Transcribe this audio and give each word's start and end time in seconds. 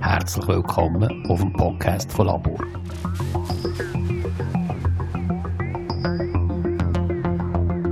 Herzlich 0.00 0.48
willkommen 0.48 1.24
auf 1.28 1.40
dem 1.40 1.52
Podcast 1.54 2.12
von 2.12 2.26
Labor. 2.26 2.58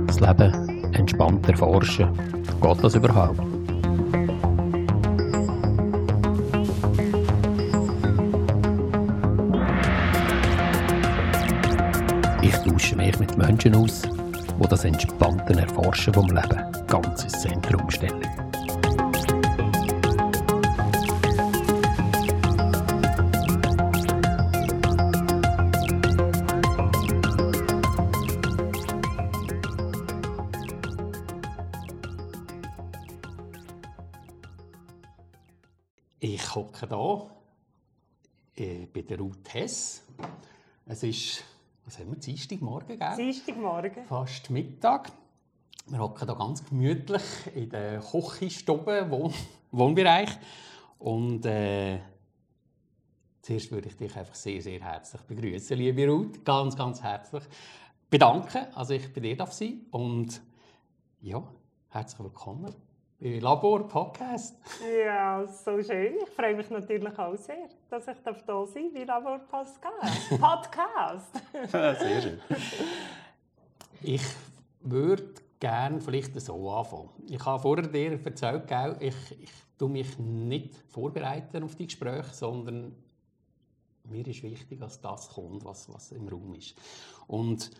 Das 0.05 0.19
Leben 0.19 0.93
entspannt 0.93 1.49
erforschen. 1.49 2.09
Geht 2.61 2.83
das 2.83 2.95
überhaupt? 2.95 3.39
Ich 12.41 12.55
tausche 12.57 12.95
mich 12.95 13.19
mit 13.19 13.37
Menschen 13.37 13.75
aus, 13.75 14.03
die 14.03 14.67
das 14.67 14.85
entspannte 14.85 15.59
Erforschen 15.59 16.13
vom 16.13 16.27
Leben 16.27 16.66
ganz 16.87 17.23
ins 17.23 17.41
Zentrum 17.41 17.89
stellen. 17.89 18.21
Ich 36.19 36.55
hocke 36.55 36.87
hier 38.55 38.65
äh, 38.65 38.85
bei 38.87 39.01
der 39.01 39.19
Ruth 39.19 39.53
Hess. 39.53 40.03
Es 40.85 41.03
ist, 41.03 41.43
was 41.85 41.99
haben 41.99 42.11
wir, 42.11 42.17
Dienstagmorgen, 42.17 42.97
gell? 42.97 43.15
Dienstagmorgen. 43.17 44.05
Fast 44.05 44.49
Mittag. 44.49 45.11
Wir 45.89 45.99
hocken 45.99 46.27
hier 46.27 46.35
ganz 46.35 46.65
gemütlich 46.67 47.23
in 47.55 47.69
der 47.69 48.01
Küchenstube, 48.01 49.09
Wohn 49.09 49.33
Wohnbereich. 49.71 50.29
Und 50.99 51.45
äh, 51.45 51.99
zuerst 53.41 53.71
würde 53.71 53.87
ich 53.87 53.95
dich 53.95 54.13
einfach 54.17 54.35
sehr, 54.35 54.61
sehr 54.61 54.81
herzlich 54.81 55.21
begrüßen, 55.21 55.77
liebe 55.77 56.05
Ruth. 56.05 56.43
Ganz, 56.43 56.75
ganz 56.75 57.01
herzlich 57.01 57.43
bedanken, 58.09 58.65
also 58.75 58.95
ich 58.95 59.13
bei 59.13 59.21
dir 59.21 59.37
darf 59.37 59.53
sein. 59.53 59.85
Und 59.91 60.41
ja, 61.21 61.41
herzlich 61.87 62.19
willkommen 62.19 62.75
bei 63.17 63.39
Labor 63.39 63.87
Podcast. 63.87 64.57
Ja, 65.05 65.47
so 65.47 65.81
schön. 65.81 66.15
Ich 66.21 66.29
freue 66.35 66.55
mich 66.55 66.69
natürlich 66.69 67.17
auch 67.17 67.37
sehr, 67.37 67.69
dass 67.89 68.05
ich 68.09 68.17
da 68.25 68.33
sein 68.65 68.93
darf 68.93 68.93
bei 68.93 69.03
Labor 69.05 69.39
Podcast. 69.39 70.29
Podcast. 70.31 71.31
sehr 71.71 72.21
schön. 72.21 72.41
Ich 74.01 74.23
würde 74.81 75.46
gerne 75.59 76.01
vielleicht 76.01 76.39
so 76.39 76.71
anfangen. 76.71 77.09
Ich 77.29 77.43
habe 77.45 77.61
vorher 77.61 77.87
dir 77.87 78.19
erzählt, 78.23 78.63
ich, 78.99 79.15
ich 79.41 79.51
tue 79.77 79.89
mich 79.89 80.17
nicht 80.17 80.75
vorbereiten 80.87 81.63
auf 81.63 81.75
die 81.75 81.87
Gespräche, 81.87 82.33
sondern 82.33 82.95
mir 84.05 84.25
ist 84.25 84.43
wichtig, 84.43 84.79
dass 84.79 85.01
das 85.01 85.29
kommt, 85.29 85.65
was, 85.65 85.91
was 85.93 86.11
im 86.11 86.27
Raum 86.27 86.55
ist. 86.55 86.75
Und 87.27 87.71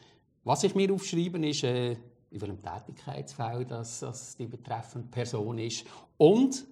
was 0.43 0.63
ich 0.63 0.75
mir 0.75 0.93
aufschreibe, 0.93 1.45
ist, 1.47 1.63
äh, 1.63 1.91
in 1.91 2.41
welchem 2.41 2.61
Tätigkeitsfeld 2.61 3.71
das, 3.71 3.99
das 3.99 4.35
die 4.35 4.45
betreffende 4.45 5.07
Person 5.07 5.57
ist. 5.59 5.85
Und 6.17 6.65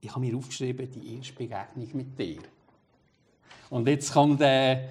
ich 0.00 0.10
habe 0.10 0.20
mir 0.20 0.36
aufgeschrieben, 0.36 0.90
die 0.90 1.16
erste 1.16 1.34
Begegnung 1.34 1.88
mit 1.94 2.18
dir. 2.18 2.42
Und 3.70 3.88
jetzt 3.88 4.12
kommt, 4.12 4.40
äh, 4.40 4.88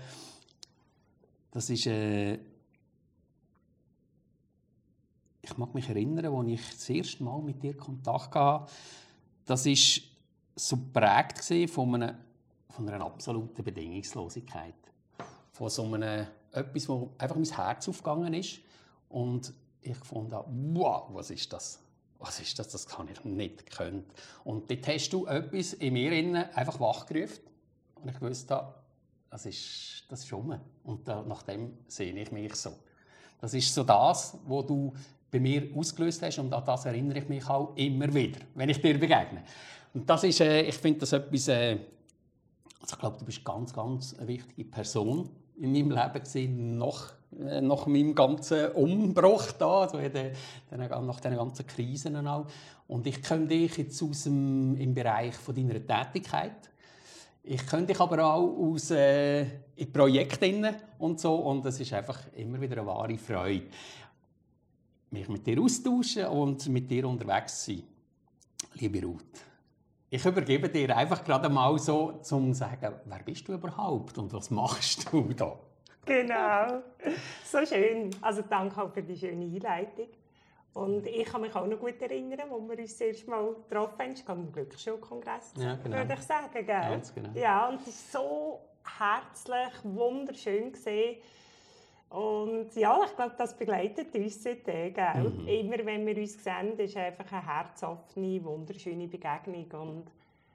das 1.51 1.69
ist, 1.69 1.87
äh, 1.87 2.37
ich 5.45 5.57
mag 5.57 5.73
mich 5.73 5.87
erinnern, 5.87 6.25
als 6.25 6.47
ich 6.47 6.71
das 6.71 6.89
erste 6.89 7.23
Mal 7.23 7.41
mit 7.41 7.61
dir 7.61 7.77
Kontakt 7.77 8.33
hatte, 8.35 8.71
das 9.45 9.65
war 9.65 10.03
so 10.55 10.77
geprägt 10.77 11.71
von 11.71 11.95
einer, 11.95 12.17
von 12.69 12.89
einer 12.89 13.05
absoluten 13.05 13.63
Bedingungslosigkeit. 13.63 14.73
Von 15.51 15.69
so 15.69 15.83
einem, 15.83 16.27
etwas, 16.51 16.89
wo 16.89 17.11
einfach 17.17 17.35
mein 17.35 17.45
Herz 17.45 17.87
aufgegangen 17.87 18.33
ist. 18.33 18.59
Und 19.09 19.53
ich 19.81 19.97
fand, 19.97 20.31
wow, 20.31 21.09
was 21.13 21.29
ist 21.29 21.53
das? 21.53 21.79
Was 22.17 22.39
ist 22.39 22.57
das? 22.57 22.69
Das 22.69 22.87
kann 22.87 23.07
ich 23.07 23.23
nicht 23.23 23.69
können. 23.69 24.03
Und 24.43 24.69
dort 24.69 24.87
hast 24.87 25.09
du 25.11 25.27
etwas 25.27 25.73
in 25.73 25.93
mir 25.93 26.11
innen 26.11 26.43
einfach 26.53 26.79
wachgerufen. 26.79 27.43
Und 28.01 28.09
ich 28.09 28.19
wusste, 28.19 28.73
das 29.29 29.45
ist, 29.45 30.05
das 30.09 30.23
ist 30.23 30.33
um. 30.33 30.59
Und 30.83 31.07
da, 31.07 31.21
nach 31.21 31.43
dem 31.43 31.77
sehe 31.87 32.13
ich 32.13 32.31
mich 32.31 32.55
so. 32.55 32.73
Das 33.39 33.53
ist 33.53 33.73
so 33.73 33.83
das, 33.83 34.37
was 34.47 34.65
du 34.65 34.93
bei 35.35 35.39
mir 35.39 35.67
ausgelöst 35.75 36.21
hast. 36.21 36.39
Und 36.39 36.53
an 36.53 36.63
das 36.65 36.85
erinnere 36.85 37.19
ich 37.19 37.29
mich 37.29 37.47
auch 37.49 37.75
immer 37.75 38.13
wieder, 38.13 38.39
wenn 38.55 38.69
ich 38.69 38.81
dir 38.81 38.93
begegne. 38.93 39.43
Und 39.93 40.09
das 40.09 40.23
ist, 40.23 40.41
äh, 40.41 40.61
ich 40.61 40.75
finde 40.75 41.01
das 41.01 41.13
etwas, 41.13 41.47
äh, 41.47 41.77
also 42.81 42.93
ich 42.93 42.99
glaube, 42.99 43.17
du 43.17 43.25
bist 43.25 43.43
ganz, 43.43 43.73
ganz 43.73 44.15
eine 44.17 44.27
wichtige 44.27 44.65
Person 44.65 45.29
in 45.57 45.71
meinem 45.71 45.91
Leben 45.91 46.13
gewesen, 46.13 46.77
nach, 46.77 47.13
äh, 47.39 47.61
nach 47.61 47.85
meinem 47.85 48.13
ganzen 48.13 48.71
Umbruch 48.71 49.51
da, 49.53 49.81
also 49.81 49.97
den, 49.97 50.31
nach 50.71 51.19
den 51.19 51.35
ganzen 51.35 51.67
Krisen 51.67 52.27
auch. 52.27 52.45
Und 52.87 53.07
ich 53.07 53.21
kenne 53.21 53.47
dich 53.47 53.77
jetzt 53.77 54.01
aus 54.03 54.23
dem, 54.23 54.75
im 54.77 54.93
Bereich 54.93 55.35
von 55.35 55.55
deiner 55.55 55.85
Tätigkeit. 55.85 56.69
Ich 57.43 57.65
kenne 57.67 57.85
dich 57.85 57.99
aber 57.99 58.23
auch 58.25 58.57
aus 58.57 58.91
äh, 58.91 59.45
Projekten 59.93 60.67
und 60.97 61.19
so 61.19 61.35
und 61.35 61.65
es 61.65 61.79
ist 61.79 61.93
einfach 61.93 62.19
immer 62.35 62.59
wieder 62.59 62.77
eine 62.77 62.87
wahre 62.87 63.17
Freude, 63.17 63.67
mich 65.15 65.29
mit 65.29 65.47
dir 65.47 65.61
austauschen 65.61 66.25
und 66.25 66.67
mit 66.67 66.91
dir 66.91 67.07
unterwegs 67.07 67.65
sein, 67.65 67.83
liebe 68.73 69.01
Ruth. 69.01 69.23
Ich 70.09 70.25
übergebe 70.25 70.69
dir 70.69 70.95
einfach 70.95 71.23
gerade 71.23 71.49
mal 71.49 71.77
so, 71.79 72.19
zum 72.21 72.53
zu 72.53 72.59
sagen, 72.59 72.95
wer 73.05 73.23
bist 73.23 73.47
du 73.47 73.53
überhaupt 73.53 74.17
und 74.17 74.31
was 74.33 74.51
machst 74.51 75.11
du 75.11 75.21
da? 75.33 75.57
Genau, 76.05 76.81
so 77.43 77.65
schön. 77.65 78.11
Also 78.21 78.43
danke 78.47 78.81
auch 78.81 78.91
für 78.91 79.01
die 79.01 79.17
schöne 79.17 79.45
Einleitung. 79.45 80.07
Und 80.73 81.07
ich 81.07 81.25
kann 81.25 81.41
mich 81.41 81.55
auch 81.55 81.65
noch 81.65 81.79
gut 81.79 82.01
erinnern, 82.01 82.41
als 82.41 82.49
wir 82.49 82.79
uns 82.79 82.91
das 82.91 83.01
erste 83.01 83.29
Mal 83.29 83.55
getroffen 83.69 83.99
haben, 83.99 84.27
war 84.27 84.35
am 84.35 84.51
Glücksschulkongress, 84.51 85.53
ja, 85.57 85.75
genau. 85.75 85.97
würde 85.97 86.13
ich 86.13 86.19
sagen. 86.19 86.49
Gell? 86.53 86.65
Ganz 86.65 87.15
genau. 87.15 87.29
Ja, 87.33 87.69
und 87.69 87.79
es 87.87 88.13
war 88.13 88.21
so 88.21 88.59
herzlich, 88.99 89.73
wunderschön 89.83 90.73
gesehen. 90.73 91.21
Und 92.09 92.73
ja, 92.75 92.99
ich 93.05 93.15
glaube, 93.15 93.35
das 93.37 93.57
begleitet 93.57 94.13
uns 94.15 94.41
seitdem. 94.41 94.93
Gell? 94.93 95.29
Mhm. 95.29 95.47
Immer 95.47 95.85
wenn 95.85 96.05
wir 96.05 96.17
uns 96.17 96.43
sehen, 96.43 96.77
ist 96.77 96.95
einfach 96.95 97.31
eine 97.31 97.45
herzoffene, 97.45 98.43
wunderschöne 98.43 99.07
Begegnung. 99.07 99.65
Und 99.71 100.11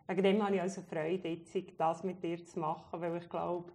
wegen 0.07 0.23
dem 0.23 0.45
habe 0.45 0.57
ich 0.57 0.63
also 0.63 0.83
Freude, 0.83 1.29
jetzt 1.29 1.55
das 1.77 2.05
mit 2.05 2.23
dir 2.23 2.45
zu 2.45 2.59
machen, 2.59 3.01
weil 3.01 3.17
ich 3.17 3.29
glaube, 3.29 3.71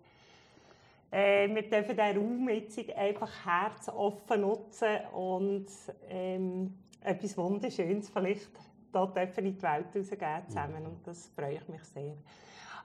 äh, 1.12 1.48
wir 1.54 1.62
dürfen 1.62 1.96
diesen 1.96 2.18
Raum 2.18 2.50
jetzt 2.50 2.98
einfach 2.98 3.32
herzoffen 3.46 4.42
nutzen 4.42 4.98
und 5.14 5.68
ähm, 6.10 6.74
etwas 7.02 7.38
Wunderschönes 7.38 8.10
vielleicht 8.10 8.50
dort 8.92 9.18
in 9.18 9.46
die 9.46 9.62
Welt 9.62 9.88
rausgeben 9.96 10.48
zusammen. 10.48 10.82
Mhm. 10.82 10.90
Und 10.90 11.08
das 11.08 11.28
freue 11.36 11.56
ich 11.56 11.68
mich 11.68 11.84
sehr. 11.84 12.16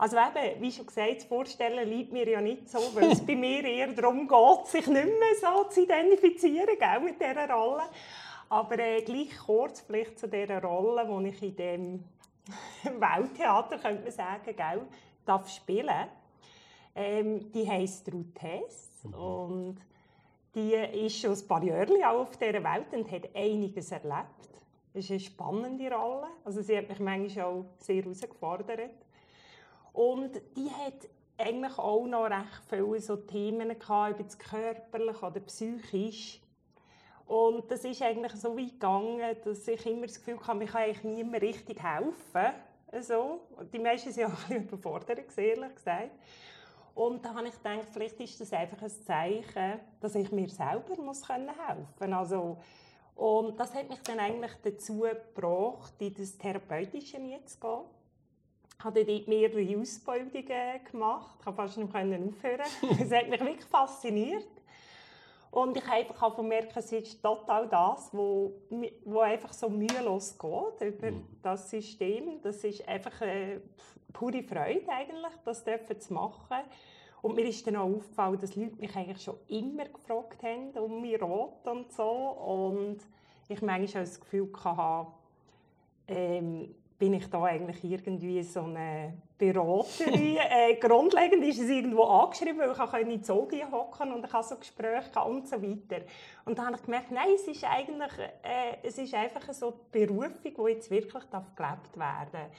Also 0.00 0.16
eben, 0.16 0.62
wie 0.62 0.72
schon 0.72 0.86
gesagt, 0.86 1.16
das 1.16 1.24
Vorstellen 1.24 1.86
liegt 1.86 2.10
mir 2.10 2.26
ja 2.26 2.40
nicht 2.40 2.70
so, 2.70 2.78
weil 2.94 3.12
es 3.12 3.20
bei 3.26 3.36
mir 3.36 3.62
eher 3.62 3.88
darum 3.88 4.26
geht, 4.26 4.66
sich 4.66 4.86
nicht 4.86 5.04
mehr 5.04 5.34
so 5.38 5.64
zu 5.64 5.82
identifizieren 5.82 6.78
gell, 6.78 7.00
mit 7.00 7.20
dieser 7.20 7.50
Rolle. 7.50 7.82
Aber 8.48 8.78
äh, 8.78 9.02
gleich 9.02 9.36
kurz 9.44 9.82
vielleicht 9.82 10.18
zu 10.18 10.26
dieser 10.26 10.62
Rolle, 10.62 11.06
die 11.06 11.28
ich 11.28 11.42
in 11.42 11.56
dem 11.56 12.04
Welttheater, 12.98 13.76
könnte 13.76 14.04
man 14.04 14.10
sagen, 14.10 14.56
gell, 14.56 14.86
darf 15.26 15.50
spielen. 15.50 16.08
Ähm, 16.94 17.52
die 17.52 17.68
heisst 17.68 18.10
Ruth 18.10 18.40
Hess 18.40 18.88
mhm. 19.02 19.12
und 19.12 19.76
die 20.54 20.72
ist 20.72 21.18
schon 21.18 21.32
ein 21.34 21.46
paar 21.46 21.62
Jahre 21.62 22.08
auf 22.08 22.38
dieser 22.38 22.64
Welt 22.64 22.86
und 22.92 23.12
hat 23.12 23.36
einiges 23.36 23.92
erlebt. 23.92 24.48
Das 24.94 25.04
ist 25.04 25.10
eine 25.10 25.20
spannende 25.20 25.94
Rolle. 25.94 26.28
Also 26.42 26.62
sie 26.62 26.78
hat 26.78 26.88
mich 26.88 27.00
manchmal 27.00 27.44
auch 27.44 27.66
sehr 27.76 28.02
herausgefordert. 28.02 29.09
Und 29.92 30.40
die 30.56 30.70
hat 30.70 31.08
eigentlich 31.38 31.78
auch 31.78 32.06
noch 32.06 32.24
recht 32.24 32.62
viele 32.68 33.00
so 33.00 33.16
Themen 33.16 33.78
gehabt, 33.78 34.14
über 34.14 34.22
das 34.22 34.38
Körperliche 34.38 35.26
oder 35.26 35.40
psychisch. 35.40 36.40
Und 37.26 37.70
das 37.70 37.84
ist 37.84 38.02
eigentlich 38.02 38.32
so 38.32 38.56
weit 38.56 38.72
gegangen, 38.72 39.36
dass 39.44 39.68
ich 39.68 39.86
immer 39.86 40.06
das 40.06 40.16
Gefühl 40.16 40.38
hatte, 40.46 40.64
ich 40.64 40.70
kann 40.70 40.82
eigentlich 40.82 41.04
niemandem 41.04 41.48
richtig 41.48 41.80
helfen. 41.82 42.54
Also, 42.90 43.40
die 43.72 43.78
meisten 43.78 44.14
waren 44.16 44.24
auch 44.32 44.38
ein 44.38 44.46
bisschen 44.48 44.68
überfordert, 44.68 45.38
ehrlich 45.38 45.74
gesagt. 45.74 46.10
Und 46.94 47.24
da 47.24 47.34
habe 47.34 47.48
ich 47.48 47.54
gedacht, 47.54 47.86
vielleicht 47.92 48.20
ist 48.20 48.40
das 48.40 48.52
einfach 48.52 48.82
ein 48.82 48.90
Zeichen, 48.90 49.80
dass 50.00 50.14
ich 50.16 50.30
mir 50.32 50.48
selber 50.48 50.96
muss 51.00 51.28
helfen 51.28 51.86
muss. 51.98 52.12
Also, 52.12 52.58
und 53.14 53.58
das 53.60 53.74
hat 53.74 53.88
mich 53.88 54.00
dann 54.02 54.18
eigentlich 54.18 54.52
dazu 54.62 55.00
gebracht, 55.00 55.94
in 56.00 56.14
das 56.14 56.36
Therapeutische 56.36 57.18
jetzt 57.18 57.54
zu 57.54 57.60
gehen 57.60 57.99
habe 58.84 59.04
dort 59.04 59.28
mehrere 59.28 59.78
Ausbildungen 59.78 60.84
gemacht. 60.90 61.36
Ich 61.38 61.44
konnte 61.44 61.56
fast 61.56 61.78
nicht 61.78 61.94
aufhören. 61.94 62.66
Es 63.00 63.12
hat 63.12 63.28
mich 63.28 63.40
wirklich 63.40 63.64
fasziniert. 63.64 64.46
Und 65.50 65.76
ich 65.76 65.84
habe 65.84 65.96
einfach 65.96 66.36
gemerkt, 66.36 66.76
es 66.76 66.92
ist 66.92 67.20
total 67.20 67.68
das, 67.68 68.10
wo, 68.12 68.52
wo 69.04 69.20
einfach 69.20 69.52
so 69.52 69.68
mühelos 69.68 70.38
geht 70.38 70.88
über 70.88 71.10
mhm. 71.10 71.26
das 71.42 71.68
System. 71.70 72.40
Das 72.40 72.62
ist 72.62 72.86
einfach 72.86 73.20
eine 73.20 73.60
pure 74.12 74.42
Freude 74.44 74.88
eigentlich, 74.88 75.32
das 75.44 75.64
zu 75.64 76.14
machen. 76.14 76.58
Und 77.22 77.34
mir 77.34 77.46
ist 77.46 77.66
dann 77.66 77.76
auch 77.76 77.96
aufgefallen, 77.96 78.38
dass 78.40 78.56
Leute 78.56 78.76
mich 78.76 78.94
eigentlich 78.96 79.22
schon 79.22 79.36
immer 79.48 79.86
gefragt 79.86 80.42
haben 80.42 80.70
um 80.78 81.02
mein 81.02 81.16
Rot 81.16 81.66
und 81.66 81.92
so. 81.92 82.08
Und 82.08 82.98
ich 83.48 83.60
manchmal 83.60 84.04
auch 84.04 84.08
das 84.08 84.20
Gefühl 84.20 84.50
hatte, 84.64 85.10
ähm, 86.06 86.74
bin 87.00 87.14
ich 87.14 87.30
da 87.30 87.42
eigentlich 87.44 87.82
irgendwie 87.82 88.42
so 88.42 88.60
eine 88.60 89.14
Beraterin. 89.38 90.36
äh, 90.50 90.74
grundlegend 90.74 91.42
ist 91.44 91.58
es 91.58 91.70
irgendwo 91.70 92.04
angeschrieben, 92.04 92.58
weil 92.58 92.72
ich 92.72 92.78
auch 92.78 92.92
in 92.92 93.24
Zogi 93.24 93.64
hocken 93.72 94.12
und 94.12 94.24
ich 94.24 94.32
habe 94.32 94.46
so 94.46 94.56
Gespräche 94.56 95.18
und 95.26 95.48
so 95.48 95.56
weiter. 95.62 96.04
Und 96.44 96.58
dann 96.58 96.66
habe 96.66 96.76
ich 96.76 96.82
gemerkt, 96.82 97.10
nein, 97.10 97.30
es 97.34 97.48
ist 97.48 97.64
eigentlich, 97.64 98.12
äh, 98.42 98.76
es 98.82 98.98
ist 98.98 99.14
einfach 99.14 99.50
so 99.54 99.72
die 99.94 100.04
Berufung, 100.04 100.34
die 100.44 100.72
jetzt 100.72 100.90
wirklich 100.90 101.24
darf 101.30 101.56
gelebt 101.56 101.98
werden. 101.98 102.50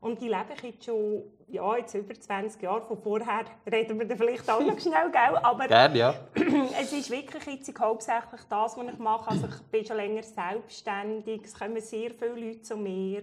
Und 0.00 0.20
die 0.20 0.28
lebe 0.28 0.54
ich 0.54 0.62
jetzt 0.62 0.84
schon 0.84 1.24
ja, 1.48 1.76
jetzt 1.76 1.92
über 1.94 2.14
20 2.14 2.62
Jahre. 2.62 2.82
Von 2.82 3.02
vorher 3.02 3.44
reden 3.70 3.98
wir 3.98 4.06
dann 4.06 4.16
vielleicht 4.16 4.48
auch 4.48 4.60
noch 4.60 4.78
schnell, 4.78 5.10
gell? 5.12 5.36
aber 5.42 5.66
Gern, 5.66 5.96
ja. 5.96 6.14
es 6.80 6.92
ist 6.92 7.10
wirklich 7.10 7.44
jetzt 7.44 7.78
hauptsächlich 7.78 8.40
das, 8.48 8.76
was 8.76 8.92
ich 8.92 8.98
mache. 8.98 9.30
Also 9.30 9.48
ich 9.48 9.60
bin 9.62 9.84
schon 9.84 9.96
länger 9.96 10.22
selbstständig, 10.22 11.42
es 11.44 11.58
kommen 11.58 11.80
sehr 11.80 12.12
viele 12.12 12.34
Leute 12.34 12.62
zu 12.62 12.76
mir. 12.76 13.22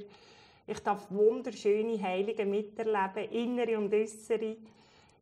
Ich 0.69 0.80
darf 0.80 1.10
wunderschöne 1.10 2.02
Heilige 2.02 2.46
miterleben, 2.46 3.31
innere 3.31 3.78
und 3.78 3.94
äußere. 3.94 4.58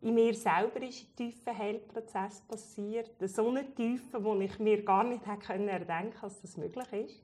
In 0.01 0.15
mir 0.15 0.33
selber 0.33 0.81
ist 0.81 1.03
ein 1.03 1.15
tiefer 1.15 1.55
Heilprozess 1.55 2.41
passiert. 2.41 3.11
So 3.19 3.49
eine 3.49 3.73
Tiefe, 3.75 4.23
wo 4.23 4.33
ich 4.39 4.57
mir 4.57 4.83
gar 4.83 5.03
nicht 5.03 5.25
hätte 5.27 5.53
erdenken 5.53 5.85
können, 5.87 6.13
dass 6.19 6.41
das 6.41 6.57
möglich 6.57 6.93
ist. 6.93 7.23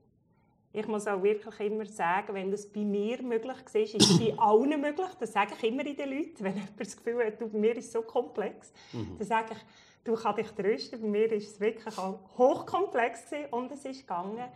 Ich 0.72 0.88
muss 0.88 1.08
auch 1.08 1.22
wirklich 1.22 1.60
immer 1.60 1.86
sagen, 1.86 2.36
wenn 2.36 2.52
das 2.52 2.66
bei 2.68 2.82
mir 2.82 3.22
möglich 3.24 3.58
ist, 3.74 3.96
ist 3.96 4.12
es 4.12 4.20
bei 4.20 4.38
allen 4.38 4.80
möglich. 4.80 5.10
Das 5.20 5.34
sage 5.34 5.54
ich 5.58 5.64
immer 5.64 5.86
in 5.86 5.98
den 5.98 6.10
Leuten. 6.10 6.44
Wenn 6.44 6.54
jemand 6.54 6.80
das 6.80 6.96
Gefühl 6.96 7.26
hat, 7.26 7.42
du, 7.42 7.50
bei 7.50 7.58
mir 7.58 7.76
ist 7.76 7.88
es 7.88 7.92
so 7.92 8.04
komplex, 8.04 8.72
mhm. 8.94 9.18
dann 9.18 9.28
sage 9.28 9.54
ich, 9.54 9.58
du 10.04 10.14
kannst 10.14 10.40
dich 10.40 10.52
trösten. 10.52 11.02
Bei 11.02 11.08
mir 11.08 11.30
war 11.30 11.38
es 11.38 11.60
wirklich 11.60 11.98
auch 11.98 12.20
hochkomplex 12.38 13.24
und 13.50 13.72
es 13.72 13.84
ist 13.84 14.02
gegangen. 14.02 14.48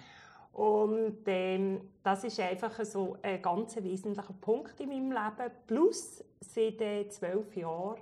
Und 0.56 1.18
ähm, 1.25 1.81
das 2.02 2.24
ist 2.24 2.40
einfach 2.40 2.81
so 2.86 3.18
ein 3.22 3.42
ganz 3.42 3.75
wesentlicher 3.75 4.34
Punkt 4.40 4.80
in 4.80 4.88
meinem 4.88 5.12
Leben. 5.12 5.52
Plus 5.68 6.24
seit 6.40 6.80
äh, 6.80 7.10
zwölf 7.10 7.54
Jahren 7.57 8.00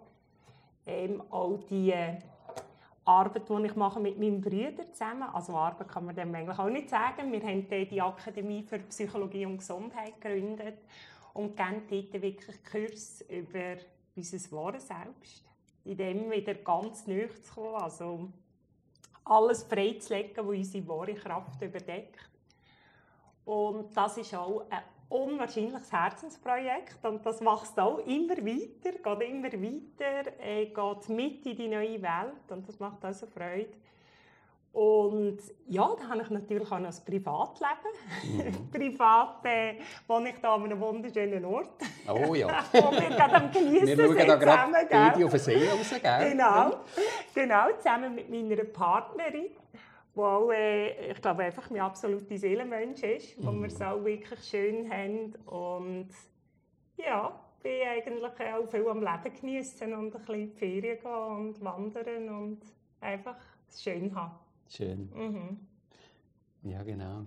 ähm, 0.85 1.23
auch 1.31 1.57
die 1.67 1.91
äh, 1.91 2.19
Arbeit, 3.05 3.49
die 3.49 3.65
ich 3.65 3.75
mache 3.75 3.99
mit 3.99 4.19
meinem 4.19 4.39
Bruder 4.39 4.91
zusammen. 4.91 5.23
Also 5.33 5.55
Arbeit 5.55 5.87
kann 5.87 6.05
man 6.05 6.15
dem 6.15 6.35
eigentlich 6.35 6.59
auch 6.59 6.69
nicht 6.69 6.91
sagen. 6.91 7.31
Wir 7.31 7.41
haben 7.41 7.67
die 7.67 8.01
Akademie 8.01 8.61
für 8.61 8.77
Psychologie 8.77 9.47
und 9.47 9.57
Gesundheit 9.57 10.21
gegründet 10.21 10.77
und 11.33 11.57
geben 11.57 11.81
dort 11.89 12.21
wirklich 12.21 12.63
Kurs 12.63 13.21
über 13.29 13.77
unser 14.15 14.51
wahres 14.51 14.87
Selbst. 14.87 15.43
In 15.85 15.97
dem 15.97 16.29
wieder 16.29 16.53
ganz 16.53 17.07
neu 17.07 17.27
zu 17.29 17.55
kommen. 17.55 17.81
Also 17.81 18.29
alles 19.25 19.63
freizulegen, 19.63 20.45
was 20.47 20.55
unsere 20.55 20.87
wahre 20.87 21.15
Kraft 21.15 21.59
überdeckt. 21.59 22.32
Und 23.45 23.95
das 23.95 24.17
ist 24.17 24.33
auch 24.33 24.65
ein 24.69 24.81
unwahrscheinliches 25.09 25.91
Herzensprojekt 25.91 27.03
und 27.03 27.25
das 27.25 27.39
wächst 27.41 27.79
auch 27.79 27.99
immer 27.99 28.37
weiter, 28.37 28.91
geht 28.91 29.29
immer 29.29 29.51
weiter, 29.51 30.31
äh, 30.39 30.65
geht 30.65 31.09
mit 31.09 31.45
in 31.45 31.55
die 31.55 31.67
neue 31.67 32.01
Welt 32.01 32.49
und 32.49 32.67
das 32.67 32.79
macht 32.79 33.05
also 33.05 33.27
Freude. 33.27 33.67
Und 34.73 35.37
ja, 35.67 35.87
da 35.95 36.09
habe 36.09 36.23
ich 36.23 36.31
natürlich 36.31 36.71
auch 36.71 36.79
noch 36.79 36.89
ein 36.89 37.05
Privatleben. 37.05 37.93
Mhm. 38.23 38.71
Privat 38.71 39.45
äh, 39.45 39.75
wohne 40.07 40.29
ich 40.29 40.35
hier 40.37 40.49
an 40.49 40.63
einem 40.63 40.79
wunderschönen 40.79 41.45
Ort. 41.45 41.79
Oh 42.07 42.33
ja. 42.33 42.47
wo 42.71 42.91
wir 42.91 43.09
gerade 43.09 43.35
am 43.35 43.51
Genießen 43.51 43.87
wir 43.87 44.07
sind 44.07 44.27
da 44.27 44.39
zusammen. 44.39 44.87
Gell? 44.89 45.25
auf 45.25 45.31
den 45.31 45.39
See 45.39 45.69
raus, 45.69 45.93
gell? 46.01 46.31
Genau. 46.31 46.71
genau, 47.35 47.67
zusammen 47.77 48.15
mit 48.15 48.31
meiner 48.31 48.63
Partnerin 48.63 49.51
wo 50.15 50.25
auch, 50.25 50.51
äh, 50.51 51.11
ich 51.11 51.21
glaube, 51.21 51.43
einfach 51.43 51.69
mein 51.69 51.81
absoluter 51.81 52.37
Seelenmensch 52.37 53.03
ist, 53.03 53.43
wo 53.43 53.51
mhm. 53.51 53.61
wir 53.61 53.67
es 53.67 53.81
auch 53.81 54.03
wirklich 54.03 54.43
schön 54.43 54.89
haben 54.91 55.33
und 55.45 56.09
ja, 56.97 57.39
bin 57.61 57.81
eigentlich 57.87 58.23
auch 58.23 58.69
viel 58.69 58.87
am 58.87 58.99
Leben 58.99 59.35
genießen 59.39 59.93
und 59.93 60.15
ein 60.15 60.21
bisschen 60.21 60.35
in 60.35 60.49
die 60.51 60.55
Ferien 60.55 60.99
gehen 60.99 61.11
und 61.11 61.63
wandern 61.63 62.29
und 62.29 62.61
einfach 63.01 63.37
es 63.67 63.81
schön 63.81 64.13
haben. 64.13 64.37
Schön. 64.69 65.09
Mhm. 65.13 65.59
Ja, 66.63 66.83
genau. 66.83 67.25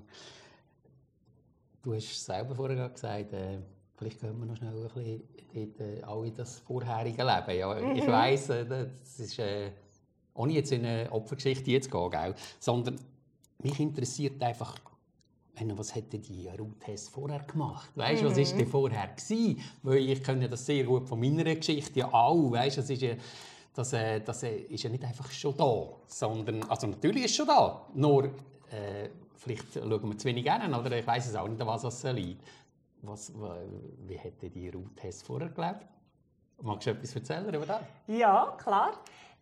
Du 1.83 1.95
hast 1.95 2.25
selber 2.25 2.55
vorher 2.55 2.89
gesagt, 2.89 3.33
äh, 3.33 3.59
vielleicht 3.97 4.21
können 4.21 4.39
wir 4.39 4.47
noch 4.47 4.57
schnell 4.57 4.75
ein 4.75 4.83
bisschen 4.83 5.23
dort, 5.53 5.81
äh, 5.81 6.29
in 6.29 6.35
das 6.35 6.59
vorherige 6.61 7.23
Leben. 7.23 7.59
Ja, 7.59 7.75
mhm. 7.75 7.97
Ich 7.97 8.07
weiss, 8.07 8.49
äh, 8.51 8.65
das 8.65 9.19
ist... 9.19 9.39
Äh, 9.41 9.73
ohne 10.37 10.53
jetzt 10.53 10.73
in 10.73 10.85
eine 10.85 11.11
Opfergeschichte 11.11 11.71
jetzt 11.71 11.91
gehen, 11.91 12.11
gell? 12.11 12.35
sondern 12.59 12.97
mich 13.63 13.81
interessiert 13.81 14.43
einfach, 14.43 14.77
was 15.75 15.95
hätte 15.95 16.19
die 16.19 16.49
Ruth 16.59 16.87
Hess 16.87 17.09
vorher 17.09 17.41
gemacht? 17.41 17.91
Weißt, 17.95 18.23
mhm. 18.23 18.27
was 18.27 18.39
ist 18.39 18.57
denn 18.57 18.67
vorher 18.67 19.09
gewesen? 19.09 19.63
Weil 19.83 20.11
ich 20.11 20.23
kenne 20.23 20.49
das 20.49 20.67
sehr 20.67 20.85
gut 20.85 21.09
von 21.09 21.19
meiner 21.19 21.55
Geschichte 21.55 22.01
ja 22.01 22.13
auch. 22.13 22.51
Weißt, 22.51 22.79
das 22.79 22.91
ist 22.91 23.03
ja, 23.03 23.15
das, 23.75 23.93
äh, 23.93 24.21
das 24.21 24.43
äh, 24.43 24.57
ist 24.57 24.83
ja 24.83 24.91
nicht 24.91 25.05
einfach 25.05 25.31
schon 25.31 25.57
da, 25.57 25.89
sondern 26.07 26.63
also 26.65 26.87
natürlich 26.87 27.25
ist 27.25 27.31
es 27.31 27.37
schon 27.37 27.47
da. 27.47 27.87
Nur 27.95 28.25
äh, 28.25 29.09
vielleicht 29.35 29.73
schauen 29.73 30.11
wir 30.11 30.19
zu 30.19 30.29
wenig 30.29 30.51
an 30.51 30.75
oder 30.75 30.99
ich 30.99 31.07
weiß 31.07 31.29
es 31.29 31.35
auch 31.35 31.49
nicht, 31.49 31.65
was 31.65 31.85
es 31.85 32.03
liegt. 32.13 32.43
Was, 33.03 33.33
wie 34.07 34.17
hätte 34.17 34.51
die 34.51 34.69
Ruth 34.69 35.03
Hess 35.03 35.23
vorher 35.23 35.51
gelebt? 35.51 35.87
Magst 36.63 36.87
du 36.87 36.91
etwas 36.91 37.15
erzählen 37.15 37.55
über 37.55 37.67
das? 37.67 37.83
Ja, 38.07 38.57
klar. 38.59 38.95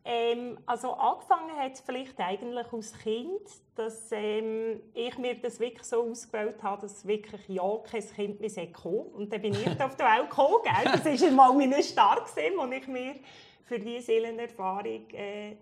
Ähm, 0.06 0.58
also 0.66 0.92
angefangen 0.92 1.56
hat 1.56 1.72
es 1.72 1.80
vielleicht 1.80 2.20
eigentlich 2.20 2.70
als 2.70 2.92
Kind, 2.98 3.40
dass 3.74 4.12
ähm, 4.12 4.80
ich 4.92 5.16
mir 5.16 5.34
das 5.36 5.58
wirklich 5.58 5.84
so 5.84 6.02
ausgewählt 6.02 6.62
habe, 6.62 6.82
dass 6.82 7.06
wirklich 7.06 7.48
ja 7.48 7.78
kein 7.90 8.02
Kind 8.02 8.40
mehr 8.40 8.72
kommen 8.72 9.06
Und 9.14 9.32
dann 9.32 9.40
bin 9.40 9.54
ich 9.54 9.66
auf 9.80 9.96
die 9.96 10.02
Welt 10.02 10.28
gekommen. 10.28 10.58
Gell? 10.62 10.92
Das 10.92 11.04
war 11.04 11.28
einmal 11.28 11.54
mein 11.54 11.82
Start, 11.82 12.28
wo 12.36 12.66
ich 12.66 12.86
mir 12.86 13.14
für 13.64 13.78
diese 13.78 14.04
Seelenerfahrung 14.04 15.08
äh, 15.12 15.56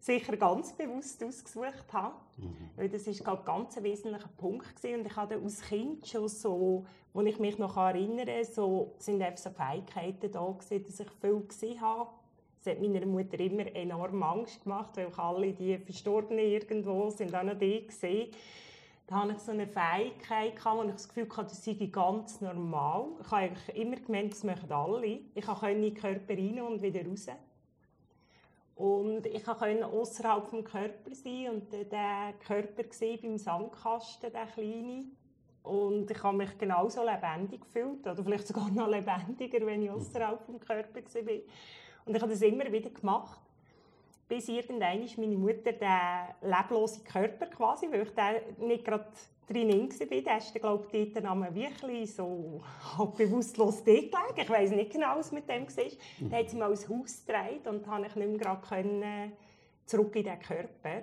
sicher 0.00 0.36
ganz 0.36 0.74
bewusst 0.74 1.24
ausgesucht 1.24 1.90
habe. 1.90 2.14
Mhm. 2.36 2.70
Weil 2.76 2.88
das 2.90 3.06
ist 3.06 3.26
ein 3.26 3.38
ganz 3.42 3.82
wesentlicher 3.82 4.28
Punkt 4.36 4.76
gewesen. 4.76 5.00
und 5.00 5.06
ich 5.06 5.16
hatte 5.16 5.40
als 5.42 5.62
Kind 5.62 6.06
schon 6.06 6.28
so, 6.28 6.84
wo 7.14 7.22
ich 7.22 7.38
mich 7.38 7.56
noch 7.56 7.78
erinnere, 7.78 8.44
so 8.44 8.94
sind 8.98 9.22
einfach 9.22 9.42
so 9.42 9.50
Fähigkeiten 9.50 10.30
da 10.30 10.46
gewesen, 10.46 10.84
dass 10.84 11.00
ich 11.00 11.10
viel 11.22 11.40
gesehen 11.40 11.80
habe 11.80 12.10
das 12.58 12.74
hat 12.74 12.82
meiner 12.82 13.06
Mutter 13.06 13.38
immer 13.40 13.66
enorm 13.74 14.22
Angst 14.22 14.62
gemacht, 14.64 14.96
weil 14.96 15.08
alle 15.16 15.52
die 15.52 15.78
Verstorbenen 15.78 16.44
irgendwo 16.44 17.10
sind 17.10 17.34
auch 17.34 17.42
noch 17.42 17.58
die 17.58 17.86
gesehen. 17.86 18.30
Da 19.06 19.22
hatte 19.22 19.32
ich 19.32 19.38
so 19.38 19.52
eine 19.52 19.66
Fähigkeit, 19.66 20.52
wo 20.64 20.82
ich 20.82 20.92
das 20.92 21.08
Gefühl 21.08 21.28
hatte, 21.30 21.48
das 21.48 21.64
sei 21.64 21.74
ganz 21.90 22.42
normal. 22.42 23.06
Ich 23.20 23.30
habe 23.30 23.42
eigentlich 23.42 23.76
immer 23.76 23.96
gemeint, 23.96 24.32
das 24.32 24.44
machen 24.44 24.70
alle. 24.70 25.20
Ich 25.34 25.46
konnte 25.46 25.70
in 25.70 25.82
den 25.82 25.94
Körper 25.94 26.34
rein 26.34 26.60
und 26.60 26.82
wieder 26.82 27.06
raus. 27.06 27.28
Und 28.76 29.26
ich 29.26 29.44
konnte 29.44 29.86
außerhalb 29.86 30.50
des 30.50 30.64
Körpers 30.64 31.22
sein 31.24 31.48
und 31.50 31.72
der 31.72 32.34
Körper 32.46 32.84
gesehen 32.84 33.18
beim 33.22 33.38
Sandkasten, 33.38 34.30
der 34.30 34.46
kleine. 34.46 35.06
Und 35.62 36.10
ich 36.10 36.22
habe 36.22 36.36
mich 36.36 36.56
genauso 36.58 37.02
lebendig 37.02 37.62
gefühlt, 37.62 38.06
oder 38.06 38.22
vielleicht 38.22 38.46
sogar 38.46 38.70
noch 38.70 38.88
lebendiger, 38.88 39.66
wenn 39.66 39.82
ich 39.82 39.90
außerhalb 39.90 40.46
des 40.46 40.60
Körpers 40.60 41.14
war. 41.14 41.40
Und 42.08 42.16
ich 42.16 42.22
habe 42.22 42.32
das 42.32 42.40
immer 42.40 42.72
wieder 42.72 42.88
gemacht, 42.88 43.38
bis 44.28 44.48
irgendwann 44.48 45.06
meine 45.16 45.36
Mutter 45.36 45.72
den 45.72 46.50
leblosen 46.50 47.04
Körper 47.04 47.46
quasi, 47.46 47.86
weil 47.90 48.02
ich 48.02 48.14
da 48.14 48.32
nicht 48.58 48.84
gerade 48.84 49.06
drin 49.46 49.70
war, 49.70 50.20
der 50.20 50.38
ist, 50.38 50.54
glaube 50.54 50.86
ich, 50.92 51.12
dort 51.12 51.24
am 51.26 51.54
wirklich 51.54 52.14
so 52.14 52.62
halt 52.98 53.16
bewusstlos 53.16 53.84
dort 53.84 54.10
gelegen. 54.10 54.36
Ich 54.36 54.50
weiß 54.50 54.70
nicht 54.70 54.92
genau, 54.92 55.18
was 55.18 55.32
mit 55.32 55.48
dem 55.48 55.66
war. 55.66 55.84
Mhm. 55.84 56.30
Dann 56.30 56.38
hat 56.38 56.50
sie 56.50 56.56
mal 56.56 56.70
ins 56.70 56.88
Haus 56.88 57.24
gedreht 57.26 57.66
und 57.66 57.86
konnte 57.86 58.08
ich 58.08 58.16
nicht 58.16 58.28
mehr 58.28 58.38
gerade 58.38 59.32
zurück 59.86 60.16
in 60.16 60.24
den 60.24 60.38
Körper. 60.40 61.02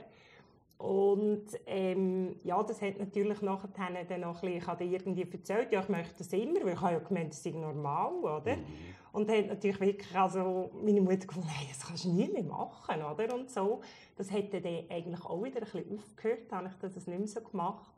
Und 0.78 1.46
ähm, 1.66 2.36
ja, 2.44 2.62
das 2.62 2.82
hat 2.82 3.00
natürlich 3.00 3.42
nachher 3.42 3.70
dann 4.08 4.22
noch 4.22 4.36
ein 4.36 4.42
bisschen, 4.42 4.58
ich 4.58 4.68
habe 4.68 4.84
irgendwie 4.84 5.28
erzählt, 5.32 5.72
ja, 5.72 5.82
ich 5.82 5.90
möchte 5.90 6.18
das 6.18 6.34
immer, 6.34 6.64
weil 6.64 6.74
ich 6.74 6.82
habe 6.82 6.94
ja 6.94 7.00
gemeint, 7.00 7.32
das 7.32 7.44
sei 7.44 7.52
normal, 7.52 8.14
oder? 8.16 8.58
Mhm. 8.58 8.66
Und 9.14 9.30
hat 9.30 9.48
natürlich 9.48 9.80
wirklich, 9.80 10.16
also 10.16 10.72
meine 10.84 11.00
Mutter 11.00 11.28
gesagt, 11.28 11.46
nein, 11.46 11.68
das 11.70 11.88
kannst 11.88 12.04
du 12.04 12.10
nie 12.10 12.28
mehr 12.28 12.44
machen, 12.44 13.02
oder? 13.02 13.34
Und 13.34 13.50
so. 13.50 13.80
Das 14.18 14.30
hätte 14.30 14.60
dann 14.60 14.84
eigentlich 14.90 15.24
auch 15.24 15.42
wieder 15.42 15.60
ein 15.60 15.64
bisschen 15.64 15.98
aufgehört, 15.98 16.52
habe 16.52 16.68
ich 16.68 16.76
das 16.82 17.08
nicht 17.08 17.20
mehr 17.20 17.28
so 17.28 17.40
gemacht. 17.40 17.94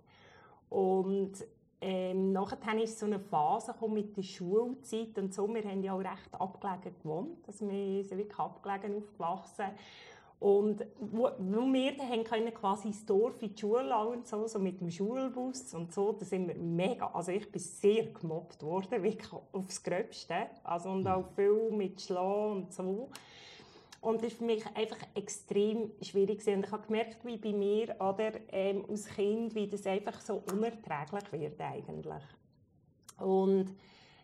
Und 0.70 1.34
ähm, 1.82 2.32
nachher 2.32 2.82
ist 2.82 3.00
so 3.00 3.06
eine 3.06 3.20
Phase 3.20 3.74
mit 3.88 4.18
der 4.18 4.24
Schulzeit 4.24 5.18
und 5.18 5.34
so. 5.34 5.48
Wir 5.54 5.64
haben 5.64 5.84
ja 5.84 5.94
auch 5.94 6.00
recht 6.00 6.34
abgelegen 6.34 6.96
gewohnt, 7.02 7.48
also 7.48 7.70
wir 7.70 8.04
sind 8.04 8.18
wirklich 8.18 8.40
abgelegen 8.40 8.98
aufgewachsen. 8.98 9.66
Und 10.40 10.86
wo, 11.00 11.30
wo 11.40 11.74
wir 11.74 11.98
dann 11.98 12.24
können 12.24 12.54
quasi 12.54 12.90
ins 12.90 13.04
Dorf 13.06 13.42
in 13.42 13.56
die 13.56 13.60
Schule 13.60 13.98
und 14.08 14.28
so, 14.28 14.46
so 14.46 14.60
mit 14.60 14.80
dem 14.80 14.92
Schulbus 14.92 15.74
und 15.74 15.92
so, 15.92 16.12
da 16.12 16.26
sind 16.26 16.48
wir 16.48 16.56
mega, 16.56 17.08
also 17.08 17.32
ich 17.32 17.52
bin 17.52 17.60
sehr 17.60 18.06
gemobbt 18.06 18.62
worden, 18.62 19.02
wirklich 19.04 19.32
aufs 19.52 19.82
Gröbste, 19.82 20.48
also 20.64 20.90
und 20.90 21.08
auch 21.08 21.26
viel 21.36 21.72
mit 21.72 22.00
Schlagen 22.02 22.52
und 22.52 22.74
so. 22.74 23.10
Und 24.00 24.24
das 24.24 24.32
war 24.34 24.38
für 24.38 24.44
mich 24.46 24.66
einfach 24.76 25.00
extrem 25.16 25.92
schwierig. 26.02 26.46
Und 26.48 26.66
ich 26.66 26.72
habe 26.72 26.86
gemerkt, 26.86 27.26
wie 27.26 27.38
bei 27.38 27.52
mir 27.52 27.96
oder, 28.00 28.34
ähm, 28.52 28.86
als 28.88 29.08
Kind, 29.08 29.56
wie 29.56 29.68
das 29.68 29.88
einfach 29.88 30.22
so 30.22 30.44
unerträglich 30.52 31.32
wird 31.32 31.60
eigentlich. 31.60 32.24
Und 33.18 33.76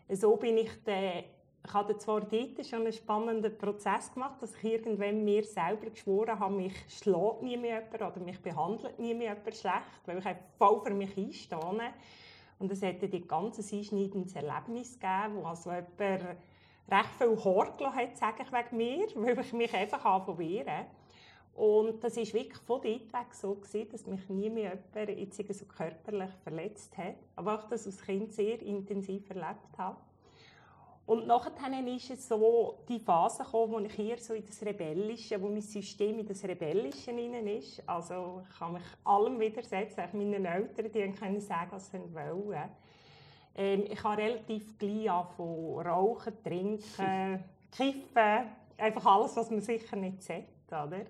so 0.08 0.36
bin 0.36 0.58
ich 0.58 0.70
dann 0.84 1.24
ich 1.66 1.72
hatte 1.72 1.96
zwar 1.96 2.20
dort 2.20 2.66
schon 2.66 2.80
einen 2.80 2.92
spannenden 2.92 3.56
Prozess 3.56 4.12
gemacht, 4.12 4.42
dass 4.42 4.54
ich 4.56 4.64
irgendwann 4.64 5.24
mir 5.24 5.44
selber 5.44 5.88
geschworen 5.88 6.38
habe, 6.38 6.54
mich 6.54 6.74
schlägt 6.88 7.42
nie 7.42 7.56
mehr 7.56 7.82
jemand 7.82 8.16
oder 8.16 8.24
mich 8.24 8.40
behandelt 8.40 8.98
nie 8.98 9.14
mehr 9.14 9.34
jemand 9.34 9.56
schlecht, 9.56 10.02
weil 10.04 10.18
ich 10.18 10.24
voll 10.58 10.82
für 10.82 10.92
mich 10.92 11.16
einstehe. 11.16 11.92
Und 12.58 12.70
es 12.70 12.82
hätte 12.82 13.08
die 13.08 13.26
ganze 13.26 13.62
einschneidendes 13.62 14.36
Erlebnis 14.36 14.98
gegeben, 15.00 15.36
wo 15.36 15.46
also 15.46 15.70
jemand 15.70 16.36
recht 16.90 17.10
viel 17.18 17.34
gelassen 17.34 17.94
hat, 17.94 18.16
sage 18.16 18.42
ich 18.42 18.52
wegen 18.52 18.76
mir, 18.76 19.06
weil 19.36 19.40
ich 19.40 19.52
mich 19.54 19.74
einfach 19.74 20.04
anfangen 20.04 20.86
Und 21.54 22.04
das 22.04 22.16
war 22.16 22.24
wirklich 22.24 22.58
von 22.58 22.82
dort 22.82 23.12
weg 23.12 23.32
so, 23.32 23.54
gewesen, 23.54 23.88
dass 23.90 24.06
mich 24.06 24.28
nie 24.28 24.50
mehr 24.50 24.78
jemand 24.94 25.18
jetzt 25.18 25.58
so 25.58 25.64
körperlich 25.64 26.30
verletzt 26.42 26.96
hat. 26.98 27.16
Aber 27.36 27.58
auch 27.58 27.68
das 27.68 27.86
als 27.86 28.02
Kind 28.02 28.34
sehr 28.34 28.60
intensiv 28.60 29.30
erlebt 29.30 29.78
habe. 29.78 29.96
Und 31.06 31.26
nachher 31.26 31.52
ist 31.86 32.10
es 32.10 32.28
so 32.28 32.78
die 32.88 32.98
Phase 32.98 33.44
gekommen, 33.44 33.72
wo 33.72 33.78
ich 33.80 33.92
hier 33.92 34.16
so 34.18 34.32
in 34.32 34.44
das 34.46 34.62
Rebellische, 34.62 35.40
wo 35.40 35.48
mein 35.48 35.60
System 35.60 36.18
in 36.18 36.26
das 36.26 36.42
Rebellische 36.44 37.10
hinein 37.10 37.46
ist. 37.46 37.86
Also 37.86 38.42
ich 38.48 38.58
kann 38.58 38.72
mich 38.72 38.82
allem 39.04 39.38
widersetzen. 39.38 40.00
Auch 40.00 40.12
meine 40.14 40.48
Eltern, 40.48 40.90
die 40.90 41.12
können 41.12 41.40
sagen, 41.40 41.72
was 41.72 41.90
sie 41.90 41.98
wollen. 41.98 42.70
Ähm, 43.54 43.84
ich 43.90 44.02
habe 44.02 44.22
relativ 44.22 44.78
gleich 44.78 45.26
von 45.36 45.86
rauchen, 45.86 46.42
trinken, 46.42 47.44
kiffen, 47.70 48.50
einfach 48.78 49.06
alles, 49.06 49.36
was 49.36 49.50
man 49.50 49.60
sicher 49.60 49.96
nicht 49.96 50.22
sieht. 50.22 50.46
Oder? 50.68 51.04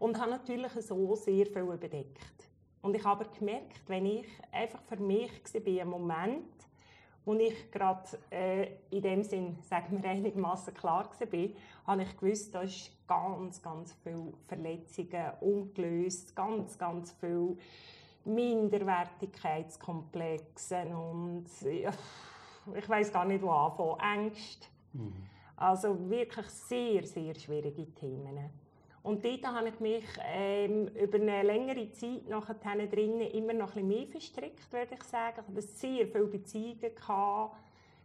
Und 0.00 0.18
habe 0.18 0.32
natürlich 0.32 0.72
so 0.72 1.14
sehr 1.14 1.46
viel 1.46 1.62
überdeckt. 1.62 2.48
Und 2.82 2.96
ich 2.96 3.04
habe 3.04 3.26
gemerkt, 3.38 3.88
wenn 3.88 4.06
ich 4.06 4.26
einfach 4.50 4.82
für 4.82 4.96
mich 4.96 5.30
war, 5.54 5.66
im 5.66 5.88
Moment, 5.88 6.59
wo 7.24 7.34
ich 7.34 7.70
gerade 7.70 8.08
äh, 8.30 8.72
in 8.90 9.02
dem 9.02 9.22
Sinn, 9.22 9.58
sagen 9.62 10.02
wir 10.02 10.10
einigermaßen 10.10 10.74
klar 10.74 11.08
war, 11.18 11.48
habe 11.86 12.02
ich 12.02 12.16
gewusst, 12.16 12.52
da 12.54 12.62
ist 12.62 12.90
ganz, 13.06 13.62
ganz 13.62 13.94
viele 14.02 14.32
Verletzungen 14.46 15.32
ungelöst, 15.40 16.34
ganz, 16.34 16.76
ganz 16.78 17.14
viele 17.20 17.56
Minderwertigkeitskomplexe 18.24 20.86
und 20.86 21.46
ja, 21.62 21.92
ich 22.74 22.88
weiß 22.88 23.12
gar 23.12 23.24
nicht, 23.24 23.42
wo 23.42 23.50
anfangen, 23.50 24.00
Ängste. 24.00 24.66
Mhm. 24.92 25.12
Also 25.56 26.08
wirklich 26.08 26.46
sehr, 26.46 27.04
sehr 27.06 27.34
schwierige 27.34 27.92
Themen. 27.94 28.50
Und 29.02 29.24
dort 29.24 29.46
habe 29.46 29.68
ich 29.68 29.80
mich 29.80 30.04
ähm, 30.22 30.88
über 30.88 31.16
eine 31.16 31.42
längere 31.42 31.90
Zeit 31.92 32.28
nachher 32.28 32.54
drinnen 32.54 33.30
immer 33.30 33.54
noch 33.54 33.74
ein 33.74 33.86
bisschen 33.86 33.88
mehr 33.88 34.06
verstrickt, 34.06 34.72
würde 34.72 34.94
ich 34.94 35.02
sagen. 35.04 35.40
Ich 35.40 35.48
habe 35.48 35.62
sehr 35.62 36.06
viele 36.06 36.26
Beziehungen 36.26 36.94
gehabt, 36.94 37.56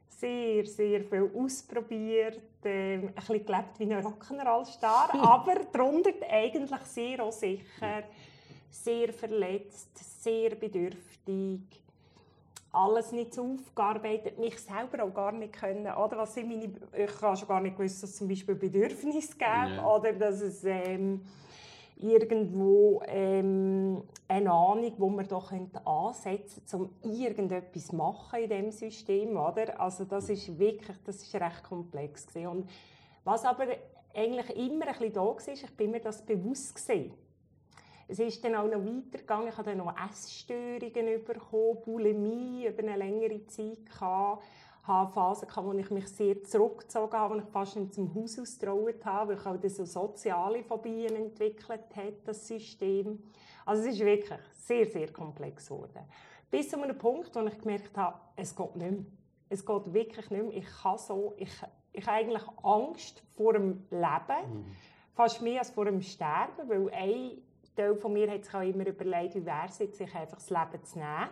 sehr, 0.07 0.65
sehr 0.65 1.03
viel 1.03 1.29
ausprobiert, 1.35 2.41
ähm, 2.63 3.07
ein 3.07 3.13
bisschen 3.13 3.45
gelebt 3.45 3.79
wie 3.79 3.93
ein 3.93 4.05
Rock'n'Roll-Star, 4.05 5.13
aber 5.21 5.55
darunter 5.71 6.11
eigentlich 6.29 6.81
sehr 6.85 7.21
auch 7.21 7.33
sicher, 7.33 8.03
sehr 8.69 9.11
verletzt, 9.11 10.23
sehr 10.23 10.51
bedürftig 10.55 11.84
alles 12.75 13.11
nicht 13.11 13.37
aufgearbeitet, 13.39 14.37
mich 14.37 14.59
selber 14.59 15.03
auch 15.03 15.13
gar 15.13 15.31
nicht 15.31 15.53
können. 15.53 15.87
Oder 15.87 16.17
was 16.17 16.33
sind 16.33 16.49
meine, 16.49 16.73
ich 16.95 17.21
habe 17.21 17.37
schon 17.37 17.47
gar 17.47 17.61
nicht 17.61 17.77
gewusst, 17.77 18.03
dass 18.03 18.11
es 18.11 18.17
zum 18.17 18.27
Beispiel 18.27 18.55
Bedürfnisse 18.55 19.31
gibt 19.31 19.41
yeah. 19.41 19.95
oder 19.95 20.13
dass 20.13 20.41
es 20.41 20.63
ähm, 20.65 21.21
irgendwo 21.97 23.01
ähm, 23.07 24.03
eine 24.27 24.51
Ahnung, 24.51 24.93
wo 24.97 25.09
man 25.09 25.27
doch 25.27 25.51
ansetzen 25.51 26.63
könnte, 26.69 26.77
um 26.77 26.89
irgendetwas 27.01 27.87
zu 27.87 27.95
machen 27.95 28.39
in 28.39 28.49
diesem 28.49 28.71
System. 28.71 29.37
Oder? 29.37 29.79
Also 29.79 30.03
das 30.03 30.29
ist 30.29 30.59
wirklich 30.59 30.97
das 31.05 31.21
ist 31.21 31.35
recht 31.35 31.63
komplex. 31.63 32.27
Gewesen. 32.27 32.47
Und 32.47 32.69
was 33.23 33.45
aber 33.45 33.67
eigentlich 34.13 34.49
immer 34.55 34.87
ein 34.87 34.93
bisschen 34.93 35.13
da 35.13 35.21
war, 35.21 35.47
ich 35.47 35.77
bin 35.77 35.91
mir 35.91 36.01
das 36.01 36.21
bewusst 36.25 36.75
gewesen 36.75 37.13
es 38.07 38.19
ist 38.19 38.43
dann 38.43 38.55
auch 38.55 38.67
noch 38.67 38.85
weitergegangen. 38.85 39.47
Ich 39.47 39.57
habe 39.57 39.69
dann 39.69 39.79
noch 39.79 39.95
Essstörungen 39.97 41.23
bekommen, 41.23 41.81
Bulimie 41.83 42.67
über 42.67 42.83
eine 42.83 42.97
längere 42.97 43.45
Zeit. 43.47 43.79
Ich 43.87 44.01
hatte 44.01 45.11
Phasen, 45.13 45.47
wo 45.55 45.73
ich 45.73 45.89
mich 45.89 46.07
sehr 46.09 46.43
zurückgezogen 46.43 47.17
habe, 47.17 47.35
wo 47.35 47.39
ich 47.39 47.45
fast 47.45 47.75
nicht 47.75 47.95
zum 47.95 48.13
Haus 48.13 48.37
ausgetraut 48.37 49.03
habe, 49.03 49.35
weil 49.43 49.57
ich 49.57 49.69
auch 49.69 49.69
so 49.69 49.85
soziale 49.85 50.63
Phobien 50.63 51.15
entwickelt 51.15 51.95
habe, 51.95 52.13
das 52.23 52.47
System. 52.47 53.23
Also 53.65 53.83
es 53.83 53.95
ist 53.95 54.05
wirklich 54.05 54.39
sehr, 54.53 54.85
sehr 54.85 55.11
komplex 55.11 55.67
geworden. 55.67 56.03
Bis 56.51 56.69
zu 56.69 56.81
einem 56.81 56.97
Punkt, 56.97 57.35
wo 57.35 57.39
ich 57.41 57.57
gemerkt 57.59 57.97
habe, 57.97 58.19
es 58.35 58.55
geht 58.55 58.75
nicht 58.75 58.91
mehr. 58.91 59.05
Es 59.49 59.65
geht 59.65 59.93
wirklich 59.93 60.29
nicht 60.29 60.43
mehr. 60.43 60.57
Ich 60.57 60.83
habe 60.83 60.99
so, 60.99 61.33
ich, 61.37 61.51
ich 61.91 62.05
habe 62.05 62.17
eigentlich 62.17 62.43
Angst 62.61 63.23
vor 63.35 63.53
dem 63.53 63.85
Leben, 63.89 64.53
mhm. 64.53 64.65
fast 65.13 65.41
mehr 65.41 65.59
als 65.59 65.71
vor 65.71 65.85
dem 65.85 66.01
Sterben, 66.01 66.69
weil 66.69 66.89
ein 66.91 67.41
Teil 67.75 67.95
von 67.95 68.13
mir 68.13 68.29
hat 68.31 68.45
sich 68.45 68.53
auch 68.53 68.61
immer 68.61 68.87
überlegt, 68.87 69.35
wie 69.35 69.45
wäre 69.45 69.65
es 69.67 69.79
jetzt, 69.79 69.97
sich 69.97 70.13
einfach 70.15 70.37
das 70.37 70.49
Leben 70.49 70.83
zu 70.83 70.99
nehmen. 70.99 71.29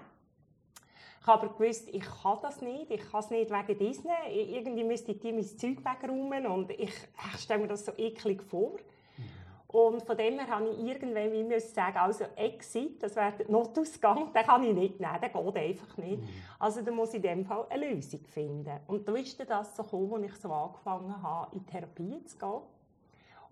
Ich 1.21 1.27
habe 1.27 1.43
aber 1.43 1.57
gewusst, 1.57 1.87
ich 1.89 2.03
kann 2.21 2.37
das 2.41 2.61
nicht. 2.61 2.91
Ich 2.91 3.09
kann 3.09 3.21
es 3.21 3.29
nicht 3.29 3.49
wegen 3.49 3.79
Disney. 3.79 4.11
Irgendwie 4.29 4.83
müsste 4.83 5.13
ich 5.13 5.23
mein 5.23 5.43
Zeug 5.43 5.77
wegräumen 5.85 6.45
und 6.47 6.71
ich, 6.71 6.89
ich 6.89 7.39
stelle 7.39 7.61
mir 7.61 7.67
das 7.67 7.85
so 7.85 7.93
eklig 7.97 8.43
vor. 8.43 8.77
Und 9.73 10.03
von 10.03 10.15
dem 10.15 10.37
her 10.37 10.47
habe 10.47 10.69
ich 10.69 10.79
irgendwann 10.79 11.31
wie 11.31 11.43
müssen 11.43 11.73
sagen, 11.73 11.97
also 11.97 12.25
Exit, 12.35 13.01
das 13.01 13.15
wäre 13.15 13.33
der 13.39 13.49
Notausgang, 13.49 14.31
den 14.35 14.43
kann 14.43 14.63
ich 14.63 14.73
nicht 14.73 14.99
nehmen, 14.99 15.19
der 15.19 15.29
geht 15.29 15.57
einfach 15.57 15.97
nicht. 15.97 16.21
Mhm. 16.21 16.29
Also 16.59 16.81
da 16.81 16.91
muss 16.91 17.09
ich 17.09 17.15
in 17.15 17.21
dem 17.23 17.45
Fall 17.45 17.65
eine 17.69 17.89
Lösung 17.89 18.19
finden. 18.25 18.79
Und 18.85 19.07
da 19.07 19.15
ist 19.15 19.39
das 19.49 19.75
so 19.75 19.81
gekommen, 19.81 20.23
als 20.23 20.33
ich 20.33 20.41
so 20.41 20.51
angefangen 20.51 21.23
habe, 21.23 21.55
in 21.55 21.65
Therapie 21.65 22.23
zu 22.25 22.37
gehen. 22.37 22.61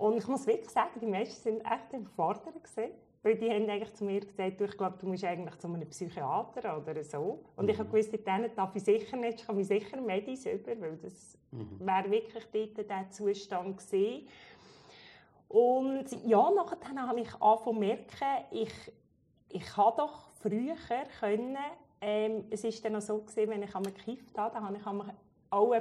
Und 0.02 0.18
ich 0.18 0.28
muss 0.28 0.48
wirklich 0.48 0.72
sagen, 0.72 1.00
die 1.00 1.06
meisten 1.06 1.40
sind 1.44 1.62
echt 1.62 1.94
überfordert 1.94 2.64
gewesen. 2.64 2.92
Weil 3.22 3.36
die 3.36 3.52
haben 3.52 3.70
eigentlich 3.70 3.94
zu 3.94 4.04
mir 4.04 4.22
gesagt, 4.22 4.60
du, 4.60 4.66
ich 4.66 4.76
glaube, 4.76 4.98
du 5.00 5.06
musst 5.06 5.24
eigentlich 5.24 5.56
zu 5.60 5.68
einem 5.68 5.88
Psychiater 5.88 6.76
oder 6.76 7.04
so. 7.04 7.44
Und 7.56 7.66
mhm. 7.66 7.70
ich 7.70 7.78
habe 7.78 7.88
gewusst, 7.88 8.12
denen 8.12 8.50
darf 8.56 8.76
ich 8.76 8.84
sicher 8.84 9.16
nicht, 9.16 9.42
ich 9.42 9.46
kann 9.46 9.56
mich 9.56 9.68
sicher 9.68 10.02
Medis 10.02 10.48
über, 10.48 10.72
weil 10.82 10.98
das 10.98 11.38
mhm. 11.52 11.80
wäre 11.80 12.10
wirklich 12.10 12.46
dort 12.52 12.90
der 12.90 13.12
Zustand 13.12 13.78
gewesen. 13.78 14.28
Und 15.50 16.06
ja, 16.26 16.50
nachher 16.50 17.08
habe 17.08 17.20
ich 17.20 17.36
angefangen 17.40 17.80
merken, 17.80 18.46
ich, 18.50 18.74
ich 19.50 19.78
habe 19.78 19.98
doch 19.98 20.32
früher 20.42 20.76
können, 21.20 21.58
ähm, 22.02 22.46
es 22.50 22.64
war 22.64 22.72
dann 22.82 22.96
auch 22.96 23.02
so 23.02 23.20
gewesen, 23.20 23.52
wenn 23.52 23.62
ich 23.62 23.76
einmal 23.76 23.92
gekifft 23.92 24.36
habe, 24.36 24.56
dann 24.56 24.66
habe 24.66 24.78
ich 24.78 24.86
auch 25.52 25.74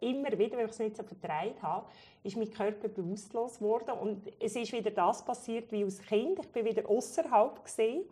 immer 0.00 0.38
wieder, 0.38 0.58
wenn 0.58 0.66
ich 0.66 0.72
es 0.72 0.78
nicht 0.80 0.96
so 0.96 1.04
vertreibt 1.04 1.62
habe, 1.62 1.86
ist 2.24 2.36
mein 2.36 2.50
Körper 2.50 2.88
bewusstlos 2.88 3.58
geworden. 3.58 3.96
Und 3.98 4.30
es 4.40 4.56
ist 4.56 4.72
wieder 4.72 4.90
das 4.90 5.24
passiert 5.24 5.70
wie 5.70 5.84
als 5.84 6.02
Kind. 6.02 6.38
Ich 6.40 6.48
bin 6.48 6.64
wieder 6.64 6.88
außerhalb 6.88 7.64
gesehen 7.64 8.04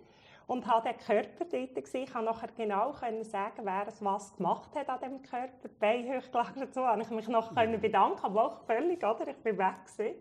und 0.47 0.67
habe 0.67 0.89
den 0.89 0.99
Körper 0.99 1.45
dort 1.45 1.75
gesehen. 1.75 2.05
Ich 2.05 2.13
konnte 2.13 2.27
nachher 2.27 2.51
genau 2.57 2.93
können 2.93 3.25
sagen, 3.25 3.63
wer 3.65 3.89
es 3.89 4.03
was 4.03 4.35
gemacht 4.37 4.71
hat 4.77 4.89
an 4.89 5.01
dem 5.01 5.23
Körper. 5.23 5.69
Bein 5.81 6.05
hochgelagert 6.05 6.73
so, 6.73 6.87
habe 6.87 7.03
ich 7.03 7.11
mich 7.11 7.29
noch 7.29 7.53
können 7.53 7.81
bedanken, 7.81 8.25
aber 8.25 8.47
auch 8.47 8.61
völlig, 8.65 9.03
oder? 9.05 9.27
Ich 9.27 9.37
bin 9.39 9.59
weg 9.59 9.75
gewesen. 9.85 10.15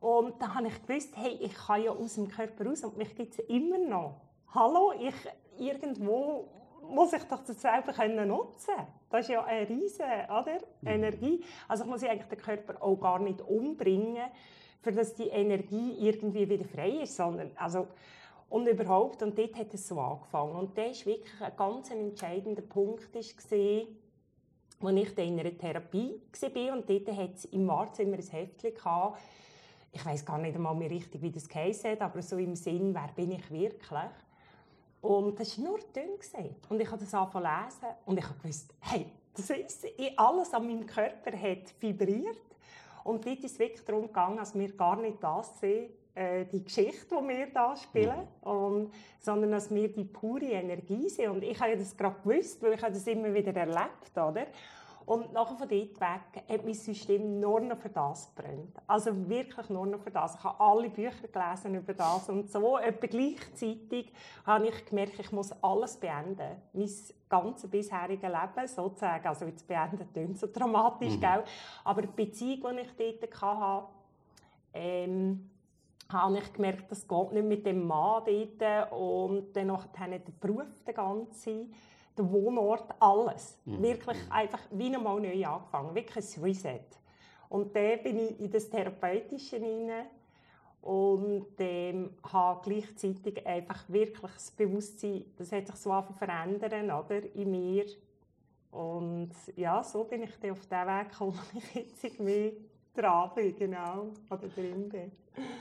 Und 0.00 0.40
dann 0.40 0.54
habe 0.54 0.68
ich 0.68 0.86
gewusst, 0.86 1.16
hey, 1.16 1.38
ich 1.40 1.54
kann 1.54 1.82
ja 1.82 1.90
aus 1.90 2.14
dem 2.14 2.28
Körper 2.28 2.66
raus 2.66 2.84
und 2.84 2.98
mich 2.98 3.16
gibt 3.16 3.32
es 3.32 3.38
immer 3.48 3.78
noch. 3.78 4.20
Hallo, 4.54 4.92
ich 4.98 5.14
irgendwo 5.58 6.48
muss 6.82 7.12
ich 7.12 7.22
doch 7.24 7.44
das 7.44 7.60
selber 7.60 7.92
können 7.92 8.28
nutzen 8.28 8.74
Das 9.10 9.20
ist 9.20 9.28
ja 9.28 9.44
eine 9.44 9.68
riesige 9.68 10.26
oder? 10.28 10.58
Mhm. 10.80 10.88
Energie. 10.88 11.44
Also 11.66 11.84
ich 11.84 11.90
muss 11.90 12.02
ich 12.02 12.10
eigentlich 12.10 12.28
den 12.28 12.38
Körper 12.38 12.82
auch 12.82 12.96
gar 12.96 13.18
nicht 13.18 13.40
umbringen, 13.42 14.24
für 14.80 14.92
dass 14.92 15.14
die 15.14 15.28
Energie 15.28 15.96
irgendwie 15.98 16.48
wieder 16.48 16.64
frei 16.64 17.02
ist, 17.02 17.16
sondern 17.16 17.50
also 17.56 17.88
und 18.48 18.66
überhaupt 18.66 19.22
und 19.22 19.38
dort 19.38 19.56
hat 19.56 19.74
es 19.74 19.88
so 19.88 20.00
angefangen 20.00 20.56
und 20.56 20.78
das 20.78 20.98
ist 20.98 21.06
wirklich 21.06 21.40
ein 21.40 21.52
ganz 21.56 21.90
entscheidender 21.90 22.62
Punkt 22.62 23.14
ist 23.14 23.36
gesehen, 23.36 23.88
als 24.80 24.96
ich 24.96 25.18
in 25.18 25.38
einer 25.38 25.56
Therapie 25.56 26.22
war 26.40 26.72
und 26.72 26.88
dort 26.88 27.08
hat 27.16 27.34
es 27.34 27.44
im 27.46 27.66
März 27.66 27.98
immer 27.98 28.16
ein 28.16 28.22
Heftchen 28.22 28.74
gehabt, 28.74 29.20
ich 29.92 30.04
weiß 30.04 30.24
gar 30.24 30.38
nicht 30.38 30.54
einmal 30.54 30.74
mehr 30.74 30.90
richtig, 30.90 31.20
wie 31.22 31.30
das 31.30 31.48
geheißen 31.48 31.92
hat, 31.92 32.00
aber 32.00 32.22
so 32.22 32.36
im 32.36 32.54
Sinn, 32.54 32.94
wer 32.94 33.10
bin 33.14 33.32
ich 33.32 33.50
wirklich? 33.50 34.10
Und 35.00 35.38
das 35.38 35.58
war 35.58 35.70
nur 35.70 35.78
dünn. 35.94 36.10
Und 36.68 36.80
ich 36.80 36.90
habe 36.90 37.00
das 37.00 37.14
angefangen 37.14 37.44
zu 37.44 37.86
lesen 37.86 37.96
und 38.04 38.18
ich 38.18 38.24
habe 38.24 38.38
gewusst, 38.40 38.74
hey, 38.80 39.06
das 39.34 39.50
ist, 39.50 39.86
alles 40.16 40.52
an 40.52 40.66
meinem 40.66 40.86
Körper 40.86 41.30
hat 41.32 41.74
vibriert. 41.80 42.36
Und 43.04 43.24
dort 43.24 43.38
ist 43.38 43.52
es 43.52 43.58
wirklich 43.58 43.84
darum 43.84 44.08
gegangen, 44.08 44.36
dass 44.36 44.58
wir 44.58 44.72
gar 44.76 44.96
nicht 44.96 45.22
das 45.22 45.60
sehen, 45.60 45.90
äh, 46.14 46.44
die 46.46 46.64
Geschichte, 46.64 47.06
die 47.08 47.28
wir 47.28 47.46
hier 47.46 47.76
spielen, 47.76 48.28
und, 48.42 48.92
sondern 49.20 49.52
dass 49.52 49.72
wir 49.72 49.88
die 49.92 50.04
pure 50.04 50.46
Energie 50.46 51.08
sind. 51.08 51.28
Und 51.28 51.44
ich 51.44 51.58
habe 51.60 51.76
das 51.76 51.96
gerade 51.96 52.16
gewusst, 52.22 52.60
weil 52.62 52.74
ich 52.74 52.80
das 52.80 53.06
immer 53.06 53.32
wieder 53.32 53.54
erlebt 53.54 54.10
habe. 54.16 54.48
Und 55.08 55.32
nachher 55.32 55.56
von 55.56 55.66
dort 55.66 56.00
weg 56.02 56.44
hat 56.50 56.64
mein 56.66 56.74
System 56.74 57.40
nur 57.40 57.60
noch 57.60 57.78
für 57.78 57.88
das 57.88 58.30
gebrannt. 58.34 58.76
Also 58.86 59.26
wirklich 59.26 59.70
nur 59.70 59.86
noch 59.86 60.00
für 60.00 60.10
das. 60.10 60.34
Ich 60.34 60.44
habe 60.44 60.60
alle 60.60 60.90
Bücher 60.90 61.28
gelesen 61.32 61.76
über 61.76 61.94
das 61.94 62.28
und 62.28 62.50
so. 62.50 62.76
Etwa 62.76 63.06
gleichzeitig 63.06 64.12
habe 64.44 64.68
ich 64.68 64.84
gemerkt, 64.84 65.18
ich 65.18 65.32
muss 65.32 65.50
alles 65.62 65.96
beenden. 65.96 66.58
Mein 66.74 66.90
ganzes 67.26 67.70
bisheriges 67.70 68.30
Leben 68.30 68.68
sozusagen. 68.68 69.26
Also 69.26 69.46
jetzt 69.46 69.66
beenden 69.66 70.06
klingt 70.12 70.38
so 70.38 70.46
dramatisch, 70.52 71.14
mhm. 71.14 71.20
gell? 71.20 71.44
aber 71.84 72.02
die 72.02 72.08
Beziehung, 72.08 72.76
die 72.76 72.82
ich 72.82 73.18
dort 73.18 73.40
hatte, 73.40 73.86
ähm, 74.74 75.48
habe 76.12 76.36
ich 76.36 76.52
gemerkt, 76.52 76.90
das 76.90 77.08
geht 77.08 77.32
nicht 77.32 77.46
mit 77.46 77.64
dem 77.64 77.86
Mann 77.86 78.24
dort. 78.26 78.92
Und 78.92 79.56
dann 79.56 79.68
noch 79.68 79.86
der 79.86 80.20
Beruf, 80.38 80.82
der 80.86 80.92
ganze, 80.92 81.64
der 82.18 82.30
Wohnort, 82.30 82.94
alles. 82.98 83.56
Mhm. 83.64 83.82
Wirklich 83.82 84.18
einfach 84.30 84.60
wie 84.70 84.94
einmal 84.94 85.20
neu 85.20 85.46
angefangen, 85.46 85.94
wirklich 85.94 86.36
ein 86.36 86.42
Reset. 86.42 86.80
Und 87.48 87.74
dann 87.74 88.02
bin 88.02 88.18
ich 88.18 88.40
in 88.40 88.50
das 88.50 88.68
Therapeutische 88.68 89.56
hinein 89.56 90.06
und 90.82 91.46
ähm, 91.58 92.10
habe 92.30 92.60
gleichzeitig 92.62 93.46
einfach 93.46 93.88
wirklich 93.88 94.32
das 94.32 94.50
Bewusstsein, 94.50 95.24
das 95.36 95.52
hat 95.52 95.66
sich 95.66 95.76
so 95.76 95.90
verändern 96.18 96.90
oder, 96.90 97.22
in 97.34 97.50
mir. 97.50 97.86
Und 98.70 99.30
ja, 99.56 99.82
so 99.82 100.04
bin 100.04 100.22
ich 100.22 100.38
dann 100.40 100.52
auf 100.52 100.66
den 100.66 100.86
Weg 100.86 101.10
gekommen, 101.10 101.38
ich 101.54 101.74
jetzt 101.74 102.04
irgendwie 102.04 102.52
dran 102.94 103.30
bin, 103.34 103.56
genau, 103.56 104.08
oder 104.30 104.48
drin 104.48 104.88
bin. 104.88 105.12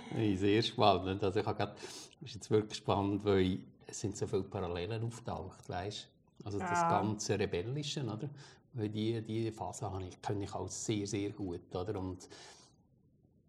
Hey, 0.10 0.36
sehr 0.36 0.62
spannend. 0.62 1.24
Also 1.24 1.40
ich 1.40 1.46
habe 1.46 1.58
grad, 1.58 1.78
das 1.78 2.10
ist 2.22 2.36
jetzt 2.36 2.52
wirklich 2.52 2.78
spannend, 2.78 3.24
weil 3.24 3.60
es 3.86 4.00
sind 4.00 4.18
so 4.18 4.28
viele 4.28 4.44
Parallelen 4.44 5.04
auftaucht, 5.04 5.68
weißt? 5.70 6.10
Also 6.48 6.60
das 6.60 6.80
ja. 6.80 6.89
ganze 6.89 7.38
Rebellische, 7.38 8.01
oder? 8.06 8.30
Weil 8.72 8.88
die, 8.88 9.22
die 9.22 9.51
Phase 9.51 9.92
habe 9.92 10.06
ich, 10.06 10.22
kenne 10.22 10.46
ich 10.46 10.54
auch 10.56 10.70
sehr, 10.70 11.06
sehr 11.06 11.32
gut, 11.32 11.75
oder? 11.75 12.00
Und 12.00 12.25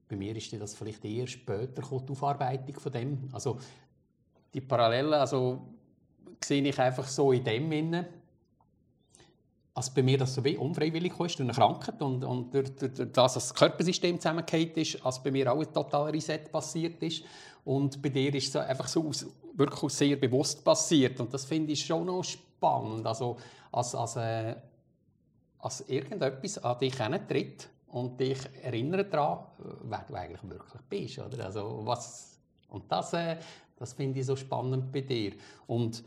bei 0.09 0.17
mir 0.17 0.35
ist 0.35 0.53
das 0.53 0.75
vielleicht 0.75 1.05
eher 1.05 1.29
später 1.29 1.81
die 1.81 2.11
Aufarbeitung 2.11 2.75
von 2.75 2.91
dem. 2.91 3.29
Also 3.31 3.61
die 4.53 4.61
Parallelen, 4.61 5.13
also 5.13 5.61
sehe 6.45 6.61
ich 6.61 6.77
einfach 6.81 7.07
so 7.07 7.31
in 7.31 7.45
dem 7.45 7.71
Innen 7.71 8.05
als 9.75 9.91
bei 9.91 10.03
mir 10.03 10.19
das 10.19 10.35
so 10.35 10.45
wie 10.45 10.57
unfreiwillig 10.57 11.13
ist, 11.21 11.39
durch 11.39 11.41
eine 11.41 11.53
Krankheit 11.53 12.03
und, 12.03 12.25
und 12.25 12.53
durch, 12.53 12.75
durch, 12.75 12.95
durch 12.95 13.13
das, 13.13 13.35
dass 13.35 13.35
das 13.35 13.55
Körpersystem 13.55 14.19
zusammengefallen 14.19 14.75
ist, 14.75 15.07
als 15.07 15.23
bei 15.23 15.31
mir 15.31 15.53
auch 15.53 15.61
ein 15.61 15.73
totaler 15.73 16.13
Reset 16.13 16.51
passiert 16.51 17.01
ist. 17.01 17.23
Und 17.65 18.03
bei 18.03 18.09
dir 18.09 18.35
ist 18.35 18.49
es 18.49 18.57
einfach 18.57 18.89
so 18.89 19.07
aus, 19.07 19.25
wirklich 19.55 19.93
sehr 19.93 20.17
bewusst 20.17 20.65
passiert. 20.65 21.21
Und 21.21 21.33
das 21.33 21.45
finde 21.45 21.73
ich 21.73 21.87
schon 21.87 22.07
noch 22.07 22.25
spannend. 22.25 22.48
Also, 22.61 23.37
als, 23.73 23.95
als, 23.95 24.17
äh, 24.17 24.57
als 25.59 25.81
irgendetwas 25.89 26.59
an 26.59 26.79
dich 26.79 26.97
tritt 26.97 27.69
und 27.89 28.19
dich 28.19 28.39
erinnert 28.63 29.13
daran, 29.13 29.47
wer 29.83 30.05
du 30.07 30.15
eigentlich 30.15 30.43
wirklich 30.43 30.83
bist. 30.89 31.19
Oder? 31.19 31.47
Also, 31.47 31.81
was, 31.85 32.39
und 32.69 32.91
das, 32.91 33.13
äh, 33.13 33.37
das 33.77 33.93
finde 33.93 34.21
ich 34.21 34.27
so 34.27 34.37
spannend 34.37 34.93
bei 34.93 35.03
dir. 35.03 35.33
Und 35.67 36.03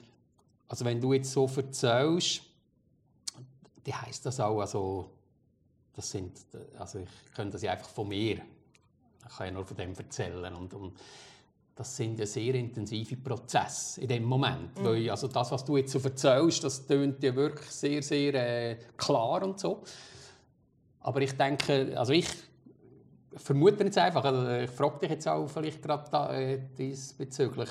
also, 0.67 0.86
wenn 0.86 1.01
du 1.01 1.13
jetzt 1.13 1.31
so 1.31 1.50
erzählst, 1.55 2.43
die 3.86 3.93
heißt 3.93 4.25
das 4.25 4.39
auch, 4.39 4.60
also, 4.60 5.10
das 5.93 6.10
sind, 6.10 6.39
also 6.77 7.00
ich 7.00 7.34
könnte 7.34 7.53
das 7.53 7.62
ja 7.62 7.74
einfach 7.74 7.89
von 7.89 8.08
mir, 8.08 8.41
ich 9.27 9.38
kann 9.38 9.48
ja 9.48 9.51
nur 9.51 9.65
von 9.65 9.77
dem 9.77 9.93
erzählen 9.93 10.53
und, 10.55 10.74
und 10.74 10.93
das 11.75 11.95
sind 11.95 12.19
ja 12.19 12.25
sehr 12.25 12.53
intensive 12.55 13.15
Prozesse 13.17 14.01
in 14.01 14.07
dem 14.07 14.23
Moment, 14.23 14.77
mhm. 14.77 14.83
weil 14.83 15.09
also 15.09 15.27
das, 15.27 15.51
was 15.51 15.63
du 15.63 15.77
jetzt 15.77 15.91
so 15.91 15.99
erzählst, 15.99 16.63
das 16.63 16.85
tönt 16.85 17.23
ja 17.23 17.35
wirklich 17.35 17.69
sehr, 17.69 18.03
sehr 18.03 18.33
äh, 18.33 18.77
klar 18.97 19.43
und 19.43 19.59
so. 19.59 19.81
Aber 21.00 21.22
ich 21.22 21.35
denke, 21.35 21.98
also 21.98 22.13
ich 22.13 22.27
vermute 23.35 23.83
jetzt 23.85 23.98
einfach, 23.98 24.24
also 24.24 24.48
ich 24.50 24.69
frage 24.69 25.00
dich 25.00 25.09
jetzt 25.11 25.27
auch 25.27 25.48
vielleicht 25.48 25.81
gerade 25.81 26.35
äh, 26.35 26.59
diesbezüglich, 26.77 27.69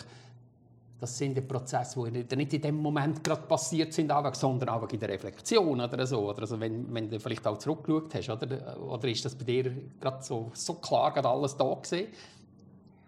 das 0.98 1.16
sind 1.16 1.34
die 1.34 1.40
Prozesse, 1.40 2.10
die 2.10 2.36
nicht 2.36 2.52
in 2.52 2.60
dem 2.60 2.76
Moment 2.76 3.24
gerade 3.24 3.42
passiert 3.42 3.92
sind, 3.92 4.12
sondern 4.34 4.68
auch 4.68 4.86
in 4.90 5.00
der 5.00 5.08
Reflexion 5.08 5.80
oder 5.80 6.06
so. 6.06 6.28
Oder 6.28 6.42
also 6.42 6.60
wenn, 6.60 6.92
wenn 6.92 7.08
du 7.08 7.18
vielleicht 7.18 7.46
auch 7.46 7.56
zurückgeschaut 7.56 8.14
hast, 8.14 8.28
oder, 8.28 8.78
oder 8.82 9.08
ist 9.08 9.24
das 9.24 9.34
bei 9.34 9.44
dir 9.44 9.72
gerade 9.98 10.22
so, 10.22 10.50
so 10.52 10.74
klar 10.74 11.10
gerade 11.14 11.28
alles 11.28 11.56
da 11.56 11.72
gewesen? 11.72 12.08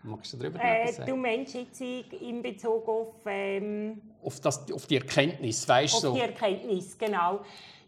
Magst 0.05 0.33
du 0.33 0.37
darüber 0.37 0.59
äh, 0.63 0.91
sagen? 0.91 1.11
Du 1.11 1.17
meinst 1.17 1.55
jetzt 1.55 1.81
in 1.81 2.43
Bezug 2.43 2.89
auf... 2.89 3.15
Ähm, 3.27 4.01
auf, 4.23 4.41
das, 4.41 4.71
auf 4.73 4.87
die 4.87 4.97
Erkenntnis, 4.97 5.69
weißt 5.69 5.95
du? 5.95 5.97
Auf 5.97 6.03
so. 6.03 6.15
die 6.15 6.21
Erkenntnis, 6.21 6.99
genau. 6.99 7.41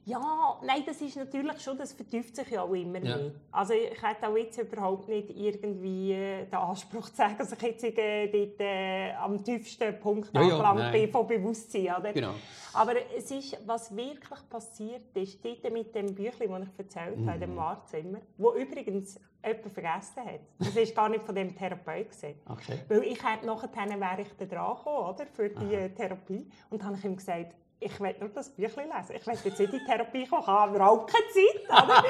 Ja, 0.06 0.58
nein, 0.62 0.82
das 0.84 1.00
ist 1.00 1.16
natürlich 1.16 1.60
schon, 1.60 1.78
das 1.78 1.94
vertieft 1.94 2.36
sich 2.36 2.50
ja 2.50 2.62
auch 2.62 2.74
immer 2.74 2.98
ja. 2.98 3.16
mehr. 3.16 3.30
Also 3.50 3.72
ich 3.72 4.02
hätte 4.02 4.28
auch 4.28 4.36
jetzt 4.36 4.58
überhaupt 4.58 5.08
nicht 5.08 5.30
irgendwie 5.30 6.12
äh, 6.12 6.44
den 6.44 6.54
Anspruch 6.54 7.08
zu 7.08 7.16
sagen, 7.16 7.36
dass 7.38 7.52
ich 7.52 7.62
jetzt 7.62 7.84
äh, 7.84 8.28
dort, 8.28 8.60
äh, 8.60 9.12
am 9.14 9.42
tiefsten 9.42 9.98
Punkt 9.98 10.30
ja, 10.34 10.42
angelangt 10.42 10.80
ja, 10.80 10.90
bin 10.90 11.10
von 11.10 11.26
Bewusstsein. 11.26 11.94
Oder? 11.98 12.12
Genau. 12.12 12.34
Aber 12.74 12.94
es 13.16 13.30
ist, 13.30 13.56
was 13.64 13.96
wirklich 13.96 14.48
passiert 14.50 15.16
ist, 15.16 15.42
dort 15.42 15.72
mit 15.72 15.94
dem 15.94 16.14
Büchlein, 16.14 16.50
das 16.50 16.68
ich 16.68 16.78
erzählt 16.78 17.18
mhm. 17.18 17.30
habe, 17.30 17.38
dem 17.38 17.56
Wahrzimmer, 17.56 18.18
wo 18.36 18.52
übrigens 18.52 19.18
jemand 19.42 19.72
vergessen 19.72 20.24
hat. 20.24 20.40
Das 20.58 20.76
war 20.76 20.84
gar 20.84 21.08
nicht 21.08 21.24
von 21.24 21.34
dem 21.34 21.56
Therapeut. 21.56 22.08
Okay. 22.46 22.78
Weil 22.88 23.02
ich 23.04 23.22
hätte 23.24 23.46
nachher 23.46 23.70
wäre 23.72 24.20
ich 24.20 24.28
da 24.36 24.44
dran 24.44 24.76
gekommen, 24.76 25.14
oder, 25.14 25.26
für 25.26 25.48
die 25.48 25.76
Aha. 25.76 25.88
Therapie 25.88 26.46
und 26.70 26.80
dann 26.80 26.88
habe 26.88 26.98
ich 26.98 27.04
ihm 27.04 27.16
gesagt, 27.16 27.54
ich 27.80 28.00
will 28.00 28.14
nur 28.18 28.28
das 28.30 28.50
Büchlein 28.50 28.88
lesen. 28.88 29.16
Ich 29.16 29.26
will 29.26 29.34
jetzt 29.44 29.60
in 29.60 29.70
die 29.70 29.84
Therapie 29.84 30.26
kommen, 30.26 30.42
ich 30.42 30.46
habe 30.46 30.76
aber 30.76 30.90
auch 30.90 31.06
keine 31.06 31.24
Zeit. 31.28 31.84
Oder? 31.84 32.04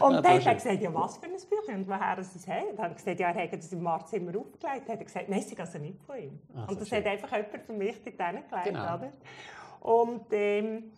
Und 0.06 0.14
ja, 0.14 0.20
dann 0.22 0.34
hat 0.34 0.46
er 0.46 0.54
gesagt, 0.54 0.80
ja, 0.80 0.94
was 0.94 1.16
für 1.18 1.26
ein 1.26 1.32
Büchlein 1.32 1.80
und 1.80 1.88
woher 1.88 2.18
es 2.18 2.34
ist. 2.34 2.48
Dann 2.48 2.78
habe 2.78 2.90
ich 2.90 2.96
gesagt, 2.96 3.20
ja, 3.20 3.30
er 3.30 3.52
hat 3.52 3.58
es 3.58 3.72
im 3.72 3.82
Marzimmer 3.82 4.38
aufgelegt. 4.38 4.62
Dann 4.62 4.72
hat 4.72 4.88
er 4.88 5.04
gesagt, 5.04 5.28
nein, 5.28 5.40
es 5.40 5.52
ist 5.52 5.60
also 5.60 5.78
nicht 5.78 6.02
von 6.02 6.16
ihm. 6.16 6.38
Ach, 6.56 6.68
und 6.68 6.80
das 6.80 6.88
schön. 6.88 6.98
hat 6.98 7.06
einfach 7.06 7.36
jemand 7.36 7.66
für 7.66 7.72
mich 7.72 7.96
dort 8.02 8.18
gelegt. 8.18 8.64
Genau. 8.64 8.94
Oder? 8.94 9.12
Und 9.80 10.26
ähm, 10.32 10.92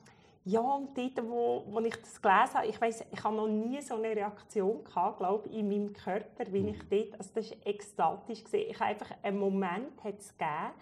ja, 0.45 0.61
und 0.61 0.97
dort, 0.97 1.29
wo, 1.29 1.65
wo 1.69 1.81
ich 1.81 1.97
das 1.97 2.21
gelesen 2.21 2.55
habe, 2.55 2.67
ich 2.67 2.81
weiss, 2.81 3.05
ich 3.11 3.23
habe 3.23 3.37
noch 3.37 3.47
nie 3.47 3.81
so 3.83 3.97
eine 3.97 4.09
Reaktion 4.09 4.83
gehabt, 4.85 5.19
glaube 5.19 5.49
in 5.51 5.69
meinem 5.69 5.93
Körper, 5.93 6.51
wie 6.51 6.71
ich 6.71 6.89
dort, 6.89 7.19
also 7.19 7.31
das 7.35 7.51
war 7.51 7.57
ekstatisch. 7.67 8.45
Gewesen. 8.45 8.71
Ich 8.71 8.81
habe 8.81 8.91
einfach 8.91 9.11
einen 9.23 9.39
Moment 9.39 10.03
hat 10.03 10.19
es 10.19 10.37
gegeben, 10.37 10.73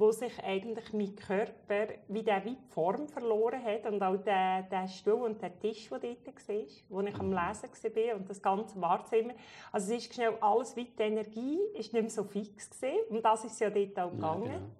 wo 0.00 0.10
sich 0.12 0.32
eigentlich 0.42 0.92
mein 0.92 1.14
Körper 1.14 1.92
wie 2.08 2.22
der 2.22 2.44
wie 2.44 2.56
Form 2.70 3.06
verloren 3.06 3.62
hat 3.62 3.86
und 3.86 4.02
auch 4.02 4.16
der, 4.16 4.62
der 4.62 4.88
Stuhl 4.88 5.22
und 5.22 5.42
der 5.42 5.58
Tisch, 5.60 5.88
der 5.90 5.98
dort 5.98 6.26
war, 6.26 6.56
wo 6.88 7.00
ich 7.02 7.14
am. 7.14 7.30
Lesen 7.30 7.70
war 7.72 8.16
und 8.16 8.28
das 8.28 8.42
ganze 8.42 8.80
Wahrzimmer. 8.80 9.34
Also 9.70 9.92
es 9.92 10.04
ist 10.04 10.14
schnell 10.14 10.34
alles 10.40 10.74
wie 10.74 10.84
die 10.84 11.02
Energie, 11.02 11.58
ist 11.74 11.92
nicht 11.92 12.02
mehr 12.02 12.10
so 12.10 12.24
fix 12.24 12.70
gewesen. 12.70 12.98
und 13.10 13.24
das 13.24 13.44
ist 13.44 13.60
ja 13.60 13.70
dort 13.70 13.98
auch 13.98 14.10
gegangen. 14.10 14.46
Ja, 14.46 14.52
genau. 14.52 14.70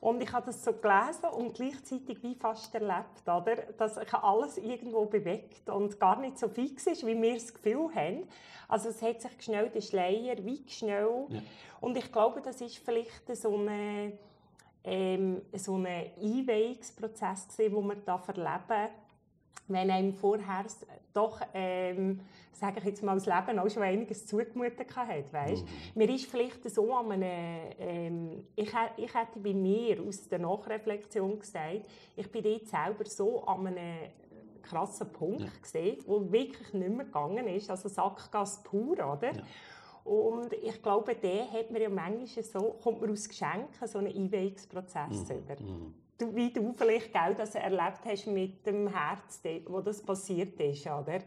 Und 0.00 0.22
ich 0.22 0.32
habe 0.32 0.46
das 0.46 0.64
so 0.64 0.72
gelesen 0.74 1.28
und 1.32 1.54
gleichzeitig 1.54 2.22
wie 2.22 2.34
fast 2.34 2.72
erlebt, 2.74 3.22
oder? 3.26 3.56
dass 3.76 3.96
sich 3.96 4.14
alles 4.14 4.58
irgendwo 4.58 5.06
bewegt 5.06 5.68
und 5.68 5.98
gar 5.98 6.20
nicht 6.20 6.38
so 6.38 6.48
fix 6.48 6.86
ist, 6.86 7.04
wie 7.04 7.20
wir 7.20 7.34
das 7.34 7.52
Gefühl 7.52 7.88
haben. 7.94 8.28
Also 8.68 8.90
es 8.90 9.02
hat 9.02 9.20
sich 9.20 9.32
schnell 9.40 9.70
der 9.70 9.80
Schleier 9.80 10.36
wie 10.44 10.62
schnell. 10.68 11.26
Ja. 11.30 11.42
Und 11.80 11.96
ich 11.96 12.12
glaube, 12.12 12.40
das 12.42 12.60
ist 12.60 12.78
vielleicht 12.78 13.34
so 13.36 13.56
eine 13.56 14.12
ähm, 14.88 15.42
so 15.54 15.76
ein 15.76 15.86
Einweihungsprozess 15.86 17.48
den 17.56 17.72
wir 17.72 17.96
da 18.04 18.18
verleben, 18.18 18.88
wenn 19.68 19.90
einem 19.90 20.14
vorher 20.14 20.64
doch, 21.12 21.40
ähm, 21.52 22.20
sage 22.52 22.78
ich 22.78 22.84
jetzt 22.84 23.02
mal, 23.02 23.14
das 23.14 23.26
Leben 23.26 23.58
auch 23.58 23.68
schon 23.68 23.82
einiges 23.82 24.26
zugemutet 24.26 24.94
hat, 24.96 25.32
weißt? 25.32 25.64
Mhm. 25.64 25.68
Mir 25.94 26.10
ist 26.10 26.26
vielleicht 26.26 26.68
so 26.70 26.94
an 26.94 27.12
einem, 27.12 27.72
ähm, 27.78 28.44
ich, 28.56 28.72
ich 28.96 29.14
hätte 29.14 29.38
bei 29.38 29.52
mir 29.52 30.02
aus 30.02 30.28
der 30.28 30.38
Nachreflexion 30.38 31.38
gesagt, 31.38 31.86
ich 32.16 32.30
bin 32.30 32.42
dort 32.42 32.66
selber 32.66 33.04
so 33.04 33.44
an 33.44 33.66
einem 33.66 34.10
krassen 34.62 35.10
Punkt 35.12 35.40
ja. 35.40 35.50
gesehen, 35.60 35.98
wo 36.06 36.30
wirklich 36.30 36.72
nicht 36.72 36.90
mehr 36.90 37.06
gegangen 37.06 37.46
ist, 37.48 37.70
also 37.70 37.88
Sackgasse 37.88 38.60
pur, 38.64 38.92
oder? 38.92 39.34
Ja. 39.34 39.42
Und 40.08 40.54
ich 40.54 40.82
glaube, 40.82 41.14
der 41.14 41.50
hat 41.52 41.70
man 41.70 41.82
ja 41.82 41.90
manchmal 41.90 42.44
so, 42.44 42.76
kommt 42.82 43.02
man 43.02 43.10
aus 43.10 43.28
Geschenken 43.28 43.86
so 43.86 43.98
einen 43.98 44.14
Einweihungsprozess 44.14 45.28
mhm. 45.28 45.36
über. 45.36 45.60
Mhm. 45.60 45.94
Du, 46.16 46.34
wie 46.34 46.50
du 46.52 46.72
vielleicht 46.72 47.12
gell, 47.12 47.34
das 47.36 47.54
erlebt 47.54 48.00
hast 48.04 48.26
mit 48.26 48.66
dem 48.66 48.88
Herz, 48.88 49.40
wo 49.66 49.80
das 49.80 50.02
passiert 50.02 50.58
ist, 50.60 50.84
oder? 50.86 51.20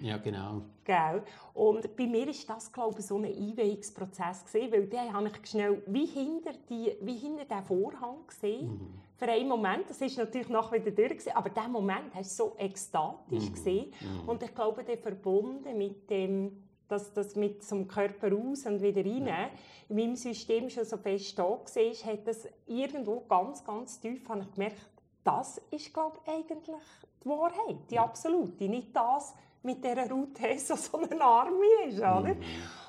Ja, 0.00 0.16
genau. 0.16 0.62
Gell? 0.84 1.22
Und 1.52 1.94
bei 1.96 2.06
mir 2.06 2.28
ist 2.28 2.48
das, 2.48 2.72
glaube 2.72 3.00
ich, 3.00 3.06
so 3.06 3.16
ein 3.16 3.24
Einweihungsprozess 3.26 4.46
gewesen, 4.46 4.72
weil 4.72 4.86
den 4.86 5.12
habe 5.12 5.28
ich 5.28 5.50
schnell 5.50 5.82
wie 5.86 6.06
hinter, 6.06 6.52
die, 6.70 6.96
wie 7.02 7.16
hinter 7.16 7.44
den 7.44 7.62
Vorhang 7.64 8.26
gesehen. 8.26 8.68
Mhm. 8.68 9.00
Für 9.16 9.26
einen 9.26 9.48
Moment, 9.48 9.90
das 9.90 10.00
ist 10.00 10.16
natürlich 10.16 10.48
noch 10.48 10.72
wieder 10.72 10.92
durch, 10.92 11.10
gewesen, 11.10 11.32
aber 11.34 11.50
der 11.50 11.68
Moment 11.68 12.14
hast 12.14 12.38
du 12.38 12.44
so 12.44 12.56
ekstatisch 12.56 13.50
mhm. 13.50 13.52
gesehen. 13.52 13.92
Mhm. 14.00 14.28
Und 14.28 14.42
ich 14.42 14.54
glaube, 14.54 14.82
der 14.84 14.96
verbunden 14.96 15.76
mit 15.76 16.08
dem 16.08 16.67
dass 16.88 17.12
das 17.12 17.36
mit 17.36 17.62
zum 17.62 17.86
Körper 17.86 18.32
raus 18.32 18.66
und 18.66 18.82
wieder 18.82 19.04
rein 19.04 19.26
ja. 19.26 19.50
in 19.88 19.96
meinem 19.96 20.16
System 20.16 20.70
schon 20.70 20.84
so 20.84 20.96
fest 20.96 21.38
da 21.38 21.44
war, 21.44 21.58
hat 21.58 22.26
das 22.26 22.48
irgendwo 22.66 23.20
ganz, 23.28 23.64
ganz 23.64 24.00
tief 24.00 24.28
habe 24.28 24.40
ich 24.40 24.54
gemerkt, 24.54 24.76
das 25.24 25.60
ist, 25.70 25.92
glaube 25.92 26.18
ich, 26.24 26.32
eigentlich 26.32 26.76
die 27.22 27.28
Wahrheit, 27.28 27.76
die 27.90 27.98
absolute. 27.98 28.64
Nicht 28.64 28.96
das 28.96 29.34
mit 29.62 29.84
dieser 29.84 30.08
Route, 30.08 30.58
so, 30.58 30.98
eine 30.98 31.22
Armee 31.22 31.88
ist. 31.88 31.98
Oder? 31.98 32.36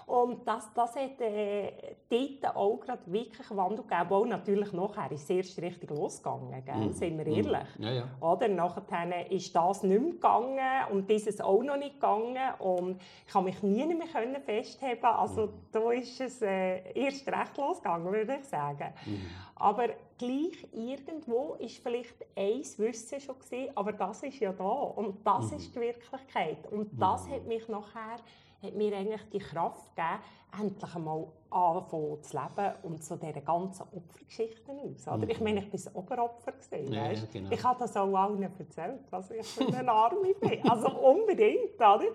Mhm. 0.10 0.16
Und 0.16 0.48
das, 0.48 0.72
das 0.74 0.96
hat 0.96 1.22
äh, 1.22 1.72
dort 2.10 2.56
auch 2.56 2.80
gerade 2.80 3.02
wirklich 3.06 3.50
Wandel 3.52 3.84
gegeben. 3.84 4.12
Auch 4.12 4.26
natürlich 4.26 4.74
nachher 4.74 5.12
ist 5.12 5.24
es 5.24 5.30
erst 5.30 5.62
richtig 5.62 5.90
losgegangen, 5.92 6.64
gell? 6.66 6.76
Mm. 6.76 6.94
sind 6.94 7.18
wir 7.18 7.26
mhm. 7.26 7.34
ehrlich. 7.34 7.78
Mm. 7.78 7.84
Ja, 7.84 7.92
ja. 7.92 8.04
Oder? 8.20 8.48
Nachher 8.48 9.32
ist 9.32 9.56
das 9.56 9.84
nicht 9.84 10.02
mehr 10.02 10.12
gegangen 10.12 10.92
und 10.92 11.10
dieses 11.10 11.40
auch 11.42 11.64
noch 11.64 11.78
nicht 11.78 11.96
gegangen. 11.96 12.54
Und 12.60 13.02
ich 13.26 13.32
konnte 13.32 13.52
mich 13.52 13.64
nie 13.64 13.86
mehr 13.86 14.42
festheben. 14.46 15.06
Also 15.06 15.48
mm. 15.48 15.54
da 15.72 15.92
ist 15.92 16.20
es 16.20 16.42
äh, 16.42 16.92
erst 16.94 17.28
recht 17.28 17.58
losgegangen, 17.58 18.12
würde 18.12 18.38
ich 18.42 18.48
sagen. 18.48 18.94
Mm. 19.06 19.16
Aber 19.56 19.88
gleich 20.18 20.68
irgendwo 20.72 21.56
ist 21.60 21.78
vielleicht 21.78 22.16
ein 22.36 22.62
Wissen 22.78 23.20
schon 23.20 23.38
gewesen, 23.38 23.72
aber 23.76 23.92
das 23.92 24.24
ist 24.24 24.40
ja 24.40 24.54
da 24.54 24.64
und 24.64 25.26
das 25.26 25.52
mm. 25.52 25.56
ist 25.56 25.76
die 25.76 25.80
Wirklichkeit. 25.80 26.72
Und 26.72 26.90
das 27.00 27.30
hat 27.30 27.46
mich 27.46 27.68
nachher 27.68 28.18
hat 28.62 28.76
mir 28.76 28.96
eigentlich 28.96 29.22
die 29.32 29.40
Kraft 29.40 29.96
gegeben, 29.96 30.20
endlich 30.60 30.96
einmal 30.96 31.28
anfangen 31.50 32.24
zu 32.24 32.38
leben 32.38 32.74
und 32.84 33.04
so 33.04 33.16
diese 33.16 33.42
ganzen 33.42 33.84
Opfergeschichten 33.84 34.80
aus. 34.80 35.08
Oder? 35.08 35.26
Mhm. 35.26 35.30
Ich 35.30 35.40
meine, 35.40 35.60
ich 35.60 35.86
war 35.86 35.92
ein 35.92 35.96
Oberopfer. 35.96 36.52
Gewesen, 36.52 36.94
ja, 36.94 37.12
ja, 37.12 37.22
genau. 37.32 37.52
Ich 37.52 37.64
habe 37.64 37.80
das 37.80 37.96
auch 37.96 38.14
allen 38.16 38.42
erzählt, 38.42 39.02
was 39.10 39.32
ich 39.32 39.46
für 39.46 39.68
eine 39.68 39.92
Arme 39.92 40.34
bin. 40.34 40.70
Also 40.70 40.90
unbedingt. 40.90 41.76
Oder? 41.76 42.06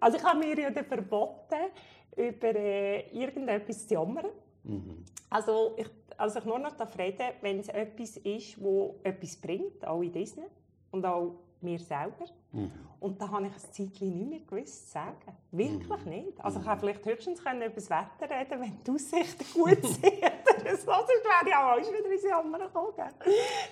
Also 0.00 0.16
ich 0.16 0.24
habe 0.24 0.38
mir 0.38 0.58
ja 0.58 0.70
verboten, 0.70 1.70
über 2.16 2.54
äh, 2.54 3.08
irgendetwas 3.10 3.86
zu 3.86 3.94
jammern. 3.94 4.26
Mhm. 4.64 5.04
Also 5.30 5.74
ich, 5.76 5.88
also 6.16 6.38
ich 6.38 6.44
nur 6.44 6.58
noch 6.58 6.76
reden 6.98 7.32
wenn 7.40 7.60
es 7.60 7.68
etwas 7.68 8.16
ist, 8.18 8.56
das 8.58 8.94
etwas 9.04 9.36
bringt, 9.36 9.86
auch 9.86 10.02
in 10.02 10.12
Disney 10.12 10.44
und 10.90 11.06
auch 11.06 11.36
mir 11.62 11.78
selber. 11.78 12.26
Mhm. 12.52 12.70
Und 13.00 13.20
da 13.20 13.30
habe 13.30 13.46
ich 13.46 13.52
ein 13.52 13.72
Zeitchen 13.72 14.18
nicht 14.18 14.30
mehr 14.30 14.40
gewusst 14.40 14.86
zu 14.86 14.92
sagen. 14.92 15.36
Wirklich 15.50 16.04
mhm. 16.04 16.10
nicht. 16.10 16.44
Also 16.44 16.60
ich 16.60 16.66
habe 16.66 16.80
vielleicht 16.80 17.04
höchstens 17.04 17.42
können 17.42 17.62
über 17.62 17.74
das 17.74 17.88
Wetter 17.88 18.30
reden 18.30 18.60
wenn 18.60 18.84
die 18.84 18.90
Aussichten 18.90 19.44
gut 19.54 19.82
sind. 19.82 20.04
oder 20.04 20.76
so, 20.76 20.84
sonst 20.84 21.24
wäre 21.24 21.48
ich 21.48 21.54
auch 21.54 21.76
wieder 21.78 22.12
ins 22.12 22.22
Jammer 22.22 22.58
gekommen. 22.58 22.92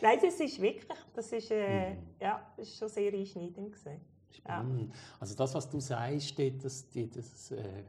Nein, 0.01 0.19
das 0.23 0.41
ist 0.41 0.61
wirklich, 0.61 0.99
das 1.15 1.33
ist, 1.33 1.51
äh, 1.51 1.91
mhm. 1.91 1.97
ja, 2.21 2.41
das 2.57 2.69
ist 2.69 2.79
schon 2.79 2.89
sehr 2.89 3.13
einschneidend 3.13 3.73
gewesen. 3.73 4.01
Spannend. 4.31 4.93
Ja. 4.93 5.01
Also 5.21 5.35
das, 5.35 5.55
was 5.55 5.69
du 5.69 5.81
sagst, 5.81 6.39
das, 6.63 6.89
die, 6.89 7.11
das, 7.11 7.51
äh, 7.51 7.85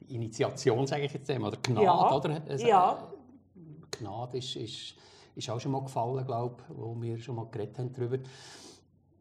die 0.00 0.14
Initiation, 0.14 0.86
sage 0.86 1.04
ich 1.04 1.12
jetzt 1.12 1.30
einmal, 1.30 1.50
oder 1.50 1.60
Gnade, 1.60 1.84
ja. 1.84 2.14
oder? 2.14 2.42
Also, 2.48 2.66
ja. 2.66 3.12
Gnade 3.90 4.38
ist, 4.38 4.56
ist, 4.56 4.94
ist 5.34 5.50
auch 5.50 5.60
schon 5.60 5.72
mal 5.72 5.82
gefallen, 5.82 6.24
glaube 6.26 6.62
ich, 6.68 6.76
wo 6.76 7.00
wir 7.00 7.18
schon 7.18 7.36
mal 7.36 7.46
geredet 7.46 7.78
haben 7.78 7.92
darüber. 7.92 8.18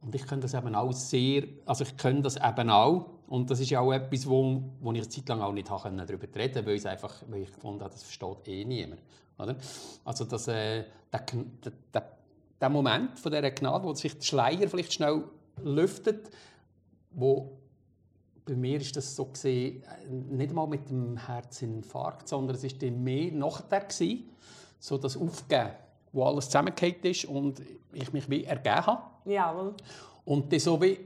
Und 0.05 0.13
ich 0.13 0.27
kann 0.27 0.39
das 0.39 0.53
eben 0.53 0.75
auch 0.75 0.93
sehr, 0.93 1.45
also 1.65 1.83
ich 1.83 1.97
kann 1.97 2.21
das 2.21 2.37
eben 2.37 2.69
auch. 2.69 3.09
Und 3.27 3.49
das 3.49 3.59
ist 3.59 3.71
ja 3.71 3.79
auch 3.79 3.91
etwas, 3.91 4.29
wo, 4.29 4.61
wo 4.79 4.91
ich 4.91 4.99
eine 4.99 5.09
Zeit 5.09 5.27
lang 5.27 5.41
auch 5.41 5.51
nicht 5.51 5.67
darüber 5.67 6.27
reden 6.35 6.63
weil, 6.63 6.75
ich 6.75 6.87
einfach, 6.87 7.23
weil 7.27 7.41
ich 7.41 7.51
gefunden 7.51 7.81
habe, 7.81 7.91
das 7.91 8.03
versteht 8.03 8.47
eh 8.47 8.65
niemand. 8.65 9.01
Oder? 9.39 9.55
Also 10.03 10.25
dass, 10.25 10.47
äh, 10.47 10.83
der, 11.11 11.25
der, 11.63 11.71
der, 11.91 12.11
der 12.61 12.69
Moment 12.69 13.17
von 13.19 13.31
dieser 13.31 13.49
Gnade, 13.49 13.83
wo 13.83 13.93
sich 13.95 14.13
der 14.13 14.23
Schleier 14.23 14.69
vielleicht 14.69 14.93
schnell 14.93 15.23
lüftet, 15.63 16.29
wo 17.09 17.57
bei 18.45 18.55
mir 18.55 18.79
ist 18.79 18.95
das 18.95 19.15
so 19.15 19.25
gesehen, 19.25 19.81
äh, 19.81 20.07
nicht 20.07 20.53
mal 20.53 20.67
mit 20.67 20.87
dem 20.87 21.17
Herzinfarkt, 21.17 22.27
sondern 22.27 22.55
es 22.55 22.63
war 22.63 22.91
mehr 22.91 23.31
nachher 23.31 23.81
gewesen, 23.81 24.29
so 24.77 24.99
das 24.99 25.17
Aufgeben, 25.17 25.71
wo 26.15 26.23
alles 26.23 26.45
zusammengefallen 26.45 27.03
ist 27.03 27.25
und 27.25 27.61
ich 27.91 28.11
mich 28.13 28.29
wie 28.29 28.45
ergeben 28.45 28.85
habe. 28.85 29.01
Jawohl. 29.25 29.73
Und 30.23 30.51
dann 30.51 30.59
so 30.59 30.81
wie 30.81 30.97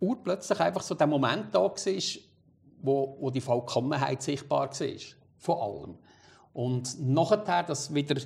urplötzlich 0.00 0.58
einfach 0.58 0.82
so 0.82 0.94
der 0.94 1.06
Moment 1.06 1.54
da 1.54 1.60
war, 1.60 1.74
wo, 2.82 3.16
wo 3.20 3.30
die 3.30 3.40
Vollkommenheit 3.40 4.22
sichtbar 4.22 4.70
war. 4.70 4.96
Von 5.38 5.58
allem. 5.58 5.98
Und 6.54 6.98
nachher, 7.00 7.62
das 7.62 7.92
wieder, 7.92 8.20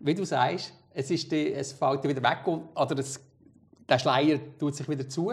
wie 0.00 0.14
du 0.14 0.24
sagst, 0.24 0.74
es, 0.92 1.10
ist 1.10 1.32
die, 1.32 1.52
es 1.52 1.72
fällt 1.72 2.04
wieder 2.04 2.22
weg 2.22 2.46
und, 2.46 2.68
oder 2.76 2.98
es, 2.98 3.18
der 3.88 3.98
Schleier 3.98 4.38
tut 4.58 4.74
sich 4.74 4.88
wieder 4.88 5.08
zu, 5.08 5.32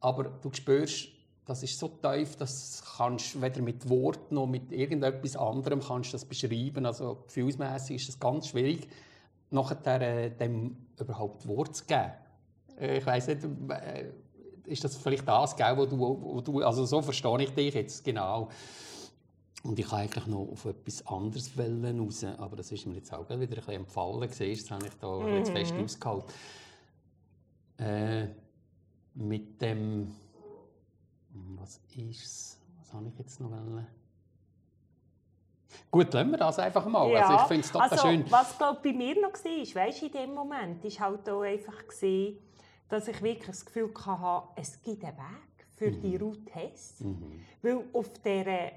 aber 0.00 0.24
du 0.24 0.52
spürst, 0.52 1.08
das 1.46 1.62
ist 1.62 1.78
so 1.78 1.88
tief, 1.88 2.36
das 2.36 2.82
kannst 2.96 3.34
du 3.34 3.42
weder 3.42 3.60
mit 3.60 3.88
Worten 3.88 4.34
noch 4.34 4.46
mit 4.46 4.72
irgendetwas 4.72 5.36
anderem 5.36 5.80
kannst 5.80 6.14
das 6.14 6.24
beschreiben. 6.24 6.86
Also 6.86 7.22
gefühlsmäßig 7.26 7.96
ist 7.96 8.08
es 8.08 8.20
ganz 8.20 8.48
schwierig, 8.48 8.88
nachher 9.50 10.00
äh, 10.00 10.30
dem 10.30 10.76
überhaupt 10.98 11.46
Wort 11.46 11.76
zu 11.76 11.84
geben. 11.84 12.12
Äh, 12.80 12.98
ich 12.98 13.06
weiß 13.06 13.28
nicht, 13.28 13.44
äh, 13.68 14.10
ist 14.66 14.84
das 14.84 14.96
vielleicht 14.96 15.28
das, 15.28 15.54
gell, 15.54 15.76
wo 15.76 15.84
du, 15.84 15.98
wo 15.98 16.40
du, 16.40 16.62
also 16.62 16.86
so 16.86 17.02
verstehe 17.02 17.42
ich 17.42 17.50
dich 17.50 17.74
jetzt 17.74 18.04
genau. 18.04 18.48
Und 19.62 19.78
ich 19.78 19.90
wollte 19.90 20.02
eigentlich 20.02 20.26
noch 20.26 20.48
auf 20.50 20.64
etwas 20.66 21.06
anderes 21.06 21.50
raus, 21.58 22.24
aber 22.38 22.56
das 22.56 22.70
ist 22.70 22.86
mir 22.86 22.96
jetzt 22.96 23.12
auch 23.12 23.24
wieder 23.28 23.34
ein 23.34 23.48
bisschen 23.48 23.74
empfallen. 23.74 24.28
Siehst, 24.30 24.64
das 24.64 24.70
habe 24.70 24.86
ich 24.86 24.92
da 25.00 25.18
mhm. 25.18 25.36
jetzt 25.36 25.50
fest 25.50 25.74
ausgehalten. 25.74 26.32
Äh, 27.78 28.26
mit 29.14 29.60
dem 29.60 30.14
was 31.34 31.80
ist 31.96 32.60
Was 32.78 32.92
habe 32.92 33.08
ich 33.08 33.18
jetzt 33.18 33.40
noch 33.40 33.50
wollen? 33.50 33.86
Gut, 35.90 36.12
lassen 36.12 36.30
wir 36.30 36.38
das 36.38 36.58
einfach 36.58 36.86
mal. 36.86 37.10
Ja, 37.10 37.28
also 37.28 37.42
ich 37.42 37.48
finde 37.48 37.60
es 37.62 37.72
total 37.72 37.90
also, 37.90 38.06
schön. 38.08 38.30
Was 38.30 38.56
glaub, 38.56 38.82
bei 38.82 38.92
mir 38.92 39.20
noch 39.20 39.32
war, 39.32 39.84
weißt, 39.84 40.02
in 40.04 40.12
dem 40.12 40.34
Moment, 40.34 40.84
ist 40.84 41.00
halt 41.00 41.28
auch 41.28 41.42
einfach 41.42 41.86
gesehen, 41.86 42.38
dass 42.88 43.08
ich 43.08 43.20
wirklich 43.22 43.46
das 43.46 43.64
Gefühl 43.64 43.92
hatte, 44.06 44.48
es 44.56 44.80
gibt 44.82 45.04
einen 45.04 45.16
Weg 45.16 45.66
für 45.76 45.90
mhm. 45.90 46.00
die 46.00 46.16
Ruth 46.16 46.54
Hess. 46.54 47.00
Mhm. 47.00 47.44
Weil 47.62 47.84
auf 47.92 48.08
dieser 48.24 48.70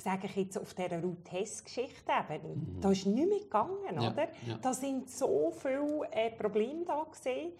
sage 0.00 0.26
ich 0.28 0.36
jetzt 0.36 0.58
auf 0.58 0.74
dieser 0.74 1.02
Route 1.02 1.30
Hess-Geschichte 1.30 2.12
mhm. 2.30 2.80
da 2.80 2.92
ist 2.92 3.04
nichts 3.06 3.30
mehr 3.30 3.40
gegangen, 3.40 4.00
ja, 4.00 4.12
oder? 4.12 4.28
Ja. 4.46 4.58
Da 4.62 4.72
sind 4.72 5.10
so 5.10 5.50
viele 5.50 6.08
äh, 6.12 6.30
Probleme 6.30 6.84
da 6.84 7.04
gesehen. 7.10 7.52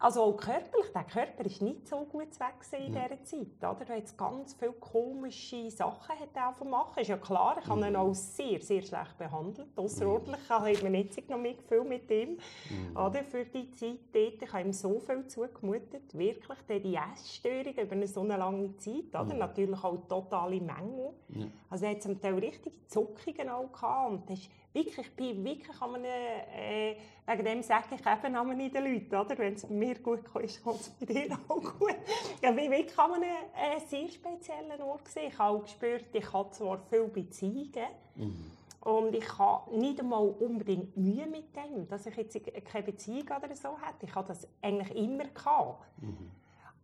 Also 0.00 0.22
auch 0.22 0.36
körperlich, 0.38 0.90
der 0.94 1.04
Körper 1.04 1.44
ist 1.44 1.60
nicht 1.60 1.86
so 1.86 2.06
gut 2.06 2.40
weg 2.40 2.54
in 2.72 2.94
ja. 2.94 3.06
dieser 3.06 3.22
Zeit. 3.22 3.58
Oder? 3.58 3.84
Da 3.84 3.94
hat 3.94 4.16
ganz 4.16 4.54
viele 4.54 4.72
komische 4.72 5.70
Sachen 5.70 6.18
hat 6.18 6.64
machen. 6.64 7.00
Ist 7.02 7.08
ja 7.08 7.18
klar, 7.18 7.58
ich 7.60 7.68
habe 7.68 7.86
ihn 7.86 7.94
auch 7.96 8.14
sehr, 8.14 8.62
sehr 8.62 8.80
schlecht 8.80 9.18
behandelt. 9.18 9.68
Außerordentlich 9.76 10.48
mhm. 10.48 10.54
hat 10.54 10.82
man 10.82 10.92
nicht 10.92 11.28
noch 11.28 11.36
mitgefühlt 11.38 11.86
mit 11.86 12.10
ihm. 12.10 12.38
Mhm. 12.70 12.96
Oder? 12.96 13.22
Für 13.24 13.44
die 13.44 13.70
Zeit 13.72 13.98
dort. 14.10 14.42
Ich 14.42 14.52
habe 14.54 14.62
ihm 14.62 14.72
so 14.72 14.98
viel 15.00 15.26
zugemutet. 15.26 16.16
Wirklich, 16.16 16.58
die 16.66 16.96
Essstörung 16.96 17.74
über 17.74 18.06
so 18.06 18.22
eine 18.22 18.38
lange 18.38 18.74
Zeit. 18.78 19.08
Oder? 19.10 19.34
Mhm. 19.34 19.38
Natürlich 19.38 19.84
auch 19.84 19.98
totale 20.08 20.62
Mängel. 20.62 21.10
Ja. 21.28 21.46
Also 21.68 21.84
er 21.84 21.90
hat 21.90 22.02
zum 22.02 22.18
Teil 22.18 22.38
richtige 22.38 22.86
Zuckungen 22.86 23.50
auch 23.50 23.70
gehabt. 23.70 24.10
Und 24.10 24.30
das 24.30 24.48
wirklich, 24.72 25.06
ich 25.06 25.16
bin 25.16 25.44
wirklich 25.44 25.80
an 25.80 25.94
einem, 25.94 26.04
äh, 26.04 26.96
wegen 27.26 27.44
dem 27.44 27.62
sage 27.62 27.94
ich 27.94 28.00
eben 28.00 28.36
an 28.36 28.58
den 28.58 28.72
Leuten, 28.72 29.14
oder? 29.14 29.38
Wenn 29.38 29.54
es 29.54 29.68
mir 29.68 29.98
gut 29.98 30.20
ist, 30.42 30.62
kommt 30.62 30.80
es 30.80 30.90
bei 30.90 31.06
dir 31.06 31.38
auch 31.48 31.60
gut. 31.60 31.96
Ich 32.34 32.40
bin 32.40 32.70
wirklich 32.70 32.98
an 32.98 33.12
einem 33.12 33.24
äh, 33.24 33.80
sehr 33.86 34.08
speziellen 34.08 34.80
Ort 34.82 35.04
gesehen. 35.04 35.28
Ich 35.28 35.38
habe 35.38 35.58
auch 35.58 35.62
gespürt, 35.62 36.06
ich 36.12 36.32
habe 36.32 36.50
zwar 36.50 36.80
viele 36.88 37.08
Beziehungen, 37.08 37.88
mhm. 38.16 38.50
Und 38.82 39.14
ich 39.14 39.38
habe 39.38 39.78
nicht 39.78 40.00
einmal 40.00 40.26
unbedingt 40.26 40.96
Mühe 40.96 41.26
mit 41.26 41.54
dem, 41.54 41.86
dass 41.86 42.06
ich 42.06 42.16
jetzt 42.16 42.40
keine 42.64 42.84
Beziehung 42.84 43.24
oder 43.24 43.54
so 43.54 43.78
hatte. 43.78 44.06
Ich 44.06 44.14
habe 44.14 44.28
das 44.28 44.48
eigentlich 44.62 44.96
immer 44.96 45.24
gehabt. 45.24 45.84
Mhm 46.00 46.30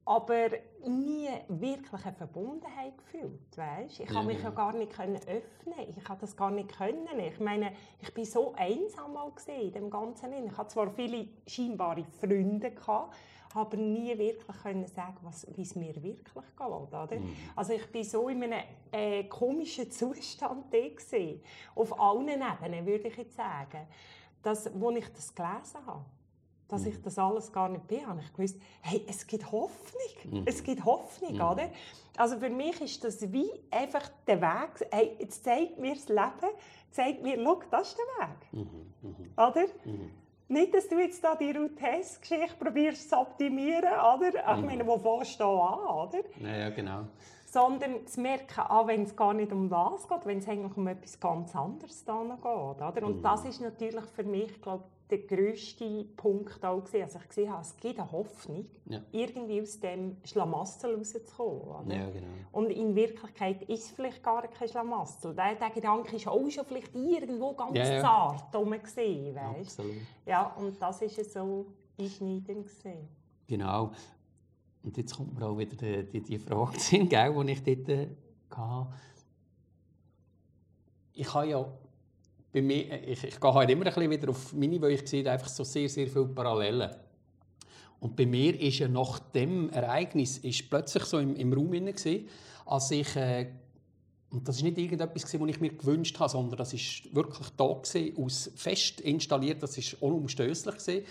aber 0.07 0.51
nie 0.87 1.29
wirklich 1.49 2.07
eine 2.07 2.15
Verbundenheit 2.15 2.97
gefühlt, 2.97 3.57
weißt? 3.57 4.01
Ich 4.01 4.11
ja, 4.11 4.23
mich 4.23 4.41
ja 4.41 4.51
gar 4.51 4.73
nicht 4.73 4.93
können 4.93 5.17
öffnen. 5.17 5.75
Ich 5.89 6.09
habe 6.09 6.21
das 6.21 6.37
gar 6.37 6.53
nicht 6.53 6.77
können. 6.77 7.19
Ich 7.19 7.41
meine, 7.41 7.73
ich 8.01 8.15
bin 8.15 8.25
so 8.25 8.55
einsam 8.55 9.15
mal 9.15 9.33
in 9.49 9.73
dem 9.73 9.91
Ganzen. 9.91 10.33
Ich 10.33 10.57
hatte 10.57 10.69
zwar 10.69 10.91
viele 10.93 11.27
scheinbare 11.45 12.05
Freunde 12.21 12.71
gehabt, 12.71 13.17
aber 13.53 13.77
nie 13.77 14.17
wirklich 14.17 14.57
können 14.63 14.87
sagen, 14.87 15.17
was, 15.23 15.45
wie 15.57 15.63
es 15.63 15.75
mir 15.75 16.01
wirklich 16.01 16.45
geht, 16.57 16.61
oder? 16.61 17.09
Mhm. 17.11 17.37
Also 17.57 17.73
ich 17.73 17.91
bin 17.91 18.05
so 18.05 18.29
in 18.29 18.45
einem 18.45 18.63
äh, 18.93 19.25
komischen 19.25 19.91
Zustand 19.91 20.71
gewesen. 20.71 21.43
Auf 21.75 21.99
allen 21.99 22.29
Ebenen 22.29 22.87
würde 22.87 23.09
ich 23.09 23.17
jetzt 23.17 23.35
sagen, 23.35 23.89
dass, 24.41 24.71
wo 24.79 24.91
ich 24.91 25.09
das 25.13 25.35
gelesen 25.35 25.85
habe 25.85 26.05
dass 26.69 26.87
ich 26.87 26.99
mhm. 26.99 27.03
das 27.03 27.19
alles 27.19 27.53
gar 27.53 27.69
nicht 27.69 27.87
bin, 27.87 28.07
habe 28.07 28.21
ich 28.21 28.33
gewusst, 28.33 28.61
hey, 28.83 29.05
es 29.09 29.27
gibt 29.27 29.51
Hoffnung. 29.53 30.01
Mhm. 30.31 30.43
Es 30.47 30.63
gibt 30.63 30.85
Hoffnung, 30.85 31.35
mhm. 31.35 31.41
oder? 31.41 31.71
Also 32.17 32.39
für 32.39 32.51
mich 32.51 32.81
ist 32.81 33.05
das 33.05 33.33
wie 33.33 33.51
einfach 33.71 34.09
der 34.27 34.41
Weg. 34.41 34.89
Hey, 34.91 35.17
jetzt 35.19 35.45
zeigt 35.45 35.79
mir 35.79 35.95
das 35.95 36.09
Leben, 36.09 36.55
zeigt 36.91 37.23
mir, 37.23 37.37
schau, 37.43 37.61
das 37.71 37.89
ist 37.89 37.99
der 37.99 38.29
Weg. 38.29 38.67
Oder? 39.37 39.67
Nicht, 40.49 40.75
dass 40.75 40.89
du 40.89 40.99
jetzt 40.99 41.23
da 41.25 41.35
die 41.35 41.51
Routes-Geschichte 41.51 42.55
probierst 42.59 43.11
zu 43.11 43.19
optimieren, 43.19 43.93
oder? 43.93 44.29
Ich 44.29 44.65
meine, 44.65 44.87
wo 44.87 44.97
fährst 44.97 45.41
du 45.41 45.45
an, 45.45 46.09
oder? 46.09 46.21
Ja, 46.41 46.57
ja, 46.57 46.71
genau. 46.71 47.05
sondern 47.47 48.07
zu 48.07 48.21
merken, 48.21 48.61
ah, 48.61 48.87
wenn 48.87 49.03
es 49.03 49.17
gar 49.17 49.35
nicht 49.35 49.53
um 49.53 49.69
das 49.69 50.07
geht, 50.09 50.25
wenn 50.25 50.39
es 50.39 50.49
eigentlich 50.49 50.77
um 50.77 50.87
etwas 50.87 51.19
ganz 51.19 51.55
anderes 51.57 52.05
geht. 52.05 52.15
Oder? 52.15 53.03
Und 53.03 53.23
das 53.23 53.45
ist 53.45 53.61
natürlich 53.61 54.05
für 54.05 54.23
mich, 54.23 54.61
glaube 54.63 54.85
der 55.11 55.19
grösste 55.19 56.05
Punkt 56.17 56.65
auch 56.65 56.83
gewesen, 56.83 57.05
als 57.05 57.15
ich 57.15 57.29
gesehen 57.29 57.53
habe, 57.53 57.63
es 57.63 57.77
gibt 57.77 57.99
eine 57.99 58.11
Hoffnung, 58.11 58.67
ja. 58.87 59.01
irgendwie 59.13 59.63
aus 59.63 59.79
dem 59.79 60.17
Schlamassel 60.25 60.97
rauszukommen. 60.97 61.91
Ja, 61.91 62.11
genau. 62.11 62.27
Und 62.53 62.71
in 62.71 62.95
Wirklichkeit 62.95 63.63
ist 63.63 63.85
es 63.85 63.91
vielleicht 63.91 64.23
gar 64.23 64.47
kein 64.49 64.69
Schlamassel. 64.69 65.35
Der, 65.35 65.55
der 65.55 65.71
Gedanke 65.71 66.17
ist 66.17 66.27
auch 66.27 66.51
schon 66.51 66.65
vielleicht 66.65 66.95
irgendwo 66.95 67.53
ganz 67.53 67.77
ja, 67.77 67.95
ja. 67.95 68.01
zart 68.01 68.83
gesehen, 68.83 69.35
weißt? 69.35 69.79
Absolut. 69.79 69.95
Ja, 70.27 70.55
und 70.57 70.81
das 70.81 71.03
ist 71.03 71.33
so 71.33 71.67
einschneidend 71.99 72.67
gesehen. 72.67 73.09
Genau. 73.47 73.93
Und 74.83 74.97
jetzt 74.97 75.17
kommt 75.17 75.39
mir 75.39 75.47
auch 75.47 75.57
wieder 75.57 75.77
die, 75.77 76.05
die, 76.05 76.21
die 76.21 76.39
Frage, 76.39 76.79
die 76.91 76.97
ich 76.97 77.63
dort 77.63 77.89
äh, 77.89 78.09
hatte. 78.49 78.87
Ich 81.13 81.33
habe 81.33 81.49
ja 81.49 81.67
bei 82.57 82.63
mir, 82.63 82.91
äh, 82.91 83.13
ich, 83.13 83.23
ich 83.23 83.39
gehe 83.39 83.55
halt 83.55 83.69
immer 83.69 83.85
ein 83.87 83.93
bisschen 83.93 84.11
wieder 84.11 84.31
auf 84.31 84.55
meine, 84.55 84.81
weil 84.81 84.93
ich 84.93 85.07
sehe 85.07 85.31
einfach 85.31 85.49
so 85.49 85.63
sehr, 85.63 85.91
sehr 85.91 86.09
viele 86.09 86.25
Parallelen. 86.25 86.91
Und 88.01 88.17
bei 88.17 88.25
mir 88.25 88.59
ist 88.59 88.79
ja 88.79 88.89
nach 88.89 89.19
dem 89.19 89.69
Ereignis 89.71 90.39
ist 90.39 90.71
plötzlich 90.71 91.05
so 91.05 91.19
im, 91.19 91.37
im 91.37 91.53
Raum 91.53 91.71
gesehen, 91.71 92.29
als 92.65 92.91
ich 92.91 93.15
äh, 93.15 93.49
und 94.31 94.49
das 94.49 94.57
ist 94.57 94.63
nicht 94.63 94.77
irgendetwas, 94.77 95.23
was 95.23 95.35
ich 95.35 95.61
mir 95.61 95.71
gewünscht 95.71 96.19
habe, 96.19 96.31
sondern 96.31 96.59
das 96.59 96.73
ist 96.73 97.15
wirklich 97.15 97.49
da 97.57 97.67
gewesen, 97.69 98.17
aus 98.19 98.51
fest 98.57 99.01
installiert, 99.01 99.63
das 99.63 99.79
ist 99.79 100.03
unumstößlich 100.03 100.77
gewesen, 100.77 101.07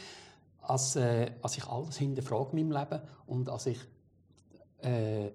als, 0.62 0.96
äh, 0.96 1.32
als 1.42 1.58
ich 1.58 1.66
alles 1.66 1.98
hinterfrage 1.98 2.58
in 2.58 2.68
meinem 2.68 2.80
Leben 2.84 3.02
und 3.28 3.50
als 3.50 3.68
ich 3.68 3.80
äh, 4.82 5.30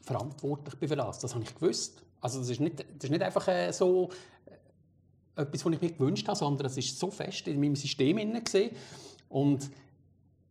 verantwortlich 0.00 0.74
bin 0.76 0.88
für 0.88 0.96
das. 0.96 1.20
Das 1.20 1.34
habe 1.34 1.44
ich 1.44 1.54
gewusst. 1.54 2.02
Also 2.20 2.40
das 2.40 2.50
ist 2.50 2.60
nicht, 2.60 2.80
das 2.80 3.04
ist 3.04 3.10
nicht 3.10 3.22
einfach 3.22 3.46
äh, 3.48 3.72
so 3.72 4.10
etwas, 5.36 5.64
was 5.64 5.72
ich 5.72 5.80
mir 5.80 5.90
gewünscht 5.90 6.26
habe, 6.28 6.38
sondern 6.38 6.66
es 6.66 6.76
ist 6.76 6.98
so 6.98 7.10
fest 7.10 7.46
in 7.48 7.60
meinem 7.60 7.76
System 7.76 8.16
gesehen. 8.44 8.70
Und 9.28 9.70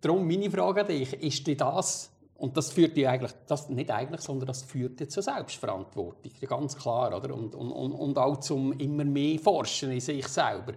darum 0.01 0.27
meine 0.27 0.49
Frage 0.49 0.81
an 0.81 0.87
dich, 0.87 1.13
ist 1.13 1.45
dir 1.45 1.57
das, 1.57 2.09
und 2.39 2.55
das 2.55 2.71
führt 2.71 2.95
dir 2.95 3.09
eigentlich, 3.11 3.33
das 3.47 3.69
nicht 3.69 3.91
eigentlich, 3.91 4.21
sondern 4.21 4.47
das 4.47 4.63
führt 4.63 4.99
dir 4.99 5.09
zur 5.09 5.21
Selbstverantwortung, 5.21 6.31
ganz 6.47 6.75
klar, 6.75 7.15
oder? 7.15 7.35
Und, 7.35 7.53
und, 7.53 7.71
und 7.71 8.17
auch 8.17 8.37
zum 8.37 8.71
immer 8.73 9.03
mehr 9.03 9.37
Forschen 9.39 9.91
in 9.91 9.99
sich 9.99 10.27
selber. 10.27 10.73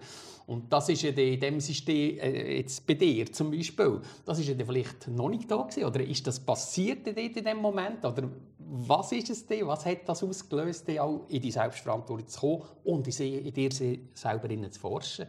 Und 0.47 0.73
das 0.73 0.89
ist 0.89 1.03
ja 1.03 1.11
in 1.11 1.39
dem 1.39 1.61
System, 1.61 2.19
äh, 2.19 2.59
jetzt 2.59 2.85
bei 2.85 2.95
dir 2.95 3.31
zum 3.33 3.53
Beispiel, 3.53 4.01
das 4.25 4.41
ist 4.41 4.49
ja 4.49 4.55
vielleicht 4.57 5.07
noch 5.07 5.29
nicht 5.29 5.49
da 5.49 5.63
gewesen, 5.63 5.85
oder 5.85 6.01
ist 6.01 6.27
das 6.27 6.41
passiert 6.41 7.07
in 7.07 7.45
dem 7.45 7.59
Moment, 7.59 8.05
oder 8.05 8.29
was 8.59 9.13
ist 9.13 9.31
es 9.31 9.47
denn, 9.47 9.67
was 9.67 9.87
hat 9.87 10.09
das 10.09 10.25
ausgelöst, 10.25 10.91
auch 10.99 11.27
in 11.29 11.43
die 11.43 11.53
Selbstverantwortung 11.53 12.27
zu 12.27 12.41
kommen 12.41 12.63
und 12.85 13.21
in 13.21 13.53
dir 13.55 13.71
selber 13.71 14.71
zu 14.71 14.81
forschen? 14.81 15.27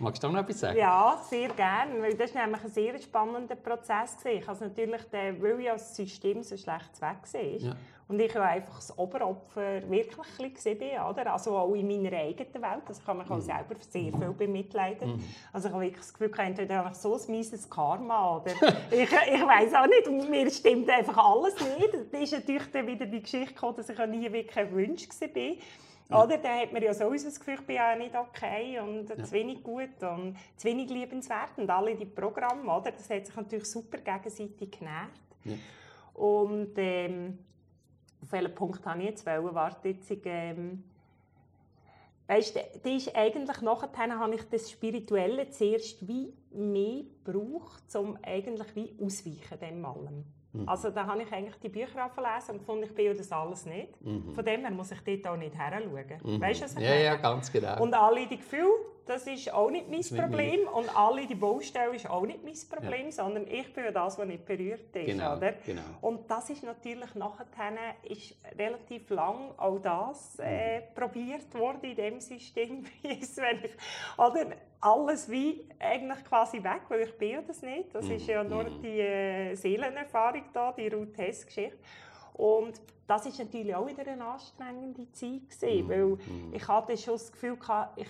Magst 0.00 0.22
du 0.22 0.28
noch 0.28 0.40
etwas 0.40 0.60
sagen? 0.60 0.78
Ja, 0.78 1.20
sehr 1.28 1.48
gerne, 1.50 2.00
weil 2.00 2.14
das 2.14 2.34
war 2.34 2.42
nämlich 2.42 2.64
ein 2.64 2.70
sehr 2.70 2.98
spannender 2.98 3.54
Prozess. 3.54 4.16
Ich 4.24 4.48
also 4.48 4.64
natürlich, 4.64 5.02
weil 5.12 5.60
ja 5.60 5.74
das 5.74 5.94
System 5.94 6.42
so 6.42 6.56
schlecht 6.56 7.00
weg 7.00 7.18
war, 7.32 7.42
ja. 7.42 7.76
Und 8.10 8.18
ich 8.18 8.34
ja 8.34 8.42
einfach 8.42 8.74
das 8.74 8.98
Oberopfer 8.98 9.88
wirklich 9.88 10.54
gesehen 10.54 11.00
oder? 11.08 11.32
Also 11.32 11.56
auch 11.56 11.72
in 11.74 11.86
meiner 11.86 12.16
eigenen 12.16 12.54
Welt. 12.54 12.82
Also 12.88 13.00
kann 13.06 13.18
man 13.18 13.28
mhm. 13.28 13.40
selber 13.40 13.76
sehr 13.78 14.10
viel 14.10 14.32
bemitleiden. 14.36 15.12
Mhm. 15.12 15.24
Also 15.52 15.68
ich 15.68 15.74
habe 15.74 15.84
wirklich 15.84 16.04
das 16.04 16.12
Gefühl, 16.12 16.32
entweder 16.38 16.78
habe 16.78 16.88
ich 16.90 16.96
so 16.96 17.14
ein 17.14 17.30
mieses 17.30 17.70
Karma 17.70 18.38
oder 18.38 18.50
ich, 18.90 19.02
ich 19.02 19.46
weiß 19.46 19.74
auch 19.74 19.86
nicht. 19.86 20.08
Und 20.08 20.28
mir 20.28 20.50
stimmt 20.50 20.90
einfach 20.90 21.18
alles 21.18 21.54
nicht. 21.60 22.12
Da 22.12 22.18
ist 22.18 22.32
natürlich 22.32 22.68
dann 22.72 22.88
wieder 22.88 23.06
die 23.06 23.22
Geschichte 23.22 23.54
gekommen, 23.54 23.76
dass 23.76 23.88
ich 23.88 23.98
nie 23.98 24.32
wirklich 24.32 24.56
ein 24.56 24.72
Wunsch 24.72 25.08
war. 25.08 25.52
Ja. 26.10 26.24
Oder? 26.24 26.38
Dann 26.38 26.60
hat 26.60 26.72
man 26.72 26.82
ja 26.82 26.92
sowieso 26.92 27.26
das 27.26 27.38
Gefühl, 27.38 27.54
ich 27.54 27.66
bin 27.66 27.76
ja 27.76 27.94
nicht 27.94 28.14
okay 28.14 28.80
und 28.80 29.08
ja. 29.08 29.22
zu 29.22 29.32
wenig 29.32 29.62
gut 29.62 30.02
und 30.02 30.36
zu 30.56 30.68
wenig 30.68 30.90
liebenswert. 30.90 31.56
Und 31.56 31.70
alle 31.70 31.94
die 31.94 32.06
Programme, 32.06 32.64
oder? 32.72 32.90
das 32.90 33.08
hat 33.08 33.26
sich 33.26 33.36
natürlich 33.36 33.66
super 33.66 33.98
gegenseitig 33.98 34.70
genährt. 34.70 35.10
Ja. 35.44 35.54
Und 36.14 36.72
ähm, 36.76 37.38
auf 38.22 38.32
welchen 38.32 38.54
Punkt 38.54 38.84
habe 38.84 39.00
ich 39.00 39.06
jetzt 39.06 39.26
wollen? 39.26 39.54
Warte 39.54 39.88
jetzt, 39.88 40.10
ähm, 40.24 40.84
weißt, 42.26 42.58
die 42.84 42.96
ist 42.96 43.14
eigentlich 43.14 43.60
nachher 43.60 44.18
habe 44.18 44.34
ich 44.34 44.42
das 44.50 44.70
Spirituelle 44.70 45.48
zuerst 45.50 46.06
wie 46.06 46.34
mehr 46.50 47.04
gebraucht, 47.24 47.94
um 47.94 48.18
eigentlich 48.22 48.74
wie 48.74 48.94
ausweichen 49.00 49.58
dem 49.60 49.84
allem. 49.84 50.24
Mhm. 50.52 50.68
Also 50.68 50.90
da 50.90 51.06
habe 51.06 51.22
ich 51.22 51.32
eigentlich 51.32 51.56
die 51.56 51.68
Bücher 51.68 52.10
gelesen 52.14 52.52
und 52.52 52.58
gefunden, 52.58 52.84
ich 52.84 52.94
bin 52.94 53.16
das 53.16 53.30
alles 53.30 53.66
nicht. 53.66 54.00
Mhm. 54.04 54.34
Von 54.34 54.44
dem 54.44 54.60
her 54.60 54.70
muss 54.70 54.90
ich 54.90 55.00
dort 55.00 55.26
auch 55.28 55.36
nicht 55.36 55.54
heranschauen. 55.54 56.20
Mhm. 56.22 56.40
Weißt 56.40 56.60
du, 56.60 56.64
was 56.64 56.76
ich 56.76 56.82
Ja, 56.82 56.94
ja, 56.94 57.16
ganz 57.16 57.52
genau. 57.52 57.82
Und 57.82 57.94
alle 57.94 58.26
die 58.26 58.38
Gefühle, 58.38 58.70
das 59.10 59.26
ist 59.26 59.52
auch 59.52 59.70
nicht 59.70 59.90
mein 59.90 60.02
Problem. 60.02 60.60
Nicht 60.60 60.72
und 60.72 60.96
alle 60.96 61.26
die 61.26 61.34
Baustelle 61.34 61.96
ist 61.96 62.08
auch 62.08 62.24
nicht 62.24 62.44
mein 62.44 62.54
Problem, 62.70 63.06
ja. 63.06 63.12
sondern 63.12 63.46
ich 63.48 63.72
bin 63.72 63.92
das, 63.92 64.16
was 64.16 64.26
nicht 64.26 64.44
berührt 64.44 64.94
ist. 64.94 65.06
Genau, 65.06 65.36
oder? 65.36 65.52
Genau. 65.66 65.82
Und 66.00 66.30
das 66.30 66.48
ist 66.48 66.62
natürlich 66.62 67.12
nachher 67.16 67.46
ist 68.04 68.36
relativ 68.56 69.10
lang 69.10 69.52
auch 69.56 69.80
das 69.80 70.38
äh, 70.38 70.78
mhm. 70.78 70.84
probiert 70.94 71.52
worden 71.54 71.82
in 71.82 71.96
dem 71.96 72.20
System, 72.20 72.84
wie 73.02 73.20
es, 73.20 73.36
wenn 73.36 73.64
ich, 73.64 73.72
oder 74.16 74.46
alles 74.80 75.28
wie 75.28 75.68
eigentlich 75.80 76.24
quasi 76.24 76.62
weg, 76.62 76.82
weil 76.88 77.00
ich 77.00 77.18
bin 77.18 77.30
ja 77.30 77.42
das 77.42 77.62
nicht. 77.62 77.92
Das 77.92 78.08
ist 78.08 78.26
ja 78.28 78.44
nur 78.44 78.64
mhm. 78.64 78.80
die 78.80 79.00
äh, 79.00 79.54
Seelenerfahrung 79.56 80.44
da, 80.52 80.72
die 80.72 80.86
Ruth 80.86 81.18
Hess-Geschichte. 81.18 81.78
Und 82.34 82.80
das 83.08 83.26
ist 83.26 83.40
natürlich 83.40 83.74
auch 83.74 83.88
wieder 83.88 84.06
eine 84.06 84.24
anstrengende 84.24 85.10
Zeit 85.10 85.50
gewesen, 85.50 85.88
weil 85.88 86.04
mhm. 86.04 86.54
ich 86.54 86.68
hatte 86.68 86.96
schon 86.96 87.14
das 87.14 87.32
Gefühl, 87.32 87.58
ich, 87.96 88.08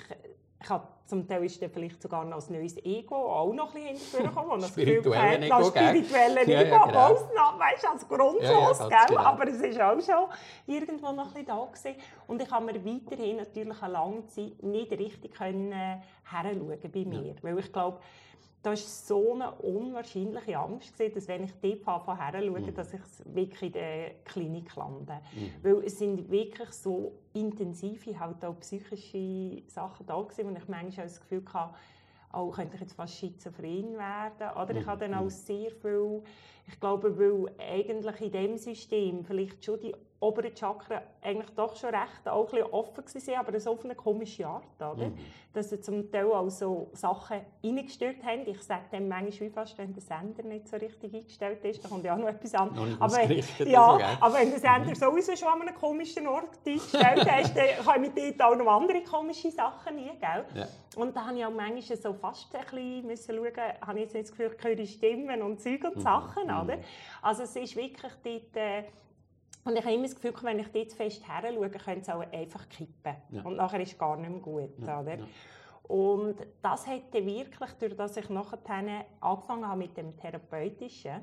ich 0.63 0.69
habe 0.69 0.87
zum 1.07 1.27
Teil 1.27 1.45
ist 1.45 1.61
dann 1.61 1.71
vielleicht 1.71 2.01
sogar 2.01 2.25
noch 2.25 2.47
ein 2.47 2.53
neues 2.53 2.77
Ego 2.85 3.17
auch 3.17 3.53
noch 3.53 3.75
ein 3.75 3.97
bisschen 3.97 4.23
hinzugekommen. 4.23 4.63
spirituelle 4.63 5.47
Ego, 5.47 5.65
spirituelle 5.65 6.41
Ego, 6.43 6.51
ja, 6.51 6.63
ja, 6.63 6.87
genau. 6.87 6.99
Ausnahme, 6.99 7.59
weißt, 7.59 7.89
als 7.89 8.09
Grundlos, 8.09 8.79
ja, 8.79 8.89
ja, 8.89 9.07
genau. 9.07 9.21
aber 9.21 9.49
es 9.49 9.61
ist 9.61 9.81
auch 9.81 10.01
schon 10.01 10.29
irgendwo 10.67 11.13
noch 11.13 11.27
ein 11.27 11.33
bisschen 11.33 11.47
da 11.47 11.65
gewesen. 11.65 12.01
Und 12.27 12.43
ich 12.43 12.51
habe 12.51 12.67
mir 12.67 12.85
weiterhin 12.85 13.37
natürlich 13.39 13.83
eine 13.83 13.93
lange 13.93 14.27
Zeit 14.27 14.63
nicht 14.63 14.93
richtig 14.93 15.35
können, 15.35 15.73
äh, 15.73 15.97
bei 16.93 17.05
mir, 17.05 17.35
weil 17.43 17.59
ich 17.59 17.73
glaube, 17.73 17.99
da 18.63 18.71
war 18.71 18.77
so 18.77 19.35
eine 19.35 19.53
unwahrscheinliche 19.53 20.59
Angst, 20.59 20.93
gewesen, 20.93 21.15
dass 21.15 21.29
wenn 21.29 21.45
ich 21.45 21.53
dort 21.63 22.07
her 22.07 22.43
schaue, 22.43 22.61
mhm. 22.61 22.75
dass 22.75 22.93
ich 22.93 23.01
wirklich 23.25 23.63
in 23.63 23.73
der 23.73 24.11
Klinik 24.25 24.75
lande. 24.77 25.21
Mhm. 25.35 25.53
Weil 25.63 25.85
es 25.85 25.99
sind 25.99 26.31
wirklich 26.31 26.71
so 26.71 27.13
intensive, 27.33 28.19
halt 28.19 28.45
auch 28.45 28.59
psychische 28.61 29.63
Sachen 29.67 30.07
da 30.07 30.21
gewesen, 30.21 30.51
wo 30.51 30.57
ich 30.57 30.69
manchmal 30.69 31.07
das 31.07 31.21
Gefühl 31.21 31.45
hatte, 31.53 31.75
auch 32.33 32.51
könnte 32.53 32.75
ich 32.75 32.83
jetzt 32.83 32.93
fast 32.93 33.17
schizophren 33.17 33.97
werden. 33.97 34.57
Oder 34.57 34.71
ich 34.71 34.85
mhm. 34.85 34.87
habe 34.87 35.01
dann 35.01 35.15
auch 35.15 35.25
mhm. 35.25 35.31
sehr 35.31 35.71
viel, 35.71 36.23
ich 36.67 36.79
glaube, 36.79 37.19
weil 37.19 37.53
eigentlich 37.59 38.21
in 38.21 38.33
dem 38.33 38.57
System 38.59 39.25
vielleicht 39.25 39.65
schon 39.65 39.81
die 39.81 39.95
oberen 40.21 40.55
Chakren 40.55 41.01
eigentlich 41.23 41.51
doch 41.57 41.75
schon 41.77 41.91
recht 41.91 42.29
auch 42.29 42.53
ein 42.53 42.63
offen 42.63 43.05
waren, 43.05 43.39
aber 43.39 43.59
so 43.59 43.71
auf 43.71 43.85
eine 43.85 43.95
komische 43.95 44.47
Art. 44.47 44.65
Oder? 44.77 45.09
Mhm. 45.09 45.19
Dass 45.55 45.71
sie 45.71 45.81
zum 45.81 46.13
Teil 46.13 46.27
auch 46.27 46.51
so 46.51 46.91
Sachen 46.93 47.41
reingestört 47.65 48.23
haben. 48.23 48.47
Ich 48.47 48.63
sage 48.63 48.85
dem 48.93 49.09
manchmal 49.09 49.49
wie 49.49 49.53
fast, 49.53 49.79
wenn 49.79 49.95
der 49.95 50.03
Sender 50.03 50.43
nicht 50.43 50.69
so 50.69 50.77
richtig 50.77 51.15
eingestellt 51.15 51.65
ist, 51.65 51.83
da 51.83 51.89
kommt 51.89 52.05
ja 52.05 52.15
auch 52.15 52.19
noch 52.19 52.29
etwas 52.29 52.55
an. 52.55 52.97
aber, 53.01 53.33
ja, 53.65 53.99
aber 54.21 54.35
wenn 54.35 54.51
der 54.51 54.61
Sender 54.61 54.91
mhm. 54.91 54.95
sowieso 54.95 55.35
schon 55.35 55.49
an 55.49 55.63
einem 55.63 55.75
komischen 55.75 56.29
Ort 56.29 56.59
eingestellt 56.67 57.27
ist, 57.43 57.57
dann 57.57 57.85
kommen 57.85 58.13
dort 58.15 58.43
auch 58.43 58.57
noch 58.57 58.67
andere 58.67 59.03
komische 59.03 59.51
Sachen 59.51 59.97
rein. 59.97 60.19
Gell? 60.21 60.45
Ja. 60.55 60.69
Und 60.97 61.17
da 61.17 61.27
habe 61.27 61.39
ich 61.39 61.45
auch 61.47 61.51
manchmal 61.51 61.97
so 61.97 62.13
fast 62.13 62.55
ein 62.55 62.61
bisschen 62.61 63.07
müssen 63.07 63.35
schauen, 63.37 63.87
habe 63.87 64.01
ich 64.01 64.13
jetzt 64.13 64.31
das 64.31 64.37
Gefühl, 64.37 64.55
ich 64.57 64.65
höre 64.65 64.87
Stimmen 64.87 65.43
und 65.43 65.63
Zeug 65.63 65.83
und 65.85 65.97
mhm. 65.97 66.01
Sachen. 66.01 66.45
Mhm. 66.45 66.61
Oder? 66.61 66.79
Also 67.23 67.45
es 67.45 67.57
ist 67.57 67.75
wirklich 67.75 68.13
dort... 68.23 68.57
Äh, 68.57 68.85
und 69.65 69.77
ich 69.77 69.85
habe 69.85 69.95
immer 69.95 70.05
das 70.05 70.15
Gefühl, 70.15 70.35
wenn 70.43 70.59
ich 70.59 70.69
dort 70.69 70.93
fest 70.93 71.23
her 71.29 71.53
schaue, 71.53 71.71
könnte 71.71 72.01
es 72.01 72.09
auch 72.09 72.33
einfach 72.33 72.69
kippen. 72.69 73.17
Ja. 73.31 73.43
Und 73.43 73.57
nachher 73.57 73.81
ist 73.81 73.93
es 73.93 73.99
gar 73.99 74.17
nicht 74.17 74.31
mehr 74.31 74.41
gut. 74.41 74.71
Ja, 74.79 75.01
oder? 75.01 75.19
Ja. 75.19 75.25
Und 75.83 76.37
das 76.63 76.87
hätte 76.87 77.25
wirklich, 77.25 77.71
durch 77.79 77.97
dass 77.97 78.17
ich 78.17 78.29
nachher 78.31 78.59
angefangen 79.21 79.69
habe 79.69 79.79
mit 79.79 79.97
dem 79.97 80.17
Therapeutischen, 80.17 81.21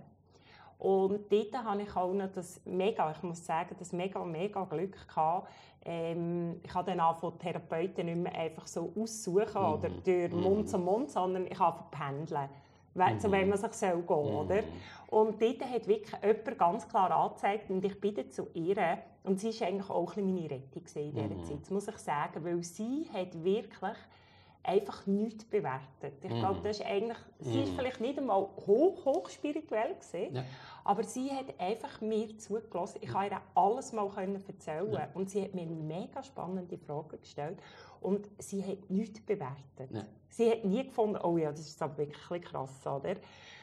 und 0.79 1.31
dort 1.31 1.53
habe 1.63 1.81
ich 1.81 1.95
auch 1.95 2.13
noch 2.13 2.31
das 2.31 2.61
mega, 2.65 3.09
ich 3.11 3.23
muss 3.23 3.43
sagen, 3.43 3.75
das 3.79 3.93
mega, 3.93 4.23
mega 4.23 4.63
Glück 4.65 5.07
gehabt. 5.07 5.49
Ähm, 5.83 6.59
ich 6.63 6.73
habe 6.73 6.91
dann 6.91 6.99
auch 6.99 7.17
von 7.17 7.37
Therapeuten 7.39 8.05
nicht 8.05 8.17
mehr 8.17 8.35
einfach 8.35 8.67
so 8.67 8.93
aussuchen 8.95 9.61
mhm. 9.61 9.73
oder 9.73 9.89
durch 9.89 10.31
Mund 10.31 10.57
mhm. 10.57 10.67
zu 10.67 10.77
Mund, 10.77 11.11
sondern 11.11 11.47
ich 11.47 11.57
habe 11.57 11.83
pendeln 11.89 12.49
mhm. 12.97 13.19
zu 13.19 13.31
wem 13.31 13.49
man 13.49 13.57
sich 13.57 13.73
soll 13.73 13.97
gehen 13.97 14.05
soll. 14.07 14.45
Oder? 14.45 14.61
Mhm. 14.61 14.67
Und 15.09 15.41
dort 15.41 15.61
hat 15.61 15.87
wirklich 15.87 16.13
jemand 16.21 16.57
ganz 16.57 16.87
klar 16.87 17.11
angezeigt, 17.11 17.69
und 17.69 17.83
ich 17.83 17.99
bin 17.99 18.29
zu 18.29 18.47
ihr, 18.53 18.97
und 19.23 19.39
sie 19.39 19.57
war 19.59 19.67
eigentlich 19.67 19.89
auch 19.89 20.17
ein 20.17 20.25
meine 20.25 20.49
Rettung 20.49 20.83
in 20.95 21.13
dieser 21.13 21.23
mhm. 21.23 21.43
Zeit, 21.43 21.71
muss 21.71 21.87
ich 21.87 21.97
sagen, 21.97 22.43
weil 22.43 22.63
sie 22.63 23.07
hat 23.13 23.43
wirklich 23.43 23.97
einfach 24.63 25.07
nichts 25.07 25.45
bewertet. 25.45 26.13
Ich 26.21 26.29
glaube, 26.29 26.59
mhm. 26.59 26.63
das 26.63 26.79
ist 26.79 26.85
eigentlich, 26.85 27.17
sie 27.39 27.63
ist 27.63 27.71
mhm. 27.71 27.75
vielleicht 27.77 28.01
nicht 28.01 28.17
einmal 28.17 28.41
hoch, 28.41 29.05
hoch 29.05 29.29
spirituell 29.29 29.95
gesehen, 29.95 30.35
ja. 30.35 30.43
Aber 30.87 31.03
sie 31.03 31.29
hat 31.31 31.47
einfach 31.59 31.99
mir 31.99 32.37
zugelassen. 32.37 32.99
Ich 33.01 33.11
konnte 33.11 33.35
ihr 33.35 33.41
alles 33.55 33.91
mal 33.91 34.09
erzählen. 34.47 34.93
Ja. 34.93 35.09
Und 35.15 35.29
sie 35.29 35.41
hat 35.43 35.53
mir 35.53 35.65
mega 35.65 36.23
spannende 36.23 36.77
Fragen 36.77 37.19
gestellt. 37.19 37.59
Und 38.01 38.29
sie 38.39 38.63
hat 38.63 38.89
nichts 38.89 39.19
bewertet. 39.21 39.91
Ja. 39.91 40.03
Sie 40.29 40.51
hat 40.51 40.65
nie 40.65 40.85
gefunden, 40.85 41.19
oh 41.23 41.37
ja, 41.37 41.51
das 41.51 41.61
ist 41.61 41.81
aber 41.81 41.97
wirklich 41.97 42.43
krass, 42.43 42.85
oder? 42.85 43.15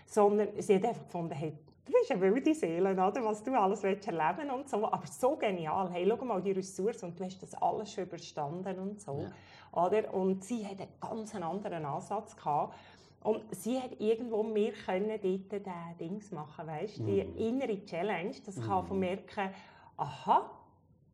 Sondern 0.07 0.49
sie 0.59 0.75
hat 0.77 0.85
einfach 0.85 1.05
gefunden, 1.05 1.35
hey, 1.35 1.57
du 1.85 1.92
bist 1.92 2.11
eine 2.11 2.20
wilde 2.20 2.55
Seele, 2.55 2.92
oder? 2.92 3.25
was 3.25 3.42
du 3.42 3.53
alles 3.55 3.83
willst 3.83 4.07
erleben 4.07 4.51
und 4.51 4.68
so. 4.68 4.85
Aber 4.85 5.07
so 5.07 5.37
genial. 5.37 5.90
Hey, 5.90 6.07
schau 6.09 6.25
mal 6.25 6.42
die 6.42 6.53
Ressourcen 6.53 7.07
und 7.07 7.20
du 7.20 7.25
hast 7.25 7.42
das 7.42 7.55
alles 7.55 7.92
schon 7.92 8.05
überstanden 8.05 8.79
und 8.79 9.01
so. 9.01 9.20
Ja. 9.20 9.85
Oder? 9.85 10.12
Und 10.14 10.44
sie 10.44 10.64
hat 10.66 10.81
einen 10.81 10.88
ganz 11.01 11.35
anderen 11.35 11.85
Ansatz 11.85 12.37
gehabt. 12.37 12.75
Und 13.23 13.42
sie 13.55 13.81
hat 13.81 13.99
irgendwo 14.01 14.42
mehr 14.42 14.73
können 14.73 15.18
dort 15.23 15.99
Dings 15.99 16.31
machen, 16.31 16.66
weißt? 16.66 17.01
Mm. 17.01 17.07
die 17.07 17.25
mhm. 17.25 17.37
innere 17.38 17.85
Challenge, 17.87 18.35
das 18.44 18.57
mm. 18.57 18.62
kann 18.62 18.87
von 18.87 18.97
mhm. 18.99 19.01
merken, 19.01 19.51
aha, 19.97 20.51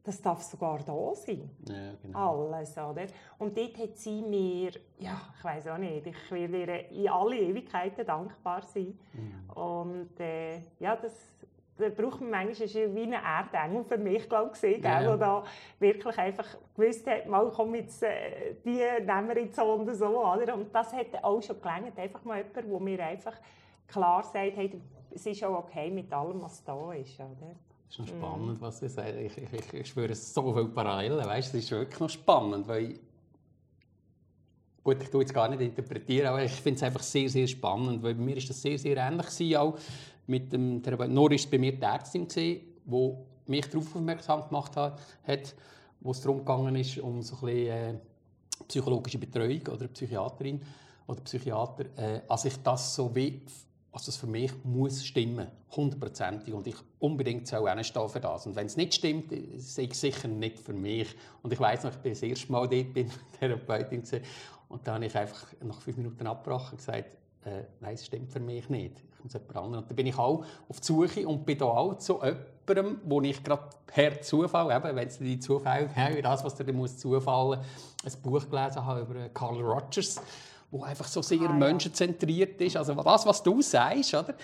das 0.03 0.23
darf 0.23 0.43
sogar 0.43 0.79
da 0.79 1.15
sein. 1.15 1.51
Ja, 1.69 1.93
genau. 2.03 2.47
Alles, 2.53 2.77
oder? 2.77 3.07
Und 3.39 3.57
dort 3.57 3.79
hat 3.79 3.97
sie 3.97 4.23
mir, 4.23 4.71
ja, 4.99 5.21
ich 5.37 5.45
weiß 5.45 5.69
auch 5.69 5.79
nicht, 5.79 6.07
ich 6.07 6.31
werde 6.31 6.87
ihr 6.91 6.91
in 6.91 7.09
alle 7.09 7.39
Ewigkeiten 7.39 8.07
dankbar 8.07 8.63
sein. 8.63 8.99
Mm. 9.13 9.59
Und 9.59 10.19
äh, 10.19 10.61
ja, 10.79 10.97
das, 10.97 11.13
da 11.77 11.89
braucht 11.91 12.21
man 12.21 12.31
manchmal 12.31 12.67
ist 12.67 12.75
wie 12.75 13.03
eine 13.03 13.17
Erdengel 13.17 13.85
für 13.85 13.99
mich, 13.99 14.29
glaube 14.29 14.47
ich, 14.47 14.53
gesehen, 14.53 14.83
ja, 14.83 15.03
ja. 15.03 15.17
da 15.17 15.45
wirklich 15.79 16.19
einfach 16.19 16.47
gewusst 16.75 17.07
hat, 17.07 17.27
mal 17.27 17.51
komm 17.55 17.75
jetzt, 17.75 18.03
äh, 18.03 18.55
die 18.65 18.81
nehmen 19.05 19.29
wir 19.29 19.39
jetzt 19.43 19.57
so 19.57 19.65
und 19.65 19.95
so, 19.95 20.25
oder? 20.25 20.55
Und 20.55 20.75
das 20.75 20.93
hat 20.95 21.23
auch 21.23 21.43
schon 21.43 21.61
gelangt, 21.61 21.99
einfach 21.99 22.25
mal 22.25 22.39
jemand, 22.39 22.57
der 22.57 22.81
mir 22.81 23.05
einfach 23.05 23.37
klar 23.87 24.23
sagt, 24.23 24.57
hey, 24.57 24.81
es 25.11 25.27
ist 25.27 25.45
auch 25.45 25.59
okay 25.59 25.91
mit 25.91 26.11
allem, 26.13 26.41
was 26.41 26.65
da 26.65 26.93
ist, 26.93 27.19
oder? 27.21 27.55
Das 27.91 27.99
ist 27.99 28.13
noch 28.13 28.19
spannend, 28.19 28.61
mm. 28.61 28.63
was 28.63 28.79
Sie 28.79 28.89
sagen. 28.89 29.19
Ich, 29.19 29.37
ich, 29.37 29.75
ich 29.75 29.87
spüre 29.89 30.15
so 30.15 30.55
viele 30.55 30.67
Parallelen, 30.67 31.25
weißt, 31.25 31.49
das 31.55 31.65
ist 31.65 31.71
wirklich 31.73 31.99
noch 31.99 32.09
spannend, 32.09 32.69
weil 32.69 32.95
Gut, 34.83 35.03
ich 35.03 35.11
tue 35.11 35.21
jetzt 35.21 35.35
gar 35.35 35.47
nicht 35.49 35.61
interpretieren, 35.61 36.29
aber 36.29 36.43
ich 36.43 36.53
finde 36.53 36.79
es 36.79 36.83
einfach 36.83 37.03
sehr, 37.03 37.29
sehr 37.29 37.47
spannend, 37.47 38.03
weil 38.03 38.15
bei 38.15 38.23
mir 38.23 38.37
ist 38.39 38.49
das 38.49 38.63
sehr, 38.63 38.79
sehr 38.79 38.97
ähnlich 38.97 39.27
gewesen, 39.27 39.57
auch 39.57 39.79
mit 40.27 40.51
dem 40.53 40.83
Therapeuten. 40.83 41.13
Nur 41.13 41.31
ist 41.33 41.51
bei 41.51 41.59
mir 41.59 41.73
die 41.73 41.83
Ärztin, 41.83 42.27
die 42.27 42.63
mich 43.47 43.67
darauf 43.69 43.95
aufmerksam 43.95 44.49
gemacht 44.49 44.77
hat, 44.77 45.55
wo 46.01 46.13
es 46.13 46.21
darum 46.23 46.39
gegangen 46.39 46.77
ist, 46.77 46.97
um 46.99 47.21
so 47.21 47.35
ein 47.35 47.41
bisschen, 47.41 47.69
äh, 47.69 47.95
psychologische 48.69 49.19
Betreuung 49.19 49.61
oder 49.69 49.89
Psychiaterin 49.89 50.63
oder 51.07 51.21
Psychiater, 51.21 51.85
äh, 51.97 52.23
als 52.27 52.47
ich 52.47 52.57
das 52.63 52.95
so 52.95 53.15
wie, 53.15 53.43
also 53.93 54.07
das 54.07 54.17
für 54.17 54.27
mich 54.27 54.53
muss 54.65 55.05
stimmen, 55.05 55.49
hundertprozentig 55.75 56.55
und 56.55 56.67
ich 56.67 56.77
unbedingt 56.99 57.49
stehen 57.49 58.09
für 58.09 58.21
das. 58.21 58.47
Und 58.47 58.55
wenn 58.57 58.67
es 58.67 58.77
nicht 58.77 58.95
stimmt, 58.95 59.33
sehe 59.57 59.87
ich 59.87 59.95
sicher 59.95 60.29
nicht 60.29 60.61
für 60.61 60.73
mich. 60.73 61.09
Und 61.43 61.53
ich 61.53 61.59
weiß 61.59 61.85
noch, 61.85 61.91
ich 61.91 61.99
bin 61.99 62.13
das 62.13 62.23
erste 62.23 62.53
Mal 62.53 62.69
dort 62.69 62.97
der 62.97 63.07
Therapeutin 63.39 64.03
und 64.69 64.87
da 64.87 64.95
habe 64.95 65.07
ich 65.07 65.17
einfach 65.17 65.47
nach 65.63 65.81
fünf 65.81 65.97
Minuten 65.97 66.27
abgebrochen 66.27 66.73
und 66.73 66.79
gesagt, 66.79 67.17
äh, 67.45 67.65
nein, 67.81 67.95
es 67.95 68.07
stimmt 68.07 68.31
für 68.31 68.41
mich 68.41 68.69
nicht 68.69 69.03
muss 69.23 69.33
jemand 69.33 69.57
anderen. 69.57 69.83
Und 69.83 69.91
dann 69.91 69.97
bin 69.97 70.07
ich 70.07 70.19
auch 70.19 70.45
auf 70.69 70.81
die 70.81 70.87
Suche 70.87 71.29
und 71.29 71.45
bin 71.45 71.59
da 71.59 71.67
auch 71.67 71.99
zu 71.99 72.21
jemandem, 72.23 73.01
wo 73.05 73.21
ich 73.23 73.43
gerade 73.43 73.65
per 73.87 74.21
Zufall, 74.21 74.75
eben, 74.75 74.97
wenn 74.97 75.09
es 75.09 75.19
die 75.19 75.39
Zufall 75.39 75.95
haben, 75.95 76.23
das, 76.23 76.45
was 76.45 76.55
dir 76.55 76.73
muss 76.73 76.99
zufallen, 76.99 77.61
ein 78.05 78.23
Buch 78.23 78.49
gelesen 78.49 78.85
habe 78.85 79.01
über 79.01 79.29
Carl 79.31 79.61
Rogers, 79.61 80.21
wo 80.71 80.83
einfach 80.83 81.07
so 81.09 81.23
sehr 81.23 81.49
ah, 81.49 81.53
menschenzentriert 81.53 82.61
ist. 82.61 82.77
Also 82.77 82.95
das, 82.95 83.27
was 83.27 83.43
du 83.43 83.61
sagst, 83.63 84.15
oder? 84.15 84.35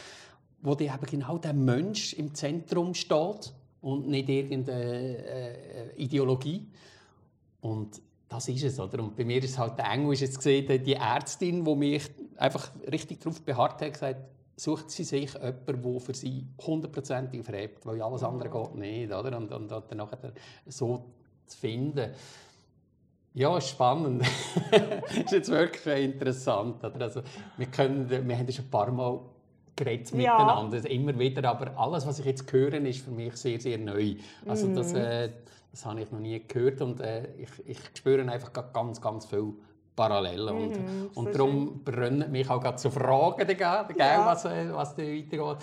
wo 0.62 0.74
die 0.74 0.86
eben 0.86 1.06
genau 1.08 1.38
der 1.38 1.52
Mensch 1.52 2.14
im 2.14 2.34
Zentrum 2.34 2.94
steht 2.94 3.52
und 3.80 4.08
nicht 4.08 4.28
irgendeine 4.28 5.18
äh, 5.24 5.94
Ideologie. 5.96 6.66
Und 7.60 8.00
das 8.28 8.48
ist 8.48 8.64
es, 8.64 8.80
oder? 8.80 9.02
Und 9.02 9.16
bei 9.16 9.24
mir 9.24 9.42
ist 9.42 9.58
halt 9.58 9.78
der 9.78 9.90
Engel 9.90 10.14
ist 10.14 10.20
jetzt 10.20 10.38
gesehen, 10.38 10.82
die 10.82 10.94
Ärztin, 10.94 11.64
die 11.64 11.74
mich 11.76 12.10
einfach 12.36 12.70
richtig 12.90 13.20
darauf 13.20 13.40
beharrt 13.42 13.80
hat, 13.80 13.92
gesagt, 13.92 14.20
sucht 14.56 14.90
sie 14.90 15.04
sich 15.04 15.34
jemanden, 15.34 15.82
der 15.82 16.00
für 16.00 16.14
sie 16.14 16.46
hundertprozentig 16.66 17.44
verhebt, 17.44 17.84
weil 17.86 18.00
alles 18.02 18.22
andere 18.22 18.50
geht 18.50 18.74
nicht, 18.74 19.12
oder? 19.12 19.36
Und, 19.36 19.52
und, 19.52 19.70
und 19.70 19.90
dann 19.90 20.32
so 20.66 21.04
zu 21.46 21.58
finden. 21.58 22.10
Ja, 23.36 23.60
spannend. 23.60 24.24
das 24.70 25.16
ist 25.24 25.32
jetzt 25.32 25.50
wirklich 25.50 26.04
interessant. 26.04 26.82
Oder? 26.82 27.02
Also, 27.02 27.20
wir, 27.58 27.66
können, 27.66 28.08
wir 28.08 28.38
haben 28.38 28.50
schon 28.50 28.64
ein 28.64 28.70
paar 28.70 28.90
Mal 28.90 29.20
geredet 29.76 30.10
ja. 30.12 30.16
miteinander, 30.16 30.76
also 30.76 30.88
immer 30.88 31.18
wieder, 31.18 31.46
aber 31.46 31.78
alles, 31.78 32.06
was 32.06 32.18
ich 32.18 32.24
jetzt 32.24 32.50
höre, 32.50 32.72
ist 32.72 33.04
für 33.04 33.10
mich 33.10 33.36
sehr, 33.36 33.60
sehr 33.60 33.76
neu. 33.76 34.14
Also 34.46 34.74
das, 34.74 34.94
mhm. 34.94 35.00
äh, 35.00 35.28
das 35.70 35.84
habe 35.84 36.00
ich 36.00 36.10
noch 36.10 36.18
nie 36.18 36.42
gehört 36.48 36.80
und 36.80 36.98
äh, 37.00 37.28
ich, 37.36 37.50
ich 37.66 37.78
spüre 37.94 38.22
einfach 38.22 38.50
ganz, 38.72 39.02
ganz 39.02 39.26
viel 39.26 39.52
Parallelen. 39.94 40.56
Und, 40.56 40.70
mhm, 40.70 41.10
und 41.14 41.34
darum 41.34 41.84
brennen 41.84 42.30
mich 42.32 42.48
auch 42.48 42.60
gerade 42.60 42.76
zu 42.76 42.90
Fragen, 42.90 43.46
ja. 43.58 43.86
was, 44.24 44.46
äh, 44.46 44.72
was 44.72 44.94
da 44.94 45.02
weitergeht. 45.02 45.58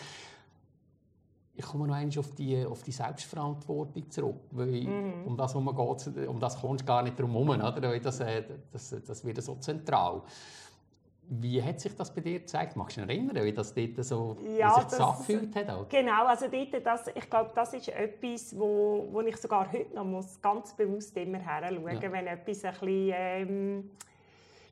Ich 1.56 1.66
komme 1.66 1.88
noch 1.88 1.96
einmal 1.96 2.18
auf 2.18 2.32
die, 2.34 2.66
auf 2.66 2.82
die 2.82 2.92
Selbstverantwortung 2.92 4.10
zurück, 4.10 4.42
weil 4.52 4.84
mhm. 4.84 5.26
um 5.26 5.38
das 5.38 5.54
herum 5.54 5.68
geht, 5.76 6.28
um 6.28 6.40
das 6.40 6.60
kommst 6.60 6.82
du 6.82 6.86
gar 6.86 7.04
nicht 7.04 7.20
drum 7.20 7.32
herum, 7.32 7.50
oder? 7.50 8.00
Das, 8.00 8.20
äh, 8.22 8.44
das, 8.72 8.96
das 9.06 9.24
wird 9.24 9.42
so 9.44 9.56
zentral. 9.56 10.24
Wie 11.30 11.64
hat 11.64 11.80
sich 11.80 11.96
das 11.96 12.14
bei 12.14 12.22
dir 12.22 12.40
gezeigt? 12.40 12.76
Magst 12.76 12.98
du 12.98 13.02
dich 13.06 13.18
erinnern, 13.18 13.46
wie 13.46 13.54
das 13.54 13.74
dort 13.74 14.04
so 14.04 14.36
ja, 14.58 14.76
wie 14.76 14.82
sich 14.82 14.90
das, 14.90 15.00
angefühlt 15.00 15.56
hat? 15.56 15.70
Auch? 15.70 15.88
Genau, 15.90 16.26
also 16.26 16.48
dort, 16.48 16.86
das, 16.86 17.08
ich 17.14 17.30
glaube, 17.30 17.52
das 17.56 17.74
ist 17.74 17.88
etwas, 17.90 18.58
wo, 18.58 19.08
wo 19.12 19.22
ich 19.22 19.38
sogar 19.38 19.72
heute 19.72 19.96
noch 19.96 20.04
muss 20.04 20.42
ganz 20.42 20.74
bewusst 20.76 21.16
immer 21.18 21.40
her 21.40 21.70
schauen 21.70 22.02
ja. 22.02 22.12
wenn 22.12 22.28
etwas 22.28 22.66
ein 22.66 22.72
bisschen... 22.72 23.12
Ähm, 23.14 23.92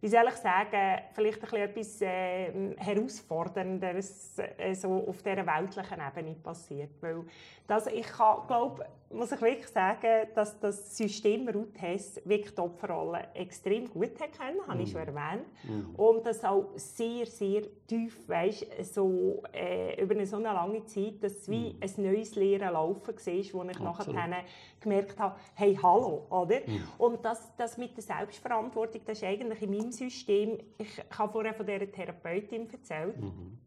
wie 0.02 0.08
soll 0.08 0.26
ich 0.30 0.36
sagen, 0.36 1.02
vielleicht 1.14 1.54
etwas 1.54 2.02
äh, 2.02 2.76
Herausfordernderes 2.78 4.40
äh, 4.58 4.74
so 4.74 5.08
auf 5.08 5.22
dieser 5.22 5.46
weltlichen 5.46 6.00
Ebene 6.02 6.36
passiert. 6.36 6.90
Weil 7.02 7.24
das, 7.68 7.86
ich 7.86 8.08
glaube, 8.12 8.86
muss 9.14 9.32
ich 9.32 9.42
wirklich 9.42 9.68
sagen, 9.68 10.28
dass 10.36 10.60
das 10.60 10.96
System 10.96 11.48
Ruth 11.50 11.80
Hess 11.82 12.22
wirklich 12.26 12.54
die 12.54 12.62
Opferrolle 12.62 13.28
extrem 13.34 13.90
gut 13.90 14.20
hat 14.20 14.38
können, 14.38 14.66
habe 14.68 14.80
mm. 14.80 14.82
ich 14.82 14.92
schon 14.92 15.02
erwähnt. 15.02 15.46
Mm. 15.64 15.96
Und 15.96 16.26
das 16.26 16.44
auch 16.44 16.72
sehr, 16.76 17.26
sehr 17.26 17.64
tief, 17.88 18.28
weißt, 18.28 18.94
so, 18.94 19.44
äh, 19.54 20.02
über 20.02 20.14
eine 20.14 20.26
so 20.26 20.38
eine 20.38 20.46
lange 20.46 20.86
Zeit, 20.86 21.24
dass 21.24 21.34
es 21.34 21.50
wie 21.50 21.74
mm. 21.74 21.78
ein 21.82 22.04
neues 22.04 22.36
Lehren 22.36 22.74
laufen 22.74 23.16
war, 23.16 23.16
wo 23.16 23.70
ich 23.70 23.80
Absolut. 23.80 24.16
nachher 24.16 24.44
gemerkt 24.80 25.20
habe, 25.20 25.36
hey, 25.56 25.78
hallo, 25.82 26.26
oder? 26.30 26.60
Mm. 26.60 26.84
Und 26.98 27.26
das, 27.26 27.56
das 27.58 27.78
mit 27.78 27.96
der 27.96 28.04
Selbstverantwortung, 28.04 29.02
das 29.06 29.18
ist 29.18 29.24
eigentlich 29.24 29.62
in 29.62 29.72
meinem 29.72 29.92
System, 29.92 30.58
ich 30.78 31.02
habe 31.18 31.32
vorher 31.32 31.54
von 31.54 31.66
dieser 31.66 31.92
Therapeutin 31.92 32.70
erzählt, 32.72 33.18
-hmm 33.18 33.62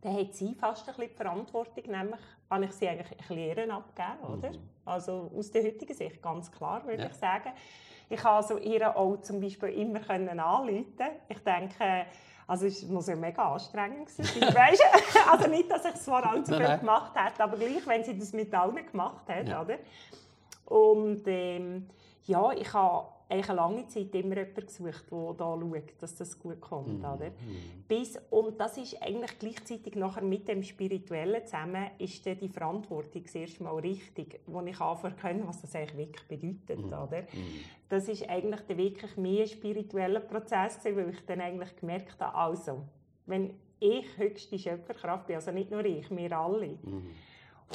dann 0.00 0.16
hat 0.16 0.34
sie 0.34 0.54
fast 0.54 0.88
ein 0.88 0.94
bisschen 0.94 1.10
die 1.10 1.16
Verantwortung, 1.16 1.84
nämlich 1.90 2.20
habe 2.48 2.64
ich 2.64 2.72
sie 2.72 2.88
eigentlich 2.88 3.10
ein 3.10 3.36
bisschen 3.36 3.70
abgegeben, 3.70 4.32
oder? 4.32 4.50
Also 4.90 5.30
aus 5.36 5.50
der 5.50 5.64
heutigen 5.64 5.94
Sicht 5.94 6.20
ganz 6.20 6.50
klar, 6.50 6.84
würde 6.84 7.02
ja. 7.02 7.08
ich 7.08 7.14
sagen. 7.14 7.52
Ich 8.08 8.22
habe 8.24 8.36
also 8.36 8.58
ihr 8.58 8.96
auch 8.96 9.18
zum 9.18 9.40
Beispiel 9.40 9.68
immer 9.70 10.00
können 10.00 10.40
anrufen. 10.40 10.84
Ich 11.28 11.38
denke, 11.38 12.06
also 12.46 12.66
es 12.66 12.82
muss 12.88 13.06
ja 13.06 13.14
mega 13.14 13.52
anstrengend 13.52 14.10
sein. 14.10 14.26
weißt? 14.54 14.82
also 15.30 15.48
nicht, 15.48 15.70
dass 15.70 15.84
ich 15.84 15.94
es 15.94 16.04
vor 16.04 16.26
allem 16.26 16.44
zu 16.44 16.56
viel 16.56 16.78
gemacht 16.78 17.12
hätte, 17.14 17.44
aber 17.44 17.56
gleich, 17.56 17.86
wenn 17.86 18.02
sie 18.02 18.18
das 18.18 18.32
mit 18.32 18.52
allen 18.52 18.84
gemacht 18.84 19.28
hat, 19.28 19.48
ja. 19.48 19.62
oder? 19.62 19.76
Und 20.66 21.22
ähm, 21.26 21.88
ja, 22.26 22.50
ich 22.52 22.72
habe 22.72 23.06
eigentlich 23.30 23.48
eine 23.48 23.60
lange 23.60 23.86
Zeit 23.86 24.14
immer 24.14 24.36
jemanden 24.36 24.66
gesucht, 24.66 25.04
der 25.10 25.34
da 25.34 25.58
schaut, 25.58 26.02
dass 26.02 26.14
das 26.16 26.38
gut 26.38 26.60
kommt. 26.60 27.00
Mm. 27.00 27.04
Oder? 27.04 27.30
Bis, 27.86 28.18
und 28.30 28.58
das 28.58 28.76
ist 28.76 29.00
eigentlich 29.02 29.38
gleichzeitig 29.38 29.94
nachher 29.94 30.22
mit 30.22 30.48
dem 30.48 30.62
Spirituellen 30.62 31.44
zusammen, 31.44 31.90
ist 31.98 32.26
dann 32.26 32.38
die 32.38 32.48
Verantwortung 32.48 33.22
das 33.22 33.34
erste 33.34 33.62
Mal 33.62 33.74
richtig, 33.76 34.40
wo 34.46 34.60
ich 34.62 34.80
anfangen 34.80 35.16
kann, 35.16 35.46
was 35.46 35.60
das 35.62 35.74
eigentlich 35.74 35.96
wirklich 35.96 36.28
bedeutet. 36.28 36.84
Mm. 36.84 36.92
Oder? 36.92 37.22
Mm. 37.22 37.64
Das 37.88 38.08
ist 38.08 38.28
eigentlich 38.28 38.60
der 38.62 38.76
wirklich 38.76 39.16
mehr 39.16 39.46
spiritueller 39.46 40.20
Prozess, 40.20 40.84
weil 40.84 41.10
ich 41.10 41.24
dann 41.26 41.40
eigentlich 41.40 41.76
gemerkt 41.76 42.20
habe, 42.20 42.34
also, 42.34 42.82
wenn 43.26 43.54
ich 43.78 44.06
höchste 44.18 44.58
Schöpferkraft 44.58 45.26
bin, 45.26 45.36
also 45.36 45.52
nicht 45.52 45.70
nur 45.70 45.84
ich, 45.84 46.10
wir 46.10 46.38
alle, 46.38 46.78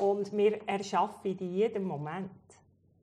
und 0.01 0.35
wir 0.35 0.67
erschaffen 0.67 1.37
in 1.37 1.55
jedem 1.55 1.83
Moment 1.83 2.29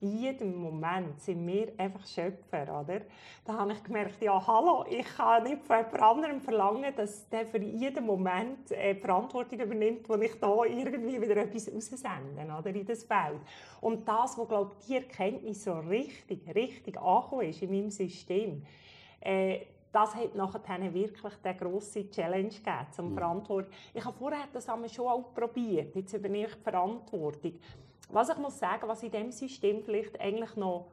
jedem 0.02 0.56
Moment 0.56 1.20
sind 1.20 1.46
wir 1.46 1.72
einfach 1.78 2.04
Schöpfer, 2.06 2.80
oder? 2.80 3.02
Da 3.44 3.54
habe 3.54 3.72
ich 3.72 3.82
gemerkt, 3.82 4.20
ja, 4.22 4.44
hallo, 4.46 4.84
ich 4.88 5.06
kann 5.16 5.44
nicht 5.44 5.64
von 5.64 5.76
jemand 5.76 6.02
anderem 6.02 6.40
verlangen, 6.40 6.92
dass 6.96 7.28
der 7.28 7.46
für 7.46 7.60
jeden 7.60 8.04
Moment 8.04 8.70
äh, 8.72 8.94
Verantwortung 8.94 9.60
übernimmt, 9.60 10.08
wo 10.08 10.14
ich 10.16 10.38
da 10.40 10.64
irgendwie 10.64 11.20
wieder 11.20 11.36
etwas 11.36 11.72
raussende, 11.72 12.44
oder, 12.58 12.70
in 12.70 12.84
das 12.84 13.04
Feld. 13.04 13.40
Und 13.80 14.06
das, 14.06 14.36
wo, 14.36 14.44
glaube 14.44 14.72
die 14.86 14.96
Erkenntnis 14.96 15.64
so 15.64 15.74
richtig, 15.74 16.42
richtig 16.54 17.00
angekommen 17.00 17.48
ist 17.48 17.62
in 17.62 17.70
meinem 17.70 17.90
System, 17.90 18.62
äh, 19.20 19.60
das 19.92 20.14
hat 20.14 20.34
nachher 20.34 20.94
wirklich 20.94 21.32
eine 21.42 21.56
grosse 21.56 22.10
Challenge 22.10 22.48
gegeben, 22.48 22.86
zum 22.92 23.10
mhm. 23.10 23.14
Verantwortung. 23.14 23.72
Ich 23.92 24.04
habe 24.04 24.16
vorher 24.16 24.48
das 24.52 24.64
schon 24.64 25.06
auch 25.06 25.34
probiert, 25.34 25.94
jetzt 25.94 26.14
übernehme 26.14 26.48
ich 26.48 26.54
die 26.54 26.62
Verantwortung. 26.62 27.52
Was 28.12 28.28
ich 28.28 28.36
muss 28.36 28.58
sagen, 28.58 28.86
was 28.86 29.02
in 29.02 29.10
diesem 29.10 29.32
System 29.32 29.82
vielleicht 29.82 30.20
eigentlich 30.20 30.54
noch 30.56 30.86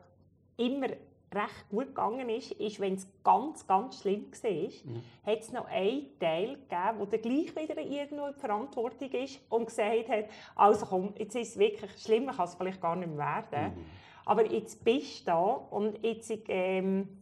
immer 0.57 0.87
recht 1.33 1.69
gut 1.69 1.87
gegangen 1.87 2.27
ist, 2.29 2.51
ist, 2.53 2.79
wenn 2.79 2.95
es 2.95 3.07
ganz, 3.23 3.67
ganz 3.67 4.01
schlimm 4.01 4.31
war, 4.31 4.51
mhm. 4.51 5.03
hat 5.25 5.39
es 5.39 5.51
noch 5.51 5.67
einen 5.67 6.07
Teil 6.19 6.55
gegeben, 6.55 7.09
der 7.11 7.19
gleich 7.19 7.55
wieder 7.55 7.81
irgendwo 7.81 8.27
in 8.27 8.33
Verantwortung 8.33 9.11
ist 9.11 9.39
und 9.49 9.67
gesagt 9.67 10.09
hat, 10.09 10.25
also 10.55 10.85
komm, 10.85 11.13
jetzt 11.17 11.35
ist 11.35 11.49
es 11.49 11.59
wirklich 11.59 11.91
schlimm, 12.01 12.27
kann 12.27 12.45
es 12.45 12.55
vielleicht 12.55 12.81
gar 12.81 12.95
nicht 12.95 13.09
mehr 13.09 13.17
werden. 13.51 13.75
Mhm. 13.75 13.85
Aber 14.25 14.45
jetzt 14.45 14.83
bist 14.83 15.21
du 15.21 15.25
da 15.25 15.43
und 15.43 16.03
jetzt 16.03 16.31
ähm, 16.47 17.18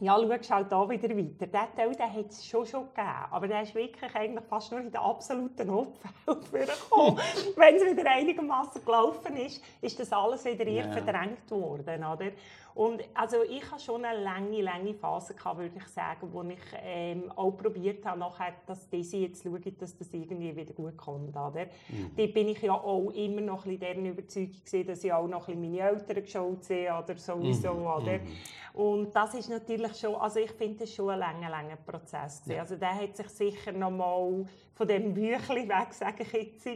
ja, 0.00 0.16
schaust 0.16 0.50
halt 0.50 0.70
da 0.72 0.88
wieder 0.88 1.08
weiter. 1.08 1.46
Diesen 1.46 1.76
Teil 1.76 1.92
den 1.92 2.14
hat 2.14 2.30
es 2.30 2.46
schon, 2.46 2.64
schon 2.64 2.86
gegeben, 2.88 3.08
aber 3.30 3.48
der 3.48 3.62
ist 3.62 3.74
wirklich 3.74 4.14
eigentlich 4.14 4.44
fast 4.44 4.70
nur 4.70 4.80
in 4.80 4.90
den 4.90 5.00
absoluten 5.00 5.66
gekommen. 6.26 7.18
Wenn 7.56 7.74
es 7.74 7.84
wieder 7.84 8.08
einigermaßen 8.08 8.84
gelaufen 8.84 9.36
ist, 9.36 9.62
ist 9.80 9.98
das 9.98 10.12
alles 10.12 10.44
wieder 10.44 10.66
yeah. 10.66 10.92
verdrängt 10.92 11.50
worden. 11.50 12.04
Oder? 12.04 12.30
Und 12.78 13.02
also 13.12 13.38
ich 13.42 13.68
hatte 13.68 13.82
schon 13.82 14.04
eine 14.04 14.22
lange, 14.22 14.62
lange 14.62 14.94
Phase, 14.94 15.34
gehabt, 15.34 15.58
würde 15.58 15.76
ich 15.76 15.88
sagen, 15.88 16.28
wo 16.32 16.44
ich 16.44 16.60
ähm, 16.80 17.28
auch 17.34 17.50
probiert 17.50 18.06
habe, 18.06 18.20
nachher, 18.20 18.52
dass 18.66 18.88
diese 18.88 19.16
jetzt 19.16 19.42
schauen, 19.42 19.76
dass 19.80 19.98
das 19.98 20.14
irgendwie 20.14 20.54
wieder 20.54 20.72
gut 20.72 20.96
kommt. 20.96 21.30
Oder? 21.30 21.66
Mhm. 21.88 22.12
Dort 22.16 22.34
bin 22.34 22.46
ich 22.46 22.62
ja 22.62 22.74
auch 22.74 23.10
immer 23.10 23.40
noch 23.40 23.66
ein 23.66 23.76
bisschen 23.76 23.80
deren 23.80 24.06
Überzeugung 24.06 24.52
gewesen, 24.64 24.86
dass 24.86 25.02
ich 25.02 25.12
auch 25.12 25.26
noch 25.26 25.48
ein 25.48 25.60
bisschen 25.60 25.72
meine 25.72 25.90
Eltern 25.90 26.22
geschaut 26.22 26.62
sehe 26.62 26.96
oder 26.96 27.16
sowieso. 27.16 27.74
Mhm. 27.74 27.86
Oder? 27.86 28.18
Mhm. 28.18 28.80
Und 28.80 29.12
das 29.12 29.34
ist 29.34 29.50
natürlich 29.50 29.96
schon, 29.96 30.14
also 30.14 30.38
ich 30.38 30.52
finde 30.52 30.78
das 30.78 30.94
schon 30.94 31.10
ein 31.10 31.18
langer, 31.18 31.50
langer 31.50 31.76
Prozess. 31.84 32.42
Ja. 32.46 32.60
Also 32.60 32.76
der 32.76 32.94
hat 32.94 33.16
sich 33.16 33.28
sicher 33.30 33.72
noch 33.72 33.90
mal 33.90 34.46
von 34.74 34.86
dem 34.86 35.12
Büchlein 35.12 35.68
weg, 35.68 35.92
sage 35.92 36.22
ich 36.22 36.32
jetzt, 36.32 36.68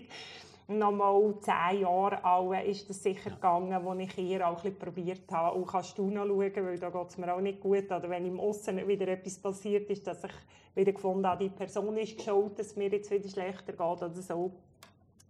noch 0.68 0.92
mal 0.92 1.34
zehn 1.40 1.80
Jahre 1.80 2.24
alt 2.24 2.66
ist 2.66 2.88
das 2.88 3.02
sicher 3.02 3.30
ja. 3.30 3.34
gegangen, 3.34 3.84
wo 3.84 3.94
ich 3.94 4.12
hier 4.12 4.48
auch 4.48 4.64
ein 4.64 4.78
probiert 4.78 5.30
habe. 5.30 5.56
Und 5.56 5.66
kannst 5.66 5.98
du 5.98 6.10
noch 6.10 6.26
schauen, 6.26 6.66
weil 6.66 6.78
da 6.78 6.90
geht 6.90 7.08
es 7.08 7.18
mir 7.18 7.34
auch 7.34 7.40
nicht 7.40 7.60
gut. 7.60 7.90
Oder 7.90 8.08
wenn 8.08 8.26
im 8.26 8.40
Aussen 8.40 8.86
wieder 8.86 9.08
etwas 9.08 9.38
passiert 9.38 9.90
ist, 9.90 10.06
dass 10.06 10.24
ich 10.24 10.32
wieder 10.74 10.92
gefunden 10.92 11.26
habe, 11.26 11.44
die 11.44 11.50
Person 11.50 11.96
ist 11.96 12.16
geschaut, 12.16 12.58
dass 12.58 12.68
es 12.68 12.76
mir 12.76 12.88
jetzt 12.88 13.10
wieder 13.10 13.28
schlechter 13.28 13.72
geht 13.72 13.80
oder 13.80 14.10
so. 14.10 14.52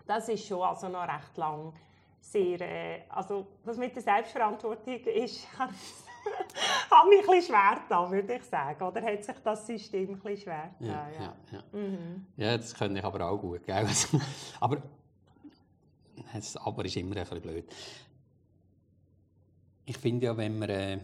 Das 0.07 0.29
ist 0.29 0.47
schon 0.47 0.63
also 0.63 0.89
noch 0.89 1.03
recht 1.03 1.37
lang 1.37 1.73
sehr, 2.21 2.61
äh, 2.61 3.01
also 3.09 3.47
das 3.65 3.77
mit 3.77 3.95
der 3.95 4.03
Selbstverantwortung 4.03 5.01
ist, 5.05 5.47
habe 5.59 7.09
mich 7.09 7.21
ein 7.21 7.27
bisschen 7.27 7.43
schwer 7.43 7.81
da, 7.89 8.11
würde 8.11 8.35
ich 8.35 8.45
sagen. 8.45 8.83
Oder 8.83 9.03
hat 9.03 9.25
sich 9.25 9.37
das 9.43 9.67
System 9.67 10.11
ein 10.11 10.19
bisschen 10.21 10.37
schwer 10.39 10.71
ja, 10.79 10.89
ja. 10.89 11.21
ja, 11.21 11.35
ja. 11.53 11.79
Mhm. 11.79 12.27
ja 12.37 12.57
das 12.57 12.75
kann 12.75 12.95
ich 12.95 13.05
aber 13.05 13.29
auch 13.29 13.39
gut. 13.39 13.67
Gell? 13.67 13.87
aber 14.61 14.83
das 16.41 16.57
Aber 16.57 16.85
ist 16.85 16.97
immer 16.97 17.17
ein 17.17 17.23
bisschen 17.23 17.41
blöd. 17.41 17.65
Ich 19.85 19.99
finde 19.99 20.27
ja, 20.27 20.37
wenn 20.37 20.59
wir 20.61 20.69
äh, 20.69 20.99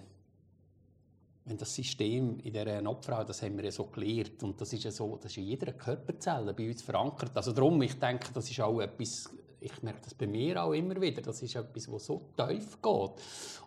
wenn 1.49 1.57
das 1.57 1.75
System 1.75 2.39
in 2.41 2.53
dieser 2.53 2.87
Opfer 2.87 3.25
das 3.25 3.43
haben 3.43 3.57
wir 3.57 3.65
ja 3.65 3.71
so 3.71 3.85
gelernt 3.85 4.43
und 4.43 4.61
das 4.61 4.73
ist 4.73 4.85
ja 4.85 4.91
so, 4.91 5.17
das 5.17 5.33
ist 5.33 5.39
in 5.39 5.45
jeder 5.45 5.73
Körperzelle 5.73 6.53
bei 6.53 6.69
uns 6.69 6.83
verankert. 6.83 7.33
Also 7.35 7.53
darum, 7.53 7.81
ich 7.83 7.99
denke, 7.99 8.29
das 8.33 8.51
ist 8.51 8.61
auch 8.61 8.81
etwas, 8.81 9.31
ich 9.61 9.83
merke 9.83 10.03
das 10.03 10.15
bei 10.15 10.27
mir 10.27 10.63
auch 10.63 10.73
immer 10.73 11.01
wieder, 11.01 11.23
das 11.23 11.43
ist 11.43 11.57
etwas, 11.57 11.91
was 11.91 12.05
so 12.05 12.31
tief 12.37 12.81
geht. 12.83 13.11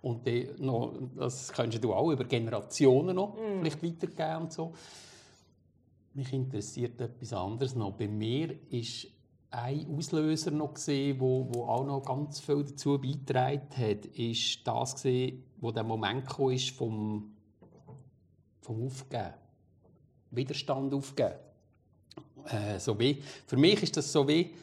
Und 0.01 0.25
die, 0.27 0.49
noch, 0.59 0.93
das 1.15 1.51
kannst 1.51 1.83
du 1.83 1.93
auch 1.93 2.11
über 2.11 2.23
Generationen 2.25 3.15
noch 3.15 3.35
mm. 3.35 3.59
vielleicht 3.59 3.83
weitergeben 3.83 4.43
und 4.43 4.53
so. 4.53 4.73
Mich 6.13 6.31
interessiert 6.33 7.01
etwas 7.01 7.33
anderes 7.33 7.75
noch. 7.75 7.93
Bei 7.93 8.07
mir 8.07 8.55
ist 8.69 9.07
ein 9.51 9.85
Auslöser 9.97 10.51
noch 10.51 10.73
gesehen, 10.73 11.19
wo, 11.19 11.47
wo 11.51 11.65
auch 11.65 11.85
noch 11.85 12.01
ganz 12.03 12.39
viel 12.39 12.63
dazu 12.63 12.97
beigetragen 12.97 13.67
hat, 13.75 14.05
ist 14.05 14.65
das 14.65 14.95
gesehen, 14.95 15.43
wo 15.57 15.71
der 15.71 15.83
Moment 15.83 16.25
kam, 16.27 16.51
ist 16.51 16.71
vom, 16.71 17.33
vom 18.61 18.85
Aufgeben, 18.85 19.33
Widerstand 20.31 20.93
aufgeben. 20.93 21.35
Äh, 22.45 22.79
so 22.79 22.97
wie, 22.97 23.21
für 23.45 23.57
mich 23.57 23.83
ist 23.83 23.97
das 23.97 24.11
so 24.11 24.27
wie 24.27 24.53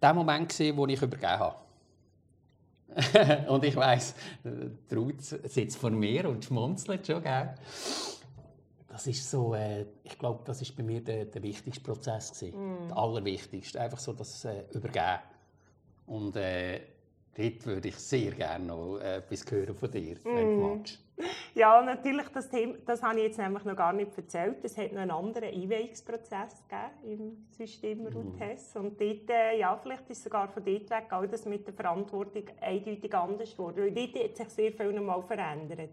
der 0.00 0.12
Moment 0.12 0.48
gesehen, 0.48 0.76
wo 0.76 0.86
ich 0.86 1.00
übergeben 1.00 1.38
habe. 1.38 1.56
und 3.48 3.64
ich 3.64 3.76
weiss, 3.76 4.14
Traut 4.88 5.22
sitzt 5.22 5.78
vor 5.78 5.90
mir 5.90 6.28
und 6.28 6.44
schmunzelt 6.44 7.06
schon, 7.06 7.22
gell? 7.22 7.54
Das 8.92 9.06
ist 9.06 9.30
so, 9.30 9.54
äh, 9.54 9.86
ich 10.04 10.18
glaube, 10.18 10.42
das 10.44 10.60
ist 10.60 10.76
bei 10.76 10.82
mir 10.82 11.00
der, 11.00 11.24
der 11.24 11.42
wichtigste 11.42 11.82
Prozess 11.82 12.30
gewesen. 12.30 12.84
Mm. 12.84 12.88
Der 12.88 12.96
allerwichtigste. 12.98 13.80
Einfach 13.80 13.98
so 13.98 14.12
das 14.12 14.44
äh, 14.44 14.64
Übergeben. 14.70 15.20
Und 16.06 16.36
äh, 16.36 16.82
dort 17.34 17.64
würde 17.64 17.88
ich 17.88 17.96
sehr 17.96 18.32
gerne 18.32 18.66
noch 18.66 18.98
äh, 18.98 19.16
etwas 19.16 19.50
hören 19.50 19.74
von 19.74 19.90
dir, 19.90 20.18
wenn 20.24 20.36
du 20.36 20.66
mm. 20.66 20.76
magst. 20.76 20.98
Ja, 21.54 21.80
natürlich, 21.80 22.28
das, 22.34 22.50
Thema, 22.50 22.74
das 22.84 23.02
habe 23.02 23.18
ich 23.18 23.28
jetzt 23.28 23.38
nämlich 23.38 23.64
noch 23.64 23.76
gar 23.76 23.94
nicht 23.94 24.14
erzählt. 24.14 24.62
Es 24.62 24.76
hat 24.76 24.92
noch 24.92 25.00
einen 25.00 25.10
anderen 25.10 25.48
Einweihungsprozess 25.48 26.64
im 27.02 27.46
System 27.50 28.06
Routes. 28.06 28.74
Mm. 28.74 28.78
Und 28.78 29.00
dort, 29.00 29.30
äh, 29.30 29.58
ja, 29.58 29.74
vielleicht 29.74 30.10
ist 30.10 30.22
sogar 30.22 30.48
von 30.48 30.62
dort 30.62 30.90
weg 30.90 31.10
auch 31.12 31.24
das 31.24 31.46
mit 31.46 31.66
der 31.66 31.72
Verantwortung 31.72 32.44
eindeutig 32.60 33.14
anders 33.14 33.52
geworden. 33.52 33.78
Weil 33.78 34.08
dort 34.08 34.18
hat 34.22 34.36
sich 34.36 34.48
sehr 34.50 34.72
viel 34.72 34.92
noch 34.92 35.02
mal 35.02 35.22
verändert. 35.22 35.92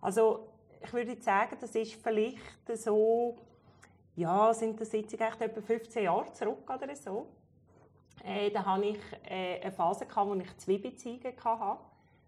Also, 0.00 0.55
ich 0.82 0.92
würde 0.92 1.20
sagen, 1.20 1.56
das 1.60 1.74
ist 1.74 1.94
vielleicht 1.94 2.38
so, 2.74 3.36
ja, 4.16 4.52
sind 4.54 4.80
das 4.80 4.92
jetzt 4.92 5.20
echt 5.20 5.40
etwa 5.40 5.60
15 5.60 6.04
Jahre 6.04 6.32
zurück 6.32 6.68
oder 6.68 6.94
so. 6.96 7.26
Äh, 8.24 8.50
da 8.50 8.64
hatte 8.64 8.86
ich 8.86 8.98
äh, 9.30 9.60
eine 9.60 9.72
Phase, 9.72 10.06
gehabt, 10.06 10.28
wo 10.28 10.34
ich 10.34 10.56
zwei 10.58 10.78
Beziehungen 10.78 11.32
hatte. 11.44 11.78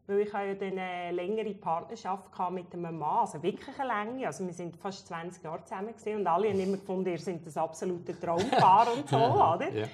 Weil 0.07 0.21
ich 0.21 0.33
ja 0.33 0.55
dann 0.55 0.79
eine 0.79 1.13
längere 1.13 1.53
Partnerschaft 1.55 2.31
mit 2.51 2.73
einem 2.73 2.99
Mann, 2.99 3.19
also 3.19 3.43
wirklich 3.43 3.79
eine 3.79 3.89
Länge. 3.89 4.27
Also 4.27 4.47
wir 4.47 4.55
sind 4.55 4.77
fast 4.77 5.07
20 5.07 5.43
Jahre 5.43 5.63
zusammen 5.65 5.95
gewesen, 5.95 6.21
und 6.21 6.27
alle 6.27 6.49
haben 6.49 6.61
immer 6.61 6.79
gefunden, 6.79 7.11
ihr 7.11 7.19
seid 7.19 7.45
das 7.45 7.59
absolute 7.59 8.19
Traumpaar 8.19 8.91
und 8.95 9.07
so, 9.07 9.17
oder? 9.17 9.71
Ja. 9.71 9.87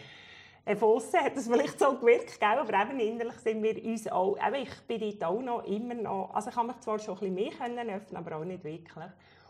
Äh, 0.67 0.77
von 0.77 0.97
außen 0.97 1.21
hat 1.21 1.37
das 1.37 1.47
vielleicht 1.47 1.79
so 1.79 1.93
gewirkt, 1.95 2.43
aber 2.43 2.83
eben 2.83 2.99
innerlich 2.99 3.37
sind 3.37 3.63
wir 3.63 3.85
uns 3.85 4.09
auch, 4.09 4.37
eben 4.37 4.63
ich 4.63 4.81
bin 4.87 5.01
dort 5.01 5.25
auch 5.25 5.43
noch 5.43 5.65
immer 5.65 5.95
noch, 5.95 6.31
also 6.33 6.49
ich 6.49 6.57
habe 6.57 6.69
mich 6.69 6.81
zwar 6.81 6.99
schon 6.99 7.19
ein 7.19 7.35
bisschen 7.35 7.75
mehr 7.75 7.97
öffnen, 7.97 8.17
aber 8.17 8.37
auch 8.37 8.45
nicht 8.45 8.65
wirklich. 8.65 9.05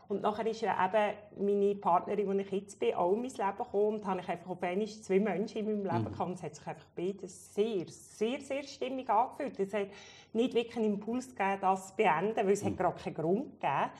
Und 0.08 0.22
nachher 0.22 0.46
ist 0.46 0.60
ja 0.60 0.74
eben 0.84 1.16
meine 1.46 1.74
Partnerin, 1.76 2.36
die 2.36 2.44
ich 2.44 2.50
jetzt 2.50 2.78
bin, 2.78 2.94
auch 2.94 3.12
in 3.12 3.22
mein 3.22 3.30
Leben 3.30 3.56
gekommen 3.56 3.94
und 3.94 4.06
habe 4.06 4.20
ich 4.20 4.28
einfach 4.28 4.50
auf 4.50 4.62
einmal 4.62 4.86
zwei 4.86 5.18
Menschen 5.18 5.58
in 5.58 5.66
meinem 5.66 5.84
Leben 5.84 5.98
mhm. 5.98 6.12
gehabt 6.12 6.28
und 6.28 6.34
es 6.34 6.42
hat 6.42 6.54
sich 6.56 6.66
einfach 6.66 6.86
beides 6.94 7.54
sehr, 7.54 7.86
sehr, 7.88 8.40
sehr 8.40 8.62
stimmig 8.64 9.08
angefühlt. 9.08 9.58
Es 9.60 9.72
hat 9.72 9.88
nicht 10.32 10.54
wirklich 10.54 10.76
einen 10.76 10.94
Impuls 10.94 11.28
gegeben, 11.28 11.58
das 11.60 11.88
zu 11.88 11.96
beenden, 11.96 12.36
weil 12.36 12.50
es 12.50 12.62
mhm. 12.62 12.66
hat 12.66 12.76
gerade 12.76 13.02
keinen 13.02 13.14
Grund 13.14 13.60
gegeben 13.60 13.90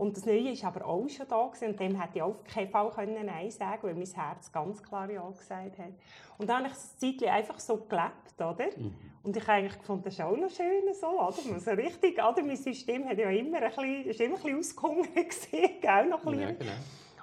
und 0.00 0.16
das 0.16 0.24
Neue 0.24 0.58
war 0.62 0.68
aber 0.68 0.86
auch 0.86 1.06
schon 1.10 1.28
da 1.28 1.46
gewesen, 1.46 1.68
und 1.68 1.78
dem 1.78 2.00
hätte 2.00 2.16
ich 2.16 2.22
auf 2.22 2.42
keinen 2.44 2.70
Fall 2.70 2.90
können 2.90 3.26
Nein 3.26 3.50
sagen 3.50 3.82
weil 3.82 3.94
mein 3.94 4.06
Herz 4.06 4.50
ganz 4.50 4.82
klar 4.82 5.10
Ja 5.10 5.28
gesagt 5.28 5.76
hat. 5.76 5.92
Und 6.38 6.48
dann 6.48 6.64
habe 6.64 6.68
ich 6.68 6.72
das 6.72 6.96
Zeitchen 6.96 7.28
einfach 7.28 7.60
so 7.60 7.76
gelebt, 7.76 8.34
oder? 8.38 8.66
Mhm. 8.78 8.94
Und 9.22 9.36
ich 9.36 9.42
habe 9.42 9.58
eigentlich 9.58 9.78
gefunden, 9.78 10.04
das 10.04 10.14
ist 10.14 10.22
auch 10.22 10.34
noch 10.34 10.48
schön 10.48 10.94
so, 10.98 11.20
oder? 11.20 11.60
So 11.60 11.70
richtig, 11.72 12.14
oder? 12.14 12.42
Mein 12.42 12.56
System 12.56 13.06
hat 13.06 13.18
ja 13.18 13.28
immer 13.28 13.58
ein 13.58 13.68
bisschen, 13.68 14.04
ist 14.06 14.20
immer 14.22 14.36
ein 14.36 14.42
bisschen 14.42 14.58
ausgehungert 14.58 15.14
gewesen, 15.14 15.80
gell? 15.82 16.06
Noch 16.06 16.26
ein 16.26 16.40
ja, 16.40 16.50
genau. 16.52 16.72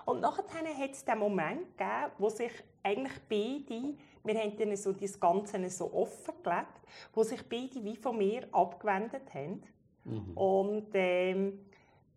Und 0.06 0.22
nachher 0.22 0.44
hat 0.78 0.92
es 0.92 1.04
den 1.04 1.18
Moment 1.18 1.76
gegeben, 1.80 2.12
wo 2.20 2.30
sich 2.30 2.52
eigentlich 2.84 3.20
beide, 3.28 3.96
wir 4.24 4.40
haben 4.40 4.56
dann 4.56 4.76
so 4.76 4.94
das 4.94 5.20
Ganze 5.20 5.68
so 5.72 5.92
offen 5.92 6.36
gelebt, 6.44 6.80
wo 7.12 7.24
sich 7.24 7.42
beide 7.50 7.84
wie 7.84 7.96
von 7.96 8.20
mir 8.20 8.48
abgewendet 8.52 9.34
haben. 9.34 9.64
Mhm. 10.06 10.38
Und 10.38 10.88
ähm, 10.94 11.60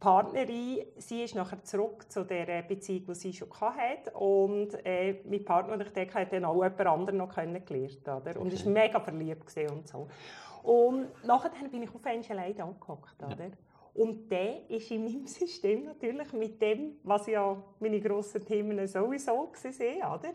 Partnerin, 0.01 0.86
sie 0.96 1.24
ist 1.24 1.34
nachher 1.34 1.62
zurück 1.62 2.11
zu 2.11 2.24
der 2.24 2.62
Beziehung, 2.62 3.05
die 3.09 3.14
sie 3.14 3.32
schon 3.34 3.51
hatte. 3.61 4.11
Und 4.12 4.74
äh, 4.86 5.20
mein 5.28 5.44
Partner, 5.44 5.76
den 5.76 5.86
ich 5.86 5.92
denke, 5.92 6.14
hat 6.14 6.32
dann 6.32 6.46
auch 6.46 6.55
jemand 6.55 6.80
anderen 6.80 7.18
noch 7.18 7.34
kennengelernt. 7.34 8.09
Oder? 8.09 8.40
Und 8.40 8.53
okay. 8.53 8.64
war 8.64 8.72
mega 8.72 9.01
verliebt 9.01 9.57
und 9.70 9.86
so. 9.86 10.09
Und 10.62 11.09
nachher 11.24 11.51
bin 11.68 11.82
ich 11.82 11.94
auf 11.94 12.05
einen 12.07 12.24
allein 12.30 12.59
angehockt. 12.61 13.22
Oder? 13.22 13.44
Ja. 13.44 13.51
Und 13.92 14.30
der 14.30 14.70
ist 14.70 14.90
in 14.90 15.05
meinem 15.05 15.26
System 15.28 15.84
natürlich 15.84 16.32
mit 16.32 16.62
dem, 16.62 16.96
was 17.03 17.26
ja 17.26 17.62
meine 17.78 18.01
grossen 18.01 18.44
Themen 18.44 18.86
sowieso 18.86 19.53
waren, 19.53 20.18
oder? 20.18 20.32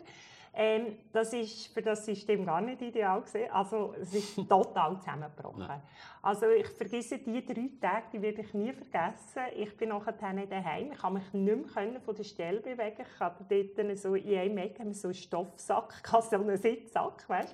Ähm, 0.57 0.97
das 1.11 1.33
ist 1.33 1.67
für 1.67 1.81
das 1.81 2.05
System 2.05 2.45
gar 2.45 2.61
nicht 2.61 2.81
ideal 2.81 3.21
gewesen. 3.21 3.51
Also 3.51 3.93
es 3.99 4.13
ist 4.13 4.35
total 4.49 4.97
zusammengebrochen. 4.99 5.59
Nein. 5.67 5.81
Also 6.21 6.49
ich 6.49 6.67
vergesse 6.67 7.19
die 7.19 7.45
drei 7.45 7.69
Tage, 7.81 8.05
die 8.13 8.21
werde 8.21 8.41
ich 8.41 8.53
nie 8.53 8.71
vergessen. 8.71 9.43
Ich 9.57 9.75
bin 9.75 9.89
nachher 9.89 10.13
daheim. 10.13 10.93
Ich 10.93 10.97
konnte 10.97 11.19
mich 11.19 11.33
nicht 11.33 11.75
mehr 11.75 12.01
von 12.01 12.15
der 12.15 12.23
Stelle 12.23 12.61
bewegen. 12.61 13.01
Ich 13.01 13.19
hatte 13.19 13.45
dort 13.47 13.97
so 13.97 14.15
in 14.15 14.37
einem 14.37 14.57
Eck 14.59 14.77
so 14.91 15.09
einen 15.09 15.13
Stoffsack, 15.13 16.01
so 16.29 16.35
einen 16.37 16.57
Sitzsack, 16.57 17.27
weißt? 17.27 17.53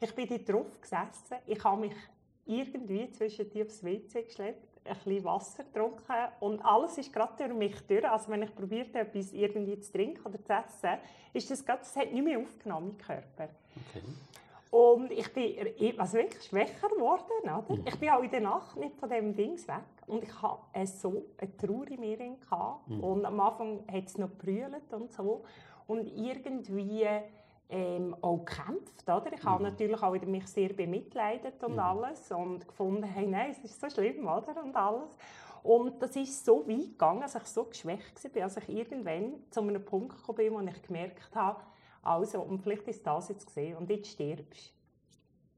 Ich 0.00 0.14
bin 0.14 0.28
dort 0.28 0.48
drauf 0.48 0.80
gesessen. 0.80 1.36
Ich 1.46 1.62
habe 1.62 1.82
mich 1.82 1.94
irgendwie 2.46 3.10
zwischen 3.12 3.50
die 3.50 3.62
aufs 3.62 3.84
WC 3.84 4.22
geschleppt 4.22 4.67
ein 4.88 4.96
bisschen 5.04 5.24
Wasser 5.24 5.64
getrunken 5.64 6.14
und 6.40 6.64
alles 6.64 6.98
ist 6.98 7.12
gerade 7.12 7.32
durch 7.36 7.54
mich 7.54 7.80
durch. 7.86 8.08
Also 8.08 8.30
wenn 8.30 8.42
ich 8.42 8.54
probiert 8.54 8.94
etwas 8.94 9.32
irgendwie 9.32 9.78
zu 9.80 9.92
trinken 9.92 10.26
oder 10.26 10.42
zu 10.42 10.52
essen, 10.52 10.98
ist 11.32 11.50
das 11.50 11.64
gerade, 11.64 11.80
das 11.80 11.96
hat 11.96 12.12
nicht 12.12 12.24
mehr 12.24 12.38
aufgenommen 12.38 12.90
im 12.90 12.98
Körper. 12.98 13.48
Okay. 13.90 14.02
Und 14.70 15.10
ich 15.10 15.32
bin 15.32 15.98
also 15.98 16.18
wirklich 16.18 16.42
schwächer 16.44 16.88
geworden. 16.88 17.24
Oder? 17.42 17.64
Mhm. 17.68 17.84
Ich 17.86 17.98
bin 17.98 18.10
auch 18.10 18.22
in 18.22 18.30
der 18.30 18.40
Nacht 18.40 18.76
nicht 18.76 18.96
von 18.96 19.08
diesem 19.08 19.34
Ding 19.34 19.56
weg. 19.66 19.84
Und 20.06 20.24
ich 20.24 20.42
hatte 20.42 20.86
so 20.86 21.24
eine 21.38 21.56
Trauer 21.56 21.88
in 21.88 22.00
mir. 22.00 22.18
Mhm. 22.86 23.00
Und 23.02 23.24
am 23.24 23.40
Anfang 23.40 23.80
hat 23.90 24.04
es 24.04 24.18
noch 24.18 24.28
gebrüllt 24.28 24.92
und 24.92 25.10
so. 25.12 25.44
Und 25.86 26.06
irgendwie 26.06 27.08
ähm, 27.68 28.16
auch 28.20 28.44
gekämpft. 28.44 29.02
Oder? 29.04 29.32
Ich 29.32 29.42
mhm. 29.42 29.48
habe 29.48 29.62
natürlich 29.64 30.02
auch 30.02 30.12
wieder 30.12 30.26
mich 30.26 30.46
sehr 30.46 30.72
bemitleidet 30.72 31.62
und 31.62 31.72
mhm. 31.72 31.78
alles 31.78 32.30
und 32.32 32.66
gefunden, 32.66 33.04
hey, 33.04 33.26
nein, 33.26 33.50
es 33.50 33.58
ist 33.70 33.80
so 33.80 33.88
schlimm 33.90 34.26
oder? 34.26 34.62
und 34.62 34.74
alles. 34.74 35.16
Und 35.62 36.00
das 36.00 36.16
ist 36.16 36.44
so 36.44 36.66
weit 36.68 36.90
gegangen, 36.90 37.20
dass 37.20 37.34
ich 37.34 37.42
so 37.44 37.64
geschwächt 37.64 38.22
war, 38.34 38.42
dass 38.42 38.56
ich 38.56 38.68
irgendwann 38.68 39.34
zu 39.50 39.60
einem 39.60 39.84
Punkt 39.84 40.16
gekommen 40.16 40.36
bin, 40.36 40.54
wo 40.54 40.60
ich 40.60 40.82
gemerkt 40.82 41.34
habe, 41.34 41.60
also, 42.02 42.40
und 42.40 42.62
vielleicht 42.62 42.86
ist 42.88 43.06
das 43.06 43.28
jetzt 43.28 43.46
gesehen 43.46 43.76
und 43.76 43.90
jetzt 43.90 44.08
stirbst 44.08 44.72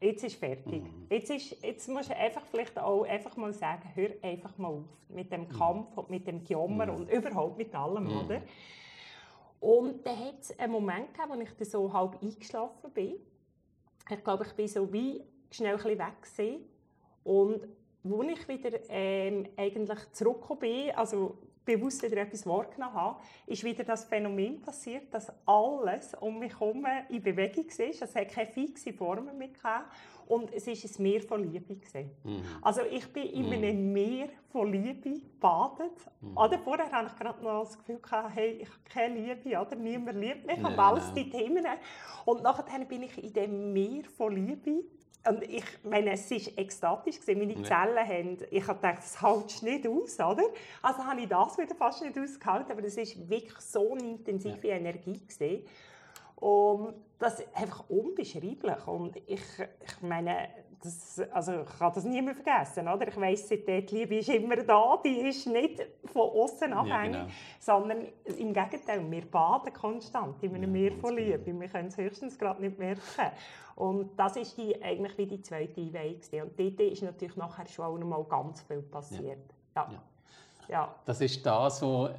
Jetzt 0.01 0.25
ist 0.25 0.37
fertig. 0.37 0.83
Mhm. 0.83 1.07
Jetzt, 1.11 1.31
ist, 1.31 1.63
jetzt 1.63 1.87
musst 1.89 2.09
du 2.09 2.17
einfach 2.17 2.43
vielleicht 2.51 2.79
auch 2.79 3.05
einfach 3.05 3.37
mal 3.37 3.53
sagen, 3.53 3.83
hör 3.95 4.09
einfach 4.23 4.57
mal 4.57 4.69
auf 4.69 4.85
mit 5.11 5.31
dem 5.31 5.43
mhm. 5.43 5.49
Kampf 5.51 5.99
und 5.99 6.09
mit 6.09 6.27
dem 6.27 6.43
Gejammer 6.43 6.87
mhm. 6.87 6.95
und 6.95 7.11
überhaupt 7.11 7.59
mit 7.59 7.75
allem, 7.75 8.05
mhm. 8.05 8.21
oder? 8.25 8.43
Und 9.61 10.07
dann 10.07 10.19
hat 10.19 10.41
es 10.41 10.59
einen 10.59 10.73
Moment 10.73 11.13
gegeben, 11.13 11.35
wo 11.35 11.41
ich 11.41 11.69
so 11.69 11.93
halb 11.93 12.21
eingeschlafen 12.23 12.91
bin. 12.93 13.15
Ich 14.09 14.25
glaube, 14.25 14.45
ich 14.47 14.53
bin 14.55 14.67
so 14.67 14.91
wie 14.93 15.23
schnell 15.51 15.77
ein 15.77 15.99
weg 15.99 16.23
gewesen. 16.23 16.65
Und 17.23 17.69
als 18.05 18.39
ich 18.39 18.49
wieder 18.49 18.79
ähm, 18.89 19.47
eigentlich 19.57 20.13
zurückgekommen 20.13 20.61
bin, 20.61 20.91
also 20.93 21.37
bewusst 21.75 22.03
wieder 22.03 22.19
etwas 22.19 22.47
wahrgenommen 22.47 22.95
habe, 22.95 23.21
ist 23.47 23.65
wieder 23.65 23.85
das 23.85 24.05
Phänomen 24.05 24.61
passiert, 24.61 25.13
dass 25.13 25.33
alles 25.47 26.15
um 26.15 26.39
mich 26.39 26.59
herum 26.59 26.87
in 27.09 27.23
Bewegung 27.23 27.67
ist. 27.67 27.81
Es 27.81 28.15
hat 28.15 28.29
keine 28.29 28.51
fixe 28.51 28.93
Form 28.93 29.37
mehr 29.37 29.49
gehabt. 29.49 29.93
Und 30.27 30.53
es 30.53 30.67
war 30.69 30.75
ein 30.75 31.03
Meer 31.03 31.23
von 31.23 31.43
Liebe. 31.43 31.75
Mhm. 32.23 32.43
Also 32.63 32.83
ich 32.89 33.13
bin 33.13 33.25
in 33.25 33.53
einem 33.53 33.89
mhm. 33.89 33.93
Meer 33.93 34.29
von 34.53 34.73
Liebe 34.73 35.15
gebadet. 35.15 35.91
Mhm. 36.21 36.37
Oder 36.37 36.59
vorher 36.61 36.91
hatte 36.91 37.11
ich 37.13 37.19
gerade 37.21 37.43
noch 37.43 37.65
das 37.65 37.77
Gefühl, 37.77 37.99
gehabt, 37.99 38.37
hey, 38.37 38.61
ich 38.63 38.69
habe 38.69 38.81
keine 38.89 39.15
Liebe, 39.19 39.61
oder? 39.61 39.75
niemand 39.75 40.19
liebt 40.19 40.47
mich, 40.47 40.57
ich 40.57 40.63
habe 40.63 40.81
alles 40.81 41.13
die 41.15 41.29
Themen. 41.29 41.67
Und 42.25 42.45
nachher 42.45 42.85
bin 42.85 43.03
ich 43.03 43.23
in 43.23 43.33
dem 43.33 43.73
Meer 43.73 44.05
von 44.05 44.33
Liebe 44.33 44.85
und 45.29 45.43
ich 45.43 45.65
meine, 45.85 46.13
es 46.13 46.31
war 46.31 46.39
ekstatisch. 46.57 47.17
Meine 47.27 47.53
ja. 47.53 47.63
Zellen 47.63 48.09
haben, 48.09 48.39
ich 48.51 48.67
habe 48.67 48.79
gedacht, 48.79 48.99
das 48.99 49.21
hältst 49.21 49.63
nicht 49.63 49.87
aus, 49.87 50.19
oder? 50.19 50.45
Also 50.81 51.05
habe 51.05 51.21
ich 51.21 51.29
das 51.29 51.59
wieder 51.59 51.75
fast 51.75 52.03
nicht 52.03 52.19
ausgehalten, 52.19 52.73
aber 52.73 52.85
es 52.85 52.97
war 52.97 53.29
wirklich 53.29 53.61
so 53.61 53.93
eine 53.93 54.03
intensive 54.03 54.67
ja. 54.67 54.77
Energie. 54.77 55.21
Gewesen. 55.21 55.67
Und 56.41 56.95
das 57.19 57.41
ist 57.41 57.49
einfach 57.55 57.85
unbeschreiblich. 57.89 58.87
Und 58.87 59.17
ich, 59.27 59.43
ich 59.59 60.03
meine, 60.03 60.49
das, 60.83 61.21
also 61.33 61.61
ich 61.61 61.79
kann 61.79 61.93
das 61.93 62.05
nie 62.05 62.23
mehr 62.23 62.35
vergessen. 62.35 62.89
Oder? 62.89 63.09
Ich 63.09 63.17
weiss, 63.21 63.49
die 63.49 63.87
Liebe 63.91 64.17
ist 64.17 64.31
immer 64.31 64.57
da, 64.57 64.99
die 65.05 65.29
ist 65.29 65.47
nicht 65.47 65.87
von 66.07 66.23
außen 66.23 66.73
abhängig, 66.73 67.15
ja, 67.15 67.23
genau. 67.25 67.33
sondern 67.59 68.07
im 68.25 68.53
Gegenteil, 68.53 69.11
wir 69.11 69.27
baden 69.27 69.73
konstant 69.73 70.43
in 70.43 70.55
einem 70.55 70.75
ja, 70.75 70.91
Meer 70.91 70.97
von 70.97 71.15
Liebe. 71.15 71.39
Genau. 71.39 71.61
Wir 71.61 71.69
können 71.69 71.89
es 71.89 71.97
höchstens 71.99 72.39
gerade 72.39 72.63
nicht 72.63 72.79
merken. 72.79 73.03
Und 73.77 74.19
das 74.19 74.37
ist 74.37 74.57
die, 74.57 74.83
eigentlich 74.83 75.17
wie 75.19 75.27
die 75.27 75.43
zweite 75.43 75.81
Einweihung. 75.81 76.21
Und 76.43 76.59
dort 76.59 76.81
ist 76.81 77.03
natürlich 77.03 77.37
nachher 77.37 77.67
schon 77.67 77.85
auch 77.85 77.99
noch 77.99 78.07
mal 78.07 78.25
ganz 78.25 78.63
viel 78.63 78.83
passiert. 78.83 79.39
Ja. 79.77 79.89
ja. 79.91 80.03
ja. 80.69 80.95
Das 81.05 81.21
ist 81.21 81.45
das, 81.45 81.83
was 81.83 82.11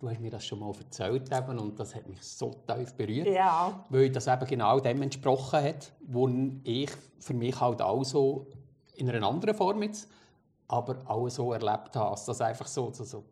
Du 0.00 0.08
hast 0.08 0.18
mir 0.18 0.30
das 0.30 0.46
schon 0.46 0.60
mal 0.60 0.72
erzählt 0.78 1.30
eben, 1.30 1.58
und 1.58 1.78
das 1.78 1.94
hat 1.94 2.08
mich 2.08 2.22
so 2.22 2.54
tief 2.66 2.94
berührt, 2.94 3.28
ja. 3.28 3.84
weil 3.90 4.08
das 4.08 4.26
eben 4.26 4.46
genau 4.46 4.80
dem 4.80 5.02
entsprochen 5.02 5.62
hat, 5.62 5.92
wo 6.06 6.26
ich 6.64 6.90
für 7.18 7.34
mich 7.34 7.60
halt 7.60 7.82
auch 7.82 8.02
so 8.02 8.46
in 8.94 9.10
einer 9.10 9.26
anderen 9.26 9.54
Form 9.54 9.82
jetzt, 9.82 10.08
aber 10.68 10.98
auch 11.04 11.28
so 11.28 11.52
erlebt 11.52 11.94
habe, 11.96 12.12
dass 12.12 12.24
das 12.24 12.40
einfach 12.40 12.66
so, 12.66 12.90
so, 12.94 13.04
so, 13.04 13.24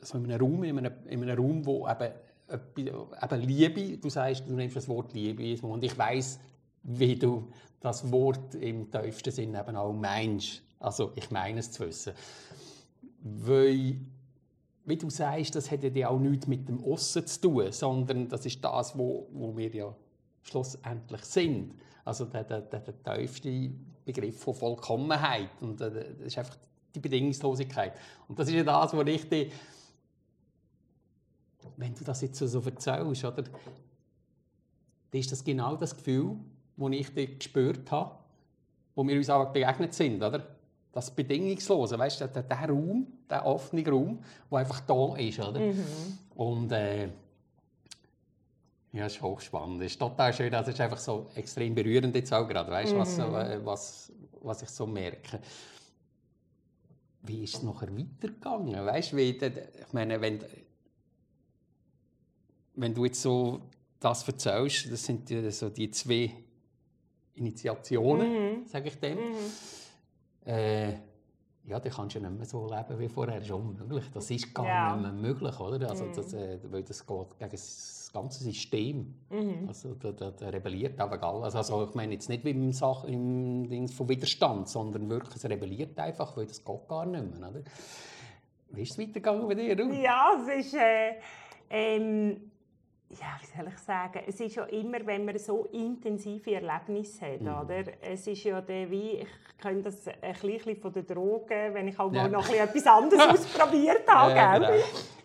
so 0.00 0.18
in 0.18 0.24
einem 0.24 0.40
Raum, 0.40 0.64
in 0.64 0.78
einem, 0.78 0.92
in 1.06 1.22
einem 1.22 1.38
Raum, 1.38 1.64
wo 1.64 1.88
eben, 1.88 2.12
eben 3.22 3.40
Liebe, 3.40 3.96
du 3.98 4.10
sagst, 4.10 4.48
du 4.48 4.54
nimmst 4.54 4.74
das 4.74 4.88
Wort 4.88 5.12
Liebe 5.12 5.64
und 5.64 5.84
ich 5.84 5.96
weiß, 5.96 6.40
wie 6.82 7.14
du 7.14 7.48
das 7.78 8.10
Wort 8.10 8.56
im 8.56 8.90
tiefsten 8.90 9.30
Sinn 9.30 9.54
eben 9.54 9.76
auch 9.76 9.92
meinst. 9.92 10.62
Also 10.80 11.12
ich 11.14 11.30
meine 11.30 11.60
es 11.60 11.70
zu 11.70 11.86
wissen. 11.86 12.12
Weil 13.20 14.00
wie 14.84 14.96
du 14.96 15.10
sagst, 15.10 15.54
das 15.54 15.70
hat 15.70 15.82
ja 15.82 16.08
auch 16.08 16.18
nichts 16.18 16.46
mit 16.46 16.68
dem 16.68 16.82
Ossen 16.82 17.26
zu 17.26 17.40
tun, 17.40 17.72
sondern 17.72 18.28
das 18.28 18.44
ist 18.46 18.64
das, 18.64 18.96
wo, 18.98 19.28
wo 19.32 19.56
wir 19.56 19.68
ja 19.74 19.94
schlussendlich 20.42 21.22
sind. 21.24 21.74
Also 22.04 22.24
der, 22.24 22.44
der, 22.44 22.62
der, 22.62 22.80
der 22.80 23.16
tiefste 23.16 23.70
Begriff 24.04 24.40
von 24.40 24.54
Vollkommenheit. 24.54 25.50
Und 25.60 25.80
äh, 25.80 25.90
das 25.90 26.26
ist 26.26 26.38
einfach 26.38 26.56
die 26.94 27.00
Bedingungslosigkeit. 27.00 27.92
Und 28.28 28.38
das 28.38 28.48
ist 28.48 28.54
ja 28.54 28.64
das, 28.64 28.92
was 28.92 29.06
ich 29.06 29.28
dir, 29.28 29.48
wenn 31.76 31.94
du 31.94 32.04
das 32.04 32.20
jetzt 32.22 32.38
so 32.38 32.60
erzählst, 32.60 33.24
oder, 33.24 33.42
dann 33.42 35.20
ist 35.20 35.30
das 35.30 35.44
genau 35.44 35.76
das 35.76 35.96
Gefühl, 35.96 36.36
das 36.76 36.90
ich 36.90 37.38
gespürt 37.38 37.90
habe, 37.90 38.16
wo 38.94 39.06
wir 39.06 39.16
uns 39.16 39.30
auch 39.30 39.52
begegnet 39.52 39.94
sind, 39.94 40.22
oder? 40.22 40.44
Das 40.92 41.10
Bedingungslose, 41.10 41.98
weißt 41.98 42.20
du, 42.20 42.28
der, 42.28 42.42
der 42.42 42.68
Raum, 42.68 43.06
der 43.28 43.46
offene 43.46 43.88
Raum, 43.88 44.22
der 44.50 44.58
einfach 44.58 44.80
da 44.80 45.16
ist, 45.16 45.40
oder? 45.40 45.58
Mhm. 45.58 45.84
Und 46.34 46.70
äh, 46.72 47.08
ja, 48.92 49.06
es 49.06 49.14
ist 49.14 49.22
hochspannend. 49.22 49.80
Es 49.82 49.92
ist 49.92 49.98
total 49.98 50.34
schön, 50.34 50.54
also 50.54 50.68
es 50.68 50.74
ist 50.74 50.80
einfach 50.80 50.98
so 50.98 51.30
extrem 51.34 51.74
berührend 51.74 52.14
jetzt 52.14 52.32
auch 52.32 52.46
gerade, 52.46 52.70
weißt 52.70 52.92
du, 52.92 52.96
mhm. 52.96 53.00
was, 53.00 53.18
äh, 53.18 53.60
was, 53.64 54.12
was 54.42 54.62
ich 54.62 54.68
so 54.68 54.86
merke. 54.86 55.40
Wie 57.22 57.44
ist 57.44 57.56
es 57.56 57.62
nachher 57.62 57.88
weitergegangen? 57.96 58.84
Weißt 58.84 59.12
du, 59.12 59.16
wie, 59.16 59.30
ich 59.30 59.92
meine, 59.92 60.20
wenn, 60.20 60.40
wenn 62.74 62.92
du 62.92 63.06
jetzt 63.06 63.22
so 63.22 63.62
das 63.98 64.26
erzählst, 64.28 64.92
das 64.92 65.04
sind 65.04 65.28
so 65.52 65.70
die 65.70 65.90
zwei 65.90 66.34
Initiationen, 67.34 68.60
mhm. 68.60 68.66
sage 68.66 68.88
ich 68.88 69.00
dem. 69.00 69.16
Mhm 69.16 69.36
äh, 70.44 70.92
ja, 71.64 71.78
dann 71.78 71.92
kannst 71.92 72.16
du 72.16 72.20
nicht 72.20 72.36
mehr 72.36 72.44
so 72.44 72.66
leben 72.66 72.98
wie 72.98 73.08
vorher. 73.08 73.38
Das 73.38 73.46
ist 73.46 73.52
unmöglich. 73.52 74.04
Das 74.12 74.30
ist 74.30 74.54
gar 74.54 74.66
ja. 74.66 74.96
nicht 74.96 75.02
mehr 75.02 75.12
möglich, 75.12 75.60
oder? 75.60 75.88
Also, 75.88 76.04
mhm. 76.04 76.12
das, 76.14 76.34
äh, 76.34 76.58
weil 76.70 76.82
das 76.82 77.06
geht 77.06 77.38
gegen 77.38 77.50
das 77.50 78.10
ganze 78.12 78.42
System. 78.42 79.14
Mhm. 79.30 79.68
Also, 79.68 79.94
da, 79.94 80.10
da, 80.12 80.30
da 80.32 80.48
rebelliert 80.48 81.00
auch 81.00 81.10
alles. 81.10 81.54
Also, 81.54 81.84
ich 81.84 81.94
meine 81.94 82.14
jetzt 82.14 82.28
nicht 82.28 82.44
wie 82.44 82.50
im, 82.50 82.72
Sach 82.72 83.04
im 83.04 83.68
Ding 83.68 83.88
von 83.88 84.08
Widerstand, 84.08 84.68
sondern 84.68 85.08
wirklich, 85.08 85.36
es 85.36 85.44
rebelliert 85.44 85.98
einfach, 85.98 86.36
weil 86.36 86.46
das 86.46 86.64
geht 86.64 86.88
gar 86.88 87.06
nicht 87.06 87.38
mehr, 87.38 87.48
oder? 87.48 87.62
Wie 88.70 88.82
ist 88.82 88.92
es 88.92 88.98
weitergegangen 88.98 89.46
bei 89.46 89.54
dir? 89.54 89.76
Du? 89.76 89.90
Ja, 89.92 90.32
es 90.40 90.66
ist... 90.66 90.74
Äh, 90.74 91.20
ähm 91.70 92.51
ja, 93.20 93.38
wie 93.40 93.46
soll 93.56 93.68
ich 93.68 93.78
sagen, 93.78 94.20
es 94.26 94.40
ist 94.40 94.56
ja 94.56 94.64
immer, 94.64 95.04
wenn 95.04 95.24
man 95.24 95.38
so 95.38 95.66
intensive 95.72 96.54
Erlebnisse 96.54 97.32
hat, 97.32 97.40
mhm. 97.40 97.48
oder? 97.48 97.84
Es 98.00 98.26
ist 98.26 98.44
ja 98.44 98.60
der, 98.60 98.90
wie, 98.90 99.18
ich 99.18 99.28
kenne 99.60 99.82
das 99.82 100.08
ein 100.08 100.34
bisschen 100.40 100.76
von 100.76 100.92
den 100.92 101.06
Drogen, 101.06 101.74
wenn 101.74 101.88
ich 101.88 101.98
auch 101.98 102.12
ja. 102.12 102.22
mal 102.22 102.30
noch 102.30 102.48
etwas 102.52 102.86
anderes 102.86 103.26
ausprobiert 103.28 104.08
habe, 104.08 104.34
ja, 104.34 104.58
gell? 104.58 104.68
Genau. 104.68 104.82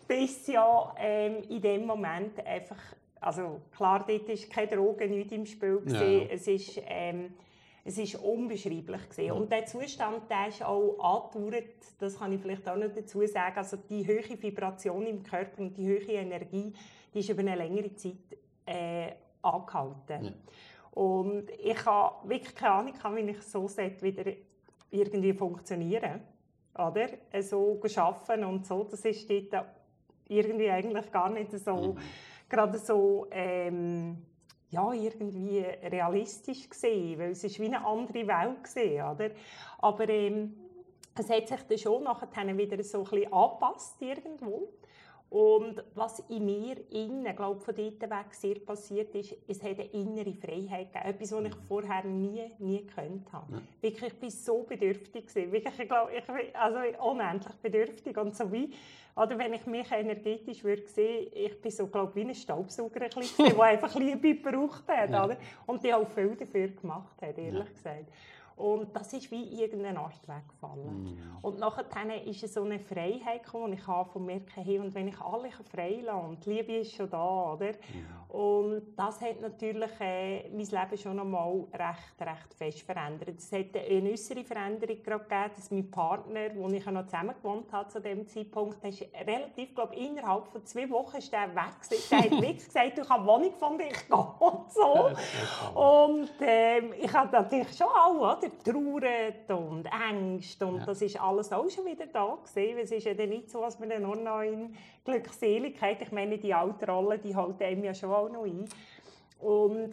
Bis 0.08 0.48
ja 0.48 0.96
ähm, 1.00 1.44
in 1.50 1.62
dem 1.62 1.86
Moment 1.86 2.46
einfach, 2.46 2.82
also 3.20 3.62
klar, 3.76 4.06
dort 4.08 4.30
ist 4.30 4.50
keine 4.50 4.68
Drogen, 4.68 5.10
nichts 5.10 5.34
im 5.34 5.46
Spiel 5.46 5.82
Ja. 5.86 6.02
Es 6.30 6.48
ist, 6.48 6.82
ähm, 6.88 7.34
es 7.84 7.98
ist 7.98 8.16
unbeschreiblich 8.16 9.10
gewesen. 9.10 9.26
Ja. 9.26 9.34
Und 9.34 9.52
der 9.52 9.66
Zustand, 9.66 10.30
der 10.30 10.48
ist 10.50 10.64
auch 10.64 11.32
angedauert, 11.34 11.74
das 12.00 12.20
kann 12.20 12.34
ich 12.34 12.42
vielleicht 12.42 12.68
auch 12.68 12.76
noch 12.76 12.94
dazu 12.94 13.26
sagen, 13.26 13.58
also 13.58 13.78
die 13.78 14.06
hohe 14.06 14.42
Vibration 14.42 15.06
im 15.06 15.24
Körper 15.24 15.62
und 15.62 15.78
die 15.78 15.90
hohe 15.90 16.14
Energie, 16.14 16.74
die 17.14 17.20
ist 17.20 17.30
über 17.30 17.42
eine 17.42 17.56
längere 17.56 17.94
Zeit 17.96 18.38
äh, 18.66 19.12
angehalten. 19.42 20.26
Ja. 20.26 20.32
Und 20.92 21.52
ich 21.52 21.86
habe 21.86 22.28
wirklich 22.30 22.56
keine 22.56 22.74
Ahnung, 22.74 22.94
wie 23.16 23.32
ich 23.32 23.42
so 23.44 23.68
wieder 23.68 24.32
irgendwie 24.90 25.34
funktionieren 25.34 26.22
oder? 26.78 27.08
So 27.42 27.80
arbeiten 27.96 28.44
und 28.44 28.66
so, 28.66 28.84
das 28.84 29.04
ist 29.06 29.30
dort 29.30 29.66
irgendwie 30.28 30.70
eigentlich 30.70 31.12
gar 31.12 31.30
nicht 31.30 31.52
so, 31.52 31.76
mhm. 31.76 31.98
gerade 32.50 32.78
so, 32.78 33.28
ähm, 33.32 34.18
ja, 34.70 34.92
irgendwie 34.92 35.60
realistisch 35.60 36.70
gesehen, 36.70 37.20
weil 37.20 37.32
es 37.32 37.44
ist 37.44 37.60
wie 37.60 37.68
eine 37.68 37.86
andere 37.86 38.28
Welt 38.28 38.64
gesehen, 38.64 39.06
oder? 39.06 39.32
Aber 39.80 40.10
ähm, 40.10 40.56
es 41.16 41.30
hat 41.30 41.48
sich 41.48 41.62
dann 41.62 41.78
schon 41.78 42.04
nachher 42.04 42.58
wieder 42.58 42.84
so 42.84 43.00
ein 43.00 43.04
bisschen 43.06 43.34
angepasst 43.34 44.02
irgendwo. 44.02 44.70
Und 45.30 45.84
was 45.94 46.20
in 46.30 46.46
mir 46.46 46.78
innen, 46.90 47.36
glaube 47.36 47.60
von 47.60 47.76
dort 47.76 48.02
weg 48.02 48.34
sehr 48.34 48.56
passiert 48.60 49.14
ist, 49.14 49.36
es 49.48 49.62
hat 49.62 49.78
eine 49.78 49.92
innere 49.92 50.34
Freiheit 50.34 50.94
gegeben. 50.94 51.10
Etwas, 51.10 51.32
was 51.34 51.46
ich 51.46 51.56
vorher 51.68 52.04
nie, 52.06 52.52
nie 52.60 52.86
gekannt 52.86 53.28
habe. 53.34 53.56
Ja. 53.56 53.62
Wirklich, 53.82 54.14
ich 54.14 54.22
war 54.22 54.30
so 54.30 54.64
bedürftig. 54.64 55.28
Gewesen. 55.28 55.52
Wirklich, 55.52 55.80
ich 55.80 55.90
glaube, 55.90 56.12
ich 56.14 56.24
bin 56.24 56.36
also 56.54 56.78
unendlich 57.10 57.56
bedürftig. 57.56 58.18
Und 58.18 58.38
so 58.38 58.50
wie, 58.54 58.72
oder 59.18 59.38
wenn 59.38 59.54
ich 59.54 59.66
mich 59.66 59.92
energetisch 59.92 60.64
würde 60.64 60.88
sehen, 60.88 61.30
ich 61.34 61.60
bin 61.60 61.72
so, 61.72 61.88
glaube 61.88 62.16
wie 62.16 62.22
ein 62.22 62.34
Staubsauger, 62.34 63.02
ein 63.02 63.10
bisschen, 63.10 63.46
der 63.48 63.60
einfach 63.62 63.96
Liebe 63.96 64.36
gebraucht 64.36 64.88
hat. 64.88 65.10
Ja. 65.10 65.26
Oder? 65.26 65.38
Und 65.66 65.84
die 65.84 65.94
auch 65.94 66.08
viel 66.08 66.36
dafür 66.36 66.70
gemacht 66.70 67.22
hat, 67.22 67.38
ehrlich 67.38 67.54
ja. 67.54 67.74
gesagt. 67.74 68.06
Und 68.58 68.96
das 68.96 69.14
ist 69.14 69.30
wie 69.30 69.62
irgendeine 69.62 70.00
Art 70.00 70.28
weggefallen. 70.28 71.14
Mm. 71.14 71.38
Und 71.44 71.60
nachher 71.60 72.26
ist 72.26 72.44
es 72.44 72.56
so 72.56 72.64
eine 72.64 72.80
Freiheit 72.80 73.44
gekommen, 73.44 73.74
ich 73.74 73.86
habe 73.86 74.10
von 74.10 74.26
mir 74.26 74.42
hey, 74.56 74.80
und 74.80 74.96
wenn 74.96 75.08
ich 75.08 75.22
alle 75.22 75.52
frei 75.72 76.02
lasse, 76.04 76.28
und 76.28 76.44
die 76.44 76.54
Liebe 76.54 76.78
ist 76.78 76.94
schon 76.94 77.08
da, 77.08 77.54
oder? 77.54 77.74
Mm. 77.74 78.27
Und 78.30 78.94
das 78.98 79.22
hat 79.22 79.40
natürlich 79.40 79.92
äh, 80.02 80.50
mein 80.50 80.66
Leben 80.66 80.98
schon 80.98 81.20
einmal 81.20 81.64
recht, 81.74 82.20
recht 82.20 82.54
fest 82.58 82.82
verändert. 82.82 83.36
Es 83.38 83.52
hat 83.54 83.76
eine 83.76 84.12
äußere 84.12 84.44
Veränderung 84.44 85.02
gerade 85.02 85.24
gegeben, 85.24 85.52
dass 85.56 85.72
mein 85.72 85.90
Partner, 85.90 86.50
wo 86.56 86.68
ich 86.68 86.86
noch 86.86 87.06
zusammen 87.06 87.36
gewohnt 87.42 87.72
habe 87.72 87.88
zu 87.90 88.02
dem 88.02 88.28
Zeitpunkt, 88.28 88.84
ist 88.84 89.06
relativ, 89.26 89.74
glaube 89.74 89.96
innerhalb 89.96 90.48
von 90.48 90.66
zwei 90.66 90.90
Wochen 90.90 91.18
ist 91.18 91.32
der 91.32 91.56
weg. 91.56 91.74
Der 92.12 92.20
hat 92.20 92.32
wirklich 92.32 92.66
gesagt, 92.66 92.98
ich 92.98 93.10
habe 93.10 93.22
eine 93.22 93.28
Wohnung 93.28 93.54
von 93.54 93.78
dir, 93.78 93.88
ich 93.88 94.08
gehe 94.08 94.18
und 94.18 94.72
so. 94.74 95.80
Und 95.80 96.30
ähm, 96.42 96.94
ich 97.00 97.14
habe 97.14 97.32
natürlich 97.32 97.78
schon 97.78 97.88
auch, 97.88 98.16
oder? 98.16 98.52
trauert 98.64 99.50
und 99.50 99.88
Ängste 100.10 100.66
und 100.66 100.80
ja. 100.80 100.86
das 100.86 101.02
ist 101.02 101.20
alles 101.20 101.52
auch 101.52 101.70
schon 101.70 101.86
wieder 101.86 102.08
da 102.08 102.38
gewesen. 102.44 102.80
Es 102.80 102.92
ist 102.92 103.06
ja 103.06 103.14
dann 103.14 103.30
nicht 103.30 103.50
so, 103.50 103.62
dass 103.62 103.80
man 103.80 103.90
dann 103.90 104.02
noch 104.02 104.42
in 104.42 104.76
Glückseligkeit, 105.08 106.02
ich 106.02 106.12
meine, 106.12 106.38
die 106.38 106.54
alte 106.54 106.86
Rolle, 106.86 107.18
die 107.18 107.36
hält 107.36 107.62
einem 107.62 107.84
ja 107.84 107.94
schon 107.94 108.12
auch 108.12 108.30
noch 108.30 108.44
ein. 108.44 108.66
Und 109.40 109.92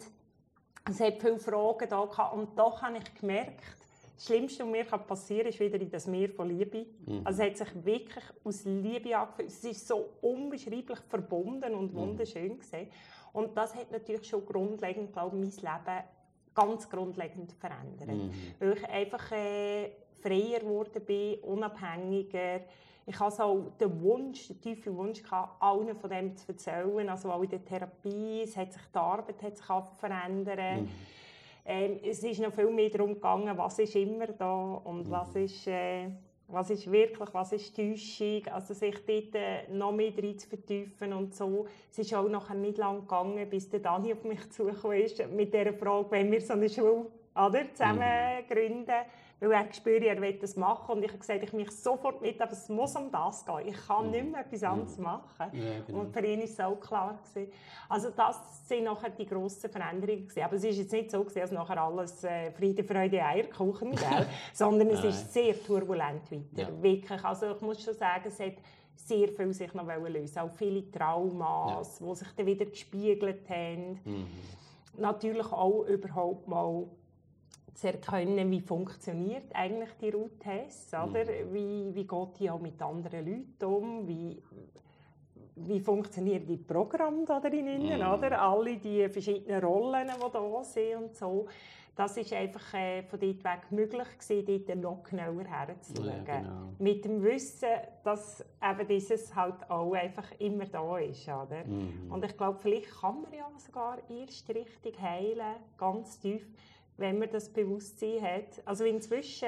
es 0.87 0.99
hat 0.99 1.19
viele 1.19 1.39
Fragen 1.39 1.89
da 1.89 2.05
gehabt 2.05 2.33
und 2.33 2.57
doch 2.57 2.81
habe 2.81 2.97
ich 2.97 3.19
gemerkt, 3.19 3.63
das 4.15 4.27
Schlimmste, 4.27 4.63
was 4.63 4.71
mir 4.71 4.85
passieren 4.85 5.43
kann, 5.43 5.49
ist 5.49 5.59
wieder 5.59 5.81
in 5.81 5.89
das 5.89 6.07
Meer 6.07 6.29
von 6.29 6.47
Liebe. 6.47 6.85
Mhm. 7.05 7.21
Also 7.23 7.43
es 7.43 7.49
hat 7.49 7.57
sich 7.57 7.85
wirklich 7.85 8.23
aus 8.43 8.63
Liebe 8.63 9.17
angefühlt. 9.17 9.49
Es 9.49 9.63
ist 9.63 9.87
so 9.87 10.09
unbeschreiblich 10.21 10.99
verbunden 11.09 11.75
und 11.75 11.93
mhm. 11.93 11.97
wunderschön 11.97 12.57
gesehen. 12.57 12.89
Und 13.33 13.57
das 13.57 13.75
hat 13.75 13.91
natürlich 13.91 14.25
schon 14.25 14.45
grundlegend, 14.45 15.11
glaube 15.11 15.37
ich, 15.37 15.61
mein 15.61 15.75
Leben 15.75 16.03
ganz 16.53 16.89
grundlegend 16.89 17.51
verändert. 17.51 18.07
Mhm. 18.07 18.31
Weil 18.59 18.73
ich 18.73 18.85
einfach 18.87 19.31
äh, 19.33 19.91
freier 20.21 20.59
geworden 20.59 21.03
bin, 21.05 21.39
unabhängiger. 21.39 22.61
Ich 23.07 23.19
hatte 23.19 23.35
so 23.35 23.71
den 23.79 24.01
Wunsch, 24.01 24.47
den 24.47 24.61
tiefen 24.61 24.97
Wunsch, 24.97 25.21
gehabt, 25.21 25.61
allen 25.61 25.95
von 25.95 26.09
dem 26.09 26.35
zu 26.35 26.47
erzählen. 26.49 27.07
Also 27.09 27.31
auch 27.31 27.43
in 27.43 27.49
der 27.49 27.63
Therapie, 27.63 28.41
es 28.43 28.57
hat 28.57 28.73
sich, 28.73 28.81
die 28.93 28.97
Arbeit 28.97 29.41
hat 29.43 29.57
sich 29.57 29.65
verändert. 29.99 30.81
Mhm. 30.81 30.89
Ähm, 31.67 31.99
es 32.03 32.23
ist 32.23 32.39
noch 32.39 32.53
viel 32.53 32.69
mehr 32.69 32.89
darum 32.89 33.15
gegangen, 33.15 33.57
was 33.57 33.79
ist 33.79 33.95
immer 33.95 34.27
da 34.27 34.81
und 34.83 35.07
mhm. 35.07 35.11
was 35.11 35.35
ist... 35.35 35.67
Äh, 35.67 36.09
was 36.47 36.69
ist 36.69 36.91
wirklich, 36.91 37.33
was 37.33 37.51
ist 37.53 37.75
Täuschung, 37.75 38.45
also 38.51 38.73
sich 38.73 38.95
dort 39.05 39.35
äh, 39.35 39.67
noch 39.71 39.91
mehr 39.91 40.11
rein 40.15 40.37
zu 40.37 40.47
vertiefen 40.47 41.13
und 41.13 41.33
so. 41.33 41.65
Es 41.91 41.97
ist 41.97 42.13
auch 42.13 42.29
nachher 42.29 42.55
nicht 42.55 42.77
lange 42.77 43.01
gegangen, 43.01 43.49
bis 43.49 43.69
der 43.69 43.79
Dani 43.79 44.13
auf 44.13 44.23
mich 44.23 44.49
zugekommen 44.51 44.99
ist 44.99 45.27
mit 45.31 45.53
der 45.53 45.73
Frage, 45.73 46.11
wenn 46.11 46.31
wir 46.31 46.41
so 46.41 46.53
eine 46.53 46.69
Schule 46.69 47.07
oder, 47.35 47.73
zusammen 47.73 47.99
mhm. 47.99 48.53
gründen 48.53 48.95
weil 49.39 49.51
er 49.51 49.73
spürt, 49.73 50.03
er 50.03 50.21
will 50.21 50.33
das 50.33 50.55
machen. 50.55 50.95
Und 50.95 51.03
ich 51.03 51.09
habe 51.09 51.19
gesagt, 51.19 51.43
ich 51.43 51.53
mich 51.53 51.71
sofort 51.71 52.21
mit, 52.21 52.41
aber 52.41 52.53
es 52.53 52.69
muss 52.69 52.95
um 52.95 53.11
das 53.11 53.45
gehen. 53.45 53.67
Ich 53.67 53.87
kann 53.87 54.09
nicht 54.09 54.31
mehr 54.31 54.41
etwas 54.41 54.63
anderes 54.63 54.97
machen. 54.97 55.47
Ja, 55.51 55.81
genau. 55.85 55.99
Und 55.99 56.13
für 56.13 56.25
ihn 56.25 56.39
war 56.39 56.45
es 56.45 56.59
auch 56.59 56.79
klar. 56.79 57.19
Gewesen. 57.21 57.51
Also 57.89 58.09
das 58.11 58.67
sind 58.67 58.85
nachher 58.85 59.09
die 59.09 59.25
grossen 59.25 59.69
Veränderungen. 59.69 60.27
Gewesen. 60.27 60.41
Aber 60.43 60.55
es 60.55 60.63
war 60.63 60.69
jetzt 60.69 60.91
nicht 60.91 61.11
so, 61.11 61.21
gewesen, 61.21 61.41
dass 61.41 61.51
nachher 61.51 61.81
alles 61.81 62.23
äh, 62.23 62.51
Friede, 62.51 62.83
Freude, 62.83 63.23
Eierkuchen 63.23 63.91
gell? 63.95 64.27
sondern 64.53 64.89
es 64.89 65.03
ist 65.03 65.33
sehr 65.33 65.61
turbulent 65.61 66.31
weiter. 66.31 66.43
Ja. 66.61 66.81
Wirklich. 66.81 67.23
Also 67.23 67.51
ich 67.51 67.61
muss 67.61 67.83
schon 67.83 67.93
sagen, 67.93 68.25
es 68.27 68.39
hat 68.39 68.55
sehr 68.95 69.27
viel 69.27 69.53
sich 69.53 69.73
noch 69.73 69.85
lösen 70.07 70.39
Auch 70.39 70.51
viele 70.51 70.89
Traumas, 70.89 71.99
ja. 71.99 72.07
die 72.07 72.15
sich 72.15 72.27
dann 72.35 72.45
wieder 72.45 72.65
gespiegelt 72.65 73.49
haben. 73.49 73.99
Mhm. 74.03 74.27
Natürlich 74.97 75.51
auch 75.51 75.83
überhaupt 75.83 76.47
mal 76.47 76.85
zu 77.75 77.87
erkennen, 77.87 78.49
wie 78.49 78.61
funktioniert 78.61 79.53
eigentlich 79.53 79.89
die 80.01 80.09
Route 80.09 80.65
oder? 80.93 81.23
Mhm. 81.25 81.53
Wie, 81.53 81.95
wie 81.95 82.07
geht 82.07 82.39
die 82.39 82.49
auch 82.49 82.59
mit 82.59 82.81
anderen 82.81 83.25
Leuten 83.25 83.65
um, 83.65 84.07
wie, 84.07 84.41
wie 85.57 85.79
funktionieren 85.79 86.45
die 86.45 86.57
Programme 86.57 87.25
da 87.25 87.39
drinnen, 87.39 87.83
mhm. 87.83 88.01
oder? 88.01 88.41
Alle 88.41 88.77
die 88.77 89.07
verschiedenen 89.09 89.63
Rollen, 89.63 90.07
die 90.07 90.31
da 90.31 90.63
sind 90.63 90.95
und 90.95 91.15
so. 91.15 91.47
Das 91.95 92.17
ist 92.17 92.33
einfach 92.33 92.73
äh, 92.73 93.03
von 93.03 93.19
dort 93.19 93.43
weg 93.45 93.71
möglich 93.71 94.07
gewesen, 94.19 94.65
dort 94.67 94.77
noch 94.77 95.03
genauer 95.03 95.45
herzuschauen. 95.45 96.25
Ja, 96.27 96.39
genau. 96.39 96.73
Mit 96.77 97.05
dem 97.05 97.23
Wissen, 97.23 97.69
dass 98.03 98.43
eben 98.61 98.87
dieses 98.87 99.33
halt 99.33 99.69
auch 99.69 99.93
einfach 99.93 100.29
immer 100.39 100.65
da 100.65 100.97
ist, 100.97 101.23
oder? 101.23 101.63
Mhm. 101.65 102.11
Und 102.11 102.25
ich 102.25 102.35
glaube, 102.35 102.59
vielleicht 102.59 102.99
kann 102.99 103.21
man 103.21 103.33
ja 103.33 103.49
sogar 103.57 103.97
erst 104.09 104.49
richtig 104.49 104.99
heilen, 104.99 105.55
ganz 105.77 106.19
tief, 106.19 106.45
wenn 106.97 107.19
man 107.19 107.29
das 107.29 107.49
Bewusstsein 107.49 108.21
hat. 108.21 108.61
Also 108.65 108.85
inzwischen 108.85 109.47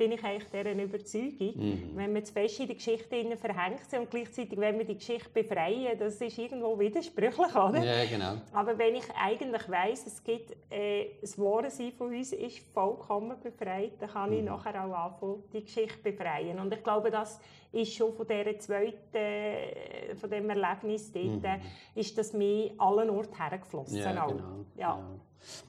bin 0.00 0.12
ich 0.12 0.24
eigentlich 0.24 0.50
deren 0.50 0.80
Überzeugung, 0.80 1.52
mhm. 1.56 1.90
wenn 1.94 2.14
wir 2.14 2.24
zu 2.24 2.32
fest 2.32 2.58
in 2.58 2.68
die 2.68 2.74
Geschichte 2.74 3.36
verhängt 3.36 3.84
sind 3.86 4.00
und 4.00 4.10
gleichzeitig 4.10 4.58
wenn 4.58 4.78
wir 4.78 4.86
die 4.86 4.94
Geschichte 4.94 5.28
befreien, 5.28 5.98
das 5.98 6.18
ist 6.22 6.38
irgendwo 6.38 6.78
widersprüchlich, 6.78 7.54
oder? 7.54 7.84
Ja, 7.84 8.06
genau. 8.06 8.40
Aber 8.54 8.78
wenn 8.78 8.94
ich 8.94 9.04
eigentlich 9.14 9.68
weiss, 9.68 10.06
es 10.06 10.24
gibt, 10.24 10.56
äh, 10.70 11.18
das 11.20 11.38
wahre 11.38 11.70
Sein 11.70 11.92
von 11.92 12.14
uns 12.14 12.32
ist 12.32 12.60
vollkommen 12.72 13.36
befreit, 13.42 13.92
dann 14.00 14.08
kann 14.08 14.30
mhm. 14.30 14.36
ich 14.38 14.44
nachher 14.44 14.86
auch 14.86 14.94
anfangen, 14.94 15.44
die 15.52 15.64
Geschichte 15.64 15.98
befreien. 16.02 16.58
Und 16.58 16.72
ich 16.72 16.82
glaube, 16.82 17.10
das 17.10 17.38
ist 17.70 17.92
schon 17.92 18.14
von 18.14 18.26
dieser 18.26 18.58
zweiten, 18.58 19.14
äh, 19.14 20.14
von 20.14 20.30
dem 20.30 20.48
Erlebnis 20.48 21.12
dort, 21.12 21.42
mhm. 21.42 21.60
ist 21.94 22.16
das 22.16 22.32
mir 22.32 22.72
allen 22.78 23.10
Orten 23.10 23.36
hergeflossen. 23.36 23.98
Ja, 23.98 24.12
genau. 24.12 24.40
Ja. 24.78 24.94
Genau. 24.94 25.20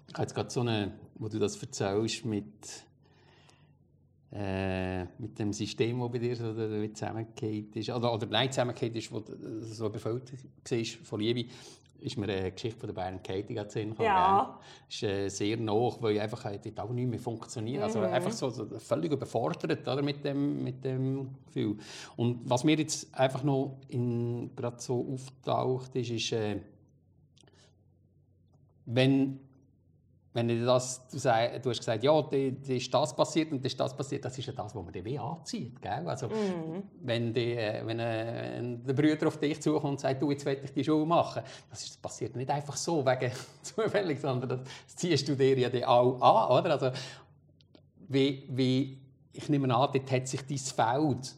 Ich 0.07 0.13
habe 0.13 0.23
jetzt 0.23 0.35
gerade 0.35 0.49
so 0.49 0.61
eine, 0.61 0.93
wo 1.15 1.27
du 1.27 1.39
das 1.39 1.61
erzählst, 1.61 2.25
mit, 2.25 2.45
äh, 4.31 5.03
mit 5.19 5.37
dem 5.39 5.53
System, 5.53 5.99
das 5.99 6.11
bei 6.11 6.19
dir 6.19 6.35
so 6.35 6.53
zusammengeht 6.53 7.75
ist, 7.75 7.89
oder, 7.89 8.13
oder 8.13 8.27
nein, 8.27 8.51
zusammengeht 8.51 8.95
ist, 8.95 9.11
wo 9.11 9.23
so 9.61 9.89
befüllt 9.89 10.31
war 10.33 10.85
von 11.03 11.19
Liebe, 11.19 11.45
ist 12.01 12.17
mir 12.17 12.27
eine 12.27 12.51
Geschichte 12.51 12.79
von 12.79 12.87
der 12.87 12.93
Bayern 12.95 13.21
Katie 13.21 13.55
erzählen 13.55 13.95
Ja. 13.99 14.59
Das 14.87 14.95
ist 14.95 15.03
äh, 15.03 15.29
sehr 15.29 15.57
nah, 15.57 15.91
weil 15.99 16.19
einfach 16.19 16.43
dort 16.43 16.79
auch 16.79 16.89
nicht 16.89 17.07
mehr 17.07 17.19
funktioniert. 17.19 17.83
Also 17.83 17.99
mhm. 17.99 18.05
Also 18.05 18.15
einfach 18.15 18.31
so, 18.31 18.49
so, 18.49 18.79
völlig 18.79 19.11
überfordert 19.11 19.87
oder, 19.87 20.01
mit, 20.01 20.25
dem, 20.25 20.63
mit 20.63 20.83
dem 20.83 21.29
Gefühl. 21.45 21.77
Und 22.15 22.49
was 22.49 22.63
mir 22.63 22.77
jetzt 22.77 23.13
einfach 23.13 23.43
noch 23.43 23.77
gerade 24.55 24.81
so 24.81 25.13
auftaucht, 25.13 25.95
ist, 25.95 26.09
ist 26.09 26.31
äh, 26.31 26.59
wenn 28.85 29.39
wenn 30.33 30.47
du 30.47 30.65
das, 30.65 31.07
du, 31.09 31.17
sag, 31.17 31.61
du 31.61 31.69
hast 31.69 31.79
gesagt, 31.79 32.03
ja, 32.03 32.21
da 32.21 32.37
ist 32.37 32.93
das 32.93 33.13
passiert 33.13 33.51
und 33.51 33.61
da 33.61 33.67
ist 33.67 33.77
das 33.77 33.95
passiert, 33.95 34.23
das 34.23 34.37
ist 34.37 34.45
ja 34.45 34.53
das, 34.53 34.73
was 34.73 34.83
man 34.83 34.93
dann 34.93 35.17
anzieht. 35.17 35.81
Gell? 35.81 36.07
Also, 36.07 36.27
mm. 36.27 36.83
Wenn, 37.01 37.33
die, 37.33 37.57
wenn 37.57 37.99
äh, 37.99 38.77
der 38.77 38.93
Bruder 38.93 39.27
auf 39.27 39.37
dich 39.37 39.61
zukommt 39.61 39.91
und 39.91 39.99
sagt, 39.99 40.21
du, 40.21 40.31
jetzt 40.31 40.45
will 40.45 40.57
ich 40.63 40.71
die 40.71 40.83
Schule 40.85 41.05
machen, 41.05 41.43
das, 41.69 41.83
ist, 41.83 41.89
das 41.89 41.97
passiert 41.97 42.35
nicht 42.37 42.49
einfach 42.49 42.77
so 42.77 43.05
wegen 43.05 43.31
zufällig, 43.61 44.21
sondern 44.21 44.49
das, 44.49 44.59
das 44.87 44.95
ziehst 44.95 45.27
du 45.27 45.35
dir 45.35 45.57
ja 45.57 45.69
dann 45.69 45.83
auch 45.83 46.21
an. 46.21 46.59
Oder? 46.59 46.71
Also, 46.71 46.91
wie, 48.07 48.45
wie, 48.49 48.97
ich 49.33 49.49
nehme 49.49 49.73
an, 49.75 49.89
dort 49.91 50.11
hat 50.11 50.27
sich 50.27 50.45
dein 50.45 50.57
Feld 50.57 51.35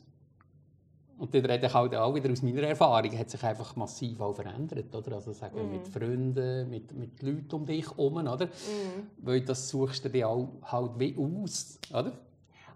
und 1.23 1.33
dann 1.33 1.45
rede 1.45 1.67
ich 1.67 1.73
halt 1.73 1.95
auch 1.95 2.13
wieder 2.13 2.29
aus 2.29 2.41
meiner 2.41 2.63
Erfahrung, 2.63 3.17
hat 3.17 3.29
sich 3.29 3.41
einfach 3.41 3.77
massiv 3.77 4.19
auch 4.19 4.33
verändert, 4.33 4.93
oder? 4.93 5.15
Also 5.15 5.31
sagen 5.31 5.55
mm. 5.55 5.71
mit 5.71 5.87
Freunden, 5.87 6.69
mit, 6.69 6.91
mit 6.91 7.21
Leuten 7.21 7.55
um 7.55 7.65
dich 7.65 7.89
herum, 7.89 8.17
oder? 8.17 8.47
Mm. 8.47 9.07
Weil 9.19 9.39
das 9.39 9.69
suchst 9.69 10.03
du 10.03 10.09
dir 10.09 10.27
auch 10.27 10.49
halt 10.63 10.91
wie 10.99 11.15
aus, 11.17 11.79
oder? 11.91 12.11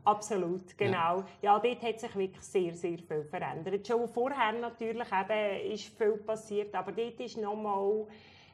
Absolut, 0.05 0.77
genau. 0.77 1.17
Ja. 1.17 1.25
ja, 1.41 1.59
dort 1.59 1.81
hat 1.81 1.99
sich 1.99 2.15
wirklich 2.15 2.41
sehr, 2.41 2.73
sehr 2.73 2.97
viel 2.97 3.25
verändert. 3.25 3.85
Schon 3.85 4.07
vorher 4.07 4.53
natürlich 4.53 5.07
eben 5.11 5.73
ist 5.73 5.97
viel 5.97 6.17
passiert, 6.25 6.73
aber 6.73 6.93
dort 6.93 7.19
ist 7.19 7.37
nochmal 7.37 8.05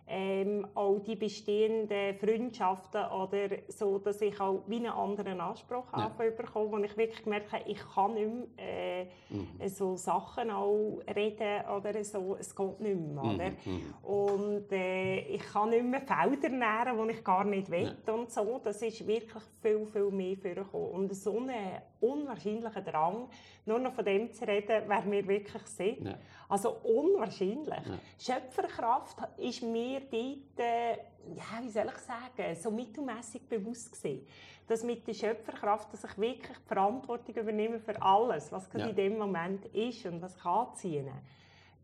ähm, 0.07 0.67
auch 0.75 0.99
die 0.99 1.15
bestehenden 1.15 2.15
Freundschaften 2.17 3.05
oder 3.05 3.49
so, 3.69 3.99
dass 3.99 4.21
ich 4.21 4.39
auch 4.39 4.63
wie 4.67 4.75
einen 4.75 4.87
anderen 4.87 5.39
Anspruch 5.39 5.85
ja. 5.95 6.09
bekomme, 6.09 6.71
wo 6.71 6.77
ich 6.79 6.97
wirklich 6.97 7.25
merke, 7.25 7.61
ich 7.65 7.79
kann 7.93 8.13
nicht 8.15 8.55
mehr 8.57 9.01
äh, 9.01 9.05
mhm. 9.29 9.67
so 9.67 9.95
Sachen 9.95 10.51
auch 10.51 10.99
reden 11.15 11.65
oder 11.69 12.03
so, 12.03 12.35
es 12.37 12.53
geht 12.53 12.79
nicht 12.81 12.99
mehr, 12.99 13.23
mhm. 13.23 13.35
oder? 13.35 13.49
Mhm. 13.49 13.93
Und 14.03 14.71
äh, 14.71 15.19
ich 15.19 15.41
kann 15.41 15.69
nicht 15.69 15.85
mehr 15.85 16.01
Felder 16.01 16.49
nähren, 16.49 17.07
die 17.07 17.13
ich 17.13 17.23
gar 17.23 17.45
nicht 17.45 17.71
will 17.71 17.95
ja. 18.05 18.13
und 18.13 18.29
so, 18.29 18.59
das 18.63 18.81
ist 18.81 19.07
wirklich 19.07 19.43
viel, 19.61 19.85
viel 19.85 20.11
mehr 20.11 20.35
vorgekommen. 20.35 20.89
Und 20.89 21.15
so 21.15 21.39
ein 21.39 21.49
unwahrscheinlicher 22.03 22.81
Drang, 22.81 23.29
nur 23.65 23.79
noch 23.79 23.93
von 23.93 24.05
dem 24.05 24.31
zu 24.31 24.45
reden, 24.45 24.83
wer 24.87 25.11
wir 25.11 25.27
wirklich 25.27 25.65
sind. 25.67 26.05
Ja. 26.05 26.15
Also 26.49 26.77
unwahrscheinlich. 26.83 27.67
Ja. 27.67 28.35
Schöpferkraft 28.35 29.17
ist 29.37 29.63
mir 29.63 30.01
dort, 30.01 30.59
äh, 30.59 30.91
ja, 31.35 31.61
wie 31.61 31.69
soll 31.69 31.87
ich 31.87 31.97
sagen, 31.99 32.55
so 32.61 32.69
mittelmässig 32.71 33.47
bewusst 33.47 33.91
gewesen. 33.93 34.27
Dass 34.67 34.83
mit 34.83 35.07
der 35.07 35.13
Schöpferkraft, 35.13 35.91
dass 35.93 36.03
ich 36.03 36.17
wirklich 36.17 36.57
die 36.57 36.67
Verantwortung 36.67 37.35
übernehme 37.35 37.79
für 37.79 38.01
alles, 38.01 38.51
was 38.51 38.69
ja. 38.73 38.87
in 38.87 38.95
dem 38.95 39.17
Moment 39.17 39.65
ist 39.67 40.05
und 40.05 40.21
was 40.21 40.35
ich 40.35 40.45
anziehen 40.45 41.07
kann. 41.07 41.21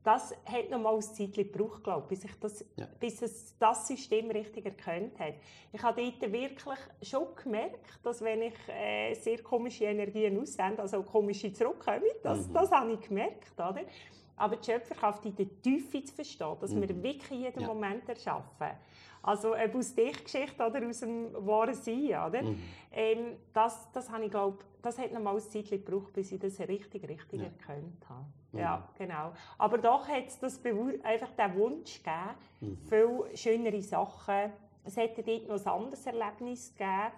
Das 0.04 0.34
hat 0.45 0.70
noch 0.70 0.80
mal 0.80 0.95
ein 0.95 1.02
Zeit 1.02 1.34
gebraucht, 1.34 1.84
glaube 1.84 2.08
bis, 2.08 2.24
ich 2.24 2.32
das, 2.39 2.66
ja. 2.78 2.88
bis 3.00 3.22
es 3.22 3.58
das 3.58 3.86
System 3.86 4.32
richtig 4.32 4.66
erkannt 4.66 5.20
hat. 5.20 5.34
Ich 5.74 5.84
habe 5.84 6.02
dort 6.02 6.32
wirklich 6.32 6.80
schon 7.02 7.28
gemerkt, 7.36 8.00
dass 8.02 8.22
wenn 8.22 8.43
ich 8.43 8.54
äh, 8.70 9.14
sehr 9.16 9.43
komische 9.43 9.86
Energien 9.86 10.39
aussende, 10.39 10.82
also 10.82 11.04
komische 11.04 11.52
zurückkomme, 11.52 12.02
das, 12.24 12.47
mhm. 12.47 12.54
das 12.54 12.72
habe 12.72 12.93
ich 12.93 13.02
gemerkt. 13.02 13.54
Oder? 13.56 13.82
Aber 14.38 14.56
die 14.56 14.72
Schöpferkraft 14.72 15.26
in 15.26 15.36
der 15.36 15.62
Tiefe 15.62 16.02
zu 16.02 16.16
verstehen, 16.16 16.56
dass 16.62 16.72
mhm. 16.72 16.82
wir 16.82 17.04
wirklich 17.04 17.39
jeden 17.41 17.60
ja. 17.60 17.68
Moment 17.68 18.08
erschaffen. 18.08 18.70
Also 19.22 19.54
ob 19.54 19.76
aus 19.76 19.93
der 19.93 20.14
Geschichte 20.14 20.66
oder 20.66 20.88
aus 20.88 21.02
dem 21.02 21.34
wahren 21.45 21.74
Sein, 21.74 22.06
oder? 22.06 22.41
Mhm. 22.41 22.62
Ähm, 22.91 23.38
das, 23.54 23.91
das, 23.91 24.10
habe 24.10 24.24
ich, 24.24 24.32
glaub, 24.32 24.64
das 24.82 24.97
hat 24.97 25.12
noch 25.12 25.22
mal 25.22 25.36
ein 25.36 25.41
Zeit 25.41 25.70
gebraucht, 25.70 26.14
bis 26.14 26.32
ich 26.32 26.39
das 26.39 26.58
richtig, 26.60 27.08
richtig 27.08 27.41
ja. 27.41 27.47
erkannt 27.47 28.08
habe. 28.08 28.26
Mhm. 28.52 28.60
Ja, 28.60 28.88
genau. 28.97 29.32
Aber 29.58 29.78
doch 29.78 30.08
hat 30.08 30.28
es 30.28 30.39
das 30.39 30.60
einfach 31.04 31.32
den 31.32 31.56
Wunsch 31.56 32.04
gegeben, 32.04 32.36
mhm. 32.62 32.78
viel 32.88 33.38
schönere 33.38 33.82
Sachen. 33.82 34.54
Es 34.84 34.97
hätte 34.97 35.24
dort 35.24 35.47
noch 35.47 35.60
ein 35.60 35.82
anderes 35.82 36.06
Erlebnis 36.06 36.74
gegeben. 36.74 37.12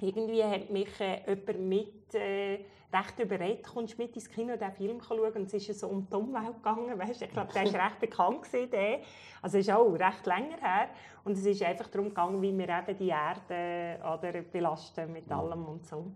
Irgendwie 0.00 0.44
hat 0.44 0.70
mich 0.70 1.00
äh, 1.00 1.22
jemand 1.26 1.60
mit... 1.60 2.14
Äh, 2.14 2.64
recht 2.92 3.18
überredet, 3.18 3.66
kommst 3.66 3.98
mit 3.98 4.14
ins 4.14 4.28
Kino 4.28 4.54
diesen 4.54 4.72
Film 4.72 5.00
schauen 5.00 5.32
und 5.32 5.52
es 5.52 5.54
ist 5.54 5.80
so 5.80 5.88
um 5.88 6.06
die 6.08 6.14
Umwelt 6.14 6.56
gegangen, 6.56 6.98
weißt? 6.98 7.22
ich 7.22 7.30
glaube, 7.30 7.52
der 7.52 7.64
ist 7.64 7.74
recht 7.74 8.00
bekannt 8.00 8.42
gewesen, 8.42 8.70
der. 8.70 9.00
also 9.40 9.58
ist 9.58 9.70
auch 9.70 9.92
recht 9.92 10.26
länger 10.26 10.58
her 10.60 10.88
und 11.24 11.32
es 11.32 11.44
ist 11.44 11.62
einfach 11.62 11.88
darum 11.88 12.08
gegangen, 12.08 12.42
wie 12.42 12.56
wir 12.56 12.68
eben 12.68 12.98
die 12.98 13.08
Erde 13.08 13.98
oder 14.02 14.42
belasten 14.42 15.12
mit 15.12 15.30
allem 15.30 15.64
und 15.64 15.86
so. 15.86 16.06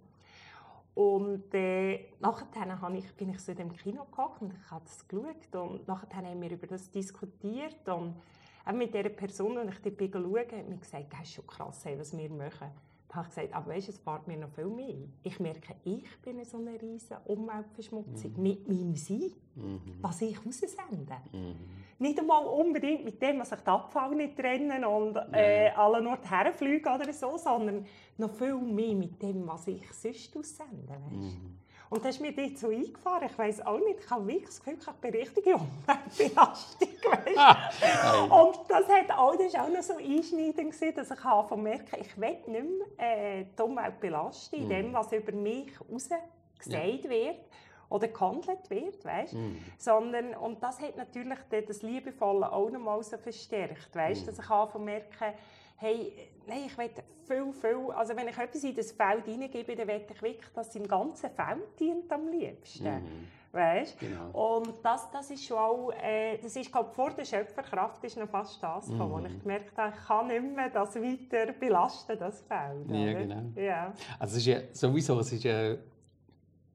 Und 0.97 1.53
äh, 1.53 2.07
nachher 2.21 2.81
habe 2.81 2.97
ich, 2.97 3.13
bin 3.17 3.29
ich 3.29 3.39
so 3.41 3.53
in 3.53 3.59
dem 3.59 3.73
Kino 3.75 4.05
gekommen 4.05 4.37
und 4.41 4.55
ich 4.55 4.71
habe 4.71 4.83
das 4.83 5.07
geschaut 5.07 5.55
und 5.55 5.87
nachher 5.87 6.17
haben 6.17 6.41
wir 6.41 6.51
über 6.51 6.67
das 6.67 6.91
diskutiert 6.91 7.87
und 7.87 8.17
auch 8.65 8.73
mit 8.73 8.95
dieser 8.95 9.11
Person, 9.11 9.59
die 9.63 9.75
ich 9.75 9.95
dort 9.95 10.13
schaue, 10.15 10.41
hat 10.41 10.69
mir 10.69 10.79
gesagt, 10.79 11.13
das 11.13 11.21
ist 11.21 11.35
schon 11.35 11.47
krass, 11.47 11.85
was 11.85 12.17
wir 12.17 12.31
machen 12.31 12.71
habe 13.13 13.29
ich 13.29 13.35
gesagt, 13.35 13.55
aber 13.55 13.73
weißt, 13.73 13.89
es 13.89 13.99
fährt 13.99 14.27
mir 14.27 14.37
noch 14.37 14.51
viel 14.51 14.67
mehr 14.67 14.95
Ich 15.23 15.41
merke, 15.41 15.75
ich 15.85 16.05
bin 16.23 16.45
so 16.45 16.59
eine 16.59 16.81
riesige 16.81 17.21
Umweltverschmutzung 17.25 18.33
mhm. 18.37 18.43
mit 18.43 18.69
meinem 18.69 18.97
Sein, 18.97 19.33
mhm. 19.55 19.81
was 20.01 20.23
ich 20.23 20.39
raussende. 20.39 21.17
Mhm. 21.33 21.55
Nicht 21.99 22.19
einmal 22.19 22.45
unbedingt 22.45 23.05
mit 23.05 23.23
dem, 23.23 23.39
dass 23.39 23.53
ich 23.53 23.61
den 23.61 23.69
Abfall 23.69 24.15
nicht 24.15 24.37
trenne 24.37 24.87
und 24.87 25.17
äh, 25.33 25.71
alle 25.71 26.03
nur 26.03 26.19
herfliege 26.23 26.91
oder 26.91 27.11
so, 27.13 27.39
sondern 27.39 27.87
noch 28.19 28.35
viel 28.35 28.59
mehr 28.59 28.95
mit 28.95 29.23
dem, 29.23 29.47
was 29.47 29.67
ich 29.69 29.91
sonst 29.93 30.37
aussende. 30.37 30.89
Weißt? 30.89 31.35
Mhm. 31.35 31.59
Und 31.89 32.05
das 32.05 32.17
ist 32.17 32.21
mir 32.21 32.33
dort 32.33 32.59
so 32.59 32.69
eingefahren. 32.69 33.29
Ich 33.31 33.39
weiß 33.39 33.65
auch 33.65 33.79
nicht, 33.79 34.01
ich 34.01 34.11
habe 34.11 34.27
wirklich 34.27 34.47
das 34.47 34.59
Gefühl, 34.59 34.79
ich 34.81 34.87
habe 34.87 35.07
eine 35.07 35.17
richtige 35.17 35.55
Umweltbelastung. 35.55 36.89
Ah, 37.39 38.25
und 38.25 38.59
das, 38.69 38.89
hat 38.89 39.11
auch, 39.17 39.37
das 39.37 39.53
war 39.55 39.65
auch 39.65 39.69
noch 39.69 39.83
so 39.83 39.97
einschneidend, 39.97 40.75
dass 40.97 41.11
ich 41.11 41.25
habe 41.25 41.57
merke, 41.57 41.97
ich 41.99 42.19
will 42.19 42.37
nicht 42.47 42.49
mehr 42.49 43.41
äh, 43.41 43.45
die 43.57 43.63
Umwelt 43.63 44.01
belasten, 44.01 44.57
in 44.57 44.69
dem, 44.69 44.91
mm. 44.91 44.95
was 44.95 45.13
über 45.13 45.33
mich 45.33 45.69
herausgesagt 45.79 47.05
ja. 47.05 47.11
wird 47.11 47.41
oder 47.89 48.09
gehandelt 48.09 48.69
wird, 48.71 49.05
weißt? 49.05 49.35
Mm. 49.35 49.57
Sondern, 49.79 50.35
und 50.35 50.63
das 50.63 50.81
hat 50.81 50.97
natürlich 50.97 51.39
das 51.67 51.83
Liebevolle 51.83 52.51
auch 52.51 52.71
noch 52.71 52.81
mal 52.81 53.03
so 53.03 53.19
verstärkt, 53.19 53.95
weißt? 53.95 54.25
Mm. 54.25 54.27
dass 54.27 54.39
ich 54.39 54.49
habe 54.49 54.79
merke, 54.79 55.35
hey, 55.77 56.31
nein, 56.47 56.65
ich 56.67 56.79
will 56.79 56.91
viel, 57.27 57.53
viel, 57.53 57.91
also 57.95 58.17
wenn 58.17 58.29
ich 58.29 58.39
etwas 58.39 58.63
in 58.65 58.75
das 58.75 58.93
Feld 58.93 59.25
hineingebe, 59.25 59.75
dann 59.75 59.89
will 59.89 60.03
ich 60.09 60.23
wirklich, 60.23 60.53
dass 60.55 60.69
es 60.69 60.77
im 60.77 60.87
ganzen 60.87 61.31
Feld 61.31 61.79
dient 61.79 62.11
am 62.13 62.29
liebsten. 62.29 62.85
Mhm. 62.85 63.29
Weißt? 63.53 63.99
Genau. 63.99 64.59
Und 64.59 64.75
das, 64.83 65.11
das 65.11 65.31
ist 65.31 65.45
schon 65.45 65.57
auch, 65.57 65.91
äh, 65.93 66.37
das 66.39 66.55
ist 66.57 66.71
glaube 66.71 66.91
vor 66.91 67.11
der 67.11 67.25
Schöpferkraft 67.25 68.05
ist 68.05 68.19
noch 68.19 68.29
fast 68.29 68.63
das, 68.63 68.89
mhm. 68.89 68.99
wo 68.99 69.19
ich 69.19 69.41
gemerkt 69.41 69.77
habe, 69.79 69.95
ich 69.97 70.07
kann 70.07 70.27
nicht 70.27 70.57
mehr 70.57 70.69
das 70.69 70.95
weiter 70.97 71.53
belasten, 71.53 72.19
das 72.19 72.43
Feld. 72.43 72.91
Ja, 72.91 73.13
genau. 73.15 73.43
Ja. 73.55 73.95
Also 74.19 74.37
es 74.37 74.39
ist 74.39 74.47
ja 74.47 74.59
sowieso, 74.73 75.19
es 75.21 75.33
ist 75.33 75.45
ja, 75.45 75.75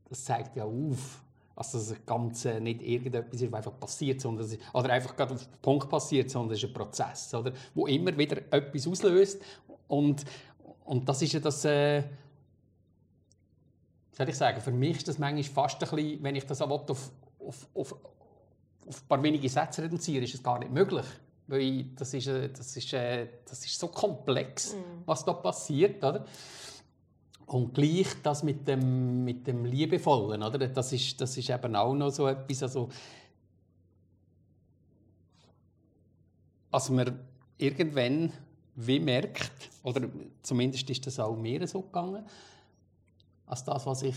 das 0.09 0.25
zeigt 0.25 0.55
ja 0.55 0.63
auf, 0.63 1.21
also 1.61 1.77
dass 1.77 1.89
das 1.89 2.05
Ganze 2.05 2.59
nicht 2.59 2.81
irgendetwas 2.81 3.41
ist, 3.41 3.51
was 3.51 3.57
einfach 3.57 3.79
passiert, 3.79 4.21
sondern 4.21 4.45
ist, 4.45 4.59
oder 4.73 4.89
einfach 4.89 5.15
gerade 5.15 5.33
auf 5.35 5.45
den 5.45 5.61
Punkt 5.61 5.89
passiert, 5.89 6.29
sondern 6.29 6.55
es 6.55 6.63
ist 6.63 6.69
ein 6.69 6.73
Prozess, 6.73 7.33
oder, 7.33 7.53
wo 7.73 7.87
immer 7.87 8.17
wieder 8.17 8.37
etwas 8.51 8.87
auslöst. 8.87 9.41
Und, 9.87 10.25
und 10.85 11.07
das 11.07 11.21
ist 11.21 11.33
ja 11.33 11.39
das, 11.39 11.63
äh, 11.65 12.03
soll 14.11 14.29
ich 14.29 14.37
sagen, 14.37 14.61
für 14.61 14.71
mich 14.71 14.97
ist 14.97 15.07
das 15.07 15.19
manchmal 15.19 15.43
fast 15.43 15.83
ein 15.83 15.89
bisschen, 15.89 16.23
wenn 16.23 16.35
ich 16.35 16.45
das 16.45 16.61
auf, 16.61 16.71
auf, 16.71 17.11
auf, 17.39 17.67
auf 17.73 17.95
ein 18.87 19.07
paar 19.07 19.23
wenige 19.23 19.49
Sätze 19.49 19.83
reduziere, 19.83 20.23
ist 20.23 20.33
es 20.33 20.43
gar 20.43 20.59
nicht 20.59 20.71
möglich. 20.71 21.05
Weil 21.47 21.85
das 21.95 22.13
ist, 22.13 22.27
äh, 22.27 22.49
das 22.49 22.75
ist, 22.77 22.93
äh, 22.93 23.27
das 23.45 23.65
ist 23.65 23.77
so 23.77 23.87
komplex, 23.87 24.73
mm. 24.73 24.77
was 25.05 25.25
da 25.25 25.33
passiert. 25.33 26.03
Oder? 26.03 26.25
Und 27.51 27.73
gleich 27.73 28.07
das 28.23 28.43
mit 28.43 28.65
dem, 28.65 29.25
mit 29.25 29.45
dem 29.45 29.65
Liebevollen, 29.65 30.41
oder? 30.41 30.69
Das, 30.69 30.93
ist, 30.93 31.19
das 31.19 31.35
ist 31.35 31.49
eben 31.49 31.75
auch 31.75 31.93
noch 31.93 32.09
so 32.09 32.27
etwas, 32.27 32.63
also, 32.63 32.87
als 36.71 36.89
man 36.89 37.19
irgendwann 37.57 38.31
wie 38.75 39.01
merkt, 39.01 39.51
oder 39.83 40.07
zumindest 40.41 40.89
ist 40.89 41.05
das 41.05 41.19
auch 41.19 41.35
mir 41.35 41.67
so 41.67 41.81
gegangen, 41.81 42.23
als 43.47 43.65
das, 43.65 43.85
was 43.85 44.03
ich, 44.03 44.15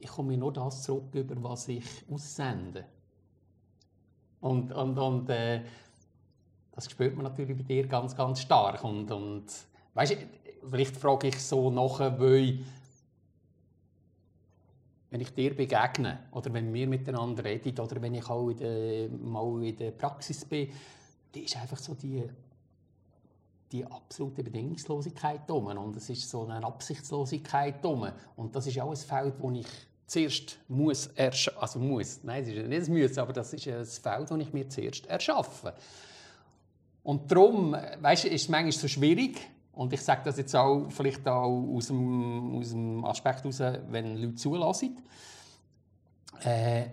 ich 0.00 0.08
komme 0.08 0.36
nur 0.36 0.52
das 0.52 0.82
zurück, 0.82 1.14
über 1.14 1.40
was 1.40 1.68
ich 1.68 1.84
aussende. 2.10 2.84
Und, 4.40 4.72
und, 4.72 4.98
und 4.98 5.30
äh, 5.30 5.62
das 6.72 6.90
spürt 6.90 7.14
man 7.14 7.26
natürlich 7.26 7.56
bei 7.56 7.62
dir 7.62 7.86
ganz, 7.86 8.16
ganz 8.16 8.40
stark. 8.40 8.82
Und, 8.82 9.08
und 9.12 9.44
weißt, 9.94 10.16
vielleicht 10.68 10.96
frage 10.96 11.28
ich 11.28 11.38
so 11.38 11.70
nachher, 11.70 12.18
weil 12.20 12.60
wenn 15.10 15.20
ich 15.20 15.34
dir 15.34 15.54
begegne 15.54 16.20
oder 16.32 16.52
wenn 16.54 16.72
wir 16.72 16.86
miteinander 16.86 17.44
reden 17.44 17.78
oder 17.78 18.00
wenn 18.00 18.14
ich 18.14 18.28
auch 18.30 18.48
in 18.48 18.56
der, 18.56 19.08
mal 19.10 19.62
in 19.62 19.76
der 19.76 19.90
Praxis 19.90 20.44
bin, 20.44 20.70
die 21.34 21.44
ist 21.44 21.56
einfach 21.56 21.76
so 21.78 21.94
die, 21.94 22.24
die 23.70 23.84
absolute 23.84 24.42
Bedingungslosigkeit 24.42 25.42
da 25.46 25.54
und 25.54 25.96
es 25.96 26.08
ist 26.08 26.30
so 26.30 26.46
eine 26.46 26.64
Absichtslosigkeit 26.64 27.84
da 27.84 28.14
und 28.36 28.56
das 28.56 28.66
ist 28.66 28.80
auch 28.80 28.90
ein 28.90 28.96
Feld, 28.96 29.34
wo 29.38 29.50
ich 29.50 29.66
zuerst 30.06 30.58
muss, 30.68 31.10
also 31.16 31.78
muss, 31.78 32.20
nein, 32.22 32.42
es 32.42 32.48
ist 32.48 32.66
nicht 32.66 32.82
das 32.82 32.88
Müssen, 32.88 33.18
aber 33.18 33.32
das 33.32 33.52
ist 33.52 33.68
ein 33.68 33.84
Feld, 33.84 34.30
das 34.30 34.38
ich 34.38 34.52
mir 34.52 34.68
zuerst 34.68 35.06
erschaffe. 35.06 35.74
Und 37.02 37.30
darum, 37.30 37.72
weißt, 37.72 38.26
ist 38.26 38.42
es 38.42 38.48
manchmal 38.48 38.72
so 38.72 38.88
schwierig, 38.88 39.40
und 39.72 39.92
ich 39.92 40.02
sage 40.02 40.22
das 40.24 40.36
jetzt 40.36 40.54
auch 40.54 40.86
vielleicht 40.90 41.26
auch 41.26 41.74
aus 41.74 41.86
dem, 41.86 42.58
aus 42.58 42.70
dem 42.70 43.04
Aspekt 43.04 43.44
heraus, 43.44 43.60
wenn 43.88 44.16
Leute 44.16 44.34
zulassen. 44.34 44.98
Äh, 46.42 46.86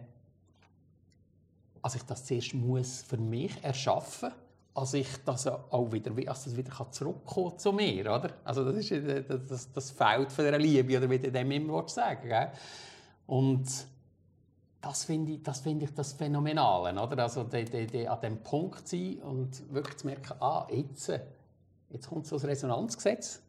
also 1.82 1.97
ich 1.97 2.03
das 2.03 2.25
zuerst 2.25 2.53
muss 2.53 3.01
für 3.01 3.17
mich 3.17 3.63
erschaffen 3.63 4.32
als 4.80 4.93
ich 4.93 5.07
das 5.25 5.47
auch 5.47 5.91
wieder, 5.91 6.11
als 6.30 6.45
das 6.45 6.55
wieder 6.55 6.71
zurückkommen 6.91 7.57
zu 7.57 7.73
mir, 7.73 8.01
oder? 8.01 8.32
Also 8.43 8.63
das 8.63 8.77
ist 8.77 8.91
das, 8.91 9.39
das, 9.47 9.71
das 9.73 9.91
Feld 9.91 10.32
von 10.32 10.45
der 10.45 10.57
Liebe, 10.57 10.97
oder 10.97 11.09
wie 11.09 11.19
du 11.19 11.32
dem 11.32 11.51
immer 11.51 11.88
sagen 11.88 12.30
gell? 12.30 12.51
Und 13.27 13.67
das 14.82 15.03
finde 15.03 15.34
ich, 15.34 15.43
das 15.43 15.59
finde 15.59 15.86
ich 15.86 15.93
das 15.93 16.13
Phänomenale, 16.13 16.99
oder? 17.01 17.23
Also 17.23 17.43
die, 17.43 17.65
die, 17.65 17.88
die, 17.88 18.07
an 18.07 18.21
dem 18.21 18.38
Punkt 18.41 18.88
sein 18.88 19.17
und 19.21 19.73
wirklich 19.73 19.97
zu 19.97 20.07
merken, 20.07 20.34
ah, 20.39 20.65
jetzt 20.71 21.11
Jetzt 21.89 22.09
kommt 22.09 22.27
so 22.27 22.35
das 22.35 22.45
Resonanzgesetz. 22.45 23.41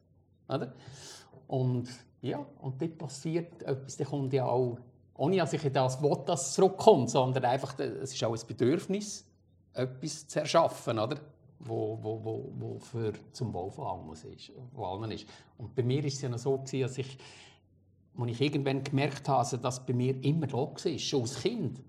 Oder? 0.48 0.72
Und 1.46 1.88
ja, 2.22 2.44
und 2.60 2.80
dort 2.80 2.98
passiert 2.98 3.62
etwas, 3.62 3.96
da 3.96 4.04
kommt 4.04 4.32
ja 4.32 4.46
auch, 4.46 4.78
ohne 5.16 5.36
dass 5.36 5.52
ich 5.52 5.72
das 5.72 6.02
will, 6.02 6.16
dass 6.26 6.54
zurückkommt, 6.54 7.10
sondern 7.10 7.44
einfach, 7.44 7.78
es 7.78 8.12
ist 8.12 8.24
auch 8.24 8.34
ein 8.34 8.46
Bedürfnis, 8.46 9.24
etwas 9.72 10.26
zu 10.26 10.40
erschaffen, 10.40 10.98
oder? 10.98 11.16
wo, 11.60 11.98
wo, 12.02 12.24
wo, 12.24 12.52
wo 12.58 12.78
für 12.78 13.12
zum 13.32 13.52
Wohl 13.52 13.70
von 13.70 13.86
allen 13.86 15.10
ist. 15.10 15.24
Und 15.58 15.74
bei 15.74 15.82
mir 15.82 16.04
ist 16.04 16.14
es 16.14 16.22
ja 16.22 16.28
noch 16.28 16.38
so 16.38 16.56
gewesen, 16.58 16.80
dass 16.82 16.98
ich, 16.98 17.18
als 18.18 18.30
ich 18.30 18.40
irgendwann 18.40 18.82
gemerkt 18.82 19.28
habe, 19.28 19.58
dass 19.58 19.84
bei 19.84 19.92
mir 19.92 20.22
immer 20.24 20.46
da 20.46 20.56
war, 20.56 20.98
schon 20.98 21.20
als 21.22 21.40
Kind, 21.40 21.80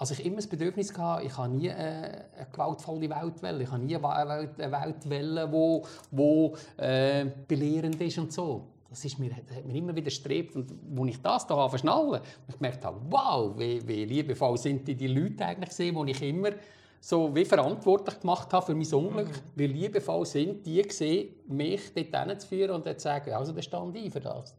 also 0.00 0.14
ich 0.14 0.24
immer 0.24 0.36
das 0.36 0.46
Bedürfnis 0.46 0.96
hatte, 0.96 1.26
ich 1.26 1.36
habe 1.36 1.52
nie 1.52 1.68
äh, 1.68 1.72
eine 1.72 2.46
gewaltvolle 2.50 3.10
Welt 3.10 3.42
wollen. 3.42 3.60
Ich 3.60 3.70
habe 3.70 3.82
nie 3.82 3.94
eine 3.94 4.28
Welt, 4.30 4.58
eine 4.58 4.72
Welt 4.72 5.10
wollen, 5.10 5.52
wo, 5.52 5.84
wo 6.10 6.56
äh, 6.78 7.26
belehrend 7.46 8.00
ist 8.00 8.16
und 8.16 8.32
so. 8.32 8.66
Das, 8.88 9.04
ist 9.04 9.18
mir, 9.18 9.28
das 9.28 9.58
hat 9.58 9.66
mir 9.66 9.74
immer 9.74 9.94
widerstrebt. 9.94 10.56
Und 10.56 10.72
als 10.98 11.08
ich 11.10 11.20
das 11.20 11.46
hier 11.46 11.68
verschnallen 11.68 12.20
und 12.22 12.48
ich 12.48 12.56
gemerkt 12.56 12.82
habe, 12.82 12.98
wow, 13.10 13.52
wie, 13.58 13.86
wie 13.86 14.06
liebevoll 14.06 14.56
sind 14.56 14.88
die, 14.88 14.94
die 14.94 15.06
Leute 15.06 15.44
eigentlich 15.44 15.68
gesehen, 15.68 15.94
die 16.06 16.12
ich 16.12 16.22
immer 16.22 16.52
so 16.98 17.34
wie 17.34 17.44
verantwortlich 17.44 18.20
gemacht 18.20 18.50
habe 18.54 18.64
für 18.64 18.74
mein 18.74 18.90
Unglück, 18.94 19.28
mhm. 19.28 19.52
wie 19.54 19.66
liebevoll 19.66 20.24
sind 20.24 20.64
die 20.64 20.80
gesehen, 20.80 21.28
mich 21.46 21.92
dort 21.94 22.40
zu 22.40 22.48
führen 22.48 22.70
und 22.70 22.86
dann 22.86 22.96
zu 22.96 23.04
sagen, 23.04 23.34
also 23.34 23.52
dann 23.52 23.62
stand 23.62 23.94
ich 23.98 24.10
für 24.10 24.20
das. 24.20 24.56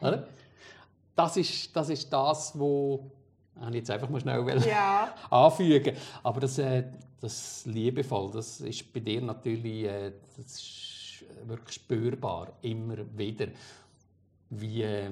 Oder? 0.00 0.26
Das 1.14 1.36
ist 1.36 1.76
das, 1.76 1.90
ist 1.90 2.10
das 2.10 2.58
was 3.60 3.68
ich 3.68 3.76
jetzt 3.76 3.90
einfach 3.90 4.08
mal 4.08 4.20
schnell 4.20 4.44
ja. 4.66 5.14
anfügen. 5.30 5.96
Aber 6.22 6.40
das, 6.40 6.58
äh, 6.58 6.84
das 7.20 7.64
liebevoll, 7.66 8.30
das 8.32 8.60
ist 8.60 8.92
bei 8.92 9.00
dir 9.00 9.20
natürlich 9.20 9.84
äh, 9.84 10.12
das 10.36 10.46
ist 10.46 11.24
wirklich 11.46 11.74
spürbar, 11.74 12.52
immer 12.62 12.96
wieder, 13.16 13.48
wie 14.50 14.82
äh, 14.82 15.10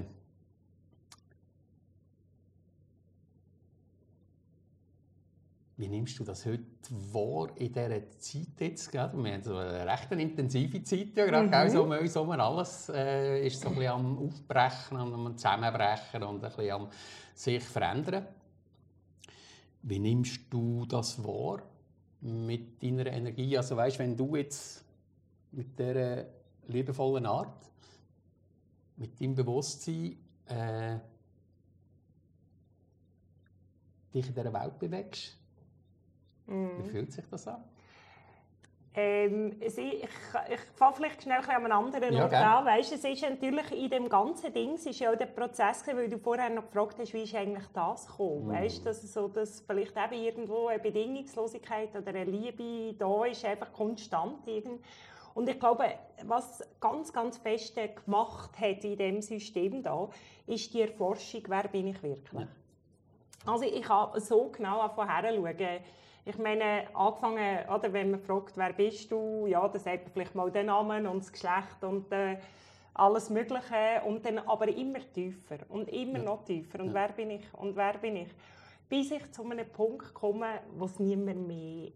Wie 5.81 5.87
nimmst 5.87 6.19
du 6.19 6.25
das 6.25 6.45
heute 6.45 6.65
wahr 6.91 7.51
in 7.55 7.73
dieser 7.73 8.11
Zeit 8.19 8.49
jetzt? 8.59 8.93
Wir 8.93 9.03
haben 9.03 9.43
so 9.45 9.59
eine 9.59 9.87
recht 9.87 10.11
intensive 10.11 10.83
Zeit, 10.83 11.17
ja, 11.17 11.25
gerade 11.25 11.69
mhm. 11.69 11.73
so 11.73 11.85
um 11.85 11.91
uns 11.93 12.15
herum. 12.17 12.31
Alles 12.33 12.89
äh, 12.89 13.47
ist 13.47 13.61
so 13.61 13.69
ein 13.69 13.77
bisschen 13.77 13.93
am 13.93 14.19
Aufbrechen, 14.19 14.97
am 14.97 15.37
Zusammenbrechen 15.37 16.25
und 16.25 16.43
ein 16.45 16.51
bisschen 16.51 16.71
am 16.73 16.89
sich 17.33 17.63
verändern. 17.63 18.27
Wie 19.89 19.99
nimmst 19.99 20.41
du 20.51 20.84
das 20.84 21.24
wahr 21.24 21.62
mit 22.20 22.82
deiner 22.82 23.07
Energie? 23.07 23.57
Also 23.57 23.74
weißt, 23.74 23.99
wenn 23.99 24.14
du 24.14 24.36
jetzt 24.36 24.84
mit 25.53 25.78
dieser 25.78 26.26
liebevollen 26.66 27.24
Art, 27.24 27.70
mit 28.99 29.18
deinem 29.18 29.34
Bewusstsein 29.34 30.18
äh, 30.47 30.99
dich 34.12 34.28
in 34.28 34.34
dieser 34.34 34.53
Welt 34.53 34.78
bewegst, 34.78 35.39
mm. 36.47 36.82
wie 36.82 36.89
fühlt 36.91 37.11
sich 37.11 37.24
das 37.30 37.49
an? 37.49 37.64
Ähm, 39.01 39.57
ich, 39.61 39.79
ich, 39.79 40.09
fange 40.75 40.97
vielleicht 40.97 41.23
schnell 41.23 41.39
an 41.39 41.65
einem 41.65 41.71
anderen 41.71 42.13
ja, 42.13 42.25
Ort 42.25 42.35
an. 42.35 42.67
Weißt, 42.67 42.93
es 42.93 43.05
ist 43.05 43.23
natürlich 43.23 43.71
in 43.71 43.91
dem 43.91 44.09
ganzen 44.09 44.53
Ding 44.53 44.73
es 44.73 44.87
ist 44.87 44.99
ja 44.99 45.13
auch 45.13 45.17
der 45.17 45.27
Prozess, 45.27 45.85
weil 45.87 46.09
du 46.09 46.19
vorher 46.19 46.51
noch 46.51 46.67
gefragt 46.67 46.97
hast, 46.99 47.15
wie 47.15 47.23
ist 47.23 47.35
eigentlich 47.37 47.67
das 47.73 48.09
gekommen? 48.09 48.49
Mm. 48.49 48.53
Weißt, 48.53 48.85
dass, 48.85 49.01
so, 49.13 49.29
dass 49.29 49.61
vielleicht 49.61 49.93
eben 49.97 50.25
irgendwo 50.25 50.67
eine 50.67 50.81
Bedingungslosigkeit 50.81 51.95
oder 51.95 52.09
eine 52.09 52.25
Liebe 52.25 52.97
da 52.99 53.25
ist, 53.25 53.45
einfach 53.45 53.73
konstant. 53.73 54.41
Und 55.35 55.49
ich 55.49 55.61
glaube, 55.61 55.85
was 56.25 56.69
ganz, 56.81 57.13
ganz 57.13 57.39
fest 57.39 57.79
gemacht 58.05 58.51
hat 58.59 58.83
in 58.83 58.99
diesem 58.99 59.23
System 59.23 59.81
da, 59.81 60.09
ist 60.45 60.75
die 60.75 60.81
Erforschung, 60.83 61.43
wer 61.47 61.69
bin 61.69 61.87
ich 61.87 62.03
wirklich. 62.03 62.41
Ja. 62.41 62.49
Also 63.47 63.65
ich 63.65 63.89
habe 63.89 64.21
so 64.21 64.49
genau 64.49 64.89
vorher 64.89 65.33
schauen, 65.33 65.81
ich 66.29 66.39
meine, 66.39 66.95
angefangen, 66.95 67.59
oder, 67.74 67.93
wenn 67.93 68.11
man 68.11 68.20
fragt, 68.20 68.57
wer 68.57 68.72
bist 68.74 69.11
du, 69.11 69.47
ja, 69.47 69.66
dann 69.66 69.81
sagt 69.81 70.05
man 70.05 70.12
vielleicht 70.12 70.35
mal 70.35 70.51
den 70.51 70.66
Namen 70.66 71.07
und 71.07 71.22
das 71.22 71.33
Geschlecht 71.33 71.83
und 71.83 72.12
äh, 72.12 72.37
alles 72.93 73.31
Mögliche 73.31 74.03
und 74.07 74.26
dann 74.26 74.39
aber 74.39 74.68
immer 74.68 74.99
tiefer 75.14 75.59
und 75.68 75.89
immer 75.89 76.18
ja. 76.18 76.24
noch 76.24 76.45
tiefer. 76.45 76.81
Und 76.81 76.89
ja. 76.89 76.95
wer 76.95 77.09
bin 77.12 77.31
ich 77.31 77.55
und 77.55 77.76
wer 77.76 77.97
bin 77.97 78.16
ich? 78.16 78.29
Bis 78.89 79.11
ich 79.11 79.31
zu 79.33 79.43
einem 79.43 79.68
Punkt 79.70 80.12
komme, 80.12 80.61
wo 80.76 80.85
es 80.85 80.99
niemand 80.99 81.47
mehr 81.47 81.93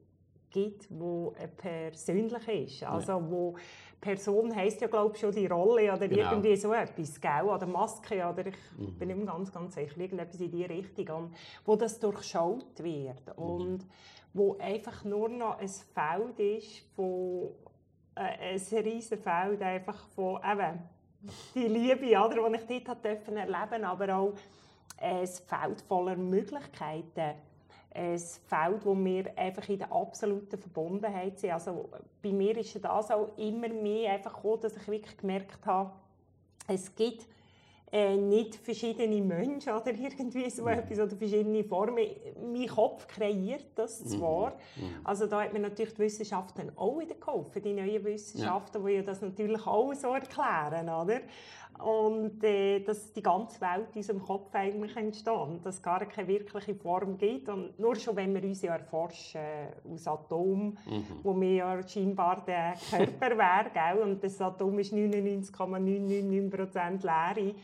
gibt, 0.50 0.86
wo 0.90 1.34
persönlich 1.56 2.48
ist. 2.48 2.84
Also 2.84 3.12
ja. 3.12 3.30
wo 3.30 3.56
Person 4.00 4.54
heisst 4.54 4.80
ja 4.80 4.88
glaube 4.88 5.14
ich 5.14 5.20
schon 5.20 5.32
die 5.32 5.46
Rolle 5.46 5.92
oder 5.92 6.08
genau. 6.08 6.30
irgendwie 6.30 6.56
so 6.56 6.72
etwas, 6.72 7.20
gell? 7.20 7.44
oder 7.44 7.66
Maske 7.66 8.26
oder 8.26 8.46
ich 8.46 8.56
mhm. 8.76 8.98
bin 8.98 9.08
nicht 9.08 9.26
ganz 9.26 9.52
ganz 9.52 9.74
sicher, 9.74 9.98
irgendetwas 9.98 10.40
in 10.40 10.50
die 10.50 10.64
Richtung, 10.64 11.08
und 11.16 11.34
wo 11.64 11.76
das 11.76 12.00
durchschaut 12.00 12.82
wird 12.82 13.38
mhm. 13.38 13.42
und 13.42 13.86
wo 14.34 14.56
einfach 14.58 15.04
nur 15.04 15.28
noch 15.28 15.58
ein 15.58 15.68
Feld 15.68 16.38
ist 16.40 16.86
von 16.94 17.50
äh, 18.14 18.54
ein 18.54 18.84
riesiges 18.84 19.22
Feld 19.22 19.62
einfach 19.62 20.06
von 20.14 20.40
eben 20.42 20.80
die 21.54 21.68
Liebe, 21.68 22.18
oder, 22.18 22.48
die 22.48 22.74
ich 22.74 22.84
dort 22.84 23.04
erleben 23.04 23.52
durfte, 23.52 23.86
aber 23.86 24.16
auch 24.16 24.32
ein 24.98 25.26
Feld 25.26 25.82
voller 25.82 26.16
Möglichkeiten 26.16 27.34
ein 27.94 28.18
Feld, 28.18 28.84
wo 28.84 28.96
wir 28.96 29.36
einfach 29.36 29.68
in 29.68 29.78
der 29.78 29.92
absoluten 29.92 30.58
Verbundenheit 30.58 31.38
sind. 31.38 31.52
Also 31.52 31.90
bei 32.22 32.32
mir 32.32 32.56
ist 32.56 32.82
das 32.82 33.10
auch 33.10 33.36
immer 33.36 33.68
mehr 33.68 34.12
einfach 34.12 34.34
gekommen, 34.34 34.62
dass 34.62 34.76
ich 34.76 34.88
wirklich 34.88 35.16
gemerkt 35.16 35.64
habe, 35.66 35.92
es 36.68 36.94
gibt 36.94 37.26
äh, 37.94 38.16
nicht 38.16 38.54
verschiedene 38.54 39.20
Menschen 39.20 39.70
oder 39.74 39.92
irgendwie 39.92 40.48
so 40.48 40.62
mhm. 40.62 40.68
etwas 40.68 40.98
oder 40.98 41.14
verschiedene 41.14 41.62
Formen. 41.62 42.06
Mein 42.50 42.66
Kopf 42.66 43.06
kreiert 43.06 43.66
das 43.74 44.02
mhm. 44.02 44.08
zwar. 44.08 44.50
Mhm. 44.76 45.04
Also 45.04 45.26
da 45.26 45.42
hat 45.42 45.52
mir 45.52 45.58
natürlich 45.58 45.92
die 45.92 46.00
Wissenschaften 46.00 46.72
auch 46.74 46.98
wieder 46.98 47.14
geholfen, 47.16 47.60
die 47.62 47.74
neuen 47.74 48.02
Wissenschaften, 48.02 48.80
ja. 48.82 48.88
die 48.88 48.94
ja 48.94 49.02
das 49.02 49.20
natürlich 49.20 49.66
auch 49.66 49.92
so 49.92 50.14
erklären, 50.14 50.88
oder? 50.88 51.20
Und 51.82 52.42
äh, 52.44 52.80
dass 52.80 53.12
die 53.12 53.22
ganze 53.22 53.60
Welt 53.60 53.88
in 53.92 53.98
unserem 53.98 54.22
Kopf 54.22 54.54
eigentlich 54.54 54.96
entsteht, 54.96 55.64
dass 55.64 55.74
es 55.76 55.82
gar 55.82 56.04
keine 56.06 56.28
wirkliche 56.28 56.74
Form 56.76 57.18
gibt. 57.18 57.48
Und 57.48 57.76
nur 57.78 57.96
schon, 57.96 58.14
wenn 58.14 58.32
wir 58.34 58.44
uns 58.44 58.62
ja 58.62 58.76
erforschen 58.76 59.40
aus 59.92 60.06
Atom, 60.06 60.78
mhm. 60.86 61.04
wo 61.22 61.40
wir 61.40 61.54
ja 61.54 61.88
scheinbar 61.88 62.44
der 62.44 62.74
Körper 62.88 63.36
wäre, 63.74 64.00
und 64.00 64.22
das 64.22 64.40
Atom 64.40 64.78
ist 64.78 64.92
99,999% 64.92 67.02
Leere. 67.02 67.52
Mhm. 67.52 67.54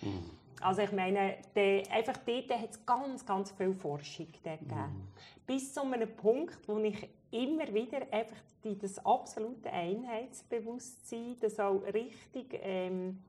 Also 0.61 0.83
ich 0.83 0.91
meine, 0.91 1.37
de, 1.55 1.89
einfach 1.89 2.17
dort 2.27 2.51
hat 2.51 2.71
es 2.71 2.85
ganz, 2.85 3.25
ganz 3.25 3.53
viel 3.53 3.73
Forschung 3.75 4.27
gegeben. 4.27 4.67
Mhm. 4.67 5.07
Bis 5.47 5.73
zu 5.73 5.83
einem 5.83 6.09
Punkt, 6.17 6.59
wo 6.67 6.79
ich 6.79 7.09
immer 7.31 7.73
wieder 7.73 8.01
einfach 8.11 8.35
das 8.65 8.99
absolute 9.07 9.71
Einheitsbewusstsein, 9.71 11.37
das 11.41 11.61
auch 11.61 11.85
richtig... 11.95 12.59
Ähm, 12.63 13.21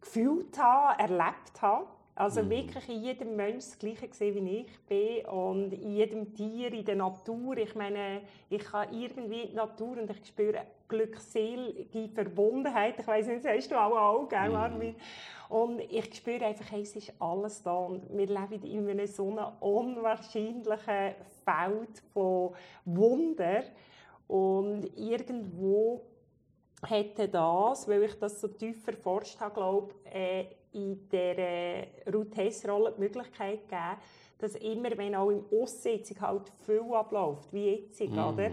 gefühlt 0.00 0.58
habe, 0.58 1.00
erlebt 1.00 1.60
habe. 1.60 1.86
Also 2.14 2.42
mhm. 2.42 2.50
wirklich 2.50 2.88
in 2.88 3.02
jedem 3.04 3.36
Mensch 3.36 3.66
das 3.66 3.78
Gleiche 3.78 4.08
gesehen, 4.08 4.44
wie 4.44 4.66
ich 4.66 4.80
bin 4.88 5.24
und 5.26 5.72
in 5.72 5.94
jedem 5.94 6.34
Tier, 6.34 6.72
in 6.72 6.84
der 6.84 6.96
Natur. 6.96 7.56
Ich 7.58 7.76
meine, 7.76 8.22
ich 8.50 8.72
habe 8.72 8.92
irgendwie 8.92 9.46
die 9.46 9.54
Natur 9.54 9.98
und 9.98 10.10
ich 10.10 10.26
spüre 10.26 10.62
glückselige 10.88 12.08
Verbundenheit. 12.08 12.98
Ich 12.98 13.06
weiß 13.06 13.28
nicht, 13.28 13.44
das 13.44 13.52
hast 13.52 13.70
du 13.70 13.76
auch, 13.76 13.96
auch 13.96 14.28
gell, 14.28 14.52
Armin? 14.52 14.96
Und 15.48 15.78
ich 15.80 16.12
spüre 16.12 16.44
einfach, 16.44 16.70
hey, 16.72 16.82
es 16.82 16.96
ist 16.96 17.12
alles 17.20 17.62
da 17.62 17.76
und 17.76 18.02
wir 18.10 18.26
leben 18.26 18.64
in 18.64 18.88
einem 18.88 19.06
so 19.06 19.30
einem 19.30 19.52
unwahrscheinlichen 19.60 21.14
Feld 21.44 22.02
von 22.12 22.52
Wunder 22.84 23.62
und 24.26 24.90
irgendwo 24.96 26.02
hätte 26.86 27.28
das, 27.28 27.88
weil 27.88 28.04
ich 28.04 28.18
das 28.18 28.40
so 28.40 28.48
tief 28.48 28.86
erforscht 28.86 29.40
habe, 29.40 29.54
glaube 29.54 29.94
äh, 30.04 30.46
in 30.72 31.08
der 31.08 31.86
Ruth 32.12 32.36
Hess-Rolle 32.36 32.92
die 32.96 33.00
Möglichkeit 33.00 33.68
gegeben, 33.68 33.96
dass 34.38 34.54
immer, 34.56 34.96
wenn 34.96 35.14
auch 35.14 35.30
im 35.30 35.44
Aussitzung 35.50 36.20
halt 36.20 36.52
viel 36.64 36.84
abläuft, 36.92 37.52
wie 37.52 37.70
jetzt, 37.70 38.00
mm. 38.00 38.18
oder? 38.18 38.50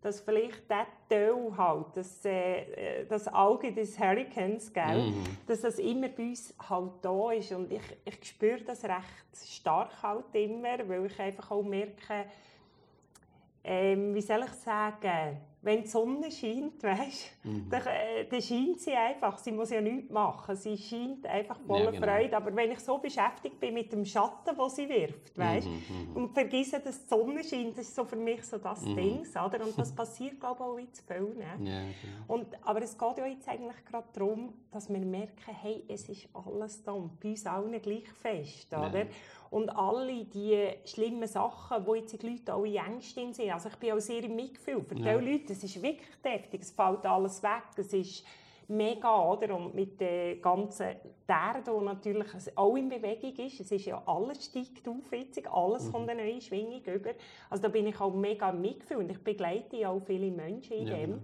dass 0.00 0.20
vielleicht 0.20 0.70
der 0.70 0.86
Teil 1.08 1.56
halt, 1.56 1.86
das, 1.94 2.24
äh, 2.24 3.04
das 3.06 3.26
Auge 3.28 3.72
des 3.72 3.98
Hurricanes, 3.98 4.72
gell, 4.72 5.10
mm. 5.10 5.24
dass 5.46 5.62
das 5.62 5.78
immer 5.78 6.08
bei 6.08 6.28
uns 6.28 6.54
halt 6.68 6.92
da 7.02 7.32
ist 7.32 7.52
und 7.52 7.72
ich, 7.72 7.82
ich 8.04 8.28
spüre 8.28 8.62
das 8.62 8.84
recht 8.84 9.04
stark 9.44 10.02
halt 10.02 10.34
immer, 10.34 10.88
weil 10.88 11.06
ich 11.06 11.18
einfach 11.18 11.50
auch 11.50 11.62
merke, 11.62 12.26
ähm, 13.64 14.14
wie 14.14 14.20
soll 14.20 14.44
ich 14.44 14.52
sagen, 14.52 15.38
wenn 15.66 15.82
die 15.82 15.88
Sonne 15.88 16.30
scheint, 16.30 16.80
weißt, 16.80 17.44
mhm. 17.44 17.68
dann, 17.68 17.82
äh, 17.82 18.24
dann 18.30 18.40
scheint 18.40 18.80
sie 18.80 18.92
einfach. 18.92 19.36
Sie 19.38 19.50
muss 19.50 19.70
ja 19.70 19.80
nichts 19.80 20.12
machen. 20.12 20.54
Sie 20.54 20.78
scheint 20.78 21.26
einfach 21.26 21.58
voller 21.66 21.86
ja, 21.86 21.90
genau. 21.90 22.06
Freude. 22.06 22.36
Aber 22.36 22.54
wenn 22.54 22.70
ich 22.70 22.78
so 22.78 22.98
beschäftigt 22.98 23.58
bin 23.58 23.74
mit 23.74 23.92
dem 23.92 24.04
Schatten, 24.04 24.56
den 24.56 24.70
sie 24.70 24.88
wirft, 24.88 25.36
weißt, 25.36 25.66
mhm, 25.66 25.82
mhm. 26.10 26.16
und 26.16 26.32
vergesse, 26.32 26.78
dass 26.78 27.02
die 27.02 27.08
Sonne 27.08 27.42
scheint, 27.42 27.76
das 27.76 27.88
ist 27.88 27.96
so 27.96 28.04
für 28.04 28.14
mich 28.14 28.44
so 28.44 28.58
das 28.58 28.82
mhm. 28.82 28.94
Ding. 28.94 29.20
Oder? 29.20 29.64
Und 29.64 29.76
das 29.76 29.92
passiert, 29.94 30.38
glaube 30.38 30.56
ich, 30.56 30.64
auch 30.64 30.78
in 30.78 30.86
viel. 30.86 31.34
Ne? 31.34 31.68
Ja, 31.68 31.80
genau. 31.80 32.34
und, 32.34 32.46
aber 32.62 32.82
es 32.82 32.96
geht 32.96 33.18
ja 33.18 33.26
jetzt 33.26 33.48
eigentlich 33.48 33.84
gerade 33.84 34.06
darum, 34.12 34.54
dass 34.70 34.88
wir 34.88 35.00
merken, 35.00 35.52
hey, 35.62 35.82
es 35.88 36.08
ist 36.08 36.28
alles 36.32 36.84
da 36.84 36.92
und 36.92 37.18
bei 37.18 37.30
uns 37.30 37.44
allen 37.44 37.82
gleich 37.82 38.08
fest. 38.08 38.72
Oder? 38.72 39.00
Ja. 39.00 39.06
Und 39.50 39.70
alle 39.70 40.24
die 40.24 40.68
schlimmen 40.84 41.28
Sachen, 41.28 41.86
wo 41.86 41.94
jetzt 41.94 42.20
die 42.20 42.26
Leute 42.26 42.52
alle 42.52 42.76
Ängste 42.76 43.32
sind, 43.32 43.52
also 43.52 43.68
ich 43.68 43.76
bin 43.76 43.92
auch 43.92 44.00
sehr 44.00 44.22
im 44.24 44.36
Mitgefühl. 44.36 44.82
Für 44.82 44.98
ja. 44.98 45.18
die 45.18 45.32
Leute, 45.32 45.52
es 45.52 45.62
ist 45.62 45.80
wirklich 45.80 46.16
deftig, 46.24 46.62
es 46.62 46.70
fällt 46.72 47.06
alles 47.06 47.42
weg, 47.42 47.62
es 47.76 47.92
ist 47.92 48.24
mega, 48.68 49.22
oder? 49.30 49.54
Und 49.54 49.74
mit 49.74 50.00
der 50.00 50.36
ganzen 50.36 50.96
Erde, 51.28 51.62
die 51.66 51.84
natürlich 51.84 52.28
auch 52.56 52.76
in 52.76 52.88
Bewegung 52.88 53.34
ist, 53.46 53.60
es 53.60 53.70
ist 53.70 53.84
ja 53.84 54.02
alles 54.06 54.46
steigt 54.46 54.86
auf 54.88 55.12
jetzt, 55.12 55.46
alles 55.46 55.84
mhm. 55.84 55.90
von 55.90 56.06
der 56.06 56.16
neuen 56.16 56.40
Schwingung 56.40 56.82
über. 56.84 57.10
Also 57.50 57.62
da 57.62 57.68
bin 57.68 57.86
ich 57.86 58.00
auch 58.00 58.12
mega 58.12 58.50
im 58.50 58.60
Mitgefühl 58.60 58.98
und 58.98 59.10
ich 59.10 59.22
begleite 59.22 59.76
ja 59.76 59.90
auch 59.90 60.00
viele 60.00 60.30
Menschen 60.30 60.76
in 60.76 60.86
ja, 60.86 60.96
dem. 60.96 61.10
Genau. 61.10 61.22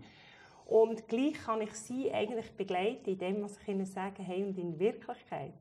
Und 0.66 1.08
gleich 1.08 1.34
kann 1.44 1.60
ich 1.60 1.72
sie 1.74 2.12
eigentlich 2.12 2.50
begleiten 2.52 3.10
in 3.10 3.18
dem, 3.18 3.42
was 3.42 3.58
ich 3.58 3.68
ihnen 3.68 3.84
sage, 3.84 4.22
hey, 4.22 4.44
und 4.44 4.56
in 4.58 4.78
Wirklichkeit 4.78 5.52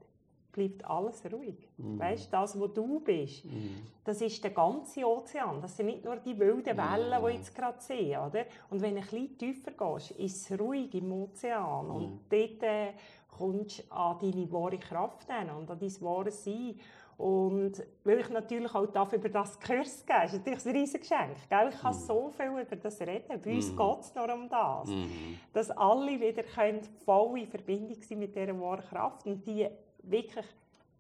bleibt 0.51 0.85
alles 0.85 1.21
ruhig. 1.31 1.69
Mm. 1.77 1.99
Weißt, 1.99 2.31
das, 2.31 2.59
wo 2.59 2.67
du 2.67 2.99
bist, 2.99 3.45
mm. 3.45 3.87
das 4.03 4.21
ist 4.21 4.43
der 4.43 4.51
ganze 4.51 5.05
Ozean. 5.05 5.61
Das 5.61 5.75
sind 5.75 5.87
nicht 5.87 6.03
nur 6.03 6.17
die 6.17 6.37
wilden 6.37 6.77
Wellen, 6.77 7.21
mm. 7.21 7.25
die 7.25 7.33
jetzt 7.33 7.55
gerade 7.55 7.81
sehen, 7.81 8.19
oder? 8.19 8.45
Und 8.69 8.81
wenn 8.81 8.95
du 8.95 9.01
ein 9.01 9.07
bisschen 9.07 9.37
tiefer 9.37 9.71
gehst, 9.71 10.11
ist 10.11 10.51
es 10.51 10.59
ruhig 10.59 10.93
im 10.93 11.11
Ozean. 11.11 11.89
Und 11.89 12.13
mm. 12.13 12.19
dort 12.29 12.63
äh, 12.63 12.93
kommst 13.29 13.79
du 13.79 13.91
an 13.93 14.17
deine 14.21 14.51
wahre 14.51 14.77
Kraft 14.77 15.27
hin 15.31 15.49
und 15.49 15.69
an 15.69 15.79
dein 15.79 16.01
wahre 16.01 16.31
Sein. 16.31 16.75
Und 17.21 17.73
weil 18.03 18.19
ich 18.19 18.29
natürlich 18.29 18.73
auch 18.73 18.87
darf 18.87 19.13
über 19.13 19.29
das 19.29 19.59
Kurs 19.59 20.03
geben 20.07 20.23
ist 20.25 20.33
natürlich 20.33 20.65
ein 20.65 20.75
riesiges 20.75 21.07
Geschenk. 21.07 21.49
Gell? 21.49 21.69
Ich 21.71 21.79
kann 21.79 21.91
mm. 21.91 21.99
so 21.99 22.31
viel 22.35 22.47
über 22.47 22.75
das 22.75 22.99
reden. 22.99 23.39
Bei 23.39 23.53
uns 23.53 23.71
mm. 23.71 23.77
geht 23.77 23.99
es 23.99 24.15
nur 24.15 24.33
um 24.33 24.49
das. 24.49 24.89
Mm. 24.89 25.37
Dass 25.53 25.69
alle 25.69 26.19
wieder 26.19 26.41
können 26.41 26.81
voll 27.05 27.39
in 27.39 27.47
Verbindung 27.47 28.01
sein 28.01 28.17
mit 28.17 28.35
dieser 28.35 28.59
wahren 28.59 28.83
Kraft 28.89 29.27
und 29.27 29.45
die 29.45 29.67
wirklich 30.03 30.45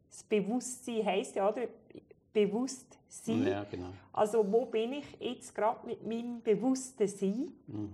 das 0.09 0.23
Bewusstsein 0.23 1.05
heisst 1.05 1.35
ja, 1.35 1.49
oder? 1.49 1.67
bewusst 2.33 2.97
sein. 3.07 3.45
Ja, 3.45 3.63
genau. 3.69 3.89
Also 4.13 4.49
wo 4.49 4.65
bin 4.65 4.93
ich 4.93 5.05
jetzt 5.19 5.53
gerade 5.53 5.85
mit 5.85 6.05
meinem 6.05 6.41
bewussten 6.41 7.07
Sein? 7.07 7.51
Mhm. 7.67 7.91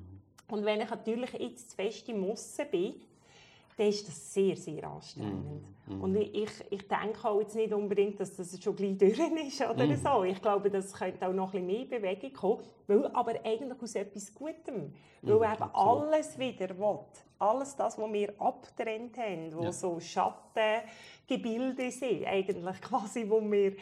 Und 0.49 0.63
wenn 0.63 0.81
ich 0.81 0.89
natürlich 0.89 1.33
jetzt 1.33 1.71
zu 1.71 1.75
fest 1.75 2.07
im 2.09 2.23
Aussen 2.23 2.65
bin, 2.71 3.01
dann 3.77 3.87
ist 3.87 4.07
das 4.07 4.33
sehr, 4.33 4.55
sehr 4.55 4.83
anstrengend. 4.89 5.63
Mm, 5.85 6.01
Und 6.01 6.15
ich, 6.15 6.49
ich 6.71 6.87
denke 6.87 7.27
auch 7.27 7.39
jetzt 7.39 7.55
nicht 7.55 7.71
unbedingt, 7.71 8.19
dass 8.19 8.35
das 8.35 8.61
schon 8.61 8.75
gleich 8.75 8.97
durch 8.97 9.19
ist 9.19 9.61
oder 9.61 9.85
mm. 9.85 9.95
so. 9.97 10.23
Ich 10.23 10.41
glaube, 10.41 10.71
das 10.71 10.91
könnte 10.91 11.27
auch 11.27 11.33
noch 11.33 11.53
ein 11.53 11.67
bisschen 11.67 11.87
mehr 11.89 11.99
Bewegung 11.99 12.33
kommen, 12.33 12.63
weil 12.87 13.05
aber 13.07 13.33
eigentlich 13.45 13.79
aus 13.79 13.93
etwas 13.93 14.33
Gutem. 14.33 14.93
Weil 15.21 15.35
mm, 15.35 15.53
eben 15.53 15.69
alles 15.73 16.39
wieder 16.39 16.77
will. 16.77 16.99
Alles 17.37 17.75
das, 17.75 17.99
was 17.99 18.11
wir 18.11 18.33
abgetrennt 18.41 19.15
haben, 19.17 19.53
wo 19.55 19.63
ja. 19.63 19.71
so 19.71 19.99
Schattengebilde 19.99 21.91
sind, 21.91 22.25
eigentlich 22.25 22.81
quasi, 22.81 23.29
wo 23.29 23.39
wir 23.41 23.75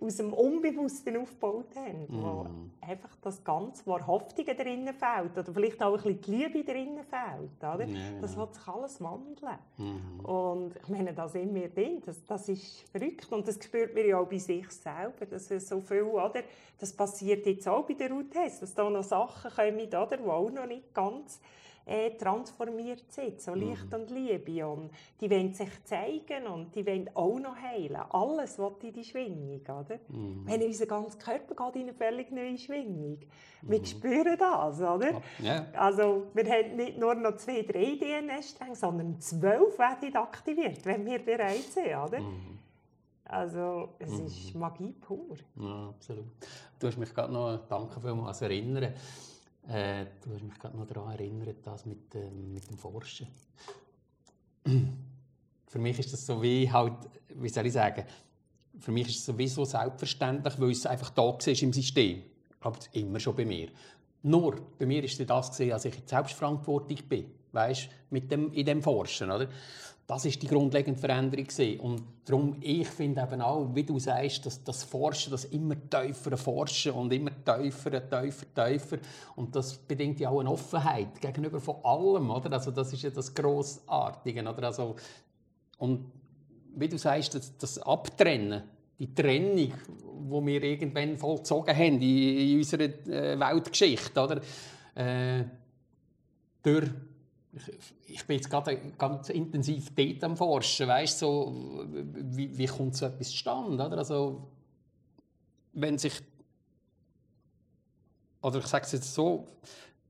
aus 0.00 0.16
dem 0.16 0.32
Unbewussten 0.32 1.16
aufgebaut 1.16 1.74
haben, 1.74 2.04
mm. 2.08 2.22
wo 2.22 2.46
einfach 2.80 3.16
das 3.20 3.42
ganz 3.42 3.86
Wahrhaftige 3.86 4.54
drinnen 4.54 4.94
fehlt 4.94 5.36
oder 5.36 5.52
vielleicht 5.52 5.82
auch 5.82 5.96
ein 5.96 6.16
bisschen 6.16 6.20
die 6.20 6.30
Liebe 6.30 6.64
drinnen 6.64 7.04
fehlt, 7.04 7.58
oder? 7.58 7.86
Yeah. 7.86 8.20
Das 8.20 8.36
wird 8.36 8.54
sich 8.54 8.68
alles 8.68 9.00
wandeln. 9.00 9.58
Mm. 9.76 10.24
Und 10.24 10.76
ich 10.76 10.88
meine, 10.88 11.12
da 11.12 11.28
sind 11.28 11.54
wir 11.54 11.68
drin, 11.68 12.00
das, 12.04 12.24
das 12.24 12.48
ist 12.48 12.88
verrückt 12.90 13.30
und 13.32 13.48
das 13.48 13.62
spürt 13.62 13.94
man 13.94 14.06
ja 14.06 14.18
auch 14.18 14.28
bei 14.28 14.38
sich 14.38 14.70
selber, 14.70 15.26
dass 15.26 15.48
so 15.48 15.80
viel, 15.80 16.02
oder? 16.02 16.42
Das 16.78 16.92
passiert 16.92 17.44
jetzt 17.46 17.66
auch 17.66 17.84
bei 17.84 17.94
der 17.94 18.10
Ruth 18.10 18.34
dass 18.34 18.74
da 18.74 18.88
noch 18.88 19.02
Sachen 19.02 19.50
kommen, 19.50 19.88
oder, 19.88 20.16
die 20.16 20.24
auch 20.24 20.50
noch 20.50 20.66
nicht 20.66 20.94
ganz 20.94 21.40
äh, 21.88 22.10
transformiert 22.10 23.10
sind, 23.10 23.40
so 23.40 23.54
Licht 23.54 23.86
mhm. 23.86 24.00
und 24.00 24.10
Liebe. 24.10 24.66
Und 24.66 24.90
die 25.20 25.30
wollen 25.30 25.54
sich 25.54 25.70
zeigen 25.84 26.46
und 26.46 26.74
die 26.74 26.86
wollen 26.86 27.08
auch 27.14 27.38
noch 27.38 27.56
heilen. 27.56 28.00
Alles 28.10 28.58
will 28.58 28.72
in 28.82 28.92
die 28.92 29.04
Schwingung, 29.04 29.60
oder? 29.62 29.98
Mhm. 30.08 30.42
Wenn 30.44 30.62
unser 30.62 30.86
ganzer 30.86 31.18
Körper 31.18 31.54
geht 31.54 31.82
in 31.82 31.88
eine 31.88 31.94
völlig 31.94 32.30
neue 32.30 32.58
Schwingung. 32.58 33.18
Wir 33.62 33.78
mhm. 33.80 33.84
spüren 33.84 34.36
das, 34.38 34.80
oder? 34.80 35.20
Ja. 35.40 35.66
Also 35.74 36.26
wir 36.34 36.44
haben 36.44 36.76
nicht 36.76 36.98
nur 36.98 37.14
noch 37.14 37.36
zwei, 37.36 37.62
drei 37.62 37.96
DNS-Stränge, 37.96 38.76
sondern 38.76 39.20
zwölf 39.20 39.78
werden 39.78 40.14
aktiviert, 40.16 40.84
wenn 40.84 41.04
wir 41.06 41.18
bereit 41.18 41.64
sind, 41.72 41.86
oder? 41.86 42.20
Mhm. 42.20 42.58
Also 43.24 43.90
es 43.98 44.10
mhm. 44.10 44.26
ist 44.26 44.54
Magie 44.54 44.92
pur. 44.92 45.36
Ja, 45.56 45.88
absolut. 45.88 46.24
Du 46.78 46.86
hast 46.86 46.96
mich 46.96 47.14
gerade 47.14 47.32
noch, 47.32 47.58
danke 47.68 48.00
vielmals, 48.00 48.40
erinnern. 48.40 48.94
Äh, 49.68 50.06
du 50.24 50.32
hast 50.32 50.42
mich 50.42 50.58
gerade 50.58 50.76
noch 50.76 50.86
daran 50.86 51.12
erinnert, 51.12 51.58
das 51.62 51.84
mit, 51.84 52.14
äh, 52.14 52.30
mit 52.30 52.68
dem 52.70 52.78
Forschen. 52.78 53.28
für 55.66 55.78
mich 55.78 55.98
ist 55.98 56.12
das 56.12 56.24
so 56.24 56.42
wie 56.42 56.70
halt, 56.70 56.94
wie 57.34 57.48
soll 57.48 57.66
ich 57.66 57.74
sagen, 57.74 58.04
für 58.78 58.92
mich 58.92 59.08
ist 59.08 59.18
es 59.18 59.26
sowieso 59.26 59.64
selbstverständlich, 59.64 60.58
weil 60.58 60.70
es 60.70 60.86
einfach 60.86 61.10
da 61.10 61.22
war 61.22 61.46
im 61.46 61.72
System. 61.72 62.22
Ich 62.22 63.02
immer 63.02 63.20
schon 63.20 63.36
bei 63.36 63.44
mir. 63.44 63.68
Nur, 64.22 64.60
bei 64.78 64.86
mir 64.86 65.04
ist 65.04 65.20
das 65.28 65.50
gesehen, 65.50 65.72
als 65.72 65.84
ich 65.84 65.96
in 65.96 66.06
Selbstverantwortung 66.06 66.98
bin, 67.08 67.26
weißt, 67.52 67.88
mit 68.10 68.30
dem, 68.30 68.52
in 68.52 68.66
dem 68.66 68.82
Forschen, 68.82 69.30
oder? 69.30 69.48
Das 70.08 70.24
ist 70.24 70.40
die 70.40 70.46
grundlegende 70.46 70.98
Veränderung. 70.98 71.46
Und 71.80 72.02
darum, 72.24 72.56
ich 72.62 72.88
finde 72.88 73.20
eben 73.20 73.42
auch, 73.42 73.68
wie 73.74 73.84
du 73.84 73.98
sagst, 73.98 74.46
dass 74.46 74.64
das 74.64 74.82
Forschen, 74.82 75.30
das 75.32 75.44
immer 75.44 75.74
tiefer 75.90 76.34
Forschen 76.38 76.92
und 76.92 77.12
immer 77.12 77.30
tiefer, 77.44 78.08
tiefer, 78.08 78.46
tiefer. 78.54 78.96
Und 79.36 79.54
das 79.54 79.76
bedingt 79.76 80.18
ja 80.18 80.30
auch 80.30 80.40
eine 80.40 80.50
Offenheit 80.50 81.20
gegenüber 81.20 81.60
von 81.60 81.76
allem, 81.84 82.30
oder? 82.30 82.50
Also 82.52 82.70
das 82.70 82.90
ist 82.94 83.02
ja 83.02 83.10
das 83.10 83.34
Grossartige, 83.34 84.40
oder? 84.40 84.68
Also, 84.68 84.96
und 85.76 86.10
wie 86.74 86.88
du 86.88 86.96
sagst, 86.96 87.34
das, 87.34 87.58
das 87.58 87.78
Abtrennen, 87.78 88.62
die 88.98 89.14
Trennung, 89.14 89.72
die 89.74 90.46
wir 90.46 90.62
irgendwann 90.62 91.18
vollzogen 91.18 91.76
haben 91.76 92.00
in, 92.00 92.38
in 92.38 92.56
unserer 92.56 92.84
äh, 92.84 93.38
Weltgeschichte, 93.38 94.18
oder? 94.18 94.40
Äh, 94.94 95.44
durch 96.62 96.88
ich 98.06 98.26
bin 98.26 98.36
jetzt 98.36 98.50
gerade 98.50 98.76
ganz 98.96 99.28
intensiv 99.28 99.94
dort 99.94 100.24
am 100.24 100.36
Forschen, 100.36 100.88
weißt 100.88 101.18
so, 101.18 101.84
wie, 101.86 102.56
wie 102.56 102.66
kommt 102.66 102.96
so 102.96 103.06
etwas 103.06 103.30
zustande, 103.30 103.84
oder? 103.84 103.98
Also, 103.98 104.48
wenn 105.72 105.98
sich, 105.98 106.14
oder 108.42 108.58
ich 108.58 108.66
sage 108.66 108.84
es 108.84 108.92
jetzt 108.92 109.14
so, 109.14 109.48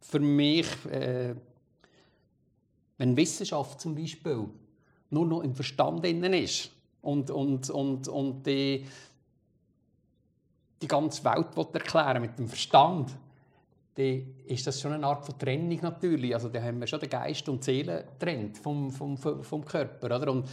für 0.01 0.21
mich, 0.21 0.67
äh, 0.87 1.35
wenn 2.97 3.17
Wissenschaft 3.17 3.81
zum 3.81 3.95
Beispiel 3.95 4.49
nur 5.11 5.27
noch 5.27 5.43
im 5.43 5.55
Verstand 5.55 6.05
innen 6.05 6.33
ist 6.33 6.71
und, 7.03 7.31
und, 7.31 7.71
und, 7.71 8.09
und 8.09 8.47
die, 8.47 8.87
die 10.81 10.89
ganze 10.89 11.25
Welt 11.25 11.75
erklären 11.75 12.23
mit 12.23 12.39
dem 12.39 12.49
Verstand, 12.49 13.17
dann 13.99 14.37
ist 14.47 14.65
das 14.65 14.81
schon 14.81 14.93
eine 14.93 15.05
Art 15.05 15.27
von 15.27 15.37
Trennung 15.37 15.81
natürlich. 15.83 16.33
Also 16.33 16.49
da 16.49 16.63
haben 16.63 16.79
wir 16.79 16.87
schon 16.87 17.01
den 17.01 17.11
Geist 17.11 17.49
und 17.49 17.61
die 17.61 17.65
Seele 17.65 18.05
getrennt 18.05 18.57
vom, 18.57 18.93
vom, 18.93 19.17
vom 19.17 19.65
Körper. 19.65 20.07
Oder? 20.07 20.31
Und, 20.31 20.49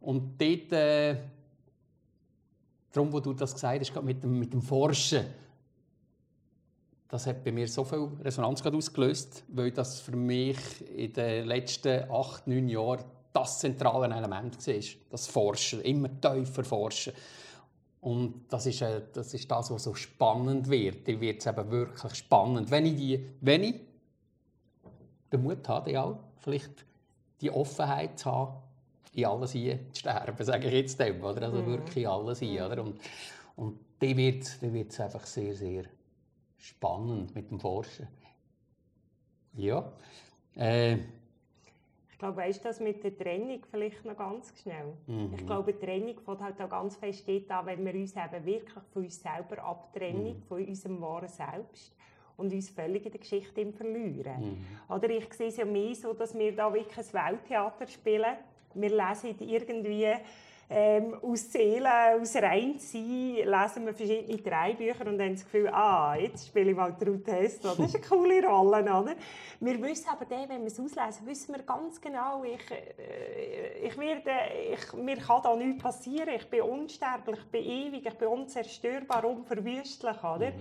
und 0.00 0.40
dort, 0.40 0.72
äh, 0.72 1.16
darum, 2.90 3.12
wo 3.12 3.20
du 3.20 3.32
das 3.32 3.54
gesagt 3.54 3.80
hast, 3.80 4.02
mit 4.02 4.24
dem, 4.24 4.36
mit 4.36 4.52
dem 4.52 4.60
Forschen, 4.60 5.24
das 7.06 7.28
hat 7.28 7.44
bei 7.44 7.52
mir 7.52 7.68
so 7.68 7.84
viel 7.84 8.08
Resonanz 8.24 8.60
ausgelöst, 8.66 9.44
weil 9.48 9.70
das 9.70 10.00
für 10.00 10.16
mich 10.16 10.58
in 10.96 11.12
den 11.12 11.46
letzten 11.46 12.10
acht, 12.10 12.48
neun 12.48 12.68
Jahren 12.68 13.04
das 13.32 13.60
zentrale 13.60 14.12
Element 14.12 14.66
war. 14.66 14.74
Das 15.10 15.28
Forschen, 15.28 15.80
immer 15.82 16.08
tiefer 16.20 16.64
forschen. 16.64 17.12
Und 18.00 18.46
das 18.48 18.66
ist, 18.66 18.80
äh, 18.80 19.02
das 19.12 19.34
ist 19.34 19.50
das, 19.50 19.70
was 19.70 19.84
so 19.84 19.94
spannend 19.94 20.70
wird. 20.70 21.06
Die 21.06 21.20
wird 21.20 21.40
es 21.40 21.46
eben 21.46 21.70
wirklich 21.70 22.14
spannend. 22.14 22.70
Wenn 22.70 22.86
ich, 22.86 22.96
die, 22.96 23.26
wenn 23.40 23.62
ich 23.62 23.74
den 25.32 25.42
Mut 25.42 25.68
habe, 25.68 25.92
ja, 25.92 26.18
vielleicht 26.38 26.86
die 27.40 27.50
Offenheit 27.50 28.18
zu 28.18 28.30
haben, 28.30 28.62
in 29.12 29.26
alles 29.26 29.52
hier 29.52 29.78
zu 29.92 30.00
sterben, 30.00 30.44
sage 30.44 30.68
ich 30.68 30.74
jetzt 30.74 30.98
dem, 30.98 31.22
oder? 31.22 31.42
Also 31.42 31.62
mhm. 31.62 31.66
wirklich 31.66 32.08
alles 32.08 32.38
hier, 32.38 32.66
oder? 32.66 32.82
Und, 32.82 33.00
und 33.56 33.78
die 34.00 34.16
wird 34.16 34.44
es 34.44 35.00
einfach 35.00 35.26
sehr, 35.26 35.54
sehr 35.54 35.84
spannend 36.56 37.34
mit 37.34 37.50
dem 37.50 37.60
Forschen. 37.60 38.08
Ja. 39.54 39.92
Äh, 40.54 40.98
glaube, 42.20 42.36
weißt 42.36 42.64
das 42.64 42.78
mit 42.78 43.02
der 43.02 43.16
Trennung 43.16 43.60
vielleicht 43.70 44.04
noch 44.04 44.16
ganz 44.16 44.52
schnell. 44.62 44.92
Mhm. 45.06 45.34
Ich 45.34 45.44
glaube, 45.44 45.72
die 45.72 45.84
Trennung 45.84 46.20
fängt 46.20 46.40
halt 46.40 46.60
auch 46.60 46.68
ganz 46.68 46.96
fest 46.96 47.28
an, 47.48 47.66
wenn 47.66 47.84
wir 47.84 47.94
uns 47.94 48.14
eben 48.14 48.46
wirklich 48.46 48.84
von 48.92 49.02
uns 49.02 49.20
selber 49.20 49.62
abtrennen, 49.64 50.36
mhm. 50.36 50.42
von 50.42 50.64
unserem 50.64 51.00
wahren 51.00 51.28
Selbst. 51.28 51.96
und 52.36 52.52
uns 52.52 52.70
völlig 52.70 53.04
in 53.04 53.12
der 53.12 53.20
Geschichte 53.20 53.72
verlieren. 53.72 54.40
Mhm. 54.40 54.94
Oder 54.94 55.10
ich 55.10 55.32
sehe 55.34 55.48
es 55.48 55.56
ja 55.56 55.64
mehr 55.64 55.94
so, 55.94 56.12
dass 56.12 56.38
wir 56.38 56.54
da 56.54 56.72
wirklich 56.72 56.96
ein 56.98 57.12
Welttheater 57.12 57.86
spielen. 57.86 58.36
Wir 58.74 58.90
lesen 58.90 59.34
irgendwie 59.40 60.06
ähm, 60.72 61.16
aus 61.20 61.50
Seele, 61.50 62.14
aus 62.20 62.36
Reinsein, 62.36 63.34
lesen 63.44 63.86
wir 63.86 63.92
verschiedene 63.92 64.38
Drehbücher 64.38 65.04
und 65.04 65.20
haben 65.20 65.34
das 65.34 65.44
Gefühl, 65.44 65.68
ah, 65.68 66.14
jetzt 66.14 66.46
spiele 66.46 66.70
ich 66.70 66.76
mal 66.76 66.96
Ruth 67.04 67.26
Hessler. 67.26 67.74
Das 67.76 67.86
ist 67.92 67.96
eine 67.96 68.04
coole 68.04 68.46
Rolle, 68.46 68.82
oder? 68.82 69.16
Wir 69.58 69.82
wissen 69.82 70.08
aber 70.08 70.26
dann, 70.26 70.48
wenn 70.48 70.60
wir 70.60 70.68
es 70.68 70.78
auslesen, 70.78 71.26
wissen 71.26 71.56
wir 71.56 71.64
ganz 71.64 72.00
genau, 72.00 72.44
ich, 72.44 72.70
äh, 72.70 73.88
ich 73.88 73.98
werde, 73.98 74.30
ich, 74.72 74.92
mir 74.92 75.16
kann 75.16 75.42
da 75.42 75.56
nichts 75.56 75.82
passieren, 75.82 76.34
ich 76.36 76.48
bin 76.48 76.62
unsterblich, 76.62 77.40
ich 77.40 77.50
bin 77.50 77.64
ewig, 77.64 78.06
ich 78.06 78.14
bin 78.14 78.28
unzerstörbar, 78.28 79.24
unverwüstlich, 79.24 80.22
oder? 80.22 80.52
Mhm. 80.52 80.60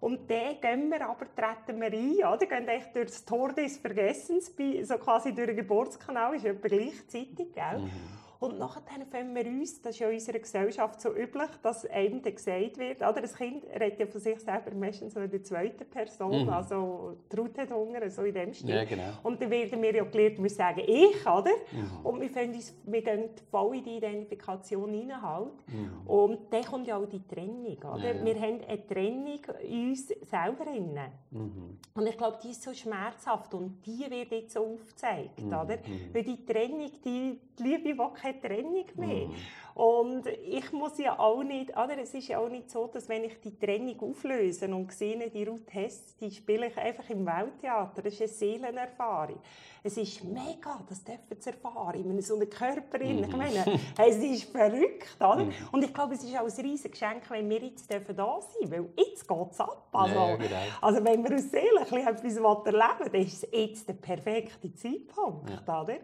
Und 0.00 0.30
dann 0.30 0.60
gehen 0.60 0.88
wir 0.88 1.04
aber, 1.04 1.26
treten 1.34 1.80
wir 1.80 1.92
ein, 1.92 2.32
oder? 2.32 2.46
gehen 2.46 2.68
echt 2.68 2.94
durch 2.94 3.06
das 3.06 3.24
Tor 3.24 3.52
des 3.52 3.78
Vergessens, 3.78 4.52
so 4.84 4.98
quasi 4.98 5.34
durch 5.34 5.48
den 5.48 5.56
Geburtskanal, 5.56 6.36
ist 6.36 6.44
etwa 6.44 6.68
gleichzeitig, 6.68 7.52
gell? 7.52 7.78
Mhm. 7.80 8.27
Und 8.40 8.58
nachher 8.58 8.82
fangen 9.10 9.34
wir 9.34 9.46
uns, 9.46 9.82
das 9.82 9.94
ist 9.94 9.98
ja 9.98 10.08
in 10.08 10.14
unserer 10.14 10.38
Gesellschaft 10.38 11.00
so 11.00 11.14
üblich, 11.14 11.50
dass 11.62 11.84
einem 11.86 12.22
gesagt 12.22 12.78
wird, 12.78 12.98
oder 12.98 13.20
das 13.20 13.34
Kind 13.34 13.64
redet 13.64 13.98
ja 13.98 14.06
von 14.06 14.20
sich 14.20 14.38
selber 14.38 14.72
meistens 14.74 15.14
so 15.14 15.20
in 15.20 15.30
der 15.30 15.42
zweiten 15.42 15.84
Person, 15.86 16.44
mhm. 16.44 16.48
also 16.48 17.16
Ruth 17.36 17.58
hat 17.58 17.72
Hunger, 17.72 18.08
so 18.10 18.22
in 18.22 18.34
dem 18.34 18.54
Stil. 18.54 18.70
Ja, 18.70 18.84
genau. 18.84 19.10
Und 19.24 19.42
dann 19.42 19.50
werden 19.50 19.82
wir 19.82 19.94
ja 19.94 20.04
gelehrt, 20.04 20.40
wir 20.40 20.50
sagen 20.50 20.82
«ich», 20.86 21.26
oder? 21.26 21.50
Mhm. 21.72 22.06
Und 22.06 22.20
wir, 22.20 22.42
uns, 22.42 22.74
wir 22.84 23.02
gehen 23.02 23.28
voll 23.50 23.76
in 23.76 23.84
die 23.84 23.96
Identifikation 23.96 24.92
hinein 24.92 25.20
halt. 25.20 25.66
Mhm. 25.66 26.08
Und 26.08 26.38
dann 26.50 26.64
kommt 26.64 26.86
ja 26.86 26.96
auch 26.96 27.06
die 27.06 27.26
Trennung, 27.26 27.76
oder? 27.78 27.98
Ja, 28.04 28.12
ja. 28.12 28.24
Wir 28.24 28.40
haben 28.40 28.60
eine 28.68 28.86
Trennung 28.86 29.40
in 29.68 29.88
uns 29.88 30.08
selber 30.08 30.66
innen. 30.72 31.10
Mhm. 31.30 31.78
Und 31.94 32.06
ich 32.06 32.16
glaube, 32.16 32.38
die 32.42 32.50
ist 32.50 32.62
so 32.62 32.72
schmerzhaft 32.72 33.52
und 33.54 33.84
die 33.84 34.06
wird 34.08 34.30
jetzt 34.30 34.52
so 34.52 34.64
aufgezeigt, 34.64 35.42
mhm. 35.42 35.48
oder? 35.48 35.76
Mhm. 35.76 36.14
Weil 36.14 36.22
die 36.22 36.44
Trennung, 36.44 36.90
die, 37.04 37.40
die 37.58 37.62
Liebe, 37.62 37.82
die 37.88 37.98
keine 38.32 38.40
Trennung 38.40 38.86
mehr. 38.96 39.26
Mm. 39.26 39.34
Und 39.74 40.26
ich 40.26 40.72
muss 40.72 40.98
ja 40.98 41.16
auch 41.18 41.44
nicht, 41.44 41.70
oder? 41.70 41.96
es 41.98 42.12
ist 42.12 42.26
ja 42.26 42.40
auch 42.40 42.48
nicht 42.48 42.68
so, 42.68 42.88
dass 42.88 43.08
wenn 43.08 43.22
ich 43.22 43.40
die 43.40 43.56
Trennung 43.56 44.10
auflöse 44.10 44.66
und 44.66 44.92
sehe, 44.92 45.30
die 45.30 45.44
Ruth 45.44 45.72
Hess, 45.72 46.16
die 46.20 46.32
spiele 46.32 46.66
ich 46.66 46.76
einfach 46.76 47.08
im 47.10 47.24
Welttheater, 47.24 48.02
das 48.02 48.14
ist 48.14 48.20
eine 48.22 48.28
Seelenerfahrung. 48.28 49.38
Es 49.84 49.96
ist 49.96 50.24
mega, 50.24 50.82
das 50.88 51.04
dürfen 51.04 51.40
zu 51.40 51.50
erfahren, 51.50 51.94
in 51.94 52.20
so 52.20 52.34
einem 52.34 52.50
Körper. 52.50 52.98
Mm. 52.98 53.22
Ich 53.22 53.36
meine, 53.36 53.80
es 53.98 54.16
ist 54.16 54.50
verrückt, 54.50 55.16
oder? 55.20 55.44
Mm. 55.44 55.52
Und 55.70 55.84
ich 55.84 55.94
glaube, 55.94 56.14
es 56.14 56.24
ist 56.24 56.36
auch 56.36 56.46
ein 56.46 56.66
riesiges 56.66 56.90
Geschenk, 56.90 57.30
wenn 57.30 57.48
wir 57.48 57.62
jetzt 57.62 57.88
da 57.88 58.00
sein 58.00 58.08
dürfen, 58.08 58.70
weil 58.72 58.88
jetzt 58.96 59.28
geht 59.28 59.50
es 59.52 59.60
ab. 59.60 59.88
Also, 59.92 60.14
ja, 60.14 60.36
genau. 60.36 60.56
also 60.80 61.04
wenn 61.04 61.22
wir 61.22 61.36
aus 61.36 61.50
Seele 61.50 61.82
etwas 61.82 62.36
erleben, 62.36 63.12
dann 63.12 63.20
ist 63.22 63.44
es 63.44 63.48
jetzt 63.52 63.88
der 63.88 63.94
perfekte 63.94 64.74
Zeitpunkt, 64.74 65.50
ja. 65.50 65.82
oder? 65.82 65.98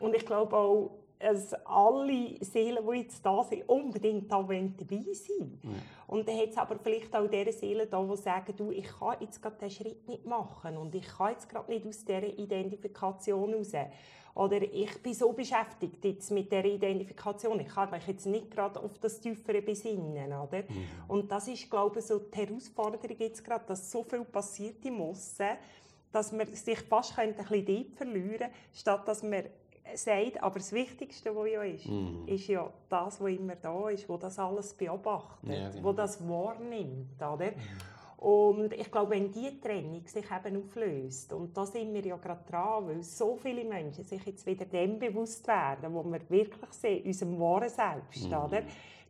Und 0.00 0.16
ich 0.16 0.26
glaube 0.26 0.56
auch, 0.56 0.90
dass 1.22 1.54
alle 1.64 2.36
Seelen, 2.40 2.84
die 2.86 2.98
jetzt 2.98 3.24
da 3.24 3.42
sind, 3.44 3.68
unbedingt 3.68 4.30
da 4.30 4.42
dabei 4.42 4.70
sein 5.12 5.58
ja. 5.62 5.70
Und 6.08 6.28
dann 6.28 6.36
hat 6.36 6.50
es 6.50 6.58
aber 6.58 6.76
vielleicht 6.82 7.14
auch 7.14 7.28
diese 7.28 7.52
Seelen 7.52 7.88
da, 7.88 8.02
die 8.02 8.16
sagen, 8.16 8.54
du, 8.56 8.70
ich 8.70 8.88
kann 8.98 9.16
jetzt 9.20 9.40
gerade 9.40 9.56
diesen 9.62 9.70
Schritt 9.70 10.08
nicht 10.08 10.26
machen 10.26 10.76
und 10.76 10.94
ich 10.94 11.06
kann 11.06 11.30
jetzt 11.30 11.48
gerade 11.48 11.70
nicht 11.70 11.86
aus 11.86 12.04
dieser 12.04 12.24
Identifikation 12.24 13.54
raus. 13.54 13.72
Oder 14.34 14.62
ich 14.62 15.02
bin 15.02 15.14
so 15.14 15.32
beschäftigt 15.32 16.04
jetzt 16.04 16.30
mit 16.30 16.50
der 16.50 16.64
Identifikation, 16.64 17.60
ich 17.60 17.68
kann 17.68 17.90
mich 17.90 18.06
jetzt 18.06 18.26
nicht 18.26 18.50
gerade 18.50 18.80
auf 18.80 18.98
das 18.98 19.20
Tiefere 19.20 19.60
besinnen. 19.60 20.32
Oder? 20.32 20.62
Mhm. 20.62 20.86
Und 21.08 21.30
das 21.30 21.48
ist, 21.48 21.70
glaube 21.70 22.00
ich, 22.00 22.06
so 22.06 22.18
die 22.18 22.38
Herausforderung 22.38 23.16
jetzt 23.18 23.44
gerade, 23.44 23.64
dass 23.66 23.90
so 23.90 24.02
viel 24.02 24.24
passiert 24.24 24.84
im 24.84 25.02
Aussen, 25.02 25.58
dass 26.10 26.32
man 26.32 26.46
sich 26.54 26.80
fast 26.80 27.18
ein 27.18 27.34
bisschen 27.34 27.66
dort 27.66 27.96
verlieren 27.96 28.38
könnte, 28.38 28.50
statt 28.72 29.06
dass 29.06 29.22
man 29.22 29.44
sagt, 29.94 30.42
aber 30.42 30.58
das 30.58 30.72
Wichtigste, 30.72 31.34
was 31.34 31.50
ja 31.50 31.62
ist, 31.62 31.86
mm. 31.86 32.26
ist 32.26 32.48
ja 32.48 32.70
das, 32.88 33.20
was 33.20 33.30
immer 33.30 33.56
da 33.56 33.88
ist, 33.88 34.08
wo 34.08 34.16
das 34.16 34.38
alles 34.38 34.74
beobachtet, 34.74 35.50
ja, 35.50 35.70
genau. 35.70 35.84
wo 35.84 35.92
das 35.92 36.26
wahrnimmt, 36.26 37.20
oder? 37.20 37.52
Und 38.16 38.72
ich 38.74 38.88
glaube, 38.88 39.10
wenn 39.10 39.32
diese 39.32 39.60
Trennung 39.60 40.06
sich 40.06 40.24
eben 40.30 40.62
auflöst, 40.62 41.32
und 41.32 41.56
da 41.56 41.66
sind 41.66 41.92
wir 41.92 42.06
ja 42.06 42.16
gerade 42.16 42.44
dran, 42.48 42.86
weil 42.86 43.02
so 43.02 43.36
viele 43.36 43.64
Menschen 43.64 44.04
sich 44.04 44.24
jetzt 44.24 44.46
wieder 44.46 44.64
dem 44.64 44.98
bewusst 44.98 45.46
werden, 45.48 45.92
wo 45.92 46.04
wir 46.04 46.20
wirklich 46.30 46.70
sehen, 46.70 47.04
unserem 47.04 47.40
wahren 47.40 47.68
Selbst, 47.68 48.30
mm. 48.30 48.34
oder? 48.34 48.62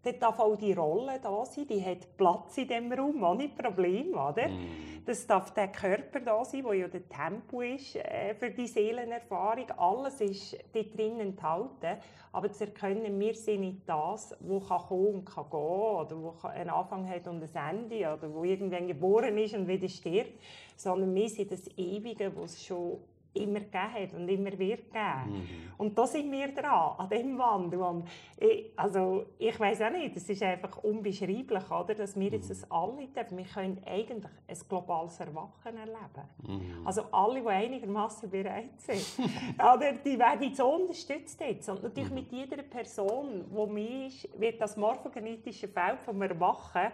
Dann 0.04 0.18
darf 0.18 0.40
auch 0.40 0.56
die 0.56 0.72
Rolle 0.72 1.20
da 1.22 1.44
sein, 1.44 1.66
die 1.66 1.84
hat 1.84 2.16
Platz 2.16 2.58
in 2.58 2.66
diesem 2.66 2.92
Raum, 2.92 3.22
ohne 3.22 3.48
Problem, 3.48 4.14
oder? 4.14 4.48
Mm. 4.48 5.04
Das 5.06 5.26
darf 5.26 5.52
der 5.52 5.68
Körper 5.68 6.20
da 6.20 6.44
sein, 6.44 6.64
der 6.64 6.74
ja 6.74 6.88
der 6.88 7.08
Tempo 7.08 7.60
ist 7.60 7.96
äh, 7.96 8.34
für 8.34 8.50
die 8.50 8.66
Seelenerfahrung. 8.66 9.70
Alles 9.76 10.20
ist 10.20 10.56
dort 10.72 10.96
drin 10.96 11.20
enthalten. 11.20 11.98
Aber 12.32 12.50
zu 12.50 12.64
erkennen, 12.64 13.18
wir 13.20 13.34
sind 13.34 13.60
nicht 13.60 13.80
das, 13.86 14.34
was 14.40 14.68
kann 14.68 14.78
kommen 14.88 15.06
und 15.06 15.24
kann 15.24 15.50
gehen, 15.50 15.60
oder 15.60 16.16
wo 16.16 16.34
einen 16.48 16.70
Anfang 16.70 17.08
hat 17.08 17.28
und 17.28 17.42
ein 17.42 17.76
Ende, 17.76 18.12
oder 18.12 18.32
wo 18.32 18.42
irgendwann 18.42 18.88
geboren 18.88 19.36
ist 19.38 19.54
und 19.54 19.68
wieder 19.68 19.88
stirbt, 19.88 20.32
sondern 20.76 21.14
wir 21.14 21.28
sind 21.28 21.50
das 21.50 21.66
Ewige, 21.76 22.32
was 22.36 22.64
schon 22.64 22.98
immer 23.34 23.60
gegeben 23.60 23.92
hat 23.94 24.14
und 24.14 24.28
immer 24.28 24.58
wird 24.58 24.92
geben. 24.92 25.26
Mhm. 25.26 25.48
Und 25.78 25.98
da 25.98 26.06
sind 26.06 26.30
wir 26.30 26.48
dran, 26.48 26.94
an 26.98 27.08
diesem 27.08 27.38
Wandel. 27.38 27.80
Und 27.80 28.08
ich, 28.38 28.70
also, 28.76 29.24
ich 29.38 29.58
weiß 29.58 29.82
auch 29.82 29.90
nicht, 29.90 30.16
es 30.16 30.28
ist 30.28 30.42
einfach 30.42 30.82
unbeschreiblich, 30.84 31.70
oder, 31.70 31.94
dass 31.94 32.18
wir 32.18 32.30
jetzt 32.30 32.44
mhm. 32.44 32.48
das 32.48 32.70
alle 32.70 33.06
dürfen. 33.06 33.38
Wir 33.38 33.44
können 33.44 33.82
eigentlich 33.86 34.32
ein 34.46 34.58
globales 34.68 35.18
Erwachen 35.20 35.76
erleben. 35.76 36.28
Mhm. 36.46 36.86
Also 36.86 37.02
alle, 37.10 37.40
die 37.40 37.48
einigermaßen 37.48 38.30
bereit 38.30 38.78
sind, 38.78 39.26
oder, 39.58 39.92
die 39.92 40.18
werden 40.18 40.42
jetzt 40.42 40.60
unterstützt 40.60 41.40
jetzt. 41.40 41.68
Und 41.68 41.82
natürlich 41.82 42.10
mhm. 42.10 42.16
mit 42.16 42.32
jeder 42.32 42.62
Person, 42.62 43.44
die 43.50 43.72
mir 43.72 44.06
ist, 44.06 44.28
wird 44.38 44.60
das 44.60 44.76
morphogenetische 44.76 45.68
Feld 45.68 46.00
vom 46.00 46.20
Erwachen 46.20 46.92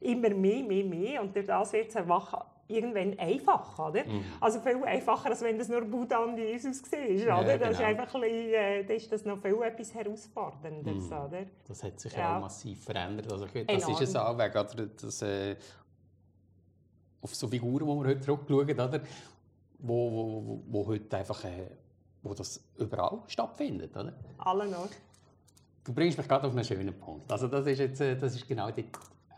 immer 0.00 0.30
mehr, 0.30 0.62
mehr, 0.62 0.84
mehr. 0.84 1.22
Und 1.22 1.34
durch 1.34 1.46
das 1.46 1.72
wird 1.72 1.88
das 1.88 1.96
Erwachen 1.96 2.40
irgendwann 2.68 3.18
einfach, 3.18 3.78
oder? 3.78 4.04
Mhm. 4.04 4.24
Also 4.40 4.60
viel 4.60 4.82
einfacher, 4.84 5.30
als 5.30 5.42
wenn 5.42 5.58
das 5.58 5.68
nur 5.68 5.82
Buddha 5.82 6.18
und 6.18 6.36
Jesus 6.36 6.82
war, 6.82 7.40
oder? 7.40 7.52
Ja, 7.52 7.58
das 7.58 7.70
ist 7.70 7.78
genau. 7.78 7.88
einfach 7.88 8.14
ein 8.14 8.20
bisschen, 8.20 8.54
äh, 8.54 8.84
das 8.84 8.96
ist 9.02 9.12
das 9.12 9.24
noch 9.24 9.38
viel 9.38 9.62
etwas 9.62 9.94
herausforderndes, 9.94 11.04
mhm. 11.04 11.12
oder? 11.12 11.46
Das 11.66 11.82
hat 11.82 11.98
sich 11.98 12.12
ja. 12.12 12.36
auch 12.36 12.42
massiv 12.42 12.84
verändert. 12.84 13.32
Also, 13.32 13.46
das 13.46 13.54
Enorm. 13.54 14.02
ist 14.02 14.16
ein 14.16 14.22
Anweg, 14.22 14.50
oder? 14.50 14.86
Das, 14.86 15.22
äh, 15.22 15.56
auf 17.20 17.34
so 17.34 17.48
Figuren, 17.48 17.86
die 17.86 18.04
wir 18.04 18.10
heute 18.10 18.20
zurückschauen, 18.20 18.70
oder? 18.70 19.00
Wo, 19.80 20.12
wo, 20.12 20.46
wo, 20.46 20.62
wo 20.68 20.86
heute 20.86 21.16
einfach, 21.16 21.44
äh, 21.44 21.70
wo 22.22 22.34
das 22.34 22.60
überall 22.78 23.20
stattfindet, 23.26 23.96
oder? 23.96 24.12
Alle 24.38 24.68
noch. 24.68 24.88
Du 25.84 25.94
bringst 25.94 26.18
mich 26.18 26.28
gerade 26.28 26.46
auf 26.46 26.52
einen 26.52 26.64
schönen 26.64 26.92
Punkt. 26.92 27.30
Also 27.32 27.48
das 27.48 27.66
ist 27.66 27.78
jetzt, 27.78 28.00
äh, 28.00 28.16
das 28.16 28.34
ist 28.34 28.46
genau 28.46 28.70
die, 28.70 28.84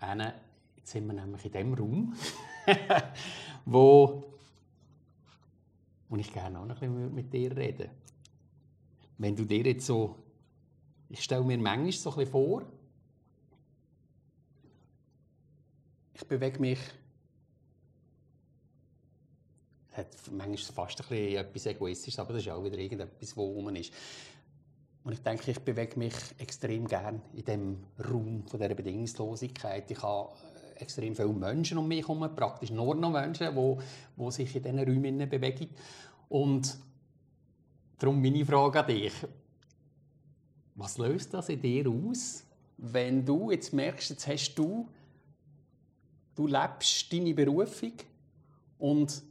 eine, 0.00 0.34
jetzt 0.76 0.90
sind 0.90 1.06
wir 1.06 1.14
nämlich 1.14 1.44
in 1.44 1.52
dem 1.52 1.74
Raum, 1.74 2.14
wo, 3.64 4.24
wo 6.08 6.16
ich 6.16 6.32
gerne 6.32 6.58
auch 6.58 6.66
noch 6.66 6.80
ein 6.80 6.92
bisschen 6.92 7.14
mit 7.14 7.32
dir 7.32 7.56
reden 7.56 7.90
Wenn 9.18 9.36
du 9.36 9.44
dir 9.44 9.64
jetzt 9.64 9.86
so, 9.86 10.16
ich 11.08 11.22
stelle 11.22 11.44
mir 11.44 11.58
manchmal 11.58 11.92
so 11.92 12.10
ein 12.10 12.16
bisschen 12.16 12.32
vor, 12.32 12.62
ich 16.14 16.26
bewege 16.26 16.60
mich, 16.60 16.78
hat 19.92 20.08
manchmal 20.30 20.56
fast 20.58 21.00
ein 21.00 21.08
bisschen 21.08 21.36
etwas 21.36 21.66
Egoistisches, 21.66 22.18
aber 22.18 22.34
das 22.34 22.42
ist 22.42 22.48
auch 22.50 22.62
wieder 22.62 22.78
irgendetwas, 22.78 23.36
wo 23.36 23.44
rum 23.52 23.74
ist. 23.74 23.92
Und 25.02 25.14
ich 25.14 25.22
denke, 25.22 25.50
ich 25.50 25.58
bewege 25.60 25.98
mich 25.98 26.14
extrem 26.38 26.86
gern 26.86 27.22
in 27.32 27.44
dem 27.44 27.84
Raum 27.98 28.46
von 28.46 28.60
dieser 28.60 28.74
Bedingungslosigkeit. 28.74 29.90
Ich 29.90 30.02
habe 30.02 30.34
extrem 30.80 31.14
viele 31.14 31.28
Menschen 31.28 31.78
um 31.78 31.88
mich 31.88 32.06
herum, 32.06 32.28
praktisch 32.34 32.70
nur 32.70 32.94
noch 32.94 33.10
Menschen, 33.10 33.54
die, 33.54 33.76
die 34.16 34.30
sich 34.30 34.56
in 34.56 34.62
diesen 34.62 34.78
Räumen 34.78 35.28
bewegen. 35.28 35.68
Und 36.28 36.76
darum 37.98 38.20
meine 38.20 38.44
Frage 38.44 38.80
an 38.80 38.86
dich. 38.86 39.12
Was 40.74 40.98
löst 40.98 41.34
das 41.34 41.48
in 41.48 41.60
dir 41.60 41.88
aus, 41.88 42.44
wenn 42.78 43.24
du 43.24 43.50
jetzt 43.50 43.72
merkst, 43.72 44.10
jetzt 44.10 44.26
hast 44.26 44.54
du, 44.54 44.88
du 46.34 46.46
lebst 46.46 47.12
deine 47.12 47.34
Berufung 47.34 47.92
und 48.78 49.22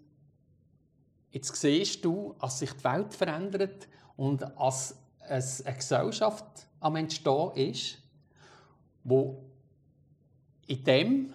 jetzt 1.31 1.55
siehst 1.55 2.05
du, 2.05 2.35
dass 2.39 2.59
sich 2.59 2.71
die 2.73 2.83
Welt 2.83 3.13
verändert 3.13 3.87
und 4.15 4.43
als 4.57 4.95
eine 5.21 5.75
Gesellschaft 5.75 6.45
am 6.79 6.95
Entstehen 6.95 7.51
ist, 7.55 7.97
wo 9.03 9.43
in 10.67 10.83
dem 10.83 11.33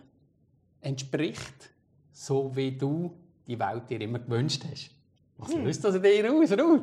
entspricht, 0.85 1.71
so 2.13 2.55
wie 2.55 2.73
du 2.73 3.13
die 3.47 3.59
Welt 3.59 3.89
dir 3.89 4.01
immer 4.01 4.19
gewünscht 4.19 4.63
hast. 4.71 4.91
Was 5.37 5.53
hm. 5.53 5.65
löst 5.65 5.85
das 5.85 5.97
in 5.97 6.03
dir 6.03 6.33
aus, 6.33 6.53
Ruth? 6.53 6.83